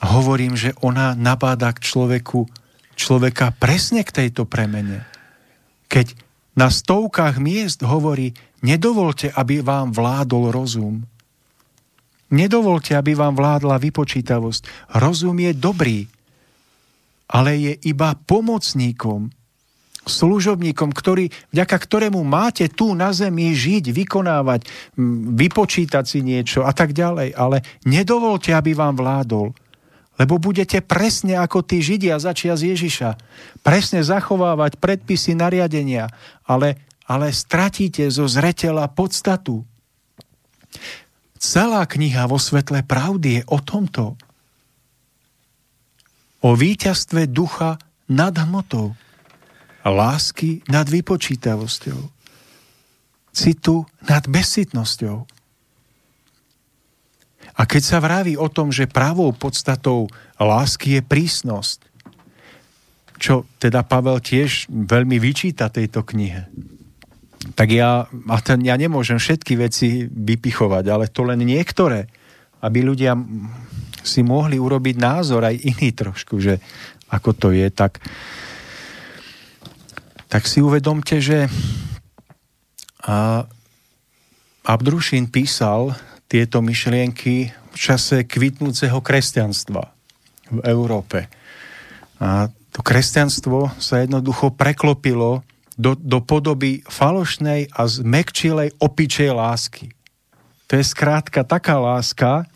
Hovorím, 0.00 0.56
že 0.56 0.72
ona 0.80 1.12
nabáda 1.12 1.76
k 1.76 1.84
človeku, 1.84 2.48
človeka 2.96 3.52
presne 3.52 4.00
k 4.00 4.24
tejto 4.24 4.48
premene. 4.48 5.04
Keď 5.92 6.16
na 6.56 6.72
stovkách 6.72 7.36
miest 7.36 7.84
hovorí, 7.84 8.32
nedovolte, 8.64 9.28
aby 9.36 9.60
vám 9.60 9.92
vládol 9.92 10.48
rozum. 10.48 11.04
Nedovolte, 12.32 12.96
aby 12.96 13.12
vám 13.12 13.36
vládla 13.36 13.76
vypočítavosť. 13.76 14.96
Rozum 14.96 15.36
je 15.36 15.52
dobrý, 15.52 15.98
ale 17.32 17.56
je 17.56 17.72
iba 17.88 18.12
pomocníkom, 18.28 19.32
služobníkom, 20.02 20.90
ktorý, 20.90 21.30
vďaka 21.54 21.76
ktorému 21.78 22.20
máte 22.26 22.66
tu 22.66 22.92
na 22.92 23.14
zemi 23.14 23.54
žiť, 23.54 23.94
vykonávať, 23.94 24.66
vypočítať 25.32 26.04
si 26.04 26.20
niečo 26.20 26.66
a 26.66 26.74
tak 26.74 26.92
ďalej. 26.92 27.38
Ale 27.38 27.62
nedovolte, 27.86 28.50
aby 28.50 28.74
vám 28.74 28.98
vládol, 28.98 29.54
lebo 30.20 30.36
budete 30.36 30.82
presne 30.84 31.38
ako 31.38 31.64
tí 31.64 31.80
Židia 31.80 32.18
začia 32.20 32.58
z 32.58 32.74
Ježiša. 32.76 33.10
Presne 33.64 34.04
zachovávať 34.04 34.76
predpisy 34.76 35.38
nariadenia, 35.38 36.10
ale, 36.44 36.82
ale 37.08 37.32
stratíte 37.32 38.04
zo 38.12 38.28
zretela 38.28 38.90
podstatu. 38.90 39.64
Celá 41.42 41.82
kniha 41.88 42.28
vo 42.30 42.38
svetle 42.38 42.86
pravdy 42.86 43.40
je 43.40 43.42
o 43.50 43.58
tomto. 43.58 44.14
O 46.42 46.58
víťazstve 46.58 47.30
ducha 47.30 47.78
nad 48.10 48.34
hmotou. 48.34 48.98
Lásky 49.86 50.66
nad 50.66 50.90
vypočítavosťou. 50.90 52.00
Citu 53.32 53.86
nad 54.04 54.26
bezsitnosťou. 54.26 55.26
A 57.52 57.62
keď 57.62 57.82
sa 57.82 57.98
vraví 58.02 58.34
o 58.34 58.50
tom, 58.50 58.74
že 58.74 58.90
pravou 58.90 59.30
podstatou 59.30 60.10
lásky 60.40 60.98
je 60.98 61.02
prísnosť, 61.04 61.78
čo 63.22 63.46
teda 63.62 63.86
Pavel 63.86 64.18
tiež 64.18 64.66
veľmi 64.66 65.22
vyčíta 65.22 65.70
tejto 65.70 66.02
knihe, 66.02 66.50
tak 67.54 67.74
ja, 67.74 68.06
a 68.06 68.36
ten, 68.42 68.62
ja 68.62 68.74
nemôžem 68.78 69.18
všetky 69.18 69.58
veci 69.58 70.06
vypichovať, 70.10 70.84
ale 70.90 71.10
to 71.10 71.26
len 71.26 71.42
niektoré, 71.42 72.06
aby 72.62 72.78
ľudia 72.82 73.18
si 74.02 74.20
mohli 74.26 74.58
urobiť 74.58 74.96
názor 74.98 75.46
aj 75.46 75.56
iný 75.62 75.94
trošku, 75.94 76.38
že 76.42 76.58
ako 77.08 77.30
to 77.32 77.48
je, 77.54 77.68
tak, 77.70 78.02
tak 80.26 80.46
si 80.46 80.62
uvedomte, 80.62 81.22
že 81.22 81.46
a 83.02 83.42
Abdrušin 84.62 85.26
písal 85.26 85.98
tieto 86.30 86.62
myšlienky 86.62 87.50
v 87.50 87.76
čase 87.76 88.22
kvitnúceho 88.22 89.02
kresťanstva 89.02 89.82
v 90.54 90.60
Európe. 90.62 91.26
A 92.22 92.46
to 92.70 92.80
kresťanstvo 92.80 93.74
sa 93.82 94.00
jednoducho 94.00 94.54
preklopilo 94.54 95.42
do, 95.74 95.98
do 95.98 96.22
podoby 96.22 96.86
falošnej 96.86 97.74
a 97.74 97.82
zmekčilej 97.90 98.78
opičej 98.78 99.34
lásky. 99.34 99.90
To 100.70 100.78
je 100.78 100.84
skrátka 100.86 101.42
taká 101.42 101.76
láska, 101.82 102.46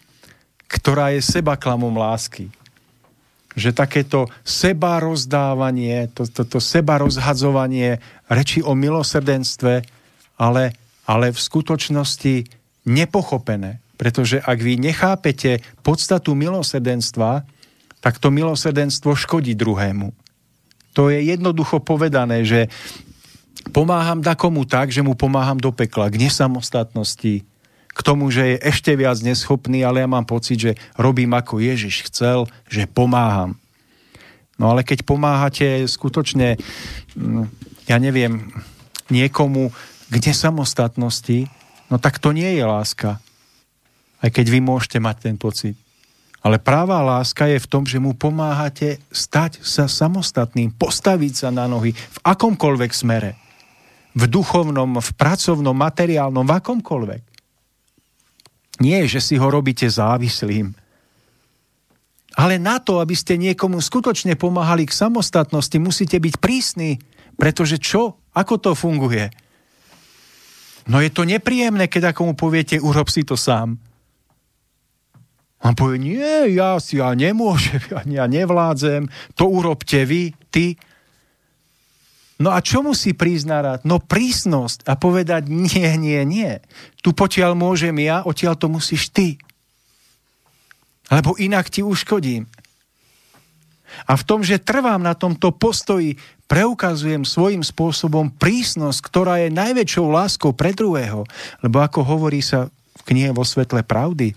ktorá 0.66 1.14
je 1.14 1.22
sebaklamom 1.22 1.94
lásky. 1.94 2.50
Že 3.56 3.72
takéto 3.72 4.28
seba 4.44 5.00
rozdávanie, 5.00 6.12
to, 6.12 6.28
to, 6.28 6.44
to 6.44 6.58
seba 6.60 7.00
rozhadzovanie 7.00 8.02
reči 8.28 8.60
o 8.60 8.76
milosrdenstve, 8.76 9.86
ale, 10.36 10.76
ale 11.08 11.32
v 11.32 11.40
skutočnosti 11.40 12.34
nepochopené. 12.84 13.80
Pretože 13.96 14.44
ak 14.44 14.58
vy 14.60 14.76
nechápete 14.76 15.64
podstatu 15.80 16.36
milosrdenstva, 16.36 17.48
tak 18.04 18.20
to 18.20 18.28
milosrdenstvo 18.28 19.16
škodí 19.16 19.56
druhému. 19.56 20.12
To 20.92 21.08
je 21.08 21.24
jednoducho 21.24 21.80
povedané, 21.80 22.44
že 22.44 22.68
pomáham 23.72 24.20
dakomu 24.20 24.68
tak, 24.68 24.92
že 24.92 25.00
mu 25.00 25.16
pomáham 25.16 25.56
do 25.56 25.72
pekla, 25.72 26.12
k 26.12 26.28
nesamostatnosti, 26.28 27.44
k 27.96 28.00
tomu, 28.04 28.28
že 28.28 28.44
je 28.44 28.56
ešte 28.60 28.92
viac 28.92 29.16
neschopný, 29.24 29.80
ale 29.80 30.04
ja 30.04 30.08
mám 30.08 30.28
pocit, 30.28 30.60
že 30.60 30.72
robím 31.00 31.32
ako 31.32 31.64
Ježiš 31.64 32.12
chcel, 32.12 32.44
že 32.68 32.84
pomáham. 32.84 33.56
No 34.60 34.68
ale 34.68 34.84
keď 34.84 35.08
pomáhate 35.08 35.88
skutočne, 35.88 36.60
mm, 37.16 37.44
ja 37.88 37.96
neviem, 37.96 38.52
niekomu 39.08 39.72
k 40.12 40.14
nesamostatnosti, 40.20 41.48
no 41.88 41.96
tak 41.96 42.20
to 42.20 42.36
nie 42.36 42.52
je 42.56 42.64
láska. 42.68 43.16
Aj 44.20 44.30
keď 44.32 44.46
vy 44.52 44.60
môžete 44.60 45.00
mať 45.00 45.16
ten 45.32 45.36
pocit. 45.40 45.76
Ale 46.44 46.62
práva 46.62 47.02
láska 47.02 47.48
je 47.50 47.58
v 47.58 47.66
tom, 47.66 47.82
že 47.88 47.98
mu 47.98 48.14
pomáhate 48.14 49.02
stať 49.10 49.64
sa 49.66 49.90
samostatným, 49.90 50.70
postaviť 50.78 51.32
sa 51.32 51.48
na 51.50 51.66
nohy 51.66 51.90
v 51.90 52.18
akomkoľvek 52.22 52.92
smere. 52.94 53.34
V 54.16 54.24
duchovnom, 54.30 54.96
v 55.02 55.10
pracovnom, 55.18 55.74
materiálnom, 55.74 56.46
v 56.46 56.54
akomkoľvek. 56.56 57.22
Nie, 58.82 59.08
že 59.08 59.24
si 59.24 59.40
ho 59.40 59.48
robíte 59.48 59.88
závislým. 59.88 60.76
Ale 62.36 62.60
na 62.60 62.76
to, 62.76 63.00
aby 63.00 63.16
ste 63.16 63.40
niekomu 63.40 63.80
skutočne 63.80 64.36
pomáhali 64.36 64.84
k 64.84 64.92
samostatnosti, 64.92 65.76
musíte 65.80 66.20
byť 66.20 66.34
prísni, 66.36 67.00
pretože 67.40 67.80
čo? 67.80 68.20
Ako 68.36 68.60
to 68.60 68.76
funguje? 68.76 69.32
No 70.86 71.00
je 71.00 71.08
to 71.08 71.24
nepríjemné, 71.24 71.88
keď 71.88 72.12
ako 72.12 72.30
mu 72.30 72.34
poviete, 72.36 72.76
urob 72.76 73.08
si 73.08 73.24
to 73.24 73.34
sám. 73.40 73.80
On 75.64 75.72
povie, 75.72 75.98
nie, 75.98 76.54
ja 76.54 76.76
si 76.76 77.00
ja 77.00 77.10
nemôžem, 77.16 77.80
ja, 77.88 78.04
ja 78.22 78.24
nevládzem, 78.28 79.08
to 79.32 79.48
urobte 79.48 80.04
vy, 80.04 80.36
ty. 80.52 80.76
No 82.36 82.52
a 82.52 82.60
čo 82.60 82.84
musí 82.84 83.16
prísť 83.16 83.46
na 83.48 83.58
rád? 83.64 83.80
No 83.88 83.96
prísnosť 83.96 84.84
a 84.84 84.92
povedať 84.92 85.48
nie, 85.48 85.88
nie, 85.96 86.20
nie. 86.28 86.60
Tu 87.00 87.16
potiaľ 87.16 87.56
môžem 87.56 87.96
ja, 87.96 88.20
odtiaľ 88.28 88.60
to 88.60 88.68
musíš 88.68 89.08
ty. 89.08 89.40
Lebo 91.08 91.32
inak 91.40 91.72
ti 91.72 91.80
uškodím. 91.80 92.44
A 94.04 94.18
v 94.20 94.26
tom, 94.28 94.44
že 94.44 94.60
trvám 94.60 95.00
na 95.00 95.16
tomto 95.16 95.54
postoji, 95.54 96.20
preukazujem 96.50 97.24
svojím 97.24 97.64
spôsobom 97.64 98.28
prísnosť, 98.28 98.98
ktorá 99.00 99.40
je 99.40 99.56
najväčšou 99.56 100.06
láskou 100.12 100.52
pre 100.52 100.76
druhého. 100.76 101.24
Lebo 101.64 101.80
ako 101.80 102.04
hovorí 102.04 102.44
sa 102.44 102.68
v 102.68 103.02
knihe 103.08 103.32
vo 103.32 103.46
svetle 103.46 103.80
pravdy, 103.80 104.36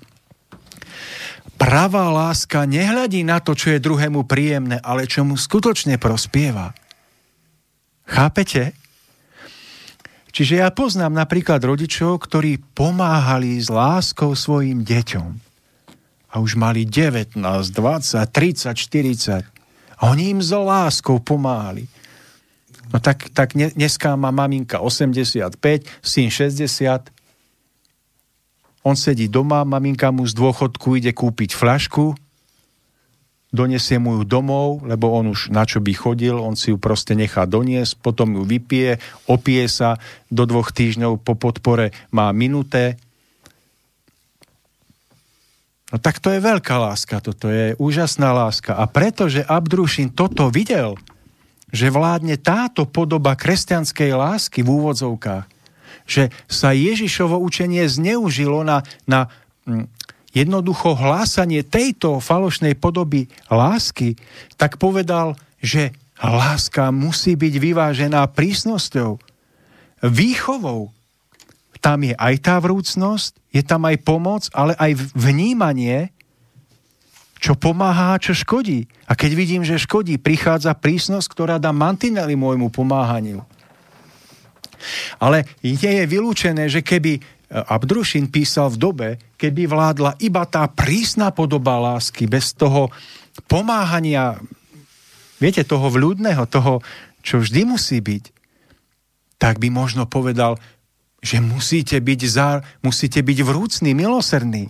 pravá 1.59 2.07
láska 2.07 2.63
nehľadí 2.63 3.27
na 3.27 3.43
to, 3.43 3.51
čo 3.51 3.75
je 3.75 3.83
druhému 3.83 4.23
príjemné, 4.23 4.79
ale 4.79 5.03
čo 5.03 5.27
mu 5.27 5.35
skutočne 5.35 5.99
prospieva. 5.99 6.71
Chápete? 8.09 8.73
Čiže 10.33 10.65
ja 10.65 10.69
poznám 10.73 11.13
napríklad 11.13 11.61
rodičov, 11.61 12.25
ktorí 12.25 12.57
pomáhali 12.73 13.61
s 13.61 13.69
láskou 13.69 14.33
svojim 14.33 14.81
deťom. 14.81 15.29
A 16.29 16.35
už 16.37 16.57
mali 16.57 16.85
19, 16.85 17.37
20, 17.37 17.73
30, 18.25 18.73
40. 18.73 19.45
A 19.99 20.01
oni 20.09 20.33
im 20.33 20.41
s 20.41 20.53
láskou 20.53 21.21
pomáhali. 21.21 21.85
No 22.89 22.97
tak, 22.97 23.29
tak 23.33 23.53
dneska 23.53 24.17
má 24.17 24.33
maminka 24.33 24.81
85, 24.81 25.53
syn 26.01 26.29
60, 26.33 27.13
on 28.79 28.95
sedí 28.95 29.27
doma, 29.27 29.67
maminka 29.67 30.09
mu 30.09 30.23
z 30.23 30.33
dôchodku 30.33 30.97
ide 30.97 31.11
kúpiť 31.11 31.51
flašku, 31.53 32.15
donesie 33.49 33.97
mu 33.97 34.21
ju 34.21 34.23
domov, 34.25 34.85
lebo 34.85 35.09
on 35.09 35.33
už 35.33 35.49
na 35.49 35.65
čo 35.65 35.81
by 35.81 35.93
chodil, 35.93 36.37
on 36.37 36.53
si 36.53 36.69
ju 36.69 36.77
proste 36.77 37.17
nechá 37.17 37.49
doniesť, 37.49 37.97
potom 37.97 38.37
ju 38.37 38.43
vypije, 38.45 39.01
opije 39.25 39.65
sa, 39.65 39.97
do 40.29 40.45
dvoch 40.45 40.69
týždňov 40.69 41.25
po 41.25 41.33
podpore 41.33 41.89
má 42.13 42.29
minuté. 42.29 43.01
No 45.89 45.97
tak 45.97 46.21
to 46.21 46.29
je 46.29 46.37
veľká 46.37 46.77
láska, 46.77 47.17
toto 47.17 47.49
je 47.49 47.73
úžasná 47.81 48.29
láska. 48.29 48.77
A 48.77 48.85
pretože 48.85 49.41
Abdrušin 49.41 50.13
toto 50.13 50.53
videl, 50.53 50.93
že 51.73 51.89
vládne 51.89 52.37
táto 52.37 52.85
podoba 52.85 53.33
kresťanskej 53.33 54.13
lásky 54.13 54.61
v 54.61 54.69
úvodzovkách, 54.69 55.45
že 56.05 56.33
sa 56.45 56.73
Ježišovo 56.73 57.37
učenie 57.37 57.85
zneužilo 57.85 58.61
na, 58.61 58.85
na 59.09 59.29
hm, 59.65 59.89
jednoducho 60.33 60.93
hlásanie 60.93 61.65
tejto 61.65 62.21
falošnej 62.21 62.77
podoby 62.77 63.29
lásky, 63.49 64.17
tak 64.55 64.77
povedal, 64.77 65.33
že 65.59 65.95
láska 66.19 66.91
musí 66.93 67.33
byť 67.33 67.53
vyvážená 67.57 68.21
prísnosťou, 68.31 69.17
výchovou. 70.03 70.91
Tam 71.79 72.03
je 72.03 72.11
aj 72.15 72.35
tá 72.43 72.55
vrúcnosť, 72.59 73.39
je 73.55 73.63
tam 73.63 73.87
aj 73.87 74.03
pomoc, 74.03 74.51
ale 74.51 74.75
aj 74.75 74.99
vnímanie, 75.15 76.11
čo 77.39 77.55
pomáha 77.55 78.19
a 78.19 78.21
čo 78.21 78.35
škodí. 78.35 78.83
A 79.07 79.15
keď 79.15 79.31
vidím, 79.31 79.63
že 79.63 79.79
škodí, 79.79 80.19
prichádza 80.19 80.75
prísnosť, 80.75 81.27
ktorá 81.31 81.55
dá 81.55 81.71
mantinely 81.71 82.35
môjmu 82.35 82.67
pomáhaniu. 82.67 83.47
Ale 85.19 85.47
nie 85.63 85.75
je 85.79 86.05
vylúčené, 86.07 86.67
že 86.67 86.83
keby 86.83 87.23
Abdrušin 87.49 88.29
písal 88.29 88.69
v 88.69 88.77
dobe, 88.77 89.09
keby 89.41 89.65
vládla 89.65 90.21
iba 90.21 90.45
tá 90.45 90.69
prísna 90.69 91.33
podoba 91.33 91.81
lásky, 91.81 92.29
bez 92.29 92.53
toho 92.53 92.93
pomáhania, 93.49 94.37
viete, 95.41 95.65
toho 95.65 95.89
vľúdneho, 95.89 96.45
toho, 96.45 96.85
čo 97.25 97.41
vždy 97.41 97.65
musí 97.65 97.97
byť, 98.05 98.23
tak 99.41 99.57
by 99.57 99.73
možno 99.73 100.05
povedal, 100.05 100.61
že 101.19 101.41
musíte 101.41 101.97
byť, 101.99 102.21
zár, 102.29 102.61
musíte 102.85 103.19
byť 103.25 103.39
vrúcný, 103.41 103.91
milosrdný. 103.97 104.69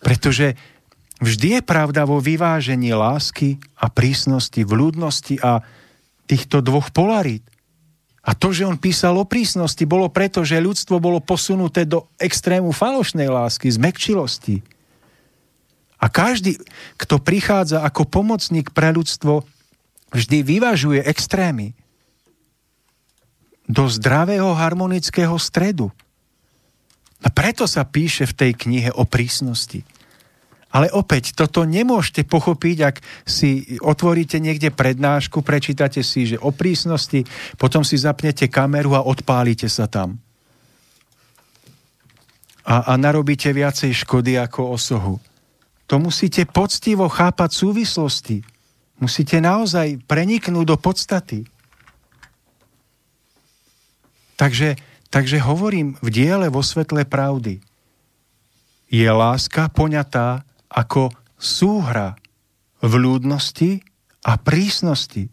Pretože 0.00 0.56
vždy 1.22 1.60
je 1.60 1.62
pravda 1.62 2.08
vo 2.08 2.18
vyvážení 2.18 2.90
lásky 2.96 3.60
a 3.78 3.86
prísnosti, 3.86 4.60
vľúdnosti 4.64 5.38
a 5.40 5.62
týchto 6.26 6.62
dvoch 6.64 6.90
polarít. 6.90 7.44
A 8.30 8.38
to, 8.38 8.54
že 8.54 8.62
on 8.62 8.78
písal 8.78 9.18
o 9.18 9.26
prísnosti, 9.26 9.82
bolo 9.82 10.06
preto, 10.06 10.46
že 10.46 10.62
ľudstvo 10.62 11.02
bolo 11.02 11.18
posunuté 11.18 11.82
do 11.82 12.06
extrému 12.14 12.70
falošnej 12.70 13.26
lásky, 13.26 13.66
zmekčilosti. 13.66 14.62
A 15.98 16.06
každý, 16.06 16.62
kto 16.94 17.18
prichádza 17.18 17.82
ako 17.82 18.06
pomocník 18.06 18.70
pre 18.70 18.94
ľudstvo, 18.94 19.42
vždy 20.14 20.46
vyvažuje 20.46 21.02
extrémy 21.02 21.74
do 23.66 23.90
zdravého 23.90 24.54
harmonického 24.54 25.34
stredu. 25.34 25.90
A 27.26 27.34
preto 27.34 27.66
sa 27.66 27.82
píše 27.82 28.30
v 28.30 28.36
tej 28.46 28.52
knihe 28.54 28.90
o 28.94 29.02
prísnosti. 29.02 29.82
Ale 30.70 30.86
opäť, 30.94 31.34
toto 31.34 31.66
nemôžete 31.66 32.22
pochopiť, 32.22 32.76
ak 32.86 32.96
si 33.26 33.78
otvoríte 33.82 34.38
niekde 34.38 34.70
prednášku, 34.70 35.42
prečítate 35.42 36.06
si, 36.06 36.30
že 36.30 36.38
o 36.38 36.54
prísnosti, 36.54 37.26
potom 37.58 37.82
si 37.82 37.98
zapnete 37.98 38.46
kameru 38.46 38.94
a 38.94 39.02
odpálite 39.02 39.66
sa 39.66 39.90
tam. 39.90 40.22
A, 42.62 42.86
a 42.86 42.92
narobíte 42.94 43.50
viacej 43.50 44.06
škody 44.06 44.38
ako 44.38 44.78
osohu. 44.78 45.14
To 45.90 45.98
musíte 45.98 46.46
poctivo 46.46 47.10
chápať 47.10 47.50
súvislosti. 47.50 48.46
Musíte 49.02 49.42
naozaj 49.42 49.98
preniknúť 50.06 50.66
do 50.70 50.76
podstaty. 50.78 51.50
Takže, 54.38 54.78
takže 55.10 55.42
hovorím 55.42 55.98
v 55.98 56.08
diele 56.14 56.46
vo 56.46 56.62
svetle 56.62 57.02
pravdy. 57.02 57.58
Je 58.86 59.08
láska 59.10 59.66
poňatá 59.74 60.46
ako 60.70 61.10
súhra 61.34 62.14
vľúdnosti 62.80 63.82
a 64.24 64.38
prísnosti. 64.38 65.28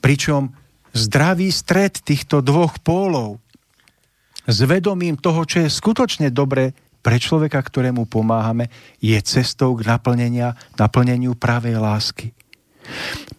Pričom 0.00 0.52
zdravý 0.92 1.48
stred 1.54 1.98
týchto 2.02 2.44
dvoch 2.44 2.78
pólov 2.82 3.38
s 4.44 4.58
vedomím 4.66 5.14
toho, 5.14 5.46
čo 5.46 5.62
je 5.62 5.70
skutočne 5.70 6.32
dobre 6.34 6.74
pre 7.00 7.16
človeka, 7.16 7.60
ktorému 7.62 8.04
pomáhame, 8.04 8.68
je 9.00 9.16
cestou 9.24 9.72
k 9.78 9.88
naplnenia, 9.88 10.52
naplneniu 10.76 11.32
pravej 11.32 11.80
lásky. 11.80 12.36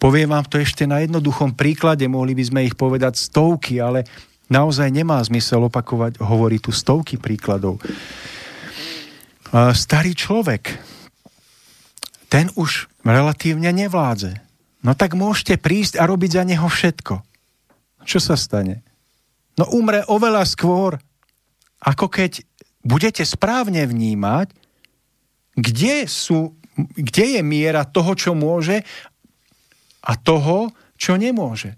Poviem 0.00 0.34
vám 0.34 0.46
to 0.48 0.58
ešte 0.58 0.88
na 0.88 1.04
jednoduchom 1.04 1.54
príklade, 1.54 2.08
mohli 2.10 2.34
by 2.34 2.44
sme 2.46 2.60
ich 2.66 2.74
povedať 2.74 3.20
stovky, 3.20 3.78
ale 3.78 4.02
naozaj 4.50 4.88
nemá 4.90 5.20
zmysel 5.22 5.62
opakovať, 5.68 6.18
hovorí 6.18 6.58
tu 6.58 6.74
stovky 6.74 7.20
príkladov 7.20 7.78
starý 9.52 10.16
človek, 10.16 10.80
ten 12.32 12.48
už 12.56 12.88
relatívne 13.04 13.68
nevládze. 13.68 14.40
No 14.82 14.96
tak 14.96 15.12
môžete 15.12 15.60
prísť 15.60 16.00
a 16.00 16.08
robiť 16.08 16.40
za 16.40 16.44
neho 16.48 16.64
všetko. 16.64 17.14
Čo 18.08 18.18
sa 18.18 18.34
stane? 18.34 18.80
No 19.60 19.68
umre 19.68 20.02
oveľa 20.08 20.48
skôr, 20.48 20.96
ako 21.84 22.08
keď 22.08 22.40
budete 22.82 23.22
správne 23.22 23.84
vnímať, 23.84 24.48
kde, 25.54 26.08
sú, 26.08 26.56
kde 26.96 27.38
je 27.38 27.42
miera 27.44 27.84
toho, 27.84 28.16
čo 28.16 28.32
môže 28.32 28.80
a 30.02 30.12
toho, 30.16 30.72
čo 30.96 31.20
nemôže. 31.20 31.76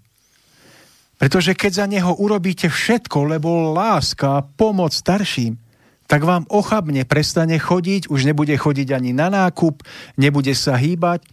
Pretože 1.18 1.58
keď 1.58 1.72
za 1.74 1.86
neho 1.90 2.14
urobíte 2.14 2.70
všetko, 2.70 3.36
lebo 3.36 3.74
láska 3.74 4.38
a 4.38 4.44
pomoc 4.46 4.94
starším, 4.94 5.63
tak 6.04 6.20
vám 6.22 6.44
ochabne 6.52 7.08
prestane 7.08 7.56
chodiť, 7.56 8.12
už 8.12 8.28
nebude 8.28 8.52
chodiť 8.52 8.88
ani 8.92 9.16
na 9.16 9.32
nákup, 9.32 9.80
nebude 10.20 10.52
sa 10.52 10.76
hýbať, 10.76 11.24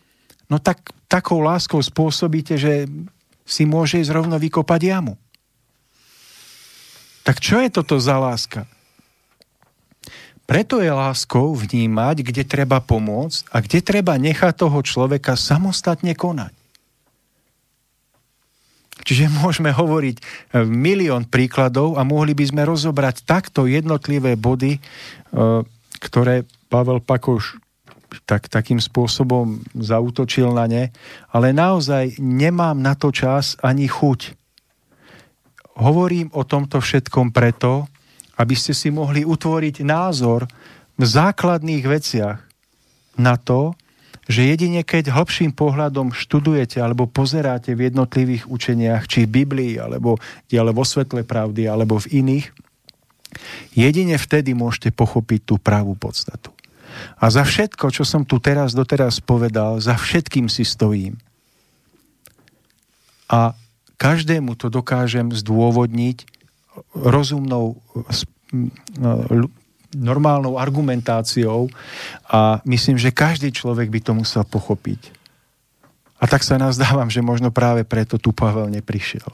no 0.48 0.60
tak 0.60 0.96
takou 1.12 1.44
láskou 1.44 1.84
spôsobíte, 1.84 2.56
že 2.56 2.88
si 3.44 3.68
môže 3.68 4.00
ísť 4.00 4.16
rovno 4.16 4.40
vykopať 4.40 4.82
jamu. 4.82 5.20
Tak 7.22 7.44
čo 7.44 7.60
je 7.62 7.70
toto 7.70 8.00
za 8.00 8.18
láska? 8.18 8.66
Preto 10.50 10.84
je 10.84 10.92
láskou 10.92 11.56
vnímať, 11.56 12.28
kde 12.28 12.44
treba 12.44 12.84
pomôcť 12.84 13.52
a 13.56 13.64
kde 13.64 13.80
treba 13.80 14.20
nechať 14.20 14.52
toho 14.68 14.84
človeka 14.84 15.40
samostatne 15.40 16.12
konať. 16.12 16.61
Čiže 19.04 19.32
môžeme 19.42 19.74
hovoriť 19.74 20.16
e, 20.18 20.24
milión 20.66 21.26
príkladov 21.28 21.98
a 21.98 22.06
mohli 22.06 22.38
by 22.38 22.46
sme 22.48 22.62
rozobrať 22.66 23.26
takto 23.26 23.66
jednotlivé 23.66 24.38
body, 24.38 24.78
e, 24.78 24.80
ktoré 26.02 26.48
Pavel 26.72 27.04
Pakoš 27.04 27.60
tak, 28.28 28.52
takým 28.52 28.80
spôsobom 28.80 29.64
zautočil 29.76 30.52
na 30.52 30.68
ne, 30.68 30.84
ale 31.32 31.56
naozaj 31.56 32.20
nemám 32.20 32.76
na 32.76 32.96
to 32.96 33.12
čas 33.12 33.56
ani 33.64 33.88
chuť. 33.88 34.36
Hovorím 35.80 36.28
o 36.36 36.44
tomto 36.44 36.84
všetkom 36.84 37.32
preto, 37.32 37.88
aby 38.36 38.56
ste 38.58 38.76
si 38.76 38.92
mohli 38.92 39.24
utvoriť 39.24 39.86
názor 39.88 40.44
v 41.00 41.04
základných 41.04 41.86
veciach 41.88 42.38
na 43.20 43.36
to, 43.40 43.72
že 44.30 44.46
jedine 44.46 44.86
keď 44.86 45.14
hlbším 45.14 45.54
pohľadom 45.58 46.14
študujete 46.14 46.78
alebo 46.78 47.10
pozeráte 47.10 47.74
v 47.74 47.90
jednotlivých 47.90 48.46
učeniach, 48.46 49.10
či 49.10 49.26
v 49.26 49.46
Biblii, 49.46 49.74
alebo 49.82 50.22
diale 50.46 50.70
vo 50.76 50.86
svetle 50.86 51.26
pravdy, 51.26 51.66
alebo 51.66 51.98
v 51.98 52.22
iných, 52.22 52.46
jedine 53.74 54.20
vtedy 54.22 54.54
môžete 54.54 54.94
pochopiť 54.94 55.42
tú 55.46 55.56
pravú 55.58 55.98
podstatu. 55.98 56.54
A 57.18 57.32
za 57.32 57.48
všetko, 57.48 57.90
čo 57.90 58.04
som 58.04 58.28
tu 58.28 58.38
teraz 58.38 58.76
doteraz 58.76 59.24
povedal, 59.24 59.80
za 59.80 59.96
všetkým 59.96 60.52
si 60.52 60.68
stojím. 60.68 61.18
A 63.32 63.56
každému 63.96 64.60
to 64.60 64.68
dokážem 64.68 65.32
zdôvodniť 65.32 66.28
rozumnou 66.92 67.80
normálnou 69.96 70.56
argumentáciou 70.56 71.68
a 72.28 72.64
myslím, 72.64 72.96
že 72.96 73.12
každý 73.16 73.52
človek 73.52 73.92
by 73.92 74.00
to 74.00 74.12
musel 74.16 74.44
pochopiť. 74.48 75.12
A 76.22 76.30
tak 76.30 76.46
sa 76.46 76.62
nazdávam, 76.62 77.10
že 77.10 77.26
možno 77.26 77.50
práve 77.50 77.82
preto 77.82 78.22
tu 78.22 78.30
Pavel 78.30 78.70
neprišiel. 78.70 79.26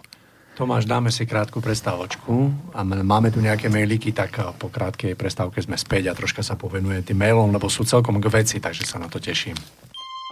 Tomáš, 0.57 0.89
dáme 0.89 1.13
si 1.13 1.29
krátku 1.29 1.61
prestávočku 1.61 2.49
a 2.73 2.81
máme 2.81 3.29
tu 3.29 3.37
nejaké 3.37 3.69
mailíky, 3.69 4.09
tak 4.09 4.41
po 4.57 4.73
krátkej 4.73 5.13
prestávke 5.13 5.61
sme 5.61 5.77
späť 5.77 6.09
a 6.09 6.17
troška 6.17 6.41
sa 6.41 6.57
povenujem 6.57 7.05
tým 7.05 7.21
mailom, 7.21 7.53
lebo 7.53 7.69
sú 7.69 7.85
celkom 7.85 8.17
k 8.17 8.25
veci, 8.33 8.57
takže 8.57 8.81
sa 8.81 8.97
na 8.97 9.05
to 9.05 9.21
teším. 9.21 9.53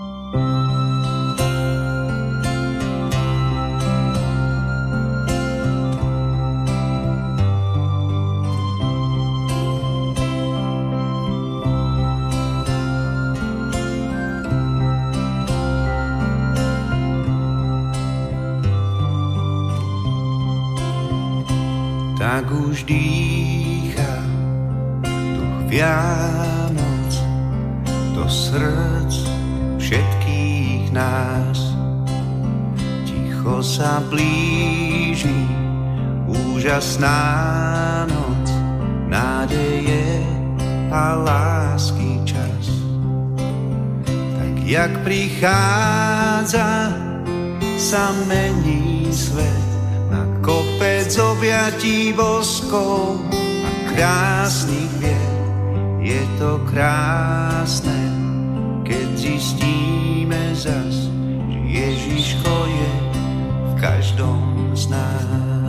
tak 0.02 0.75
Vianoc 25.76 27.12
do 28.16 28.24
srdc 28.32 29.12
všetkých 29.76 30.96
nás. 30.96 31.76
Ticho 33.04 33.60
sa 33.60 34.00
blíži 34.08 35.44
úžasná 36.32 37.20
noc, 38.08 38.48
nádeje 39.12 40.24
a 40.96 41.20
lásky 41.20 42.24
čas. 42.24 42.72
Tak 44.16 44.56
jak 44.64 45.04
prichádza, 45.04 46.96
sa 47.76 48.16
mení 48.32 49.12
svet 49.12 49.68
kopec 50.40 51.12
objatí 51.20 52.16
boskov 52.16 53.20
a 53.60 53.70
krásnych 53.92 54.94
vied. 55.04 55.25
Je 56.06 56.22
to 56.38 56.62
krásne, 56.70 57.98
keď 58.86 59.10
zistíme 59.18 60.54
zas, 60.54 61.10
že 61.50 61.60
Ježiško 61.66 62.54
je 62.70 62.94
v 63.50 63.74
každom 63.82 64.70
z 64.78 64.94
nás. 64.94 65.65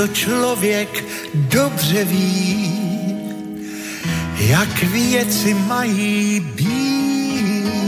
To 0.00 0.08
člověk 0.08 1.04
dobře 1.34 2.04
ví, 2.04 2.72
jak 4.38 4.82
věci 4.82 5.54
mají 5.54 6.40
být. 6.40 7.78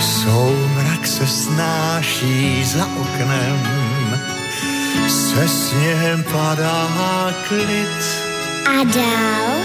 Soumrak 0.00 1.06
se 1.06 1.26
snáší 1.26 2.64
za 2.64 2.86
oknem, 2.86 3.58
se 5.08 5.48
sněhem 5.48 6.24
padá 6.32 7.34
klid. 7.48 7.98
A 8.66 8.84
dál? 8.84 9.56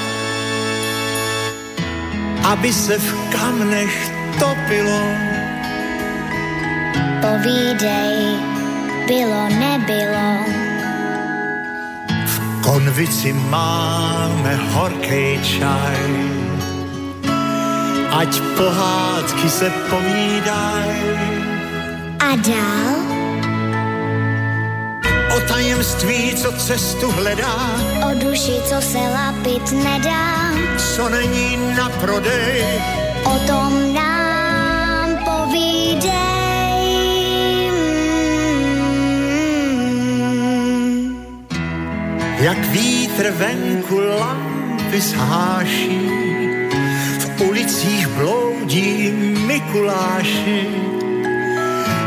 Aby 2.43 2.73
se 2.73 2.97
v 2.97 3.13
kamnech 3.29 4.11
topilo. 4.39 5.01
Povídej 7.21 8.37
bylo, 9.07 9.49
nebylo. 9.49 10.62
Konvici 12.63 13.35
máme 13.51 14.55
horký 14.71 15.35
čaj, 15.43 16.03
ať 18.15 18.31
pohádky 18.55 19.47
se 19.49 19.67
povídaj. 19.91 20.89
A 22.23 22.29
dál? 22.39 22.95
O 25.35 25.39
tajemství, 25.47 26.35
co 26.35 26.51
cestu 26.51 27.11
hledá. 27.11 27.55
O 28.07 28.15
duši, 28.15 28.63
co 28.63 28.81
se 28.81 28.97
lapit 28.97 29.71
nedá. 29.71 30.55
Co 30.95 31.09
není 31.09 31.59
na 31.75 31.89
prodej. 31.89 32.63
O 33.25 33.39
tom 33.47 33.93
nám 33.93 34.02
jak 42.43 42.59
vítr 42.65 43.31
venku 43.31 43.99
lampy 44.19 45.01
zháší, 45.01 46.09
v 47.19 47.41
ulicích 47.41 48.07
bloudí 48.07 49.11
Mikuláši, 49.47 50.67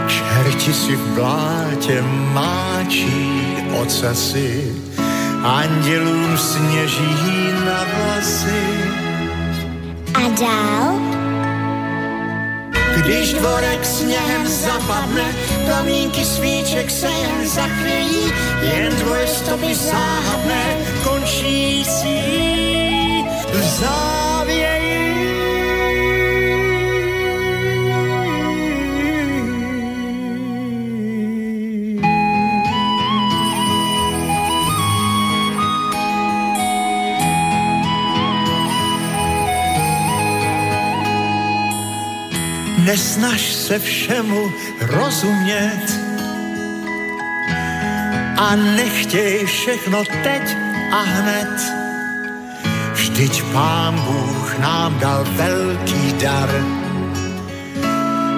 čerti 0.06 0.72
si 0.72 0.96
v 0.96 1.14
blátě 1.14 2.02
máčí 2.32 3.56
ocasy, 3.82 4.74
andělům 5.42 6.38
sněží 6.38 7.52
na 7.64 7.84
vlasy. 7.84 8.64
A 10.14 10.28
dál? 10.40 11.05
Když 13.06 13.32
dvorek 13.32 13.86
sněhem 13.86 14.46
zapadne, 14.46 15.34
plamínky 15.66 16.24
svíček 16.24 16.90
se 16.90 17.06
jen 17.06 17.48
zachvějí, 17.48 18.32
jen 18.62 18.96
dvoje 18.96 19.26
stopy 19.26 19.74
záhadné, 19.74 20.76
končící 21.04 22.22
v 23.52 23.62
závěji. 23.80 24.25
Nesnaž 42.86 43.40
se 43.40 43.78
všemu 43.78 44.52
rozumět 44.80 46.00
a 48.38 48.56
nechtěj 48.56 49.46
všechno 49.46 50.04
teď 50.04 50.56
a 50.92 51.00
hned. 51.00 51.60
Vždyť 52.92 53.42
pán 53.52 54.00
Bůh 54.00 54.58
nám 54.58 54.98
dal 54.98 55.26
velký 55.30 56.12
dar, 56.12 56.50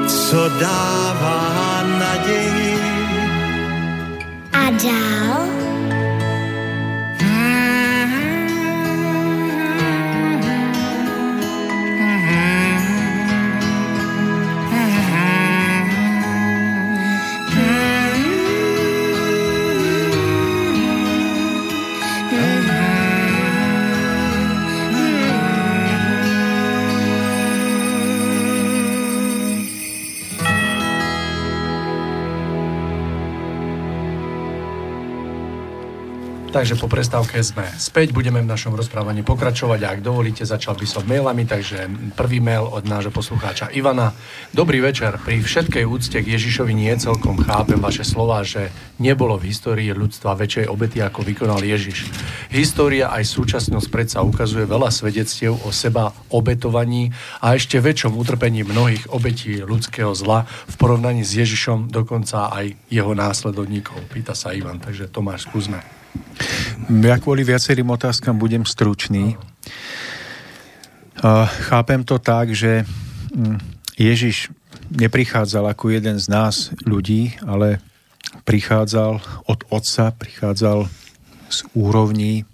co 0.08 0.48
dává 0.48 1.82
naději. 1.98 2.78
A 4.52 4.70
dál? 4.70 5.67
Takže 36.48 36.80
po 36.80 36.88
prestávke 36.88 37.44
sme 37.44 37.68
späť, 37.76 38.16
budeme 38.16 38.40
v 38.40 38.48
našom 38.48 38.72
rozprávaní 38.72 39.20
pokračovať 39.20 39.84
a 39.84 39.92
ak 39.92 40.00
dovolíte, 40.00 40.48
začal 40.48 40.80
by 40.80 40.86
som 40.88 41.04
mailami, 41.04 41.44
takže 41.44 41.84
prvý 42.16 42.40
mail 42.40 42.64
od 42.64 42.88
nášho 42.88 43.12
poslucháča 43.12 43.68
Ivana. 43.76 44.16
Dobrý 44.56 44.80
večer, 44.80 45.20
pri 45.20 45.44
všetkej 45.44 45.84
úcte 45.84 46.16
k 46.24 46.32
Ježišovi 46.40 46.72
nie 46.72 46.90
celkom 46.96 47.36
chápem 47.44 47.76
vaše 47.76 48.00
slova, 48.00 48.40
že 48.48 48.72
nebolo 48.96 49.36
v 49.36 49.52
histórii 49.52 49.92
ľudstva 49.92 50.40
väčšej 50.40 50.72
obety, 50.72 51.04
ako 51.04 51.20
vykonal 51.20 51.60
Ježiš. 51.60 52.08
História 52.48 53.12
aj 53.12 53.28
súčasnosť 53.28 53.88
predsa 53.92 54.24
ukazuje 54.24 54.64
veľa 54.64 54.88
svedectiev 54.88 55.52
o 55.52 55.68
seba 55.68 56.16
obetovaní 56.32 57.12
a 57.44 57.60
ešte 57.60 57.76
väčšom 57.76 58.16
utrpení 58.16 58.64
mnohých 58.64 59.12
obetí 59.12 59.60
ľudského 59.60 60.16
zla 60.16 60.48
v 60.48 60.74
porovnaní 60.80 61.28
s 61.28 61.36
Ježišom, 61.36 61.92
dokonca 61.92 62.48
aj 62.56 62.72
jeho 62.88 63.12
následovníkov. 63.12 64.00
Pýta 64.08 64.32
sa 64.32 64.56
Ivan, 64.56 64.80
takže 64.80 65.12
Tomáš, 65.12 65.44
skúsme. 65.44 65.97
Ja 66.88 67.20
kvôli 67.20 67.44
viacerým 67.44 67.88
otázkam 67.92 68.40
budem 68.40 68.64
stručný. 68.64 69.36
Chápem 71.68 72.00
to 72.06 72.16
tak, 72.22 72.54
že 72.54 72.86
mm, 73.34 73.58
Ježiš 73.98 74.48
neprichádzal 74.88 75.68
ako 75.74 75.92
jeden 75.92 76.16
z 76.16 76.26
nás 76.30 76.72
ľudí, 76.86 77.36
ale 77.44 77.82
prichádzal 78.48 79.20
od 79.44 79.60
Otca, 79.68 80.14
prichádzal 80.14 80.88
z 81.52 81.58
úrovní, 81.76 82.48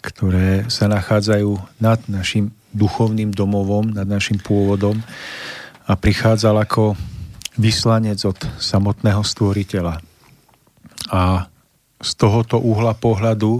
ktoré 0.00 0.64
sa 0.72 0.88
nachádzajú 0.88 1.58
nad 1.82 2.00
našim 2.08 2.54
duchovným 2.72 3.32
domovom, 3.32 3.92
nad 3.92 4.08
našim 4.08 4.40
pôvodom 4.40 5.00
a 5.88 5.92
prichádzal 5.96 6.64
ako 6.64 6.96
vyslanec 7.58 8.22
od 8.24 8.38
samotného 8.60 9.20
stvoriteľa. 9.24 10.00
A 11.10 11.48
z 11.98 12.10
tohoto 12.14 12.62
uhla 12.62 12.94
pohľadu 12.94 13.58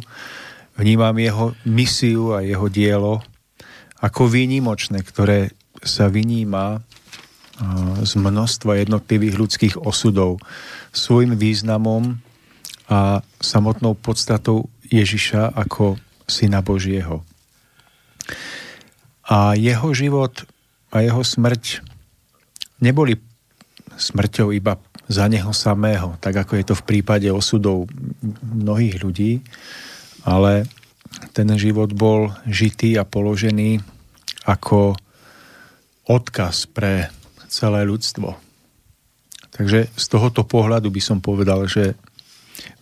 vnímam 0.78 1.14
jeho 1.18 1.46
misiu 1.66 2.38
a 2.38 2.42
jeho 2.42 2.70
dielo 2.70 3.20
ako 3.98 4.30
výnimočné, 4.30 5.02
ktoré 5.02 5.50
sa 5.82 6.06
vyníma 6.06 6.82
z 8.06 8.12
množstva 8.14 8.86
jednotlivých 8.86 9.34
ľudských 9.34 9.74
osudov 9.82 10.38
svojim 10.94 11.34
významom 11.34 12.22
a 12.86 13.20
samotnou 13.42 13.98
podstatou 13.98 14.70
Ježiša 14.86 15.58
ako 15.58 15.98
Syna 16.30 16.62
Božieho. 16.62 17.26
A 19.26 19.58
jeho 19.58 19.90
život 19.92 20.46
a 20.94 21.02
jeho 21.04 21.20
smrť 21.20 21.82
neboli 22.80 23.18
smrťou 23.98 24.54
iba 24.54 24.78
za 25.08 25.24
neho 25.26 25.50
samého, 25.56 26.20
tak 26.20 26.36
ako 26.44 26.52
je 26.60 26.64
to 26.68 26.74
v 26.76 26.86
prípade 26.86 27.26
osudov 27.32 27.88
mnohých 28.44 29.00
ľudí, 29.00 29.40
ale 30.28 30.68
ten 31.32 31.48
život 31.56 31.96
bol 31.96 32.28
žitý 32.44 33.00
a 33.00 33.08
položený 33.08 33.80
ako 34.44 34.94
odkaz 36.04 36.68
pre 36.68 37.08
celé 37.48 37.88
ľudstvo. 37.88 38.36
Takže 39.56 39.88
z 39.88 40.04
tohoto 40.12 40.44
pohľadu 40.44 40.92
by 40.92 41.00
som 41.00 41.18
povedal, 41.24 41.64
že 41.64 41.96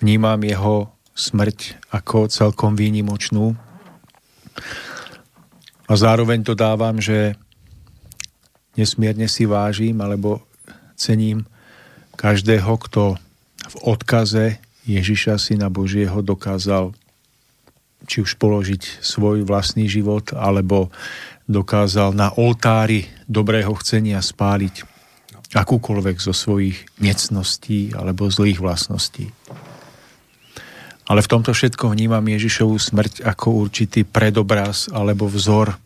vnímam 0.02 0.42
jeho 0.42 0.90
smrť 1.16 1.88
ako 1.94 2.28
celkom 2.28 2.76
výnimočnú 2.76 3.56
a 5.86 5.92
zároveň 5.94 6.42
to 6.42 6.58
dávam, 6.58 6.98
že 6.98 7.38
nesmierne 8.76 9.30
si 9.30 9.48
vážim 9.48 9.96
alebo 10.02 10.44
cením 10.98 11.46
každého, 12.16 12.72
kto 12.88 13.20
v 13.66 13.76
odkaze 13.84 14.58
Ježiša 14.88 15.36
Syna 15.36 15.68
Božieho 15.68 16.24
dokázal 16.24 16.96
či 18.06 18.22
už 18.22 18.38
položiť 18.38 19.02
svoj 19.02 19.42
vlastný 19.42 19.90
život, 19.90 20.30
alebo 20.30 20.94
dokázal 21.50 22.14
na 22.14 22.30
oltári 22.34 23.10
dobrého 23.26 23.74
chcenia 23.82 24.22
spáliť 24.22 24.86
akúkoľvek 25.54 26.16
zo 26.18 26.34
svojich 26.34 26.86
necností 27.02 27.94
alebo 27.94 28.30
zlých 28.30 28.62
vlastností. 28.62 29.30
Ale 31.06 31.22
v 31.22 31.30
tomto 31.30 31.54
všetko 31.54 31.94
vnímam 31.94 32.22
Ježišovú 32.22 32.78
smrť 32.82 33.22
ako 33.22 33.62
určitý 33.62 34.02
predobraz 34.02 34.90
alebo 34.90 35.30
vzor 35.30 35.78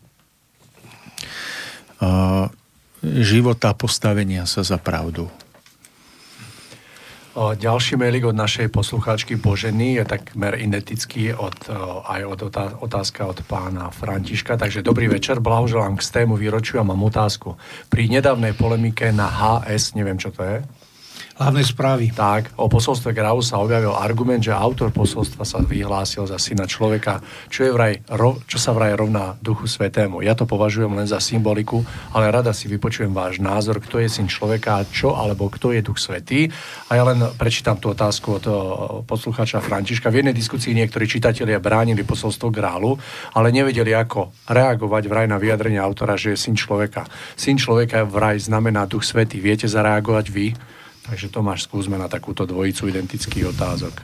života 3.01 3.69
postavenia 3.77 4.49
sa 4.49 4.65
za 4.65 4.81
pravdu. 4.81 5.29
Ďalší 7.31 7.95
mailik 7.95 8.27
od 8.27 8.35
našej 8.35 8.67
poslucháčky 8.67 9.39
Boženy 9.39 9.95
je 9.95 10.03
takmer 10.03 10.59
identický 10.59 11.31
od, 11.31 11.55
aj 12.03 12.21
od 12.27 12.39
otázka 12.83 13.23
od 13.23 13.39
pána 13.47 13.87
Františka. 13.87 14.59
Takže 14.59 14.83
dobrý 14.83 15.07
večer, 15.07 15.39
blahoželám 15.39 15.95
k 15.95 16.03
stému 16.03 16.35
výročiu 16.35 16.83
a 16.83 16.87
mám 16.87 16.99
otázku. 16.99 17.55
Pri 17.87 18.11
nedávnej 18.11 18.51
polemike 18.51 19.15
na 19.15 19.31
HS, 19.31 19.95
neviem 19.95 20.19
čo 20.19 20.35
to 20.35 20.43
je, 20.43 20.59
hlavné 21.41 21.65
správy. 21.65 22.13
Tak, 22.13 22.53
o 22.61 22.69
posolstve 22.69 23.17
Grau 23.17 23.41
sa 23.41 23.57
objavil 23.57 23.97
argument, 23.97 24.45
že 24.45 24.53
autor 24.53 24.93
posolstva 24.93 25.41
sa 25.41 25.57
vyhlásil 25.57 26.29
za 26.29 26.37
syna 26.37 26.69
človeka, 26.69 27.17
čo, 27.49 27.65
je 27.65 27.73
vraj, 27.73 27.97
čo 28.45 28.61
sa 28.61 28.77
vraj 28.77 28.93
rovná 28.93 29.41
duchu 29.41 29.65
svetému. 29.65 30.21
Ja 30.21 30.37
to 30.37 30.45
považujem 30.45 30.93
len 30.93 31.09
za 31.09 31.17
symboliku, 31.17 31.81
ale 32.13 32.29
rada 32.29 32.53
si 32.53 32.69
vypočujem 32.69 33.09
váš 33.09 33.41
názor, 33.41 33.81
kto 33.81 33.97
je 33.97 34.13
syn 34.13 34.29
človeka, 34.29 34.85
čo 34.93 35.17
alebo 35.17 35.49
kto 35.49 35.73
je 35.73 35.81
duch 35.81 35.97
svetý. 35.97 36.45
A 36.93 37.01
ja 37.01 37.03
len 37.09 37.17
prečítam 37.41 37.81
tú 37.81 37.89
otázku 37.89 38.37
od 38.37 38.45
poslucháča 39.09 39.65
Františka. 39.65 40.13
V 40.13 40.21
jednej 40.21 40.37
diskusii 40.37 40.77
niektorí 40.77 41.09
čitatelia 41.09 41.57
bránili 41.57 42.05
posolstvo 42.05 42.53
Grálu, 42.53 42.93
ale 43.33 43.49
nevedeli, 43.49 43.97
ako 43.97 44.45
reagovať 44.45 45.03
vraj 45.09 45.25
na 45.25 45.41
vyjadrenie 45.41 45.81
autora, 45.81 46.13
že 46.13 46.37
je 46.37 46.37
syn 46.37 46.53
človeka. 46.53 47.09
Syn 47.33 47.57
človeka 47.57 48.05
vraj 48.05 48.37
znamená 48.37 48.85
duch 48.85 49.01
svetý. 49.01 49.41
Viete 49.41 49.65
zareagovať 49.65 50.27
vy? 50.29 50.53
Takže 51.11 51.27
Tomáš, 51.27 51.67
skúsme 51.67 51.99
na 51.99 52.07
takúto 52.07 52.47
dvojicu 52.47 52.87
identických 52.87 53.51
otázok. 53.51 53.99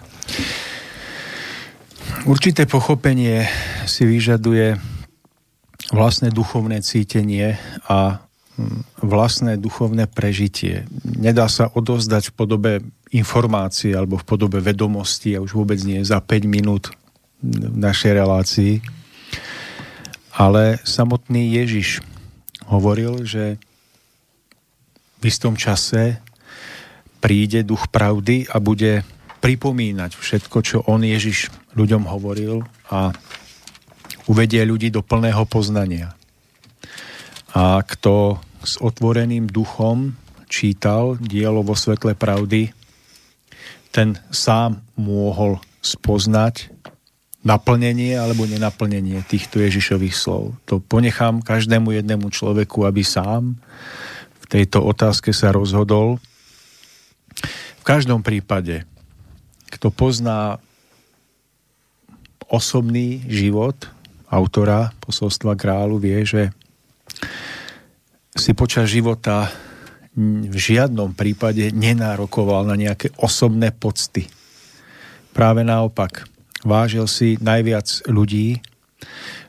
Určité 2.27 2.67
pochopenie 2.67 3.47
si 3.87 4.03
vyžaduje 4.03 4.75
vlastné 5.95 6.35
duchovné 6.35 6.83
cítenie 6.83 7.55
a 7.87 8.19
hm, 8.59 9.07
vlastné 9.07 9.55
duchovné 9.55 10.11
prežitie. 10.11 10.83
Nedá 11.07 11.47
sa 11.47 11.71
odozdať 11.71 12.35
v 12.35 12.35
podobe 12.35 12.71
informácie 13.15 13.95
alebo 13.95 14.19
v 14.19 14.27
podobe 14.27 14.59
vedomosti 14.59 15.31
a 15.31 15.39
už 15.39 15.55
vôbec 15.55 15.79
nie 15.87 16.03
za 16.03 16.19
5 16.19 16.43
minút 16.43 16.91
v 17.39 17.77
našej 17.79 18.19
relácii. 18.19 18.83
Ale 20.35 20.83
samotný 20.83 21.55
Ježiš 21.55 22.03
hovoril, 22.67 23.23
že 23.23 23.55
v 25.17 25.23
istom 25.23 25.55
čase 25.55 26.26
príde 27.27 27.67
duch 27.67 27.91
pravdy 27.91 28.47
a 28.47 28.63
bude 28.63 29.03
pripomínať 29.43 30.15
všetko, 30.15 30.57
čo 30.63 30.77
on 30.87 31.03
Ježiš 31.03 31.51
ľuďom 31.75 32.07
hovoril 32.07 32.63
a 32.87 33.11
uvedie 34.31 34.63
ľudí 34.63 34.87
do 34.87 35.03
plného 35.03 35.43
poznania. 35.43 36.15
A 37.51 37.83
kto 37.83 38.39
s 38.63 38.79
otvoreným 38.79 39.51
duchom 39.51 40.15
čítal 40.47 41.19
dielo 41.19 41.67
vo 41.67 41.75
svetle 41.75 42.15
pravdy, 42.15 42.71
ten 43.91 44.15
sám 44.31 44.79
mohol 44.95 45.59
spoznať 45.83 46.71
naplnenie 47.43 48.15
alebo 48.15 48.47
nenaplnenie 48.47 49.19
týchto 49.27 49.59
Ježišových 49.59 50.15
slov. 50.15 50.55
To 50.71 50.79
ponechám 50.79 51.43
každému 51.43 51.91
jednému 51.91 52.31
človeku, 52.31 52.87
aby 52.87 53.03
sám 53.03 53.59
v 54.39 54.45
tejto 54.47 54.79
otázke 54.79 55.35
sa 55.35 55.51
rozhodol 55.51 56.23
každom 57.87 58.19
prípade, 58.19 58.83
kto 59.71 59.95
pozná 59.95 60.59
osobný 62.51 63.23
život 63.31 63.87
autora 64.27 64.91
posolstva 64.99 65.55
kráľu, 65.55 65.95
vie, 66.03 66.19
že 66.27 66.51
si 68.35 68.51
počas 68.51 68.91
života 68.91 69.47
v 70.19 70.51
žiadnom 70.51 71.15
prípade 71.15 71.71
nenárokoval 71.71 72.67
na 72.67 72.75
nejaké 72.75 73.15
osobné 73.23 73.71
pocty. 73.71 74.27
Práve 75.31 75.63
naopak, 75.63 76.27
vážil 76.67 77.07
si 77.07 77.39
najviac 77.39 78.03
ľudí, 78.11 78.59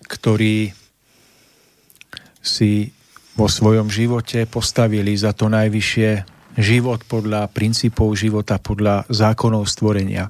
ktorí 0.06 0.70
si 2.38 2.94
vo 3.34 3.50
svojom 3.50 3.90
živote 3.90 4.46
postavili 4.46 5.18
za 5.18 5.34
to 5.34 5.50
najvyššie 5.50 6.37
život 6.58 7.06
podľa 7.06 7.46
princípov 7.54 8.18
života, 8.18 8.58
podľa 8.58 9.06
zákonov 9.06 9.70
stvorenia. 9.70 10.26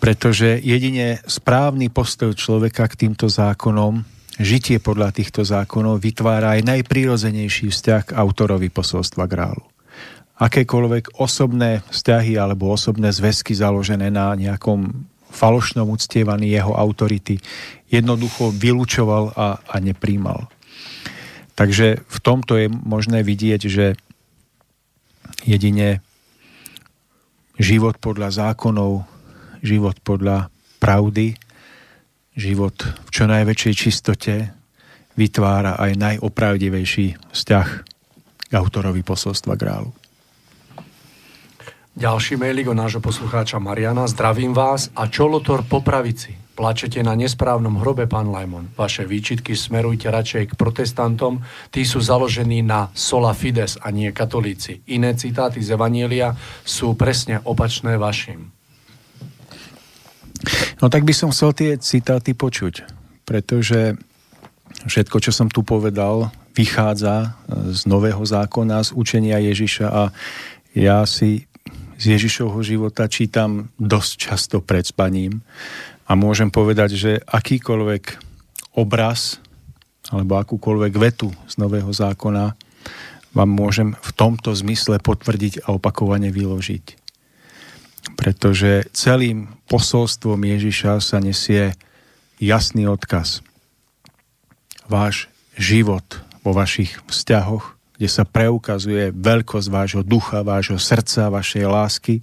Pretože 0.00 0.56
jedine 0.60 1.20
správny 1.28 1.92
postoj 1.92 2.32
človeka 2.32 2.88
k 2.88 3.06
týmto 3.06 3.28
zákonom, 3.28 4.04
žitie 4.40 4.80
podľa 4.80 5.12
týchto 5.12 5.44
zákonov 5.44 6.00
vytvára 6.00 6.56
aj 6.58 6.64
najprirodzenejší 6.64 7.68
vzťah 7.68 8.02
k 8.10 8.16
autorovi 8.16 8.72
posolstva 8.72 9.28
grálu. 9.28 9.64
Akékoľvek 10.34 11.20
osobné 11.22 11.86
vzťahy 11.94 12.34
alebo 12.34 12.74
osobné 12.74 13.14
zväzky 13.14 13.54
založené 13.54 14.10
na 14.10 14.34
nejakom 14.34 15.06
falošnom 15.30 15.86
uctievaní 15.90 16.50
jeho 16.50 16.74
autority 16.74 17.38
jednoducho 17.90 18.50
vylúčoval 18.50 19.34
a, 19.34 19.62
a 19.62 19.76
nepríjmal. 19.78 20.50
Takže 21.54 22.02
v 22.02 22.18
tomto 22.18 22.58
je 22.58 22.66
možné 22.66 23.22
vidieť, 23.22 23.62
že 23.70 23.94
jedine 25.44 26.00
život 27.60 28.00
podľa 28.00 28.34
zákonov, 28.34 29.06
život 29.62 29.96
podľa 30.02 30.50
pravdy, 30.82 31.38
život 32.34 32.74
v 32.74 33.08
čo 33.14 33.24
najväčšej 33.30 33.74
čistote 33.78 34.34
vytvára 35.14 35.78
aj 35.78 35.92
najopravdivejší 35.94 37.30
vzťah 37.30 37.68
k 38.50 38.52
autorovi 38.52 39.06
posolstva 39.06 39.54
Grálu. 39.54 39.94
Ďalší 41.94 42.34
mailik 42.34 42.66
od 42.66 42.74
nášho 42.74 42.98
poslucháča 42.98 43.62
Mariana. 43.62 44.10
Zdravím 44.10 44.50
vás 44.50 44.90
a 44.98 45.06
čolotor 45.06 45.62
po 45.62 45.78
pravici. 45.78 46.43
Plačete 46.54 47.02
na 47.02 47.18
nesprávnom 47.18 47.82
hrobe, 47.82 48.06
pán 48.06 48.30
Lajmon. 48.30 48.70
Vaše 48.78 49.02
výčitky 49.02 49.58
smerujte 49.58 50.06
radšej 50.06 50.54
k 50.54 50.58
protestantom. 50.58 51.42
Tí 51.74 51.82
sú 51.82 51.98
založení 51.98 52.62
na 52.62 52.94
sola 52.94 53.34
fides 53.34 53.74
a 53.82 53.90
nie 53.90 54.14
katolíci. 54.14 54.86
Iné 54.86 55.18
citáty 55.18 55.58
z 55.58 55.74
Evanielia 55.74 56.38
sú 56.62 56.94
presne 56.94 57.42
opačné 57.42 57.98
vašim. 57.98 58.54
No 60.78 60.86
tak 60.86 61.02
by 61.02 61.10
som 61.10 61.34
chcel 61.34 61.50
tie 61.58 61.70
citáty 61.82 62.38
počuť, 62.38 62.86
pretože 63.26 63.98
všetko, 64.86 65.16
čo 65.18 65.34
som 65.34 65.50
tu 65.50 65.66
povedal, 65.66 66.30
vychádza 66.54 67.34
z 67.50 67.82
nového 67.90 68.22
zákona, 68.22 68.86
z 68.86 68.90
učenia 68.94 69.42
Ježiša 69.42 69.86
a 69.90 70.02
ja 70.78 71.02
si 71.02 71.50
z 71.98 72.18
Ježišovho 72.18 72.62
života 72.62 73.06
čítam 73.10 73.70
dosť 73.78 74.12
často 74.18 74.56
pred 74.62 74.86
spaním 74.86 75.42
a 76.04 76.12
môžem 76.12 76.52
povedať, 76.52 76.96
že 76.96 77.12
akýkoľvek 77.24 78.04
obraz 78.76 79.40
alebo 80.12 80.36
akúkoľvek 80.36 80.92
vetu 81.00 81.32
z 81.48 81.54
nového 81.56 81.88
zákona 81.88 82.52
vám 83.34 83.50
môžem 83.50 83.96
v 83.98 84.10
tomto 84.14 84.54
zmysle 84.54 85.00
potvrdiť 85.00 85.64
a 85.66 85.74
opakovane 85.74 86.30
vyložiť. 86.30 87.02
Pretože 88.14 88.86
celým 88.92 89.50
posolstvom 89.66 90.38
Ježiša 90.38 91.00
sa 91.00 91.18
nesie 91.18 91.74
jasný 92.36 92.86
odkaz. 92.86 93.40
Váš 94.86 95.32
život 95.56 96.04
vo 96.44 96.52
vašich 96.52 97.00
vzťahoch, 97.08 97.74
kde 97.96 98.08
sa 98.12 98.28
preukazuje 98.28 99.10
veľkosť 99.16 99.68
vášho 99.72 100.02
ducha, 100.04 100.44
vášho 100.44 100.76
srdca, 100.76 101.32
vašej 101.32 101.64
lásky, 101.64 102.14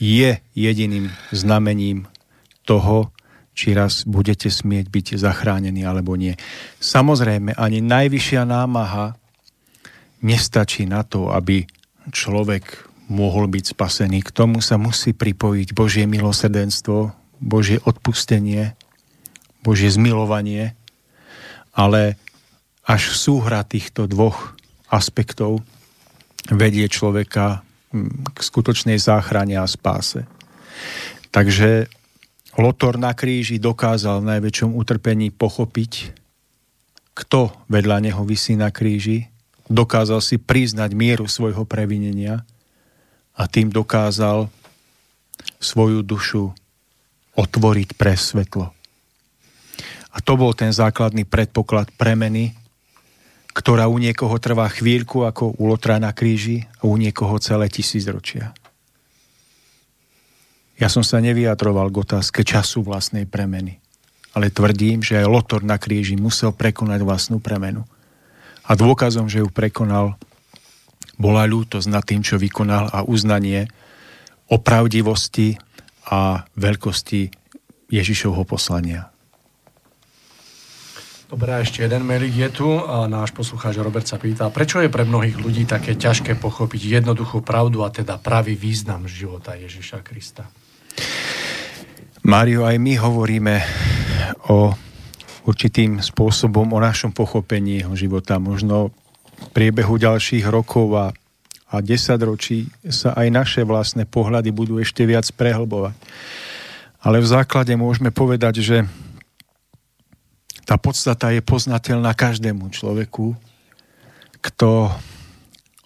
je 0.00 0.40
jediným 0.56 1.12
znamením 1.32 2.08
toho, 2.66 3.14
či 3.56 3.72
raz 3.72 4.04
budete 4.04 4.52
smieť 4.52 4.92
byť 4.92 5.06
zachránení 5.16 5.86
alebo 5.86 6.12
nie. 6.18 6.36
Samozrejme, 6.76 7.56
ani 7.56 7.80
najvyššia 7.80 8.44
námaha 8.44 9.16
nestačí 10.20 10.84
na 10.84 11.00
to, 11.06 11.32
aby 11.32 11.64
človek 12.12 12.84
mohol 13.08 13.48
byť 13.48 13.64
spasený. 13.72 14.20
K 14.26 14.34
tomu 14.34 14.58
sa 14.60 14.76
musí 14.76 15.14
pripojiť 15.16 15.72
Božie 15.72 16.04
milosrdenstvo, 16.04 17.14
Božie 17.38 17.78
odpustenie, 17.80 18.74
Božie 19.62 19.88
zmilovanie, 19.88 20.74
ale 21.72 22.20
až 22.86 23.14
súhra 23.16 23.66
týchto 23.66 24.06
dvoch 24.06 24.54
aspektov 24.90 25.62
vedie 26.50 26.86
človeka 26.86 27.62
hm, 27.90 28.30
k 28.30 28.38
skutočnej 28.38 28.98
záchrane 28.98 29.58
a 29.58 29.66
spáse. 29.66 30.28
Takže 31.34 31.90
Lotor 32.56 32.96
na 32.96 33.12
kríži 33.12 33.60
dokázal 33.60 34.24
v 34.24 34.28
najväčšom 34.32 34.72
utrpení 34.72 35.28
pochopiť, 35.28 36.16
kto 37.12 37.52
vedľa 37.68 38.08
neho 38.08 38.24
vysí 38.24 38.56
na 38.56 38.72
kríži, 38.72 39.28
dokázal 39.68 40.24
si 40.24 40.40
priznať 40.40 40.96
mieru 40.96 41.28
svojho 41.28 41.68
previnenia 41.68 42.48
a 43.36 43.44
tým 43.44 43.68
dokázal 43.68 44.48
svoju 45.60 46.00
dušu 46.00 46.56
otvoriť 47.36 47.92
pre 48.00 48.16
svetlo. 48.16 48.72
A 50.16 50.24
to 50.24 50.40
bol 50.40 50.56
ten 50.56 50.72
základný 50.72 51.28
predpoklad 51.28 51.92
premeny, 52.00 52.56
ktorá 53.52 53.84
u 53.84 54.00
niekoho 54.00 54.32
trvá 54.40 54.72
chvíľku 54.72 55.28
ako 55.28 55.60
u 55.60 55.68
Lotra 55.68 56.00
na 56.00 56.16
kríži 56.16 56.64
a 56.80 56.88
u 56.88 56.96
niekoho 56.96 57.36
celé 57.36 57.68
tisícročia. 57.68 58.56
Ja 60.76 60.92
som 60.92 61.00
sa 61.00 61.24
nevyjadroval 61.24 61.88
k 61.88 62.04
otázke 62.04 62.44
času 62.44 62.84
vlastnej 62.84 63.24
premeny. 63.24 63.80
Ale 64.36 64.52
tvrdím, 64.52 65.00
že 65.00 65.24
aj 65.24 65.32
Lotor 65.32 65.64
na 65.64 65.80
kríži 65.80 66.20
musel 66.20 66.52
prekonať 66.52 67.00
vlastnú 67.00 67.40
premenu. 67.40 67.88
A 68.68 68.76
dôkazom, 68.76 69.32
že 69.32 69.40
ju 69.40 69.48
prekonal, 69.48 70.20
bola 71.16 71.48
ľútosť 71.48 71.88
nad 71.88 72.04
tým, 72.04 72.20
čo 72.20 72.36
vykonal 72.36 72.92
a 72.92 73.00
uznanie 73.08 73.72
o 74.52 74.60
pravdivosti 74.60 75.56
a 76.12 76.44
veľkosti 76.60 77.32
Ježišovho 77.88 78.44
poslania. 78.44 79.08
Dobre, 81.26 81.58
ešte 81.58 81.82
jeden 81.82 82.06
mailik 82.06 82.36
je 82.36 82.48
tu 82.54 82.68
a 82.70 83.10
náš 83.10 83.34
poslucháč 83.34 83.82
Robert 83.82 84.06
sa 84.06 84.14
pýta, 84.14 84.46
prečo 84.52 84.78
je 84.78 84.92
pre 84.92 85.02
mnohých 85.02 85.40
ľudí 85.42 85.66
také 85.66 85.98
ťažké 85.98 86.38
pochopiť 86.38 87.02
jednoduchú 87.02 87.42
pravdu 87.42 87.82
a 87.82 87.90
teda 87.90 88.20
pravý 88.20 88.54
význam 88.54 89.10
života 89.10 89.58
Ježiša 89.58 90.06
Krista? 90.06 90.46
Mário, 92.26 92.66
aj 92.66 92.76
my 92.82 92.94
hovoríme 92.98 93.54
o 94.50 94.74
určitým 95.46 96.02
spôsobom 96.02 96.66
o 96.74 96.82
našom 96.82 97.14
pochopení 97.14 97.86
jeho 97.86 97.94
života. 97.94 98.42
Možno 98.42 98.90
v 99.38 99.48
priebehu 99.54 99.94
ďalších 99.94 100.42
rokov 100.50 100.90
a, 100.98 101.06
a 101.70 101.74
desaťročí 101.78 102.66
sa 102.90 103.14
aj 103.14 103.28
naše 103.30 103.62
vlastné 103.62 104.10
pohľady 104.10 104.50
budú 104.50 104.82
ešte 104.82 105.06
viac 105.06 105.30
prehlbovať. 105.38 105.94
Ale 107.06 107.22
v 107.22 107.30
základe 107.30 107.70
môžeme 107.78 108.10
povedať, 108.10 108.58
že 108.58 108.76
tá 110.66 110.74
podstata 110.74 111.30
je 111.30 111.38
poznateľná 111.38 112.10
každému 112.10 112.74
človeku, 112.74 113.38
kto 114.42 114.90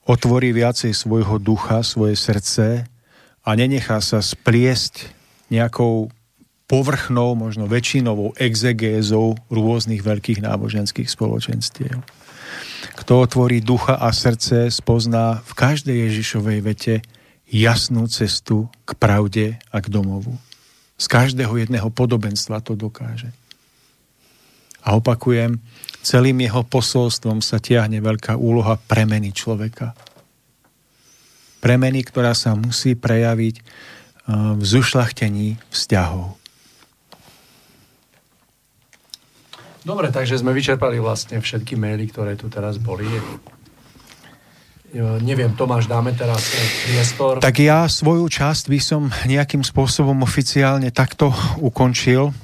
otvorí 0.08 0.56
viacej 0.56 0.96
svojho 0.96 1.36
ducha, 1.36 1.84
svoje 1.84 2.16
srdce 2.16 2.88
a 3.40 3.50
nenechá 3.56 3.98
sa 4.04 4.20
spliesť 4.20 5.08
nejakou 5.48 6.12
povrchnou, 6.70 7.34
možno 7.34 7.66
väčšinovou 7.66 8.38
exegézou 8.38 9.34
rôznych 9.50 10.06
veľkých 10.06 10.46
náboženských 10.46 11.10
spoločenstiev. 11.10 11.98
Kto 12.94 13.12
otvorí 13.26 13.58
ducha 13.58 13.98
a 13.98 14.14
srdce, 14.14 14.70
spozná 14.70 15.42
v 15.42 15.52
každej 15.58 15.96
Ježišovej 16.08 16.58
vete 16.62 16.94
jasnú 17.50 18.06
cestu 18.06 18.70
k 18.86 18.94
pravde 18.94 19.58
a 19.74 19.82
k 19.82 19.90
domovu. 19.90 20.38
Z 20.94 21.10
každého 21.10 21.50
jedného 21.58 21.90
podobenstva 21.90 22.62
to 22.62 22.78
dokáže. 22.78 23.34
A 24.86 24.94
opakujem, 24.96 25.58
celým 26.00 26.38
jeho 26.40 26.62
posolstvom 26.64 27.42
sa 27.42 27.58
tiahne 27.58 27.98
veľká 27.98 28.38
úloha 28.38 28.78
premeny 28.78 29.34
človeka. 29.34 29.92
Premeny, 31.60 32.00
ktorá 32.02 32.32
sa 32.32 32.56
musí 32.56 32.96
prejaviť 32.96 33.56
v 34.30 34.62
zušlachtení 34.64 35.60
vzťahov. 35.68 36.40
Dobre, 39.80 40.12
takže 40.12 40.40
sme 40.40 40.52
vyčerpali 40.52 41.00
vlastne 41.00 41.40
všetky 41.40 41.76
maily, 41.76 42.08
ktoré 42.08 42.36
tu 42.36 42.52
teraz 42.52 42.76
boli. 42.76 43.08
Neviem, 45.24 45.54
Tomáš, 45.54 45.88
dáme 45.88 46.12
teraz 46.12 46.50
priestor. 46.84 47.38
Tak 47.38 47.56
ja 47.62 47.86
svoju 47.86 48.26
časť 48.26 48.68
by 48.68 48.80
som 48.82 49.06
nejakým 49.24 49.62
spôsobom 49.62 50.20
oficiálne 50.20 50.90
takto 50.90 51.30
ukončil, 51.62 52.34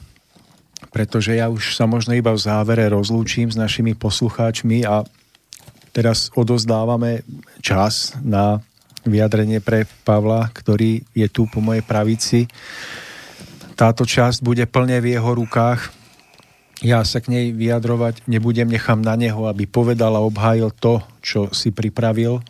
pretože 0.94 1.36
ja 1.36 1.50
už 1.52 1.76
sa 1.76 1.84
možno 1.84 2.14
iba 2.16 2.30
v 2.32 2.40
závere 2.40 2.88
rozlúčim 2.88 3.52
s 3.52 3.58
našimi 3.58 3.98
poslucháčmi 3.98 4.86
a 4.86 5.02
teraz 5.92 6.32
odozdávame 6.38 7.26
čas 7.60 8.16
na 8.24 8.64
vyjadrenie 9.08 9.62
pre 9.62 9.86
Pavla, 10.04 10.50
ktorý 10.50 11.02
je 11.14 11.26
tu 11.30 11.46
po 11.46 11.62
mojej 11.62 11.82
pravici. 11.82 12.40
Táto 13.76 14.08
časť 14.08 14.40
bude 14.40 14.64
plne 14.66 14.98
v 15.00 15.16
jeho 15.16 15.30
rukách. 15.36 15.92
Ja 16.84 17.00
sa 17.08 17.24
k 17.24 17.32
nej 17.32 17.46
vyjadrovať 17.56 18.28
nebudem, 18.28 18.68
nechám 18.68 19.00
na 19.00 19.16
neho, 19.16 19.48
aby 19.48 19.64
povedal 19.64 20.12
a 20.12 20.24
obhájil 20.24 20.72
to, 20.76 21.00
čo 21.24 21.48
si 21.52 21.72
pripravil. 21.72 22.44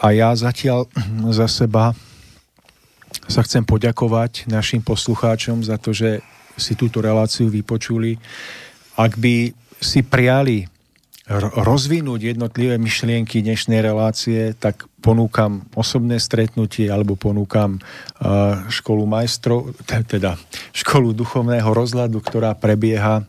A 0.00 0.14
ja 0.14 0.32
zatiaľ 0.32 0.88
za 1.38 1.50
seba 1.50 1.92
sa 3.28 3.44
chcem 3.44 3.64
poďakovať 3.64 4.48
našim 4.48 4.80
poslucháčom 4.80 5.60
za 5.60 5.76
to, 5.76 5.92
že 5.92 6.24
si 6.56 6.74
túto 6.74 7.04
reláciu 7.04 7.52
vypočuli. 7.52 8.16
Ak 8.98 9.14
by 9.20 9.52
si 9.78 10.00
priali 10.02 10.66
rozvinúť 11.28 12.32
jednotlivé 12.32 12.80
myšlienky 12.80 13.44
dnešnej 13.44 13.84
relácie, 13.84 14.56
tak 14.56 14.88
ponúkam 15.04 15.68
osobné 15.76 16.16
stretnutie 16.16 16.88
alebo 16.88 17.20
ponúkam 17.20 17.76
školu 18.72 19.04
majstrov, 19.04 19.76
teda 19.84 20.40
školu 20.72 21.12
duchovného 21.12 21.68
rozhľadu, 21.68 22.16
ktorá 22.24 22.56
prebieha 22.56 23.28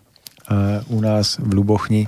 u 0.87 0.97
nás 1.03 1.35
v 1.43 1.51
Lubochni. 1.59 2.07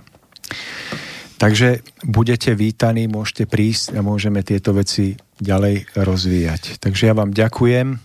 Takže 1.36 1.84
budete 2.08 2.56
vítaní, 2.56 3.12
môžete 3.12 3.50
prísť 3.50 3.98
a 3.98 4.06
môžeme 4.06 4.46
tieto 4.48 4.72
veci 4.72 5.20
ďalej 5.42 5.92
rozvíjať. 5.98 6.80
Takže 6.80 7.12
ja 7.12 7.14
vám 7.18 7.36
ďakujem, 7.36 8.00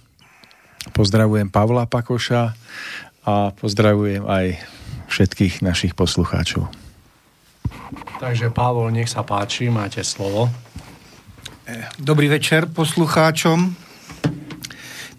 pozdravujem 0.90 1.52
Pavla 1.54 1.86
Pakoša 1.86 2.42
a 3.28 3.34
pozdravujem 3.54 4.24
aj 4.26 4.58
všetkých 5.06 5.62
našich 5.62 5.92
poslucháčov. 5.94 6.85
Takže 8.16 8.48
Pavol, 8.48 8.88
nech 8.97 9.12
sa 9.12 9.20
páči, 9.20 9.68
máte 9.68 10.01
slovo. 10.01 10.48
Dobrý 12.01 12.32
večer 12.32 12.64
poslucháčom. 12.64 13.76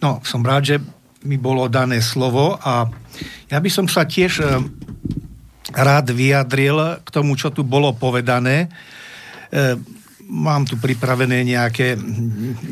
No, 0.01 0.17
som 0.25 0.41
rád, 0.41 0.63
že 0.65 0.75
mi 1.21 1.37
bolo 1.37 1.69
dané 1.69 2.01
slovo 2.01 2.57
a 2.57 2.89
ja 3.53 3.57
by 3.61 3.69
som 3.69 3.85
sa 3.85 4.09
tiež 4.09 4.33
eh, 4.41 4.49
rád 5.77 6.09
vyjadril 6.09 7.03
k 7.05 7.09
tomu, 7.13 7.37
čo 7.37 7.53
tu 7.53 7.61
bolo 7.61 7.93
povedané. 7.93 8.71
Mám 10.27 10.67
tu 10.67 10.75
pripravené 10.75 11.47
nejaké, 11.47 11.95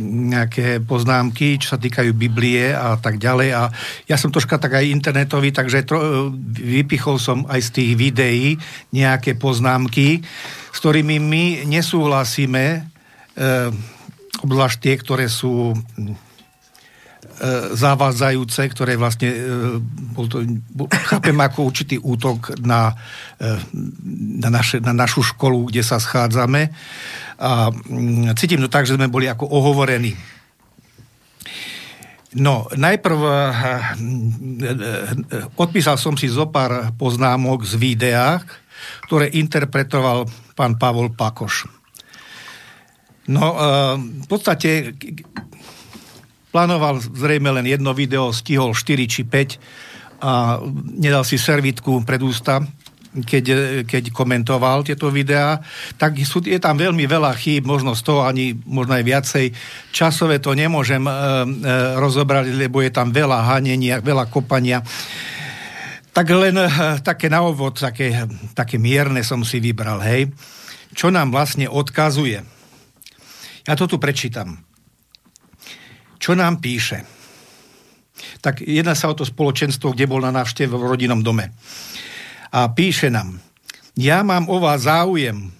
nejaké 0.04 0.84
poznámky, 0.84 1.56
čo 1.56 1.76
sa 1.76 1.80
týkajú 1.80 2.12
Biblie 2.12 2.76
a 2.76 3.00
tak 3.00 3.16
ďalej. 3.16 3.50
A 3.56 3.72
ja 4.12 4.20
som 4.20 4.28
troška 4.28 4.60
tak 4.60 4.76
aj 4.76 4.92
internetový, 4.92 5.56
takže 5.56 5.88
tro, 5.88 6.30
vypichol 6.52 7.16
som 7.16 7.48
aj 7.48 7.60
z 7.64 7.70
tých 7.72 7.92
videí 7.96 8.48
nejaké 8.92 9.40
poznámky, 9.40 10.20
s 10.70 10.78
ktorými 10.84 11.16
my 11.24 11.44
nesúhlasíme, 11.72 12.64
e, 12.76 12.80
obzvlášť 14.44 14.78
tie, 14.84 14.94
ktoré 15.00 15.26
sú 15.32 15.72
E, 15.96 16.25
zavádzajúce, 17.76 18.64
ktoré 18.72 18.96
vlastne 18.96 19.30
e, 19.32 19.40
bol 20.16 20.26
to, 20.32 20.44
bol, 20.72 20.88
chápem 21.12 21.36
ako 21.36 21.68
určitý 21.68 22.00
útok 22.00 22.56
na, 22.64 22.96
e, 23.36 23.60
na, 24.40 24.50
naše, 24.50 24.80
na 24.80 24.96
našu 24.96 25.22
školu, 25.22 25.68
kde 25.68 25.84
sa 25.84 26.00
schádzame. 26.00 26.72
A 27.36 27.70
mm, 27.72 28.40
cítim 28.40 28.64
to 28.64 28.72
tak, 28.72 28.88
že 28.88 28.96
sme 28.96 29.12
boli 29.12 29.28
ako 29.28 29.52
ohovorení. 29.52 30.16
No, 32.36 32.68
najprv 32.76 33.20
odpísal 35.56 35.96
som 35.96 36.20
si 36.20 36.28
zo 36.28 36.52
pár 36.52 36.92
poznámok 37.00 37.64
z 37.64 37.80
videách, 37.80 38.44
ktoré 39.08 39.32
interpretoval 39.40 40.28
pán 40.52 40.76
Pavol 40.76 41.16
Pakoš. 41.16 41.72
No, 43.32 43.56
v 43.96 44.28
podstate 44.28 45.00
Plánoval 46.56 47.04
zrejme 47.04 47.52
len 47.52 47.68
jedno 47.68 47.92
video, 47.92 48.32
stihol 48.32 48.72
4 48.72 49.12
či 49.12 49.28
5 49.28 50.24
a 50.24 50.64
nedal 50.96 51.28
si 51.28 51.36
servitku 51.36 52.08
pred 52.08 52.24
ústa, 52.24 52.64
keď, 53.12 53.46
keď 53.84 54.16
komentoval 54.16 54.88
tieto 54.88 55.12
videá, 55.12 55.60
tak 56.00 56.16
sú, 56.24 56.40
je 56.40 56.56
tam 56.56 56.80
veľmi 56.80 57.04
veľa 57.12 57.36
chýb, 57.36 57.68
možno 57.68 57.92
toho 57.92 58.24
ani 58.24 58.56
možno 58.72 58.96
aj 58.96 59.04
viacej. 59.04 59.46
Časové 59.92 60.40
to 60.40 60.56
nemôžem 60.56 61.04
e, 61.04 61.12
e, 61.12 61.16
rozobrať, 62.00 62.48
lebo 62.56 62.80
je 62.80 62.92
tam 62.92 63.12
veľa 63.12 63.52
hanenia, 63.52 64.00
veľa 64.00 64.32
kopania. 64.32 64.80
Tak 66.16 66.26
len 66.32 66.56
e, 66.56 66.68
také 67.04 67.28
na 67.28 67.44
ovod, 67.44 67.84
také, 67.84 68.32
také 68.56 68.80
mierne 68.80 69.28
som 69.28 69.44
si 69.44 69.60
vybral, 69.60 70.00
hej. 70.08 70.32
Čo 70.96 71.12
nám 71.12 71.36
vlastne 71.36 71.68
odkazuje? 71.68 72.40
Ja 73.68 73.76
to 73.76 73.92
tu 73.92 74.00
prečítam 74.00 74.64
čo 76.20 76.38
nám 76.38 76.64
píše. 76.64 77.04
Tak 78.40 78.64
jedná 78.64 78.96
sa 78.96 79.12
o 79.12 79.18
to 79.18 79.28
spoločenstvo, 79.28 79.92
kde 79.92 80.08
bol 80.08 80.24
na 80.24 80.32
návšteve 80.32 80.72
v 80.72 80.88
rodinnom 80.88 81.20
dome. 81.20 81.52
A 82.56 82.72
píše 82.72 83.12
nám, 83.12 83.40
ja 84.00 84.24
mám 84.24 84.48
o 84.48 84.60
vás 84.60 84.88
záujem. 84.88 85.52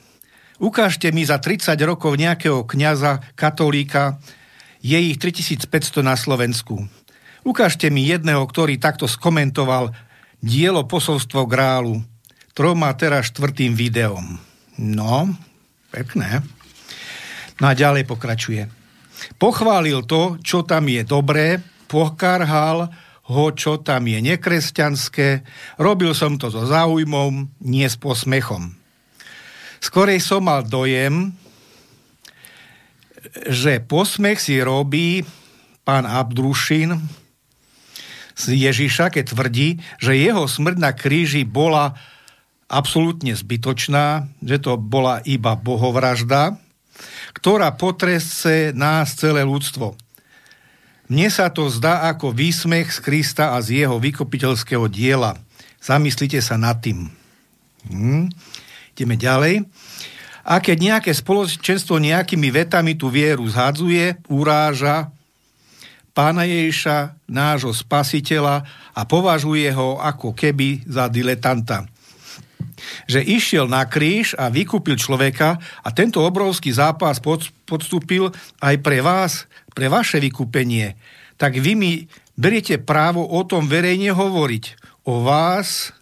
Ukážte 0.56 1.12
mi 1.12 1.28
za 1.28 1.36
30 1.40 1.76
rokov 1.84 2.16
nejakého 2.16 2.64
kňaza, 2.64 3.36
katolíka, 3.36 4.20
je 4.80 4.96
ich 4.96 5.20
3500 5.20 6.06
na 6.06 6.16
Slovensku. 6.16 6.88
Ukážte 7.44 7.92
mi 7.92 8.08
jedného, 8.08 8.42
ktorý 8.48 8.80
takto 8.80 9.10
skomentoval 9.10 9.92
dielo 10.40 10.86
posolstvo 10.88 11.50
grálu 11.50 12.06
troma 12.56 12.94
teraz 12.96 13.34
štvrtým 13.34 13.76
videom. 13.76 14.40
No, 14.80 15.28
pekné. 15.92 16.40
No 17.60 17.72
a 17.72 17.74
ďalej 17.76 18.08
pokračuje. 18.08 18.85
Pochválil 19.40 20.04
to, 20.04 20.38
čo 20.44 20.64
tam 20.68 20.92
je 20.92 21.02
dobré, 21.08 21.60
pokarhal 21.88 22.92
ho, 23.26 23.46
čo 23.58 23.82
tam 23.82 24.06
je 24.06 24.22
nekresťanské, 24.22 25.42
robil 25.82 26.14
som 26.14 26.38
to 26.38 26.54
so 26.54 26.70
záujmom, 26.70 27.50
nie 27.66 27.88
s 27.90 27.98
posmechom. 27.98 28.78
Skorej 29.82 30.22
som 30.22 30.46
mal 30.46 30.66
dojem, 30.66 31.34
že 33.50 33.82
posmech 33.82 34.38
si 34.38 34.62
robí 34.62 35.26
pán 35.82 36.06
Abdrušin 36.06 36.98
z 38.36 38.46
Ježiša, 38.70 39.10
keď 39.10 39.26
tvrdí, 39.34 39.70
že 39.98 40.18
jeho 40.18 40.46
smrť 40.46 40.78
na 40.78 40.92
kríži 40.94 41.48
bola 41.48 41.98
absolútne 42.70 43.34
zbytočná, 43.38 44.30
že 44.42 44.58
to 44.58 44.78
bola 44.78 45.22
iba 45.26 45.54
bohovražda, 45.54 46.58
ktorá 47.36 47.76
potresce 47.76 48.72
nás 48.72 49.14
celé 49.20 49.44
ľudstvo. 49.44 49.94
Mne 51.12 51.30
sa 51.30 51.52
to 51.54 51.70
zdá 51.70 52.10
ako 52.10 52.34
výsmech 52.34 52.90
z 52.90 53.00
Krista 53.04 53.54
a 53.54 53.62
z 53.62 53.86
jeho 53.86 54.02
vykopiteľského 54.02 54.90
diela. 54.90 55.38
Zamyslite 55.78 56.42
sa 56.42 56.58
nad 56.58 56.82
tým. 56.82 57.14
Hm. 57.92 58.34
Ideme 58.98 59.16
ďalej. 59.20 59.68
A 60.46 60.58
keď 60.62 60.78
nejaké 60.78 61.12
spoločenstvo 61.14 62.02
nejakými 62.02 62.50
vetami 62.50 62.98
tú 62.98 63.14
vieru 63.14 63.46
zhadzuje, 63.46 64.18
uráža 64.30 65.14
pána 66.16 66.48
Ježiša, 66.48 67.28
nášho 67.30 67.76
spasiteľa 67.76 68.66
a 68.96 69.02
považuje 69.06 69.68
ho 69.76 70.00
ako 70.00 70.34
keby 70.34 70.88
za 70.90 71.12
diletanta 71.12 71.86
že 73.08 73.24
išiel 73.24 73.70
na 73.72 73.88
kríž 73.88 74.36
a 74.36 74.52
vykúpil 74.52 75.00
človeka 75.00 75.58
a 75.82 75.90
tento 75.96 76.22
obrovský 76.24 76.76
zápas 76.76 77.24
pod, 77.24 77.48
podstúpil 77.64 78.32
aj 78.60 78.76
pre 78.84 79.00
vás, 79.00 79.48
pre 79.72 79.88
vaše 79.88 80.20
vykúpenie. 80.20 80.96
Tak 81.40 81.60
vy 81.60 81.72
mi 81.76 81.92
beriete 82.36 82.80
právo 82.80 83.24
o 83.24 83.42
tom 83.48 83.68
verejne 83.68 84.12
hovoriť. 84.12 84.66
O 85.06 85.22
vás 85.24 85.94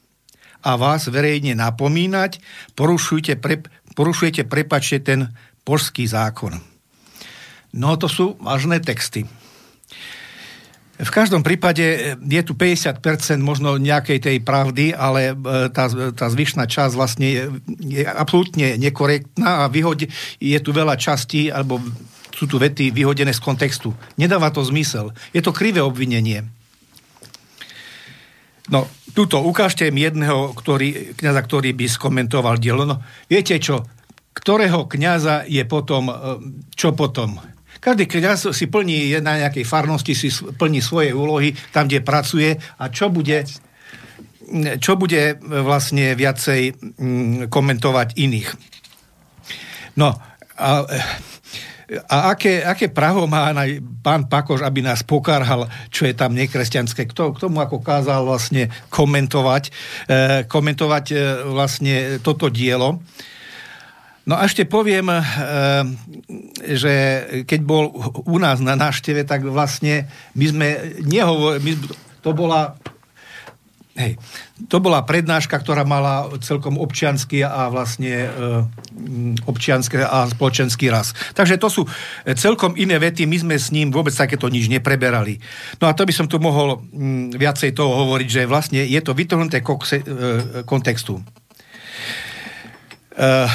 a 0.64 0.80
vás 0.80 1.12
verejne 1.12 1.60
napomínať, 1.60 2.40
porušujete, 2.80 3.36
pre, 3.36 3.60
porušujete 4.00 4.48
prepačte 4.48 5.04
ten 5.04 5.36
božský 5.68 6.08
zákon. 6.08 6.56
No 7.76 8.00
to 8.00 8.08
sú 8.08 8.26
vážne 8.40 8.80
texty. 8.80 9.28
V 10.94 11.10
každom 11.10 11.42
prípade 11.42 11.82
e, 11.82 11.98
je 12.22 12.42
tu 12.46 12.54
50% 12.54 13.02
možno 13.42 13.82
nejakej 13.82 14.20
tej 14.22 14.38
pravdy, 14.46 14.94
ale 14.94 15.34
e, 15.34 15.36
tá, 15.74 15.90
tá 16.14 16.26
zvyšná 16.30 16.70
časť 16.70 16.94
vlastne 16.94 17.28
je, 17.34 17.44
je 17.82 18.06
absolútne 18.06 18.78
nekorektná 18.78 19.66
a 19.66 19.72
vyhodi, 19.74 20.14
je 20.38 20.60
tu 20.62 20.70
veľa 20.70 20.94
častí, 20.94 21.50
alebo 21.50 21.82
sú 22.30 22.46
tu 22.46 22.62
vety 22.62 22.94
vyhodené 22.94 23.34
z 23.34 23.42
kontextu. 23.42 23.90
Nedáva 24.22 24.54
to 24.54 24.62
zmysel. 24.62 25.18
Je 25.34 25.42
to 25.42 25.50
krivé 25.50 25.82
obvinenie. 25.82 26.46
No, 28.70 28.86
tuto, 29.18 29.42
ukážte 29.42 29.90
mi 29.90 30.06
jedného 30.06 30.54
ktorý, 30.54 31.18
kniaza, 31.18 31.42
ktorý 31.42 31.74
by 31.74 31.86
skomentoval 31.90 32.62
dielo. 32.62 32.86
No, 32.86 33.02
viete 33.26 33.58
čo, 33.58 33.82
ktorého 34.38 34.86
kniaza 34.86 35.42
je 35.50 35.66
potom, 35.66 36.10
e, 36.10 36.16
čo 36.78 36.94
potom? 36.94 37.53
Každý 37.84 38.08
kňaz 38.08 38.56
si 38.56 38.72
plní 38.72 39.20
na 39.20 39.44
nejakej 39.44 39.68
farnosti, 39.68 40.16
si 40.16 40.32
plní 40.32 40.80
svoje 40.80 41.12
úlohy 41.12 41.52
tam, 41.76 41.92
kde 41.92 42.00
pracuje 42.00 42.56
a 42.56 42.88
čo 42.88 43.12
bude 43.12 43.44
čo 44.80 45.00
bude 45.00 45.40
vlastne 45.42 46.14
viacej 46.14 46.62
mm, 46.76 47.50
komentovať 47.50 48.20
iných. 48.20 48.50
No, 49.98 50.14
a, 50.60 50.70
a 52.10 52.18
aké, 52.34 52.62
aké 52.62 52.90
právo 52.90 53.26
má 53.26 53.50
pán 54.02 54.30
Pakoš, 54.30 54.62
aby 54.62 54.82
nás 54.82 55.02
pokarhal, 55.02 55.70
čo 55.90 56.06
je 56.06 56.14
tam 56.14 56.34
nekresťanské? 56.38 57.10
Kto 57.10 57.34
k 57.34 57.42
tomu 57.48 57.62
ako 57.62 57.82
kázal 57.82 58.26
vlastne 58.26 58.70
komentovať, 58.90 59.64
e, 59.70 59.72
komentovať 60.46 61.06
e, 61.14 61.16
vlastne 61.50 61.96
toto 62.22 62.50
dielo? 62.50 63.02
No 64.24 64.40
a 64.40 64.48
ešte 64.48 64.64
poviem, 64.64 65.12
eh, 65.12 65.22
že 66.76 66.94
keď 67.44 67.60
bol 67.64 67.92
u 68.24 68.38
nás 68.40 68.64
na 68.64 68.80
návšteve, 68.80 69.28
tak 69.28 69.44
vlastne 69.44 70.08
my 70.36 70.46
sme 70.48 70.68
nehovorili, 71.04 71.76
to 72.24 72.32
bola 72.32 72.80
Hej. 73.94 74.18
To 74.74 74.82
bola 74.82 75.06
prednáška, 75.06 75.54
ktorá 75.54 75.86
mala 75.86 76.26
celkom 76.42 76.82
občianský 76.82 77.46
a 77.46 77.70
vlastne 77.70 78.26
e, 78.26 78.30
občianský 79.46 80.02
a 80.02 80.26
spoločenský 80.26 80.90
raz. 80.90 81.14
Takže 81.38 81.62
to 81.62 81.70
sú 81.70 81.82
celkom 82.34 82.74
iné 82.74 82.98
vety, 82.98 83.30
my 83.30 83.38
sme 83.38 83.54
s 83.54 83.70
ním 83.70 83.94
vôbec 83.94 84.10
takéto 84.10 84.50
nič 84.50 84.66
nepreberali. 84.66 85.38
No 85.78 85.86
a 85.86 85.94
to 85.94 86.10
by 86.10 86.14
som 86.14 86.26
tu 86.26 86.42
mohol 86.42 86.82
m, 86.90 87.30
viacej 87.38 87.78
toho 87.78 88.10
hovoriť, 88.10 88.30
že 88.42 88.50
vlastne 88.50 88.82
je 88.82 88.98
to 88.98 89.14
vytrhnuté 89.14 89.62
kokse, 89.62 90.02
e, 90.02 90.06
kontextu. 90.66 91.22
Eh, 93.14 93.46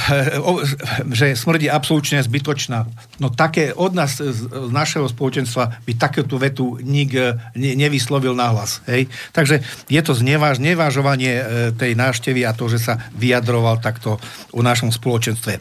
že 1.11 1.35
smrť 1.35 1.67
je 1.67 1.71
absolútne 1.75 2.23
zbytočná. 2.23 2.87
No 3.19 3.27
také 3.27 3.75
od 3.75 3.91
nás, 3.91 4.15
z 4.15 4.47
našeho 4.71 5.11
spoločenstva 5.11 5.83
by 5.83 5.93
takéto 5.99 6.39
vetu 6.39 6.79
nik 6.79 7.11
eh, 7.19 7.35
nevyslovil 7.59 8.39
nahlas. 8.39 8.87
Hej? 8.87 9.11
Takže 9.35 9.59
je 9.91 9.99
to 9.99 10.15
zneváž, 10.15 10.63
nevážovanie 10.63 11.43
eh, 11.43 11.45
tej 11.75 11.99
návštevy 11.99 12.47
a 12.47 12.55
to, 12.55 12.71
že 12.71 12.79
sa 12.79 13.03
vyjadroval 13.19 13.83
takto 13.83 14.23
o 14.55 14.63
našom 14.63 14.95
spoločenstve. 14.95 15.59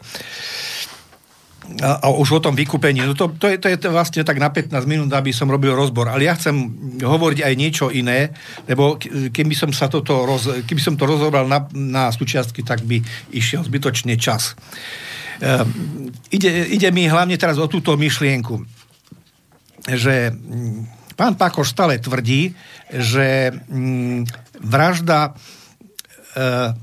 A, 1.84 2.00
a 2.00 2.06
už 2.08 2.40
o 2.40 2.44
tom 2.44 2.56
vykúpení. 2.56 3.04
No 3.04 3.12
to, 3.12 3.28
to, 3.36 3.52
je, 3.52 3.60
to 3.60 3.68
je 3.68 3.76
vlastne 3.92 4.24
tak 4.24 4.40
na 4.40 4.48
15 4.48 4.72
minút, 4.88 5.12
aby 5.12 5.36
som 5.36 5.52
robil 5.52 5.76
rozbor. 5.76 6.08
Ale 6.08 6.24
ja 6.24 6.32
chcem 6.32 6.56
hovoriť 7.04 7.44
aj 7.44 7.54
niečo 7.54 7.86
iné, 7.92 8.32
lebo 8.64 8.96
keby 9.28 9.52
som, 9.52 9.68
sa 9.70 9.92
toto 9.92 10.24
roz, 10.24 10.64
keby 10.64 10.80
som 10.80 10.96
to 10.96 11.04
rozobral 11.04 11.44
na, 11.44 11.68
na 11.76 12.08
súčiastky, 12.08 12.64
tak 12.64 12.80
by 12.88 13.04
išiel 13.36 13.62
zbytočne 13.68 14.16
čas. 14.16 14.56
Uh, 15.38 15.62
ide, 16.34 16.66
ide 16.72 16.88
mi 16.90 17.06
hlavne 17.06 17.38
teraz 17.38 17.60
o 17.62 17.70
túto 17.70 17.94
myšlienku, 17.94 18.58
že 19.86 20.34
mm, 20.34 21.14
pán 21.14 21.38
Pakoš 21.38 21.78
stále 21.78 22.02
tvrdí, 22.02 22.56
že 22.90 23.54
mm, 23.54 24.26
vražda 24.66 25.30
uh, 25.30 26.74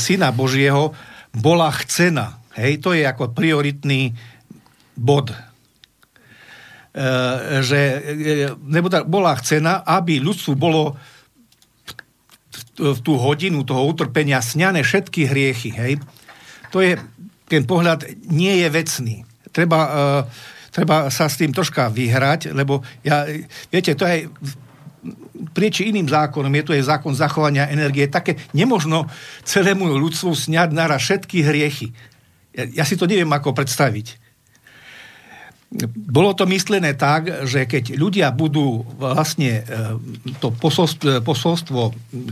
syna 0.00 0.32
Božieho 0.32 0.96
bola 1.36 1.68
chcená 1.84 2.41
Hej, 2.52 2.84
to 2.84 2.92
je 2.92 3.04
ako 3.04 3.32
prioritný 3.32 4.12
bod. 4.92 5.32
E, 5.32 5.36
že 7.64 7.80
e, 8.52 9.04
bola 9.08 9.32
chcená, 9.40 9.80
aby 9.80 10.20
ľudstvu 10.20 10.52
bolo 10.52 11.00
v 12.76 13.00
tú 13.00 13.16
hodinu 13.16 13.64
toho 13.64 13.84
utrpenia 13.88 14.44
sňané 14.44 14.84
všetky 14.84 15.28
hriechy. 15.28 15.70
Hej. 15.72 15.92
To 16.72 16.84
je, 16.84 17.00
ten 17.48 17.64
pohľad 17.64 18.28
nie 18.28 18.60
je 18.60 18.68
vecný. 18.68 19.16
Treba, 19.52 19.80
e, 19.80 19.90
treba 20.68 21.08
sa 21.08 21.32
s 21.32 21.40
tým 21.40 21.56
troška 21.56 21.88
vyhrať, 21.88 22.52
lebo 22.52 22.84
ja, 23.00 23.24
viete, 23.72 23.96
to 23.96 24.04
je 24.04 24.28
prieči 25.56 25.88
iným 25.88 26.06
zákonom, 26.06 26.52
je 26.52 26.64
to 26.64 26.76
je 26.76 26.84
zákon 26.84 27.16
zachovania 27.16 27.72
energie, 27.72 28.06
také 28.06 28.38
nemožno 28.52 29.08
celému 29.42 29.88
ľudstvu 29.96 30.30
sňať 30.30 30.68
naraz 30.76 31.02
všetky 31.08 31.40
hriechy. 31.40 32.11
Ja, 32.52 32.82
ja 32.82 32.84
si 32.84 33.00
to 33.00 33.08
neviem 33.08 33.30
ako 33.32 33.56
predstaviť. 33.56 34.22
Bolo 35.96 36.36
to 36.36 36.44
myslené 36.44 36.92
tak, 36.92 37.48
že 37.48 37.64
keď 37.64 37.96
ľudia 37.96 38.28
budú 38.28 38.84
vlastne 39.00 39.64
e, 39.64 39.96
to 40.36 40.52
posolstvo, 40.52 41.24
posolstvo 41.24 41.80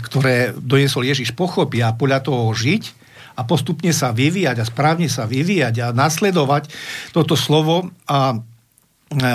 ktoré 0.05 0.53
doniesol 0.53 1.09
Ježiš, 1.09 1.33
pochopia 1.33 1.89
a 1.89 1.97
podľa 1.97 2.21
toho 2.21 2.53
žiť 2.53 2.93
a 3.41 3.49
postupne 3.49 3.97
sa 3.97 4.13
vyvíjať 4.13 4.61
a 4.61 4.69
správne 4.69 5.09
sa 5.09 5.25
vyvíjať 5.25 5.75
a 5.81 5.97
nasledovať 5.97 6.69
toto 7.17 7.33
slovo 7.33 7.89
a 8.05 8.37
e, 8.37 8.39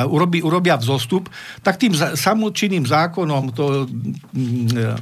urobí, 0.05 0.45
urobia 0.45 0.77
vzostup, 0.77 1.25
tak 1.65 1.81
tým 1.81 1.97
samočinným 1.97 2.85
zákonom, 2.85 3.57
to, 3.57 3.89
e, 3.89 4.93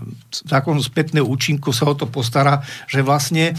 zákon 0.48 0.80
spätného 0.80 1.28
účinku 1.28 1.76
sa 1.76 1.92
o 1.92 1.94
to 2.00 2.08
postará, 2.08 2.64
že 2.88 3.04
vlastne 3.04 3.52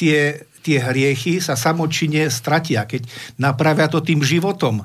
tie 0.00 0.48
tie 0.60 0.78
hriechy 0.80 1.40
sa 1.40 1.56
samočine 1.56 2.28
stratia, 2.28 2.84
keď 2.84 3.08
napravia 3.40 3.88
to 3.88 4.04
tým 4.04 4.20
životom. 4.20 4.84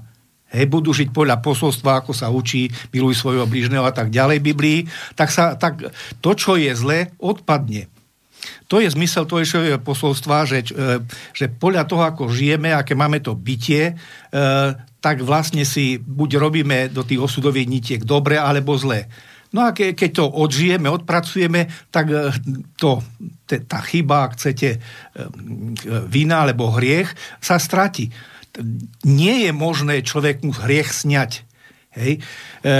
Hej, 0.56 0.72
budú 0.72 0.96
žiť 0.96 1.12
podľa 1.12 1.44
posolstva, 1.44 2.00
ako 2.00 2.16
sa 2.16 2.32
učí, 2.32 2.72
miluj 2.94 3.20
svojho 3.20 3.44
blížneho 3.44 3.84
a 3.84 3.92
tak 3.92 4.08
ďalej 4.14 4.40
Biblii, 4.40 4.88
tak, 5.18 5.34
sa, 5.34 5.60
tak 5.60 5.84
to, 6.24 6.32
čo 6.38 6.56
je 6.56 6.72
zle, 6.72 7.12
odpadne. 7.20 7.92
To 8.70 8.82
je 8.82 8.90
zmysel 8.90 9.26
je 9.26 9.78
posolstva, 9.82 10.46
že, 10.46 10.70
e, 10.70 11.02
že 11.34 11.46
podľa 11.50 11.86
toho, 11.86 12.04
ako 12.06 12.30
žijeme, 12.30 12.74
aké 12.74 12.98
máme 12.98 13.22
to 13.22 13.38
bytie, 13.38 13.94
e, 13.94 13.94
tak 15.02 15.22
vlastne 15.22 15.62
si 15.66 16.02
buď 16.02 16.42
robíme 16.42 16.90
do 16.90 17.06
tých 17.06 17.22
osudových 17.22 17.70
nitiek 17.70 18.02
dobre 18.02 18.42
alebo 18.42 18.74
zle. 18.74 19.06
No 19.54 19.66
a 19.66 19.76
ke, 19.76 19.94
keď 19.94 20.10
to 20.22 20.26
odžijeme, 20.26 20.90
odpracujeme, 20.90 21.70
tak 21.94 22.06
e, 22.10 22.34
to, 22.80 23.04
te, 23.46 23.62
tá 23.66 23.80
chyba, 23.86 24.30
ak 24.30 24.40
chcete, 24.40 24.70
e, 24.76 24.80
vina 26.10 26.44
alebo 26.46 26.74
hriech, 26.74 27.14
sa 27.44 27.62
stratí. 27.62 28.10
Nie 29.04 29.46
je 29.48 29.52
možné 29.52 30.02
človeku 30.02 30.50
hriech 30.64 30.90
sňať. 30.90 31.46
Hej? 32.00 32.24
E, 32.64 32.72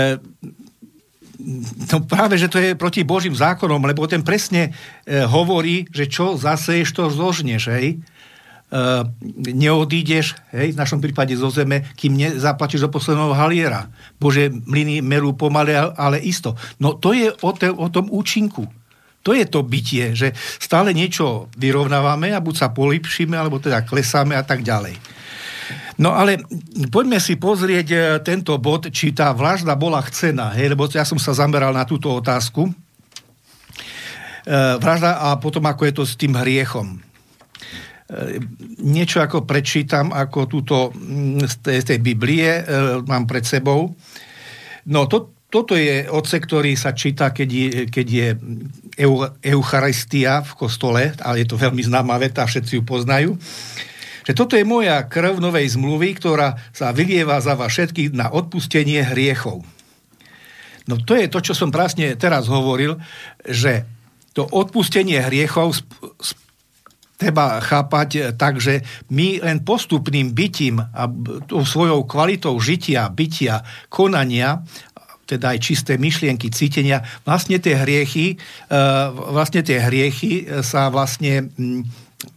no 1.92 1.96
práve, 2.08 2.40
že 2.40 2.48
to 2.48 2.58
je 2.58 2.74
proti 2.74 3.04
Božím 3.04 3.36
zákonom, 3.36 3.80
lebo 3.84 4.08
ten 4.08 4.24
presne 4.24 4.72
e, 5.06 5.22
hovorí, 5.24 5.86
že 5.92 6.10
čo 6.10 6.34
zaseješ, 6.34 6.88
to 6.96 7.12
zožneš. 7.12 7.62
Hej? 7.72 8.00
Uh, 8.00 8.15
neodídeš, 9.54 10.34
hej, 10.50 10.74
v 10.74 10.80
našom 10.80 10.98
prípade 10.98 11.30
zo 11.38 11.46
zeme, 11.54 11.86
kým 11.94 12.18
nezaplatíš 12.18 12.82
do 12.82 12.90
posledného 12.90 13.30
haliera. 13.38 13.86
Bože, 14.18 14.50
mlyny 14.50 14.98
merú 15.06 15.38
pomaly, 15.38 15.78
ale 15.94 16.18
isto. 16.18 16.58
No 16.82 16.98
to 16.98 17.14
je 17.14 17.30
o, 17.30 17.50
te, 17.54 17.70
o 17.70 17.86
tom 17.86 18.10
účinku. 18.10 18.66
To 19.22 19.34
je 19.34 19.46
to 19.46 19.66
bytie, 19.66 20.14
že 20.14 20.34
stále 20.62 20.94
niečo 20.94 21.50
vyrovnávame 21.58 22.30
a 22.30 22.42
buď 22.42 22.54
sa 22.54 22.68
polipšíme, 22.70 23.34
alebo 23.34 23.58
teda 23.58 23.82
klesáme 23.82 24.38
a 24.38 24.42
tak 24.46 24.62
ďalej. 24.62 24.98
No 25.98 26.14
ale 26.14 26.38
poďme 26.92 27.18
si 27.18 27.34
pozrieť 27.40 27.88
e, 27.90 27.98
tento 28.22 28.54
bod, 28.60 28.92
či 28.92 29.16
tá 29.16 29.32
vlažda 29.32 29.74
bola 29.74 29.98
chcená, 30.04 30.52
hej, 30.54 30.76
lebo 30.76 30.86
ja 30.92 31.02
som 31.02 31.16
sa 31.18 31.32
zameral 31.34 31.72
na 31.72 31.88
túto 31.88 32.12
otázku. 32.12 32.68
E, 32.68 32.72
vražda 34.78 35.18
a 35.18 35.34
potom 35.40 35.64
ako 35.64 35.82
je 35.88 35.94
to 35.96 36.04
s 36.04 36.14
tým 36.14 36.36
hriechom. 36.36 37.05
E, 38.06 38.38
niečo 38.86 39.18
ako 39.18 39.42
prečítam, 39.42 40.14
ako 40.14 40.46
túto 40.46 40.94
mm, 40.94 41.42
z 41.42 41.54
tej, 41.58 41.78
tej 41.82 41.98
Biblie, 41.98 42.46
e, 42.46 42.62
mám 43.02 43.26
pred 43.26 43.42
sebou. 43.42 43.98
No 44.86 45.10
to, 45.10 45.34
toto 45.50 45.74
je 45.74 46.06
odsek, 46.06 46.46
ktorý 46.46 46.78
sa 46.78 46.94
číta, 46.94 47.34
keď 47.34 47.48
je, 47.50 47.68
keď 47.90 48.06
je 48.06 48.28
eu, 49.02 49.26
Eucharistia 49.42 50.46
v 50.46 50.52
kostole, 50.54 51.18
ale 51.18 51.42
je 51.42 51.48
to 51.50 51.58
veľmi 51.58 51.82
známa 51.82 52.14
veta, 52.22 52.46
všetci 52.46 52.78
ju 52.78 52.82
poznajú. 52.86 53.34
Že 54.26 54.32
toto 54.34 54.54
je 54.58 54.66
moja 54.66 55.02
krv 55.06 55.42
novej 55.42 55.74
zmluvy, 55.74 56.18
ktorá 56.18 56.58
sa 56.70 56.94
vylieva 56.94 57.38
za 57.42 57.58
vás 57.58 57.74
všetkých 57.74 58.14
na 58.14 58.30
odpustenie 58.30 59.02
hriechov. 59.02 59.66
No 60.86 60.94
to 61.02 61.18
je 61.18 61.26
to, 61.26 61.42
čo 61.42 61.54
som 61.58 61.74
prásne 61.74 62.14
teraz 62.14 62.46
hovoril, 62.46 63.02
že 63.42 63.82
to 64.30 64.46
odpustenie 64.46 65.18
hriechov 65.18 65.74
treba 67.16 67.58
chápať 67.64 68.08
eh, 68.16 68.22
tak, 68.36 68.60
že 68.60 68.84
my 69.10 69.42
len 69.42 69.64
postupným 69.64 70.36
bytím 70.36 70.78
a 70.80 71.08
svojou 71.64 72.04
kvalitou 72.04 72.54
žitia, 72.60 73.08
bytia, 73.10 73.64
konania 73.88 74.62
teda 75.26 75.58
aj 75.58 75.58
čisté 75.58 75.98
myšlienky, 75.98 76.54
cítenia, 76.54 77.02
vlastne 77.26 77.58
tie 77.58 77.74
hriechy, 77.74 78.38
eh, 78.38 79.06
vlastne 79.10 79.66
tie 79.66 79.82
hriechy 79.82 80.46
eh, 80.46 80.62
sa 80.62 80.86
vlastne 80.92 81.50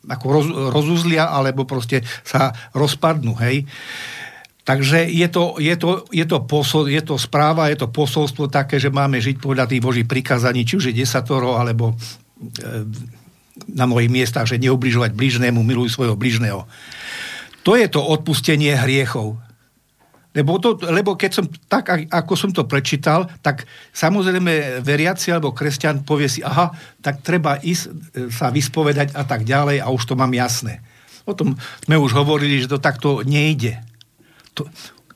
ako 0.10 0.26
roz, 0.28 0.48
rozuzlia, 0.74 1.30
alebo 1.30 1.64
proste 1.70 2.02
sa 2.26 2.52
rozpadnú, 2.74 3.38
hej. 3.40 3.64
Takže 4.66 5.08
je 5.10 5.26
to, 5.34 5.58
je, 5.58 5.74
to, 5.82 6.06
je, 6.14 6.26
to 6.30 6.46
posol, 6.46 6.86
je 6.86 7.02
to 7.02 7.18
správa, 7.18 7.74
je 7.74 7.80
to 7.80 7.90
posolstvo 7.90 8.54
také, 8.54 8.78
že 8.78 8.94
máme 8.94 9.18
žiť 9.18 9.42
podľa 9.42 9.66
tých 9.66 9.82
Božích 9.82 10.06
prikázaní, 10.06 10.62
či 10.62 10.78
už 10.78 10.94
je 10.94 11.00
desatoro, 11.02 11.58
alebo 11.58 11.98
na 13.74 13.86
mojich 13.90 14.12
miestach, 14.12 14.50
že 14.50 14.62
neubližovať 14.62 15.14
bližnému, 15.14 15.62
miluj 15.62 15.94
svojho 15.94 16.18
bližného. 16.18 16.66
To 17.68 17.76
je 17.76 17.88
to 17.92 18.02
odpustenie 18.02 18.74
hriechov. 18.74 19.38
Lebo, 20.30 20.62
to, 20.62 20.78
lebo 20.94 21.18
keď 21.18 21.32
som 21.42 21.46
tak, 21.66 22.06
ako 22.06 22.34
som 22.38 22.54
to 22.54 22.70
prečítal, 22.70 23.26
tak 23.42 23.66
samozrejme 23.90 24.86
veriaci 24.86 25.34
alebo 25.34 25.58
kresťan 25.58 26.06
povie 26.06 26.30
si, 26.30 26.46
aha, 26.46 26.70
tak 27.02 27.26
treba 27.26 27.58
ísť 27.58 27.84
e, 27.90 27.90
sa 28.30 28.54
vyspovedať 28.54 29.18
a 29.18 29.26
tak 29.26 29.42
ďalej 29.42 29.82
a 29.82 29.90
už 29.90 30.06
to 30.06 30.14
mám 30.14 30.30
jasné. 30.30 30.86
O 31.26 31.34
tom 31.34 31.58
sme 31.82 31.98
už 31.98 32.14
hovorili, 32.14 32.62
že 32.62 32.70
to 32.70 32.78
takto 32.78 33.26
nejde. 33.26 33.82
To, 34.54 34.70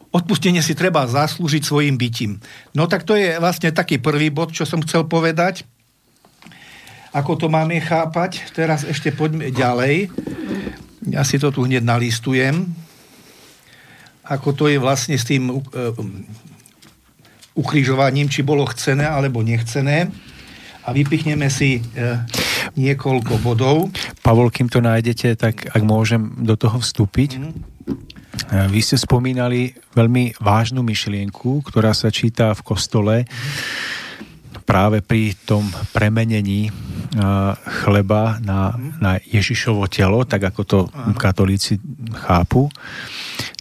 odpustenie 0.09 0.65
si 0.65 0.73
treba 0.73 1.05
zaslúžiť 1.05 1.61
svojim 1.61 1.93
bytím. 1.93 2.41
No 2.73 2.89
tak 2.89 3.05
to 3.05 3.13
je 3.13 3.37
vlastne 3.37 3.69
taký 3.69 4.01
prvý 4.01 4.33
bod, 4.33 4.49
čo 4.49 4.65
som 4.65 4.81
chcel 4.81 5.05
povedať 5.05 5.65
ako 7.13 7.37
to 7.37 7.47
máme 7.47 7.77
chápať. 7.77 8.49
Teraz 8.57 8.81
ešte 8.81 9.13
poďme 9.13 9.53
ďalej. 9.53 10.09
Ja 11.13 11.21
si 11.21 11.37
to 11.37 11.53
tu 11.53 11.69
hneď 11.69 11.85
nalistujem. 11.85 12.73
Ako 14.25 14.57
to 14.57 14.65
je 14.65 14.81
vlastne 14.81 15.13
s 15.13 15.29
tým 15.29 15.53
uh, 15.53 15.61
ukrižovaním, 17.53 18.33
či 18.33 18.41
bolo 18.41 18.65
chcené 18.65 19.05
alebo 19.05 19.45
nechcené. 19.45 20.09
A 20.83 20.89
vypichneme 20.89 21.53
si 21.53 21.79
uh, 21.79 22.25
niekoľko 22.73 23.37
bodov. 23.45 23.93
Pavol, 24.25 24.49
kým 24.49 24.73
to 24.73 24.81
nájdete, 24.81 25.37
tak 25.37 25.69
ak 25.69 25.81
môžem 25.85 26.33
do 26.41 26.57
toho 26.57 26.81
vstúpiť. 26.81 27.37
Mm. 27.37 27.53
Vy 28.73 28.81
ste 28.81 28.97
spomínali 28.97 29.77
veľmi 29.93 30.41
vážnu 30.41 30.81
myšlienku, 30.81 31.61
ktorá 31.69 31.93
sa 31.93 32.09
číta 32.09 32.57
v 32.57 32.61
kostole. 32.65 33.15
Mm 33.29 34.02
práve 34.63 35.03
pri 35.03 35.35
tom 35.45 35.67
premenení 35.91 36.71
chleba 37.83 38.41
na, 38.41 38.73
na 38.97 39.21
Ježišovo 39.21 39.85
telo, 39.85 40.25
tak 40.25 40.49
ako 40.49 40.61
to 40.65 40.79
katolíci 41.13 41.77
chápu, 42.25 42.71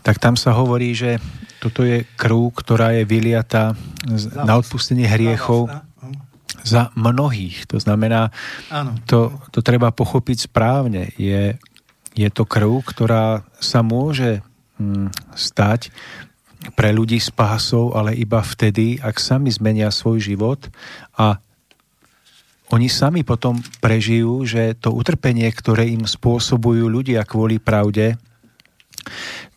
tak 0.01 0.17
tam 0.17 0.41
sa 0.41 0.57
hovorí, 0.57 0.97
že 0.97 1.21
toto 1.61 1.85
je 1.85 2.03
krv, 2.17 2.55
ktorá 2.55 2.97
je 2.97 3.05
vyliata 3.07 3.77
na 4.35 4.55
odpustenie 4.59 5.07
hriechov 5.07 5.69
za 6.65 6.91
mnohých. 6.97 7.69
To 7.71 7.79
znamená, 7.79 8.33
to, 9.07 9.37
to 9.53 9.61
treba 9.61 9.93
pochopiť 9.93 10.49
správne. 10.51 11.13
Je 11.21 11.61
je 12.13 12.29
to 12.29 12.45
krv, 12.45 12.85
ktorá 12.85 13.45
sa 13.59 13.81
môže 13.81 14.45
hm, 14.77 15.09
stať 15.33 15.93
pre 16.79 16.95
ľudí 16.95 17.19
spásou, 17.19 17.93
ale 17.99 18.15
iba 18.15 18.39
vtedy, 18.39 18.99
ak 19.03 19.19
sami 19.19 19.51
zmenia 19.51 19.91
svoj 19.91 20.23
život 20.23 20.71
a 21.19 21.43
oni 22.73 22.89
sami 22.89 23.21
potom 23.21 23.61
prežijú, 23.85 24.49
že 24.49 24.73
to 24.81 24.97
utrpenie, 24.97 25.45
ktoré 25.53 25.93
im 25.93 26.09
spôsobujú 26.09 26.89
ľudia 26.89 27.21
kvôli 27.29 27.61
pravde, 27.61 28.17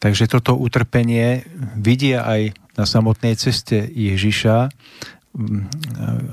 takže 0.03 0.27
toto 0.27 0.59
utrpenie 0.59 1.47
vidia 1.79 2.27
aj 2.27 2.51
na 2.75 2.83
samotnej 2.83 3.39
ceste 3.39 3.87
Ježiša 3.87 4.57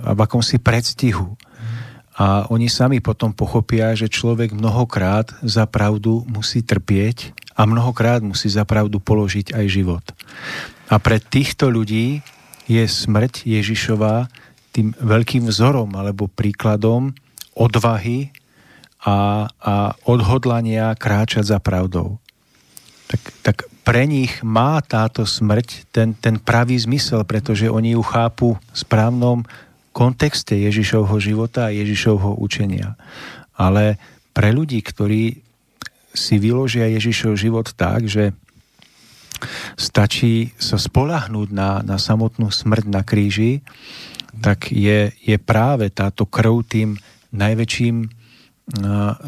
a 0.03 0.11
v 0.15 0.21
akomsi 0.23 0.59
predstihu. 0.59 1.39
A 2.13 2.45
oni 2.53 2.69
sami 2.69 3.01
potom 3.01 3.33
pochopia, 3.33 3.97
že 3.97 4.13
človek 4.13 4.53
mnohokrát 4.53 5.33
za 5.41 5.65
pravdu 5.65 6.29
musí 6.29 6.61
trpieť 6.61 7.33
a 7.57 7.65
mnohokrát 7.65 8.21
musí 8.21 8.53
za 8.53 8.69
pravdu 8.69 9.01
položiť 9.01 9.57
aj 9.57 9.67
život. 9.69 10.05
A 10.93 11.01
pre 11.01 11.17
týchto 11.17 11.73
ľudí 11.73 12.21
je 12.69 12.85
smrť 12.85 13.49
Ježišová 13.49 14.29
tým 14.73 14.93
veľkým 14.97 15.49
vzorom 15.49 15.89
alebo 15.97 16.29
príkladom 16.29 17.17
odvahy 17.57 18.33
a, 19.05 19.49
a 19.49 19.75
odhodlania 20.09 20.93
kráčať 20.97 21.49
za 21.49 21.59
pravdou. 21.61 22.21
Tak, 23.09 23.21
tak 23.45 23.57
pre 23.83 24.07
nich 24.09 24.41
má 24.41 24.81
táto 24.81 25.27
smrť 25.27 25.91
ten, 25.91 26.15
ten 26.17 26.39
pravý 26.39 26.79
zmysel, 26.79 27.27
pretože 27.27 27.69
oni 27.69 27.99
ju 27.99 28.03
chápu 28.05 28.49
správnom 28.73 29.45
kontexte 29.93 30.57
Ježišovho 30.57 31.21
života 31.21 31.69
a 31.69 31.75
Ježišovho 31.75 32.41
učenia. 32.41 32.97
Ale 33.55 34.01
pre 34.33 34.51
ľudí, 34.51 34.81
ktorí 34.81 35.39
si 36.13 36.37
vyložia 36.37 36.89
Ježišov 36.93 37.37
život 37.37 37.73
tak, 37.73 38.09
že 38.09 38.37
stačí 39.77 40.55
sa 40.61 40.77
spolahnúť 40.79 41.49
na, 41.51 41.81
na 41.83 41.97
samotnú 41.97 42.53
smrť 42.53 42.85
na 42.89 43.03
kríži, 43.03 43.65
tak 44.41 44.73
je, 44.73 45.13
je 45.13 45.37
práve 45.37 45.93
táto 45.93 46.25
krv 46.25 46.65
tým 46.65 46.97
najväčším 47.33 47.97
uh, 48.05 48.09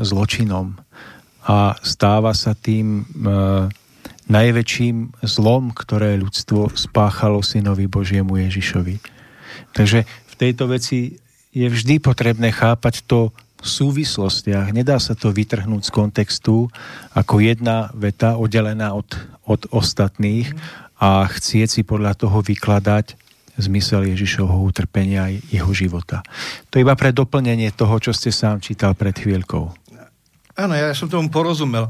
zločinom 0.01 0.77
a 1.45 1.77
stáva 1.85 2.33
sa 2.33 2.57
tým 2.57 3.05
uh, 3.05 3.69
najväčším 4.29 5.21
zlom, 5.21 5.77
ktoré 5.77 6.17
ľudstvo 6.17 6.73
spáchalo 6.73 7.45
synovi 7.45 7.85
Božiemu 7.85 8.41
Ježišovi. 8.41 8.97
Takže 9.75 10.09
v 10.35 10.41
tejto 10.51 10.67
veci 10.67 11.15
je 11.55 11.67
vždy 11.71 12.03
potrebné 12.03 12.51
chápať 12.51 13.07
to 13.07 13.31
v 13.63 13.67
súvislostiach. 13.71 14.75
Nedá 14.75 14.99
sa 14.99 15.15
to 15.15 15.31
vytrhnúť 15.31 15.87
z 15.87 15.95
kontextu 15.95 16.67
ako 17.15 17.35
jedna 17.39 17.95
veta 17.95 18.35
oddelená 18.35 18.99
od, 18.99 19.07
od 19.47 19.71
ostatných 19.71 20.51
a 20.99 21.23
chcieť 21.31 21.69
si 21.71 21.81
podľa 21.87 22.19
toho 22.19 22.43
vykladať 22.43 23.15
zmysel 23.55 24.11
Ježišovho 24.11 24.67
utrpenia 24.67 25.31
a 25.31 25.33
jeho 25.33 25.71
života. 25.71 26.27
To 26.75 26.83
iba 26.83 26.99
pre 26.99 27.15
doplnenie 27.15 27.71
toho, 27.71 28.03
čo 28.03 28.11
ste 28.11 28.35
sám 28.35 28.59
čítal 28.59 28.99
pred 28.99 29.15
chvíľkou. 29.15 29.71
Áno, 30.55 30.75
ja 30.75 30.91
som 30.95 31.07
tomu 31.07 31.31
porozumel. 31.31 31.87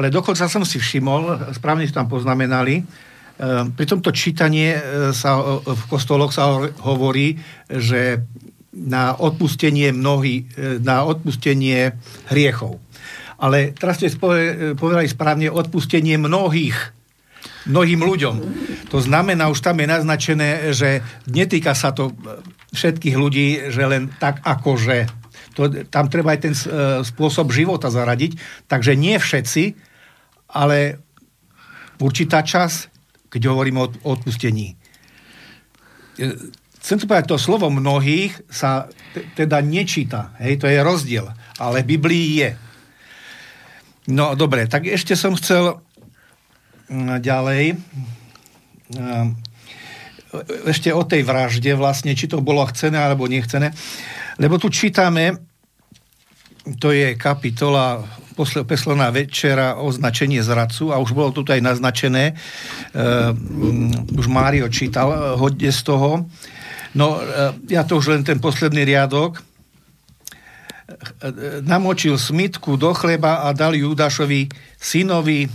Ale 0.00 0.08
dokonca 0.08 0.48
som 0.48 0.64
si 0.64 0.80
všimol, 0.80 1.52
správne 1.56 1.84
tam 1.92 2.08
poznamenali, 2.08 2.84
pri 3.74 3.86
tomto 3.90 4.14
čítanie 4.14 4.78
e, 4.78 4.80
sa 5.10 5.42
v 5.66 5.82
kostoloch 5.90 6.30
sa 6.30 6.70
hovorí, 6.86 7.34
že 7.66 8.22
na 8.70 9.14
odpustenie 9.18 9.90
mnohý, 9.90 10.46
e, 10.54 10.78
na 10.78 11.02
odpustenie 11.02 11.98
hriechov. 12.30 12.78
Ale 13.42 13.74
teraz 13.74 13.98
ste 13.98 14.14
povedali 14.78 15.10
správne 15.10 15.50
odpustenie 15.50 16.14
mnohých 16.14 16.94
mnohým 17.64 18.04
ľuďom. 18.04 18.36
To 18.92 19.00
znamená, 19.00 19.48
už 19.48 19.64
tam 19.64 19.80
je 19.80 19.88
naznačené, 19.88 20.48
že 20.76 21.00
netýka 21.24 21.72
sa 21.72 21.96
to 21.96 22.12
všetkých 22.76 23.16
ľudí, 23.16 23.72
že 23.72 23.84
len 23.88 24.12
tak 24.20 24.44
akože. 24.44 25.08
To, 25.56 25.72
tam 25.88 26.12
treba 26.12 26.36
aj 26.36 26.40
ten 26.44 26.54
spôsob 27.04 27.56
života 27.56 27.88
zaradiť. 27.88 28.36
Takže 28.68 28.92
nie 29.00 29.16
všetci, 29.16 29.64
ale 30.52 31.00
určitá 31.96 32.44
čas, 32.44 32.92
keď 33.34 33.50
hovoríme 33.50 33.82
o 33.82 33.90
odpustení. 34.14 34.78
E, 36.14 36.24
chcem 36.78 37.02
tu 37.02 37.10
povedať, 37.10 37.34
to 37.34 37.42
slovo 37.42 37.66
mnohých 37.66 38.38
sa 38.46 38.86
teda 39.34 39.58
nečíta. 39.58 40.30
Hej, 40.38 40.62
to 40.62 40.70
je 40.70 40.78
rozdiel. 40.78 41.26
Ale 41.58 41.82
v 41.82 41.98
Biblii 41.98 42.26
je. 42.46 42.50
No 44.14 44.38
dobre, 44.38 44.70
tak 44.70 44.86
ešte 44.86 45.18
som 45.18 45.34
chcel 45.34 45.82
ďalej 47.18 47.80
ešte 50.66 50.90
o 50.90 51.02
tej 51.06 51.22
vražde 51.22 51.72
vlastne, 51.78 52.12
či 52.12 52.26
to 52.26 52.42
bolo 52.42 52.66
chcené 52.66 52.98
alebo 52.98 53.30
nechcené. 53.30 53.70
Lebo 54.36 54.58
tu 54.58 54.66
čítame, 54.68 55.38
to 56.82 56.90
je 56.90 57.14
kapitola 57.14 58.02
posledná 58.36 59.08
večera 59.14 59.78
označenie 59.78 60.42
zradcu 60.42 60.90
a 60.90 60.98
už 60.98 61.14
bolo 61.14 61.30
tu 61.30 61.46
aj 61.46 61.62
naznačené, 61.62 62.34
uh, 62.34 63.32
už 64.14 64.26
Mário 64.26 64.66
čítal 64.68 65.38
hodne 65.38 65.70
z 65.70 65.80
toho. 65.86 66.26
No, 66.94 67.18
uh, 67.18 67.54
ja 67.70 67.86
to 67.86 68.02
už 68.02 68.10
len 68.10 68.22
ten 68.26 68.42
posledný 68.42 68.82
riadok. 68.82 69.40
Namočil 71.64 72.20
smitku 72.20 72.76
do 72.76 72.92
chleba 72.92 73.48
a 73.48 73.56
dal 73.56 73.72
Judášovi 73.72 74.52
synovi 74.76 75.48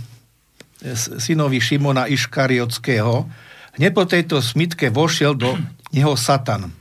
synovi 1.20 1.60
Šimona 1.60 2.08
Iškariotského. 2.08 3.28
Hneď 3.76 3.92
po 3.94 4.04
tejto 4.08 4.40
smitke 4.40 4.90
vošiel 4.90 5.36
do 5.36 5.56
neho 5.92 6.16
Satan. 6.16 6.72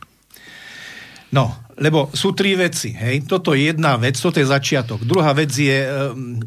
No, 1.30 1.54
lebo 1.80 2.12
sú 2.12 2.36
tri 2.36 2.60
veci. 2.60 2.92
Hej? 2.92 3.24
Toto 3.26 3.56
je 3.56 3.72
jedna 3.72 3.96
vec, 3.96 4.20
toto 4.20 4.38
je 4.38 4.48
začiatok. 4.48 5.08
Druhá 5.08 5.32
vec 5.32 5.50
je, 5.56 5.80
ehm, 5.80 6.44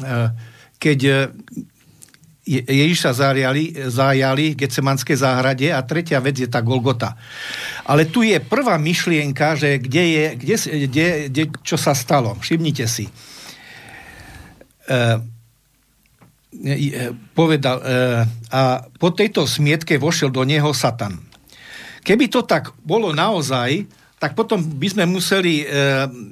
ehm, 0.00 0.28
keď 0.80 0.98
e, 1.04 1.16
Ježiša 2.68 3.16
zajali, 3.16 3.88
zajali 3.88 4.52
v 4.52 4.58
Getsemanskej 4.64 5.16
záhrade 5.16 5.72
a 5.72 5.80
tretia 5.80 6.20
vec 6.20 6.36
je 6.36 6.48
tá 6.48 6.60
Golgota. 6.60 7.16
Ale 7.88 8.08
tu 8.08 8.20
je 8.20 8.36
prvá 8.40 8.76
myšlienka, 8.76 9.56
že 9.56 9.80
kde 9.80 10.04
je, 10.04 10.24
kde, 10.36 10.54
kde, 10.88 11.06
kde, 11.32 11.44
čo 11.64 11.76
sa 11.80 11.96
stalo. 11.96 12.36
Všimnite 12.36 12.84
si. 12.84 13.08
E, 14.84 15.24
povedal, 17.32 17.76
e, 17.80 17.84
a 18.52 18.60
po 19.00 19.08
tejto 19.12 19.48
smietke 19.48 19.96
vošiel 19.96 20.28
do 20.28 20.44
neho 20.44 20.72
Satan. 20.76 21.16
Keby 22.04 22.28
to 22.28 22.44
tak 22.44 22.76
bolo 22.84 23.16
naozaj, 23.16 23.88
tak 24.24 24.32
potom 24.32 24.56
by 24.56 24.88
sme 24.88 25.04
museli 25.04 25.60
e, 25.60 25.66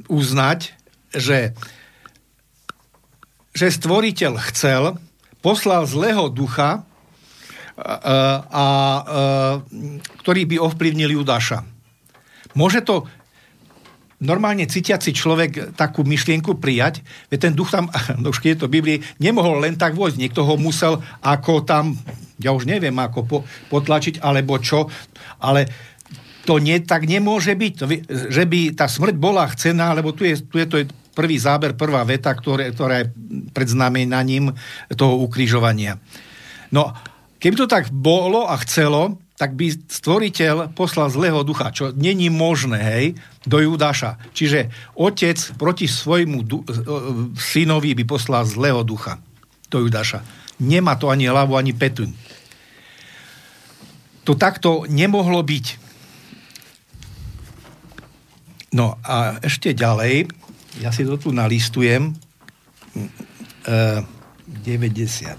uznať, 0.08 0.72
že, 1.12 1.52
že 3.52 3.66
stvoriteľ 3.68 4.32
chcel, 4.48 4.96
poslal 5.44 5.84
zlého 5.84 6.32
ducha, 6.32 6.88
a, 7.76 8.16
a, 8.48 8.66
ktorý 10.24 10.42
by 10.44 10.56
ovplyvnil 10.60 11.20
Judáša. 11.20 11.64
Môže 12.52 12.84
to 12.84 13.08
normálne 14.22 14.62
cítiaci 14.68 15.10
človek 15.10 15.74
takú 15.74 16.06
myšlienku 16.06 16.62
prijať, 16.62 17.02
veď 17.28 17.50
ten 17.50 17.54
duch 17.58 17.74
tam, 17.74 17.90
no 18.22 18.30
už 18.30 18.38
keď 18.38 18.48
je 18.54 18.60
to 18.60 18.68
v 18.70 18.74
Biblii, 18.78 18.98
nemohol 19.18 19.58
len 19.58 19.74
tak 19.74 19.98
vojsť. 19.98 20.16
Niekto 20.16 20.46
ho 20.46 20.54
musel 20.56 21.02
ako 21.20 21.66
tam, 21.66 21.98
ja 22.38 22.54
už 22.54 22.64
neviem, 22.64 22.94
ako 22.94 23.20
po, 23.26 23.38
potlačiť, 23.68 24.22
alebo 24.22 24.56
čo, 24.62 24.86
ale 25.42 25.66
to 26.42 26.58
nie, 26.58 26.82
tak 26.82 27.06
nemôže 27.06 27.54
byť, 27.54 27.74
že 28.30 28.44
by 28.46 28.74
tá 28.74 28.90
smrť 28.90 29.14
bola 29.14 29.46
chcená, 29.50 29.94
lebo 29.94 30.10
tu 30.10 30.26
je, 30.26 30.42
tu 30.42 30.58
je 30.58 30.66
to 30.66 30.76
prvý 31.14 31.36
záber, 31.38 31.76
prvá 31.76 32.02
veta, 32.02 32.32
ktoré, 32.32 32.72
ktorá 32.72 33.04
je 33.04 33.12
pred 33.52 33.68
znamenaním 33.68 34.50
toho 34.96 35.22
ukrižovania. 35.22 36.00
No, 36.72 36.90
keby 37.38 37.54
to 37.54 37.68
tak 37.68 37.92
bolo 37.92 38.48
a 38.48 38.56
chcelo, 38.64 39.20
tak 39.36 39.58
by 39.58 39.74
stvoriteľ 39.74 40.70
poslal 40.70 41.10
zlého 41.10 41.42
ducha, 41.42 41.74
čo 41.74 41.90
není 41.92 42.30
možné, 42.30 42.78
hej, 42.78 43.06
do 43.42 43.58
Judáša. 43.58 44.14
Čiže 44.30 44.70
otec 44.94 45.34
proti 45.58 45.90
svojmu 45.90 46.38
du- 46.46 46.62
e, 46.62 46.70
synovi 47.34 47.98
by 47.98 48.04
poslal 48.06 48.46
zlého 48.46 48.86
ducha 48.86 49.18
do 49.66 49.82
Judáša. 49.82 50.22
Nemá 50.62 50.94
to 50.94 51.10
ani 51.10 51.26
hlavu, 51.26 51.58
ani 51.58 51.74
petu. 51.74 52.06
To 54.22 54.38
takto 54.38 54.86
nemohlo 54.86 55.42
byť. 55.42 55.66
No 58.72 58.96
a 59.04 59.36
ešte 59.44 59.76
ďalej, 59.76 60.32
ja 60.80 60.88
si 60.88 61.04
to 61.04 61.20
tu 61.20 61.28
nalistujem, 61.28 62.16
e, 63.68 63.78
96, 64.64 65.36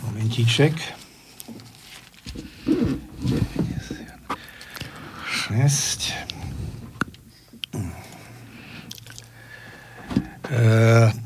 momentíček. 0.00 0.72
6. 5.52 6.32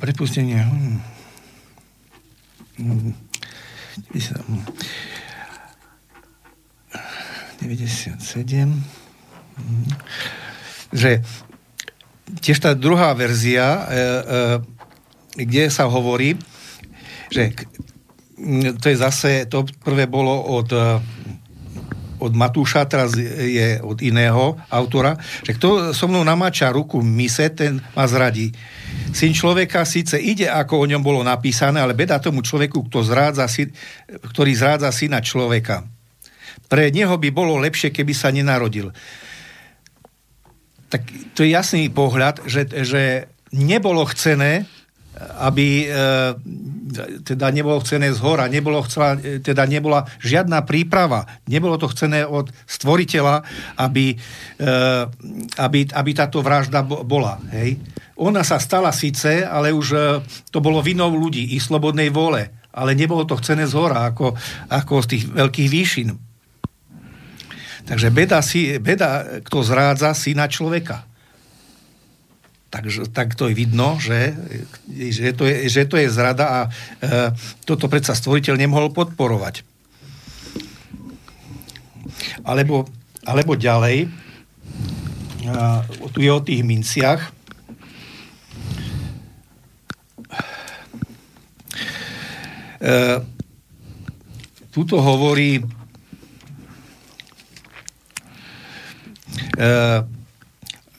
prepustenie. 0.00 0.62
Hm. 0.62 1.02
Hm. 2.78 3.14
97. 7.60 8.84
Hm. 9.56 10.45
Že 10.90 11.22
tiež 12.42 12.58
tá 12.58 12.74
druhá 12.74 13.14
verzia, 13.14 13.66
e, 13.66 13.78
e, 13.78 14.04
kde 15.46 15.70
sa 15.70 15.86
hovorí, 15.86 16.34
že 17.30 17.54
to 18.76 18.86
je 18.92 18.96
zase, 18.96 19.48
to 19.48 19.64
prvé 19.80 20.04
bolo 20.04 20.32
od 20.32 20.68
od 22.16 22.32
Matúša, 22.32 22.88
teraz 22.88 23.12
je 23.16 23.80
od 23.84 24.00
iného 24.00 24.56
autora, 24.72 25.16
že 25.44 25.56
kto 25.56 25.92
so 25.92 26.08
mnou 26.08 26.24
namáča 26.24 26.72
ruku 26.72 27.04
mise, 27.04 27.52
ten 27.52 27.80
ma 27.92 28.08
zradí. 28.08 28.52
Syn 29.12 29.36
človeka 29.36 29.84
síce 29.84 30.16
ide, 30.16 30.48
ako 30.48 30.84
o 30.84 30.88
ňom 30.88 31.02
bolo 31.04 31.20
napísané, 31.20 31.80
ale 31.80 31.96
beda 31.96 32.20
tomu 32.20 32.40
človeku, 32.40 32.88
kto 32.88 33.04
zrádza, 33.04 33.44
ktorý 34.32 34.52
zrádza 34.56 34.88
syna 34.92 35.20
človeka. 35.20 35.84
Pre 36.66 36.84
neho 36.90 37.14
by 37.14 37.28
bolo 37.30 37.60
lepšie, 37.60 37.92
keby 37.92 38.16
sa 38.16 38.32
nenarodil. 38.32 38.90
Tak 40.86 41.02
to 41.34 41.42
je 41.42 41.50
jasný 41.50 41.90
pohľad, 41.90 42.46
že, 42.46 42.68
že 42.86 43.26
nebolo 43.50 44.06
chcené, 44.06 44.66
aby 45.16 45.88
e, 45.88 46.36
teda 47.24 47.48
nebolo 47.48 47.80
chcené 47.80 48.12
z 48.12 48.20
hora, 48.20 48.52
nebolo 48.52 48.84
chcela, 48.84 49.16
e, 49.16 49.40
teda 49.40 49.64
nebola 49.64 50.04
žiadna 50.20 50.60
príprava, 50.68 51.24
nebolo 51.48 51.80
to 51.80 51.88
chcené 51.88 52.28
od 52.28 52.52
stvoriteľa, 52.68 53.40
aby, 53.80 54.12
e, 54.12 54.68
aby, 55.56 55.80
aby 55.88 56.10
táto 56.12 56.44
vražda 56.44 56.84
bola. 56.84 57.40
Hej. 57.56 57.80
Ona 58.20 58.44
sa 58.44 58.60
stala 58.60 58.92
síce, 58.92 59.44
ale 59.44 59.72
už 59.72 60.20
to 60.48 60.58
bolo 60.60 60.80
vinou 60.80 61.12
ľudí, 61.12 61.52
ich 61.56 61.64
slobodnej 61.64 62.08
vole, 62.08 62.48
ale 62.72 62.96
nebolo 62.96 63.24
to 63.24 63.36
chcené 63.40 63.68
z 63.68 63.76
hora, 63.76 64.08
ako, 64.08 64.36
ako 64.72 64.94
z 65.04 65.06
tých 65.16 65.24
veľkých 65.32 65.68
výšin. 65.68 66.08
Takže 67.86 68.10
beda, 68.10 68.42
si, 68.42 68.82
beda 68.82 69.40
kto 69.46 69.62
zrádza 69.62 70.10
syna 70.10 70.50
človeka. 70.50 71.06
Takže, 72.66 73.06
tak 73.14 73.38
to 73.38 73.46
je 73.46 73.54
vidno, 73.54 73.94
že, 74.02 74.34
že, 74.90 75.30
to 75.30 75.46
je, 75.46 75.70
že 75.70 75.86
to 75.86 75.94
je 76.02 76.10
zrada 76.10 76.46
a 76.50 76.60
e, 76.66 76.70
toto 77.62 77.86
predsa 77.86 78.18
stvoriteľ 78.18 78.58
nemohol 78.58 78.90
podporovať. 78.90 79.62
Alebo, 82.42 82.90
alebo 83.22 83.54
ďalej, 83.54 84.10
a, 85.46 85.86
tu 86.10 86.18
je 86.18 86.30
o 86.34 86.42
tých 86.42 86.66
minciach. 86.66 87.22
E, 92.82 92.90
tuto 94.74 94.98
hovorí 94.98 95.62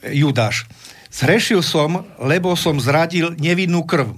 Judáš 0.08 0.66
Zhrešil 1.08 1.64
som, 1.64 2.04
lebo 2.20 2.52
som 2.54 2.76
zradil 2.76 3.32
nevinnú 3.40 3.82
krv. 3.88 4.14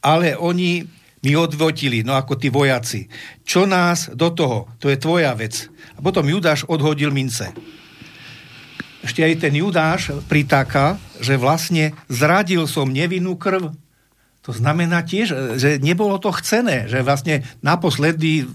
Ale 0.00 0.34
oni 0.34 0.88
mi 1.22 1.32
odvotili, 1.38 2.02
no 2.02 2.18
ako 2.18 2.34
tí 2.38 2.48
vojaci. 2.48 3.06
Čo 3.46 3.70
nás 3.70 4.10
do 4.10 4.32
toho? 4.34 4.66
To 4.82 4.90
je 4.90 4.98
tvoja 4.98 5.34
vec. 5.38 5.70
A 5.94 6.02
potom 6.02 6.24
Judáš 6.26 6.64
odhodil 6.66 7.14
mince. 7.14 7.54
Ešte 9.04 9.22
aj 9.22 9.46
ten 9.46 9.54
Judáš 9.54 10.10
pritáka, 10.26 10.98
že 11.22 11.38
vlastne 11.38 11.94
zradil 12.10 12.66
som 12.66 12.90
nevinnú 12.90 13.38
krv. 13.38 13.70
To 14.42 14.50
znamená 14.50 15.04
tiež, 15.04 15.60
že 15.60 15.78
nebolo 15.78 16.16
to 16.18 16.32
chcené, 16.34 16.88
že 16.88 17.04
vlastne 17.04 17.44
naposledy 17.60 18.42
e, 18.42 18.46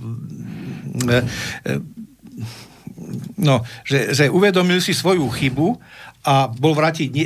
e, 1.07 1.73
no, 3.37 3.63
že, 3.83 4.15
že 4.15 4.31
uvedomil 4.31 4.79
si 4.79 4.95
svoju 4.95 5.27
chybu 5.29 5.77
a 6.23 6.47
bol 6.47 6.71
vrátiť 6.71 7.09
e, 7.11 7.23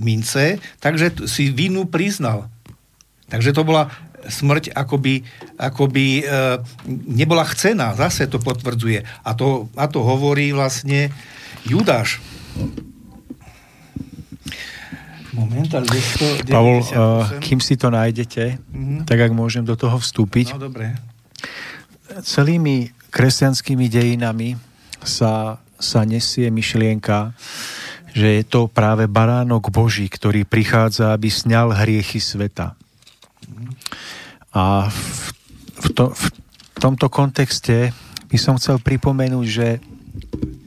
mince, 0.00 0.56
takže 0.80 1.28
si 1.28 1.52
vinu 1.52 1.84
priznal. 1.84 2.48
Takže 3.28 3.52
to 3.52 3.64
bola 3.64 3.92
smrť 4.24 4.72
akoby, 4.72 5.24
akoby 5.58 6.22
e, 6.22 6.24
nebola 7.12 7.44
chcená. 7.44 7.92
Zase 7.92 8.30
to 8.30 8.40
potvrdzuje. 8.40 9.02
A 9.04 9.30
to, 9.36 9.68
a 9.76 9.84
to 9.90 10.00
hovorí 10.00 10.54
vlastne 10.54 11.12
Judáš. 11.66 12.22
Moment, 15.32 15.68
ale 15.72 15.88
298. 15.88 16.52
Pavol, 16.52 16.84
uh, 16.84 17.24
kým 17.40 17.56
si 17.56 17.80
to 17.80 17.88
nájdete, 17.88 18.60
mm-hmm. 18.60 19.08
tak 19.08 19.16
ak 19.16 19.32
môžem 19.32 19.64
do 19.64 19.72
toho 19.72 19.96
vstúpiť. 19.96 20.52
No, 20.52 20.68
dobre. 20.68 20.92
Celými 22.20 22.92
kresťanskými 23.08 23.88
dejinami 23.88 24.60
sa, 25.04 25.62
sa 25.78 26.00
nesie 26.06 26.48
myšlienka, 26.48 27.34
že 28.12 28.40
je 28.40 28.44
to 28.44 28.68
práve 28.68 29.08
baránok 29.08 29.72
Boží, 29.72 30.06
ktorý 30.06 30.44
prichádza, 30.44 31.16
aby 31.16 31.32
sňal 31.32 31.72
hriechy 31.72 32.20
sveta. 32.20 32.76
A 34.52 34.92
v, 34.92 35.00
v, 35.80 35.86
to, 35.96 36.12
v 36.12 36.24
tomto 36.76 37.08
kontexte 37.08 37.96
by 38.28 38.36
som 38.36 38.60
chcel 38.60 38.80
pripomenúť, 38.84 39.46
že 39.48 39.68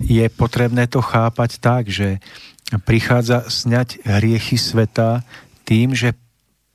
je 0.01 0.25
potrebné 0.33 0.89
to 0.89 1.05
chápať 1.05 1.61
tak, 1.61 1.89
že 1.89 2.17
prichádza 2.85 3.45
sňať 3.45 4.01
hriechy 4.05 4.57
sveta 4.57 5.21
tým, 5.65 5.93
že 5.93 6.17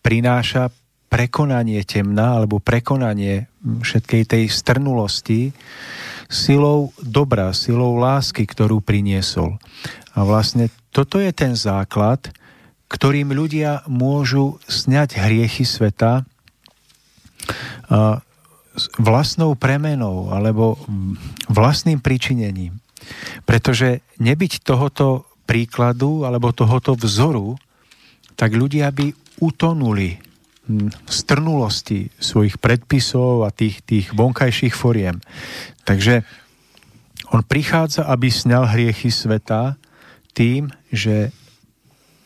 prináša 0.06 0.70
prekonanie 1.10 1.82
temna 1.82 2.38
alebo 2.38 2.62
prekonanie 2.62 3.50
všetkej 3.66 4.22
tej 4.30 4.44
strnulosti 4.46 5.50
silou 6.30 6.94
dobra, 7.02 7.50
silou 7.50 7.98
lásky, 7.98 8.46
ktorú 8.46 8.78
priniesol. 8.78 9.58
A 10.14 10.22
vlastne 10.22 10.70
toto 10.94 11.18
je 11.18 11.34
ten 11.34 11.58
základ, 11.58 12.30
ktorým 12.86 13.34
ľudia 13.34 13.82
môžu 13.90 14.62
sňať 14.70 15.18
hriechy 15.18 15.66
sveta 15.66 16.22
vlastnou 19.02 19.58
premenou 19.58 20.30
alebo 20.30 20.78
vlastným 21.50 21.98
pričinením. 21.98 22.78
Pretože 23.42 24.06
nebyť 24.22 24.62
tohoto 24.62 25.26
príkladu 25.50 26.22
alebo 26.22 26.54
tohoto 26.54 26.94
vzoru, 26.94 27.58
tak 28.38 28.54
ľudia 28.54 28.94
by 28.94 29.10
utonuli 29.42 30.29
strnulosti 31.08 32.12
svojich 32.18 32.60
predpisov 32.60 33.46
a 33.46 33.50
tých, 33.50 33.82
tých 33.82 34.06
vonkajších 34.14 34.74
foriem. 34.74 35.18
Takže 35.84 36.22
on 37.30 37.46
prichádza, 37.46 38.06
aby 38.10 38.26
sňal 38.26 38.70
hriechy 38.70 39.10
sveta 39.10 39.78
tým, 40.34 40.70
že 40.90 41.30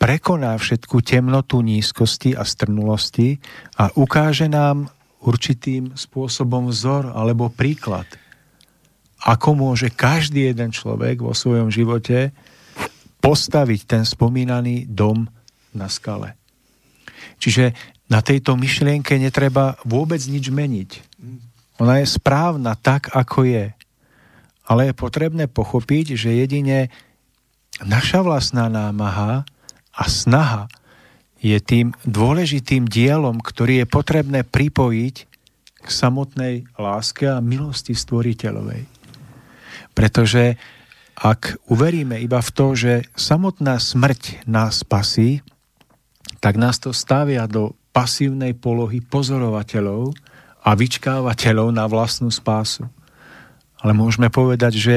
prekoná 0.01 0.57
všetku 0.57 1.01
temnotu 1.01 1.61
nízkosti 1.61 2.37
a 2.37 2.45
strnulosti 2.45 3.37
a 3.77 3.89
ukáže 3.97 4.49
nám 4.49 4.89
určitým 5.25 5.97
spôsobom 5.97 6.69
vzor 6.69 7.09
alebo 7.13 7.49
príklad, 7.49 8.05
ako 9.25 9.57
môže 9.57 9.89
každý 9.89 10.53
jeden 10.53 10.69
človek 10.69 11.17
vo 11.25 11.33
svojom 11.33 11.73
živote 11.73 12.29
postaviť 13.17 13.81
ten 13.89 14.03
spomínaný 14.05 14.85
dom 14.85 15.25
na 15.73 15.89
skale. 15.89 16.37
Čiže 17.41 17.73
na 18.05 18.21
tejto 18.21 18.53
myšlienke 18.53 19.17
netreba 19.17 19.81
vôbec 19.81 20.21
nič 20.29 20.53
meniť. 20.53 20.89
Ona 21.81 22.01
je 22.01 22.07
správna 22.07 22.77
tak, 22.77 23.11
ako 23.11 23.43
je. 23.43 23.65
Ale 24.65 24.89
je 24.89 24.93
potrebné 24.97 25.45
pochopiť, 25.49 26.15
že 26.17 26.37
jedine 26.37 26.89
naša 27.83 28.23
vlastná 28.23 28.71
námaha 28.71 29.43
a 29.91 30.03
snaha 30.07 30.71
je 31.43 31.57
tým 31.61 31.93
dôležitým 32.07 32.89
dielom, 32.89 33.37
ktorý 33.37 33.83
je 33.83 33.87
potrebné 33.87 34.41
pripojiť 34.41 35.15
k 35.85 35.87
samotnej 35.87 36.65
láske 36.79 37.29
a 37.29 37.37
milosti 37.43 37.93
stvoriteľovej. 37.93 38.89
Pretože 39.93 40.57
ak 41.15 41.61
uveríme 41.69 42.17
iba 42.17 42.41
v 42.41 42.49
to, 42.49 42.73
že 42.73 42.93
samotná 43.13 43.77
smrť 43.77 44.49
nás 44.49 44.81
spasí, 44.81 45.45
tak 46.41 46.57
nás 46.57 46.81
to 46.81 46.91
stavia 46.91 47.45
do 47.45 47.77
pasívnej 47.95 48.51
polohy 48.51 48.99
pozorovateľov 48.99 50.11
a 50.59 50.75
vyčkávateľov 50.75 51.71
na 51.71 51.87
vlastnú 51.87 52.27
spásu. 52.27 52.83
Ale 53.79 53.95
môžeme 53.95 54.27
povedať, 54.27 54.73
že 54.75 54.95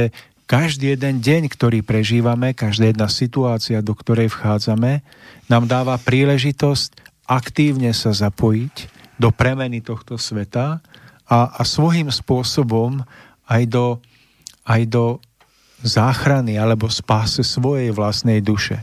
každý 0.51 0.99
jeden 0.99 1.23
deň, 1.23 1.53
ktorý 1.53 1.87
prežívame, 1.87 2.57
každá 2.57 2.91
jedna 2.91 3.07
situácia, 3.07 3.85
do 3.85 3.95
ktorej 3.95 4.33
vchádzame, 4.35 5.07
nám 5.47 5.65
dáva 5.70 5.95
príležitosť 6.01 7.23
aktívne 7.29 7.93
sa 7.93 8.11
zapojiť 8.11 8.75
do 9.20 9.29
premeny 9.29 9.85
tohto 9.85 10.16
sveta 10.16 10.81
a, 11.29 11.39
a 11.53 11.62
svojím 11.62 12.09
spôsobom 12.09 13.05
aj 13.45 13.62
do, 13.69 13.87
aj 14.65 14.83
do 14.89 15.05
záchrany 15.85 16.57
alebo 16.57 16.89
spáse 16.89 17.45
svojej 17.45 17.93
vlastnej 17.93 18.41
duše. 18.41 18.81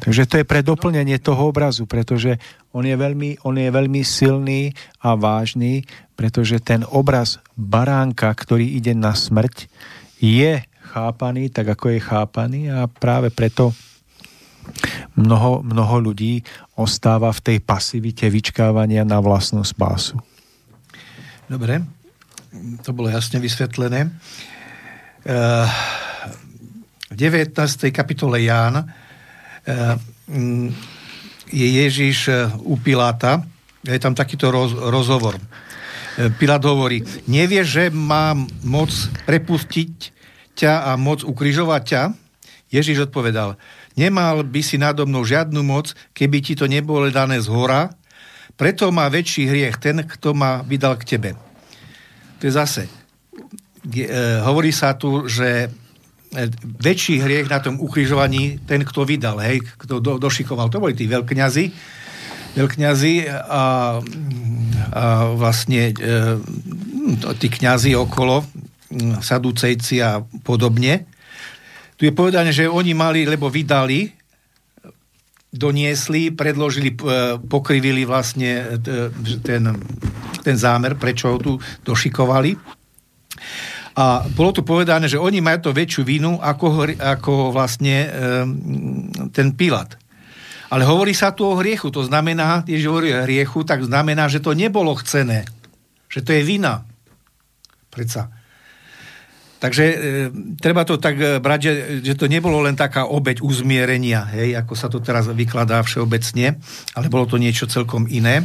Takže 0.00 0.24
to 0.24 0.34
je 0.40 0.48
pre 0.48 0.64
doplnenie 0.64 1.20
toho 1.20 1.52
obrazu, 1.52 1.84
pretože 1.84 2.40
on 2.76 2.84
je 2.84 2.92
veľmi, 2.92 3.40
on 3.48 3.56
je 3.56 3.72
veľmi 3.72 4.04
silný 4.04 4.68
a 5.00 5.16
vážny, 5.16 5.88
pretože 6.12 6.60
ten 6.60 6.84
obraz 6.84 7.40
baránka, 7.56 8.28
ktorý 8.28 8.76
ide 8.76 8.92
na 8.92 9.16
smrť, 9.16 9.64
je 10.20 10.60
chápaný 10.92 11.48
tak, 11.48 11.72
ako 11.72 11.96
je 11.96 12.00
chápaný 12.04 12.60
a 12.68 12.84
práve 12.84 13.32
preto 13.32 13.72
mnoho, 15.16 15.64
mnoho 15.64 16.12
ľudí 16.12 16.44
ostáva 16.76 17.32
v 17.32 17.40
tej 17.40 17.58
pasivite 17.64 18.28
vyčkávania 18.28 19.08
na 19.08 19.24
vlastnú 19.24 19.64
spásu. 19.64 20.20
Dobre, 21.48 21.80
to 22.84 22.92
bolo 22.92 23.08
jasne 23.08 23.40
vysvetlené. 23.40 24.12
Uh, 25.26 25.66
v 27.08 27.14
19. 27.18 27.56
kapitole 27.88 28.44
Ján 28.44 28.84
uh, 28.84 28.86
je 31.50 31.66
Ježiš 31.66 32.18
eh, 32.28 32.50
u 32.62 32.78
Piláta, 32.78 33.42
je 33.86 34.00
tam 34.02 34.14
takýto 34.14 34.50
roz, 34.50 34.74
rozhovor. 34.74 35.38
Pilát 36.40 36.64
hovorí, 36.64 37.04
nevieš, 37.28 37.66
že 37.68 37.84
mám 37.92 38.48
moc 38.64 38.88
prepustiť 39.28 39.92
ťa 40.56 40.88
a 40.88 40.96
moc 40.96 41.20
ukrižovať 41.20 41.82
ťa? 41.84 42.02
Ježiš 42.72 43.12
odpovedal, 43.12 43.54
nemal 43.94 44.42
by 44.42 44.60
si 44.64 44.80
nado 44.80 45.06
mnou 45.06 45.22
žiadnu 45.22 45.60
moc, 45.62 45.92
keby 46.16 46.42
ti 46.42 46.58
to 46.58 46.66
nebolo 46.66 47.12
dané 47.12 47.38
z 47.38 47.46
hora, 47.52 47.92
preto 48.56 48.88
má 48.88 49.06
väčší 49.12 49.46
hriech 49.46 49.76
ten, 49.76 50.02
kto 50.02 50.32
ma 50.32 50.64
vydal 50.64 50.96
k 50.96 51.04
tebe. 51.04 51.30
To 52.40 52.42
je 52.48 52.52
zase. 52.52 52.88
E, 53.92 54.08
hovorí 54.42 54.72
sa 54.72 54.96
tu, 54.96 55.28
že 55.28 55.68
e, 55.68 55.85
väčší 56.62 57.22
hriech 57.22 57.48
na 57.48 57.62
tom 57.62 57.80
ukrižovaní 57.80 58.60
ten, 58.66 58.84
kto 58.84 59.06
vydal, 59.06 59.40
hej, 59.40 59.62
kto 59.80 60.02
do, 60.02 60.18
došikoval. 60.20 60.68
To 60.68 60.82
boli 60.82 60.92
tí 60.92 61.08
veľkňazi, 61.08 61.64
veľkňazi 62.56 63.14
a, 63.30 63.42
a 63.46 63.64
vlastne 65.32 65.92
e, 65.92 65.94
tí 67.40 67.48
kňazi 67.48 67.96
okolo, 67.96 68.44
sadúcejci 69.20 70.02
a 70.02 70.22
podobne. 70.44 71.08
Tu 71.96 72.06
je 72.06 72.12
povedané, 72.12 72.52
že 72.52 72.68
oni 72.68 72.92
mali, 72.92 73.24
lebo 73.24 73.48
vydali, 73.48 74.12
doniesli, 75.52 76.36
predložili, 76.36 76.92
e, 76.92 76.96
pokrivili 77.40 78.04
vlastne 78.04 78.78
ten, 79.40 79.62
ten 80.44 80.56
zámer, 80.56 81.00
prečo 81.00 81.32
ho 81.32 81.38
tu 81.40 81.52
došikovali. 81.84 82.76
A 83.96 84.28
bolo 84.28 84.52
tu 84.52 84.60
povedané, 84.60 85.08
že 85.08 85.16
oni 85.16 85.40
majú 85.40 85.68
to 85.68 85.70
väčšiu 85.72 86.04
vinu 86.04 86.36
ako, 86.36 86.92
ako 87.00 87.32
vlastne 87.48 87.96
e, 88.04 88.08
ten 89.32 89.56
Pilat. 89.56 89.96
Ale 90.68 90.84
hovorí 90.84 91.16
sa 91.16 91.32
tu 91.32 91.48
o 91.48 91.56
hriechu, 91.56 91.88
to 91.88 92.04
znamená, 92.04 92.60
keď 92.68 92.84
hovorí 92.84 93.08
o 93.16 93.24
hriechu, 93.24 93.64
tak 93.64 93.80
znamená, 93.80 94.28
že 94.28 94.44
to 94.44 94.52
nebolo 94.52 94.92
chcené. 95.00 95.48
Že 96.12 96.20
to 96.28 96.30
je 96.36 96.42
vina. 96.44 96.84
Predsa. 97.88 98.28
Takže 99.56 99.84
e, 99.88 99.96
treba 100.60 100.84
to 100.84 101.00
tak 101.00 101.16
e, 101.16 101.40
brať, 101.40 101.60
že, 101.64 101.72
že 102.04 102.14
to 102.20 102.28
nebolo 102.28 102.60
len 102.60 102.76
taká 102.76 103.08
obeď 103.08 103.40
uzmierenia, 103.40 104.28
hej, 104.36 104.52
ako 104.60 104.74
sa 104.76 104.92
to 104.92 105.00
teraz 105.00 105.24
vykladá 105.32 105.80
všeobecne, 105.80 106.60
ale 106.92 107.06
bolo 107.08 107.24
to 107.24 107.40
niečo 107.40 107.64
celkom 107.64 108.04
iné. 108.12 108.44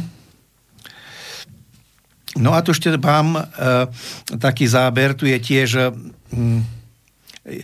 No 2.40 2.56
a 2.56 2.64
tu 2.64 2.72
ešte 2.72 2.88
mám 2.96 3.36
e, 3.36 3.42
taký 4.40 4.64
záber, 4.64 5.12
tu 5.12 5.28
je 5.28 5.36
tiež 5.36 5.92
hm, 6.32 6.60
e, 7.44 7.60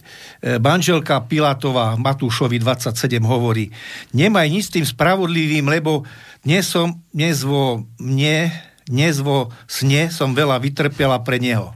manželka 0.61 1.25
Pilatová 1.25 1.97
Matúšovi 1.97 2.61
27 2.61 3.17
hovorí, 3.25 3.73
nemaj 4.13 4.47
nič 4.53 4.65
s 4.69 4.75
tým 4.77 4.85
spravodlivým, 4.85 5.65
lebo 5.73 6.05
dnes 6.45 6.69
som, 6.69 7.01
dnes 7.17 7.41
vo 7.49 7.89
mne, 7.97 8.53
dnes 8.85 9.25
vo 9.25 9.49
sne 9.65 10.13
som 10.13 10.37
veľa 10.37 10.61
vytrpela 10.61 11.17
pre 11.25 11.41
neho. 11.41 11.73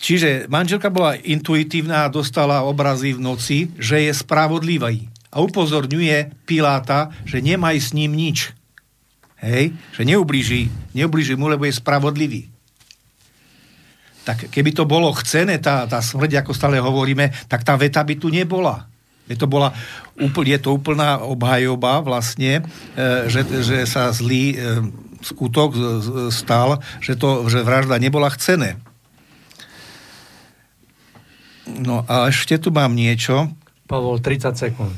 Čiže 0.00 0.52
manželka 0.52 0.92
bola 0.92 1.16
intuitívna 1.16 2.04
a 2.04 2.12
dostala 2.12 2.60
obrazy 2.64 3.16
v 3.16 3.24
noci, 3.24 3.58
že 3.80 4.04
je 4.04 4.12
spravodlivý. 4.12 5.08
A 5.32 5.40
upozorňuje 5.40 6.44
Piláta, 6.44 7.08
že 7.24 7.40
nemaj 7.40 7.80
s 7.80 7.90
ním 7.96 8.12
nič. 8.12 8.52
Hej? 9.44 9.76
Že 9.92 10.02
neublíži, 10.08 10.72
neublíži 10.96 11.36
mu, 11.36 11.52
lebo 11.52 11.68
je 11.68 11.76
spravodlivý. 11.76 12.48
Tak 14.24 14.48
keby 14.48 14.72
to 14.72 14.88
bolo 14.88 15.12
chcené, 15.12 15.60
tá, 15.60 15.84
tá 15.84 16.00
smrť, 16.00 16.40
ako 16.40 16.56
stále 16.56 16.80
hovoríme, 16.80 17.28
tak 17.44 17.60
tá 17.60 17.76
veta 17.76 18.00
by 18.00 18.16
tu 18.16 18.32
nebola. 18.32 18.88
Je 19.28 19.36
to, 19.36 19.44
bola, 19.48 19.72
je 20.20 20.58
to 20.60 20.72
úplná 20.72 21.20
obhajoba 21.20 22.00
vlastne, 22.00 22.64
e, 22.96 23.28
že, 23.28 23.44
že 23.64 23.84
sa 23.84 24.12
zlý 24.12 24.52
e, 24.52 24.84
skutok 25.24 25.72
stal, 26.28 26.80
že, 27.00 27.16
to, 27.16 27.48
že 27.48 27.64
vražda 27.64 27.96
nebola 27.96 28.28
chcené. 28.32 28.76
No 31.64 32.04
a 32.04 32.28
ešte 32.28 32.60
tu 32.60 32.68
mám 32.68 32.92
niečo. 32.92 33.48
Pavol, 33.88 34.20
30 34.20 34.52
sekúnd. 34.52 34.96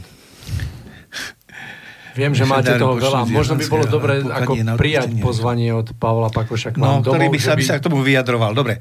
Viem, 2.17 2.33
že 2.33 2.49
máte 2.49 2.73
toho 2.81 2.97
veľa. 2.97 3.29
Možno 3.29 3.61
by 3.61 3.65
bolo 3.69 3.85
dobre 3.85 4.25
ako 4.25 4.57
prijať 4.81 5.13
pozvanie 5.21 5.71
od 5.77 5.93
Pavla 6.01 6.33
Pakoša 6.33 6.73
k 6.73 6.81
no, 6.81 7.05
ktorý 7.05 7.29
by 7.29 7.39
sa, 7.39 7.53
by 7.53 7.65
sa 7.65 7.77
k 7.77 7.85
tomu 7.85 8.01
vyjadroval. 8.01 8.57
Dobre. 8.57 8.81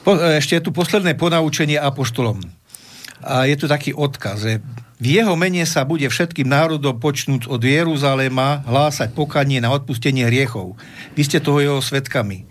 Po, 0.00 0.16
ešte 0.16 0.56
je 0.56 0.64
tu 0.64 0.72
posledné 0.72 1.12
ponaučenie 1.20 1.76
apoštolom. 1.76 2.40
A 3.20 3.44
je 3.44 3.52
tu 3.60 3.68
taký 3.68 3.92
odkaz, 3.92 4.40
že 4.40 4.64
v 4.96 5.20
jeho 5.20 5.36
mene 5.36 5.60
sa 5.68 5.84
bude 5.84 6.08
všetkým 6.08 6.48
národom 6.48 6.96
počnúť 6.96 7.52
od 7.52 7.60
Jeruzalema 7.60 8.64
hlásať 8.64 9.12
pokanie 9.12 9.60
na 9.60 9.76
odpustenie 9.76 10.24
hriechov. 10.24 10.80
Vy 11.12 11.28
ste 11.28 11.44
toho 11.44 11.60
jeho 11.60 11.80
svetkami 11.84 12.48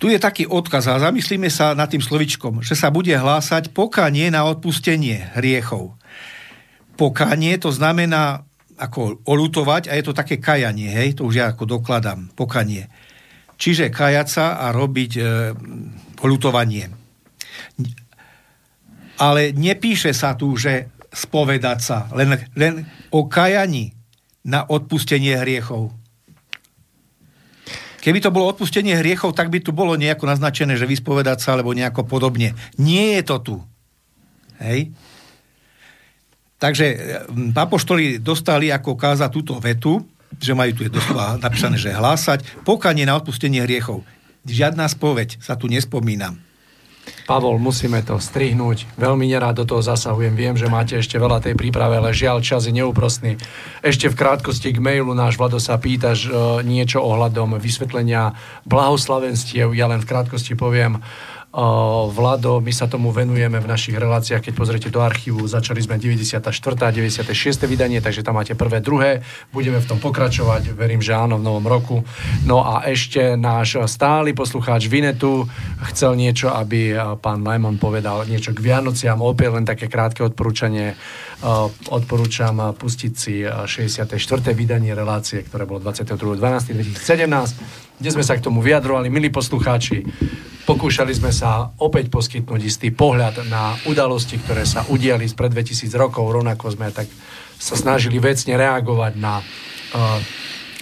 tu 0.00 0.08
je 0.08 0.16
taký 0.16 0.48
odkaz 0.48 0.88
a 0.88 0.96
zamyslíme 0.96 1.52
sa 1.52 1.76
nad 1.76 1.92
tým 1.92 2.00
slovičkom, 2.00 2.64
že 2.64 2.72
sa 2.72 2.88
bude 2.88 3.12
hlásať 3.12 3.68
pokanie 3.76 4.32
na 4.32 4.48
odpustenie 4.48 5.28
hriechov. 5.36 5.92
Pokanie 6.96 7.60
to 7.60 7.68
znamená 7.68 8.48
ako 8.80 9.20
olutovať 9.28 9.92
a 9.92 9.96
je 10.00 10.04
to 10.08 10.16
také 10.16 10.40
kajanie, 10.40 10.88
hej, 10.88 11.20
to 11.20 11.28
už 11.28 11.34
ja 11.36 11.52
ako 11.52 11.68
dokladám, 11.68 12.32
pokanie. 12.32 12.88
Čiže 13.60 13.92
kajať 13.92 14.26
sa 14.26 14.56
a 14.56 14.72
robiť 14.72 15.12
e, 15.16 15.22
olutovanie. 16.24 16.88
Ale 19.20 19.52
nepíše 19.52 20.16
sa 20.16 20.32
tu, 20.32 20.56
že 20.56 20.88
spovedať 21.12 21.78
sa, 21.84 22.08
len, 22.16 22.40
len 22.56 22.88
o 23.12 23.28
kajaní 23.28 23.92
na 24.48 24.64
odpustenie 24.64 25.36
hriechov. 25.36 25.92
Keby 28.00 28.24
to 28.24 28.32
bolo 28.32 28.48
odpustenie 28.48 28.96
hriechov, 28.96 29.36
tak 29.36 29.52
by 29.52 29.60
tu 29.60 29.76
bolo 29.76 29.92
nejako 29.92 30.24
naznačené, 30.24 30.80
že 30.80 30.88
vyspovedať 30.88 31.44
sa 31.44 31.52
alebo 31.52 31.76
nejako 31.76 32.08
podobne. 32.08 32.56
Nie 32.80 33.20
je 33.20 33.22
to 33.28 33.36
tu. 33.44 33.56
Hej? 34.56 34.96
Takže 36.60 36.86
hm, 37.26 37.56
apoštoli 37.56 38.20
dostali 38.20 38.68
ako 38.68 38.94
káza 38.94 39.32
túto 39.32 39.56
vetu, 39.56 40.04
že 40.36 40.52
majú 40.52 40.76
tu 40.76 40.82
je 40.86 40.92
doslova 40.92 41.40
napísané, 41.40 41.80
že 41.80 41.90
hlásať 41.90 42.62
pokanie 42.62 43.08
na 43.08 43.16
odpustenie 43.16 43.64
hriechov. 43.64 44.04
Žiadna 44.44 44.86
spoveď 44.86 45.40
sa 45.40 45.56
tu 45.56 45.66
nespomína. 45.66 46.36
Pavol, 47.24 47.56
musíme 47.62 48.02
to 48.04 48.20
strihnúť. 48.20 48.84
Veľmi 48.98 49.24
nerád 49.30 49.62
do 49.62 49.64
toho 49.64 49.82
zasahujem. 49.82 50.34
Viem, 50.36 50.54
že 50.58 50.68
máte 50.68 50.98
ešte 50.98 51.16
veľa 51.16 51.40
tej 51.42 51.54
príprave, 51.56 51.96
ale 51.96 52.10
žiaľ, 52.12 52.44
čas 52.44 52.66
je 52.68 52.74
neúprostný. 52.74 53.40
Ešte 53.80 54.10
v 54.10 54.18
krátkosti 54.18 54.74
k 54.74 54.82
mailu 54.82 55.14
náš 55.16 55.40
Vlado 55.40 55.62
sa 55.62 55.78
pýtaš 55.78 56.26
e, 56.26 56.30
niečo 56.66 57.00
ohľadom 57.00 57.56
vysvetlenia 57.56 58.34
blahoslavenstiev. 58.66 59.72
Ja 59.72 59.88
len 59.88 60.02
v 60.02 60.10
krátkosti 60.10 60.58
poviem, 60.58 61.00
Vlado, 61.50 62.62
my 62.62 62.70
sa 62.70 62.86
tomu 62.86 63.10
venujeme 63.10 63.58
v 63.58 63.66
našich 63.66 63.98
reláciách, 63.98 64.38
keď 64.38 64.54
pozriete 64.54 64.86
do 64.86 65.02
archívu, 65.02 65.50
začali 65.50 65.82
sme 65.82 65.98
94. 65.98 66.46
a 66.78 66.94
96. 66.94 67.66
vydanie, 67.66 67.98
takže 67.98 68.22
tam 68.22 68.38
máte 68.38 68.54
prvé, 68.54 68.78
druhé, 68.78 69.26
budeme 69.50 69.82
v 69.82 69.86
tom 69.90 69.98
pokračovať, 69.98 70.78
verím, 70.78 71.02
že 71.02 71.10
áno, 71.10 71.42
v 71.42 71.46
novom 71.50 71.66
roku. 71.66 72.06
No 72.46 72.62
a 72.62 72.86
ešte 72.86 73.34
náš 73.34 73.82
stály 73.90 74.30
poslucháč 74.30 74.86
Vinetu 74.86 75.42
chcel 75.90 76.14
niečo, 76.14 76.54
aby 76.54 76.94
pán 77.18 77.42
Najman 77.42 77.82
povedal 77.82 78.30
niečo 78.30 78.54
k 78.54 78.62
Vianociam, 78.62 79.18
opäť 79.18 79.50
len 79.50 79.66
také 79.66 79.90
krátke 79.90 80.22
odporúčanie. 80.22 80.94
Odporúčam 81.90 82.78
pustiť 82.78 83.12
si 83.18 83.42
64. 83.42 84.14
vydanie 84.54 84.94
relácie, 84.94 85.42
ktoré 85.42 85.66
bolo 85.66 85.82
22.12.2017 85.82 87.89
kde 88.00 88.10
sme 88.16 88.24
sa 88.24 88.34
k 88.34 88.42
tomu 88.42 88.64
vyjadrovali. 88.64 89.12
Milí 89.12 89.28
poslucháči, 89.28 90.00
pokúšali 90.64 91.12
sme 91.12 91.28
sa 91.36 91.68
opäť 91.84 92.08
poskytnúť 92.08 92.60
istý 92.64 92.88
pohľad 92.88 93.44
na 93.52 93.76
udalosti, 93.84 94.40
ktoré 94.40 94.64
sa 94.64 94.88
udiali 94.88 95.28
pred 95.36 95.52
2000 95.52 95.84
rokov. 96.00 96.24
Rovnako 96.24 96.72
sme 96.72 96.88
tak 96.88 97.06
sa 97.60 97.76
snažili 97.76 98.16
vecne 98.16 98.56
reagovať 98.56 99.12
na 99.20 99.44
uh, 99.44 100.16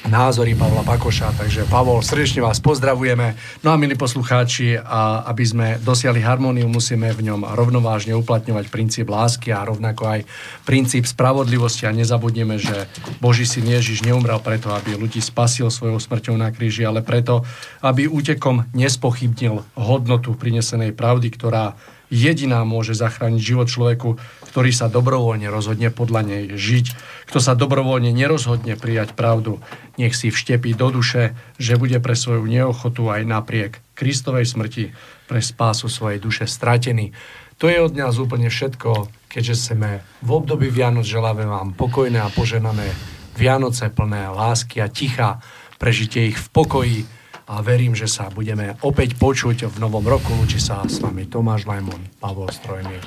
názory 0.07 0.55
Pavla 0.55 0.87
Pakoša. 0.87 1.35
Takže 1.35 1.67
Pavol, 1.67 2.07
srdečne 2.07 2.47
vás 2.47 2.63
pozdravujeme. 2.63 3.35
No 3.67 3.75
a 3.75 3.81
milí 3.81 3.99
poslucháči, 3.99 4.79
a 4.79 5.27
aby 5.27 5.43
sme 5.43 5.67
dosiahli 5.83 6.23
harmóniu, 6.23 6.71
musíme 6.71 7.11
v 7.11 7.27
ňom 7.27 7.43
rovnovážne 7.59 8.15
uplatňovať 8.15 8.71
princíp 8.71 9.11
lásky 9.11 9.51
a 9.51 9.67
rovnako 9.67 10.07
aj 10.07 10.21
princíp 10.63 11.11
spravodlivosti 11.11 11.91
a 11.91 11.97
nezabudneme, 11.97 12.63
že 12.63 12.87
Boží 13.19 13.43
syn 13.43 13.67
Ježiš 13.67 14.07
neumrel 14.07 14.39
preto, 14.39 14.71
aby 14.71 14.95
ľudí 14.95 15.19
spasil 15.19 15.67
svojou 15.73 15.99
smrťou 15.99 16.39
na 16.39 16.55
kríži, 16.55 16.87
ale 16.87 17.03
preto, 17.03 17.43
aby 17.83 18.07
útekom 18.07 18.71
nespochybnil 18.77 19.67
hodnotu 19.75 20.39
prinesenej 20.39 20.95
pravdy, 20.95 21.35
ktorá 21.35 21.75
jediná 22.09 22.65
môže 22.65 22.97
zachrániť 22.97 23.41
život 23.41 23.69
človeku, 23.69 24.17
ktorý 24.49 24.71
sa 24.73 24.89
dobrovoľne 24.89 25.49
rozhodne 25.53 25.93
podľa 25.93 26.21
nej 26.25 26.45
žiť. 26.57 26.87
Kto 27.29 27.39
sa 27.39 27.53
dobrovoľne 27.53 28.09
nerozhodne 28.17 28.81
prijať 28.81 29.13
pravdu, 29.13 29.61
nech 29.99 30.15
si 30.15 30.31
vštepí 30.31 30.73
do 30.79 30.95
duše, 30.95 31.35
že 31.59 31.77
bude 31.77 31.99
pre 31.99 32.15
svoju 32.15 32.47
neochotu 32.47 33.11
aj 33.11 33.23
napriek 33.27 33.73
Kristovej 33.99 34.47
smrti 34.47 34.95
pre 35.27 35.43
spásu 35.43 35.91
svojej 35.91 36.23
duše 36.23 36.47
stratený. 36.47 37.13
To 37.59 37.67
je 37.67 37.83
od 37.83 37.93
nás 37.99 38.17
úplne 38.23 38.47
všetko, 38.49 39.11
keďže 39.27 39.75
sme 39.75 40.01
v 40.23 40.31
období 40.31 40.71
Vianoc 40.71 41.05
želáme 41.05 41.43
vám 41.45 41.75
pokojné 41.75 42.23
a 42.23 42.31
poženané 42.31 42.87
Vianoce 43.35 43.91
plné 43.91 44.31
lásky 44.31 44.79
a 44.79 44.87
ticha, 44.87 45.43
prežite 45.83 46.23
ich 46.23 46.39
v 46.39 46.49
pokoji, 46.55 47.01
a 47.49 47.65
verím, 47.65 47.97
že 47.97 48.05
sa 48.05 48.29
budeme 48.29 48.77
opäť 48.85 49.17
počuť 49.17 49.73
v 49.73 49.77
novom 49.81 50.05
roku. 50.05 50.37
Lúči 50.37 50.61
sa 50.61 50.85
s 50.85 51.01
vami 51.01 51.25
Tomáš 51.25 51.65
Lajmon, 51.65 52.21
Pavol 52.21 52.53
Strojmír. 52.53 53.01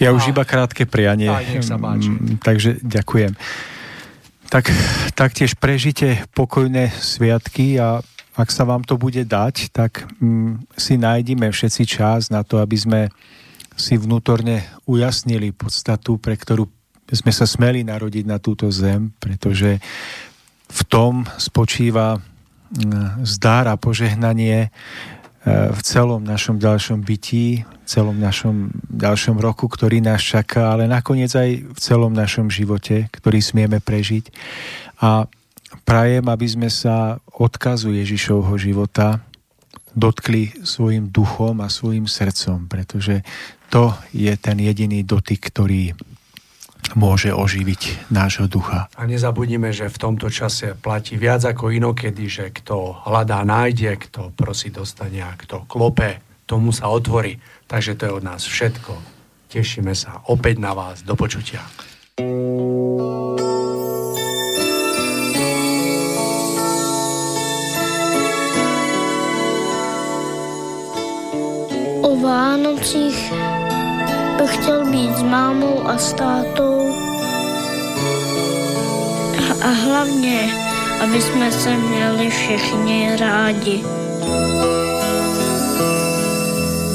Ja 0.00 0.16
už 0.16 0.32
iba 0.32 0.48
krátke 0.48 0.88
prianie. 0.88 1.28
Aj, 1.28 1.44
nech 1.44 1.62
sa 1.62 1.76
páči. 1.76 2.08
Mm, 2.08 2.40
takže 2.40 2.80
ďakujem. 2.80 3.36
Tak, 4.54 4.70
taktiež 5.18 5.58
prežite 5.58 6.22
pokojné 6.30 6.86
sviatky 7.02 7.74
a 7.82 7.98
ak 8.38 8.54
sa 8.54 8.62
vám 8.62 8.86
to 8.86 8.94
bude 8.94 9.26
dať, 9.26 9.74
tak 9.74 10.06
mm, 10.22 10.70
si 10.78 10.94
nájdime 10.94 11.50
všetci 11.50 11.82
čas 11.82 12.30
na 12.30 12.46
to, 12.46 12.62
aby 12.62 12.78
sme 12.78 13.00
si 13.74 13.98
vnútorne 13.98 14.62
ujasnili 14.86 15.50
podstatu, 15.50 16.22
pre 16.22 16.38
ktorú 16.38 16.70
sme 17.10 17.34
sa 17.34 17.50
smeli 17.50 17.82
narodiť 17.82 18.30
na 18.30 18.38
túto 18.38 18.70
zem, 18.70 19.10
pretože 19.18 19.82
v 20.70 20.80
tom 20.86 21.26
spočíva 21.34 22.22
zdár 23.26 23.66
a 23.66 23.74
požehnanie 23.74 24.70
v 25.44 25.80
celom 25.84 26.24
našom 26.24 26.56
ďalšom 26.56 27.04
bytí, 27.04 27.68
v 27.68 27.86
celom 27.86 28.16
našom 28.16 28.72
ďalšom 28.88 29.36
roku, 29.36 29.68
ktorý 29.68 30.00
nás 30.00 30.24
čaká, 30.24 30.72
ale 30.72 30.88
nakoniec 30.88 31.28
aj 31.36 31.68
v 31.68 31.78
celom 31.78 32.16
našom 32.16 32.48
živote, 32.48 33.12
ktorý 33.12 33.44
smieme 33.44 33.76
prežiť. 33.76 34.32
A 35.04 35.28
prajem, 35.84 36.24
aby 36.32 36.46
sme 36.48 36.72
sa 36.72 37.20
odkazu 37.36 37.92
Ježišovho 37.92 38.56
života 38.56 39.20
dotkli 39.92 40.64
svojim 40.64 41.12
duchom 41.12 41.60
a 41.60 41.68
svojim 41.68 42.08
srdcom, 42.08 42.66
pretože 42.66 43.20
to 43.68 43.92
je 44.16 44.32
ten 44.40 44.58
jediný 44.58 45.04
dotyk, 45.04 45.52
ktorý 45.52 45.92
môže 46.92 47.32
oživiť 47.32 48.12
nášho 48.12 48.44
ducha. 48.44 48.92
A 49.00 49.08
nezabudnime, 49.08 49.72
že 49.72 49.88
v 49.88 49.96
tomto 49.96 50.28
čase 50.28 50.76
platí 50.76 51.16
viac 51.16 51.40
ako 51.48 51.72
inokedy, 51.72 52.28
že 52.28 52.52
kto 52.52 53.00
hľadá, 53.08 53.40
nájde, 53.48 53.96
kto 53.96 54.36
prosí, 54.36 54.68
dostane 54.68 55.24
a 55.24 55.32
kto 55.32 55.64
klope, 55.64 56.20
tomu 56.44 56.76
sa 56.76 56.92
otvorí. 56.92 57.40
Takže 57.64 57.96
to 57.96 58.02
je 58.06 58.12
od 58.12 58.24
nás 58.24 58.44
všetko. 58.44 58.92
Tešíme 59.48 59.94
sa 59.96 60.20
opäť 60.28 60.60
na 60.60 60.74
vás. 60.74 61.00
Do 61.06 61.16
počutia. 61.16 61.62
O 72.02 72.10
Vánocích 72.22 73.32
bych 74.38 74.52
chtěl 74.54 74.90
být 74.90 75.16
s 75.16 75.22
mámou 75.22 75.88
a 75.88 75.98
s 75.98 76.12
tátou. 76.12 76.73
A 79.62 79.68
hlavně, 79.68 80.54
aby 81.02 81.22
jsme 81.22 81.52
se 81.52 81.76
měli 81.76 82.30
všichni 82.30 83.16
rádi. 83.20 83.84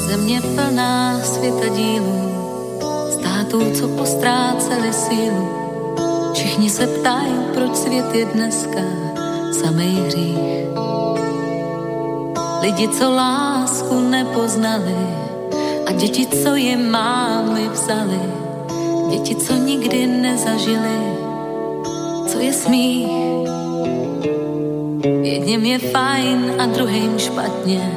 Země 0.08 0.40
plná 0.40 1.20
světa 1.20 1.68
dílů, 1.68 2.32
států, 3.12 3.72
co 3.74 3.88
postráceli 3.88 4.92
sílu. 4.92 5.48
Všichni 6.34 6.70
se 6.70 6.86
ptají, 6.86 7.34
proč 7.54 7.76
svět 7.76 8.14
je 8.14 8.24
dneska 8.24 8.80
samej 9.60 9.94
hřích. 9.94 10.38
Lidi, 12.60 12.88
co 12.88 13.10
lásku 13.10 14.00
nepoznali, 14.00 15.06
a 15.86 15.92
děti, 15.92 16.26
co 16.26 16.54
je 16.54 16.76
mámy 16.76 17.68
vzali, 17.68 18.20
děti, 19.10 19.34
co 19.36 19.54
nikdy 19.54 20.06
nezažili, 20.06 21.09
je 22.40 22.52
smích. 22.52 23.08
Jedním 25.22 25.64
je 25.64 25.78
fajn 25.78 26.54
a 26.58 26.66
druhým 26.66 27.18
špatně, 27.18 27.92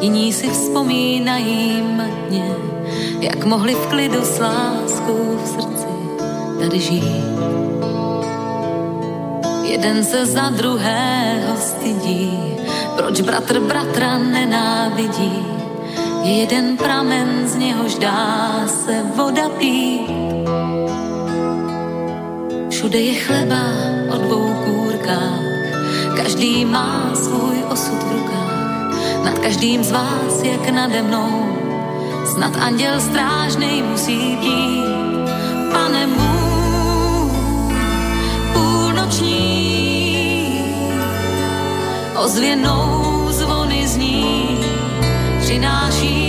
jiní 0.00 0.32
si 0.32 0.50
vzpomínají 0.50 1.82
matně, 1.82 2.54
jak 3.20 3.44
mohli 3.44 3.74
v 3.74 3.86
klidu 3.86 4.24
s 4.24 4.38
láskou 4.38 5.38
v 5.44 5.48
srdci 5.48 5.86
tady 6.60 6.80
žít. 6.80 7.36
Jeden 9.62 10.04
se 10.04 10.26
za 10.26 10.50
druhého 10.50 11.56
stydí, 11.56 12.38
proč 12.96 13.20
bratr 13.20 13.60
bratra 13.60 14.18
nenávidí 14.18 15.56
je 16.26 16.32
jeden 16.32 16.76
pramen, 16.76 17.48
z 17.48 17.56
něhož 17.56 17.94
dá 17.94 18.66
se 18.66 19.02
voda 19.16 19.48
pít. 19.48 20.25
Všude 22.86 23.02
je 23.02 23.14
chleba 23.14 23.66
o 24.14 24.18
dvou 24.18 24.54
kůrkách, 24.64 25.42
každý 26.16 26.64
má 26.64 27.10
svůj 27.14 27.64
osud 27.68 28.02
v 28.02 28.12
rukách. 28.12 28.94
Nad 29.24 29.38
každým 29.38 29.84
z 29.84 29.90
vás, 29.90 30.42
jak 30.42 30.70
nade 30.70 31.02
mnou, 31.02 31.58
snad 32.26 32.56
anděl 32.56 33.00
strážnej 33.00 33.82
musí 33.82 34.36
být. 34.36 34.86
Pane 35.72 36.06
můj, 36.06 37.30
půlnoční, 38.52 39.58
ozvěnou 42.14 43.26
zvony 43.30 43.88
zní, 43.88 44.58
přináší 45.40 46.25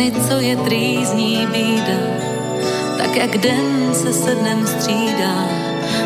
všechny, 0.00 0.20
co 0.28 0.40
je 0.40 0.56
trýzní 0.56 1.46
bída, 1.52 2.00
tak 2.98 3.16
jak 3.16 3.38
den 3.38 3.94
se 3.94 4.12
se 4.12 4.34
dnem 4.34 4.66
střídá. 4.66 5.48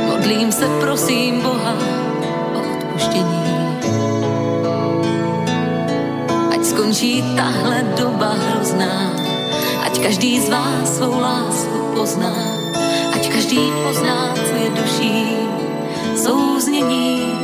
Modlím 0.06 0.52
se, 0.52 0.68
prosím 0.80 1.40
Boha 1.40 1.74
o 2.54 2.76
odpuštění. 2.76 3.44
Ať 6.50 6.64
skončí 6.64 7.24
tahle 7.36 7.84
doba 7.98 8.34
hrozná, 8.48 9.12
ať 9.86 9.98
každý 9.98 10.40
z 10.40 10.48
vás 10.48 10.96
svou 10.96 11.20
lásku 11.20 11.78
pozná, 11.94 12.34
ať 13.14 13.28
každý 13.28 13.72
pozná, 13.86 14.34
co 14.34 14.54
je 14.56 14.70
duší 14.70 15.26
souznění. 16.16 17.43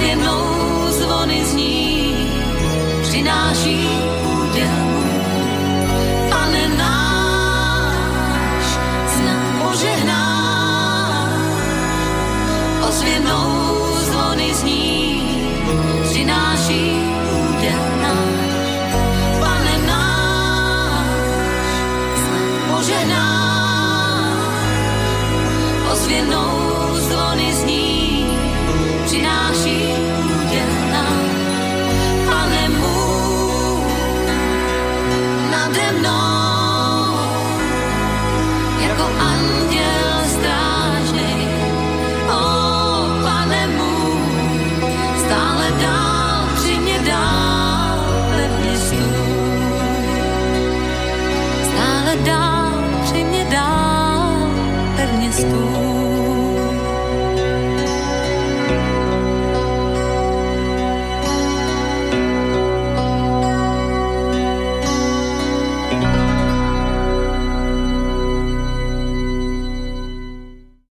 Ozvěnou 0.00 0.90
zvony 0.90 1.44
zní, 1.44 2.14
přináší 3.02 3.88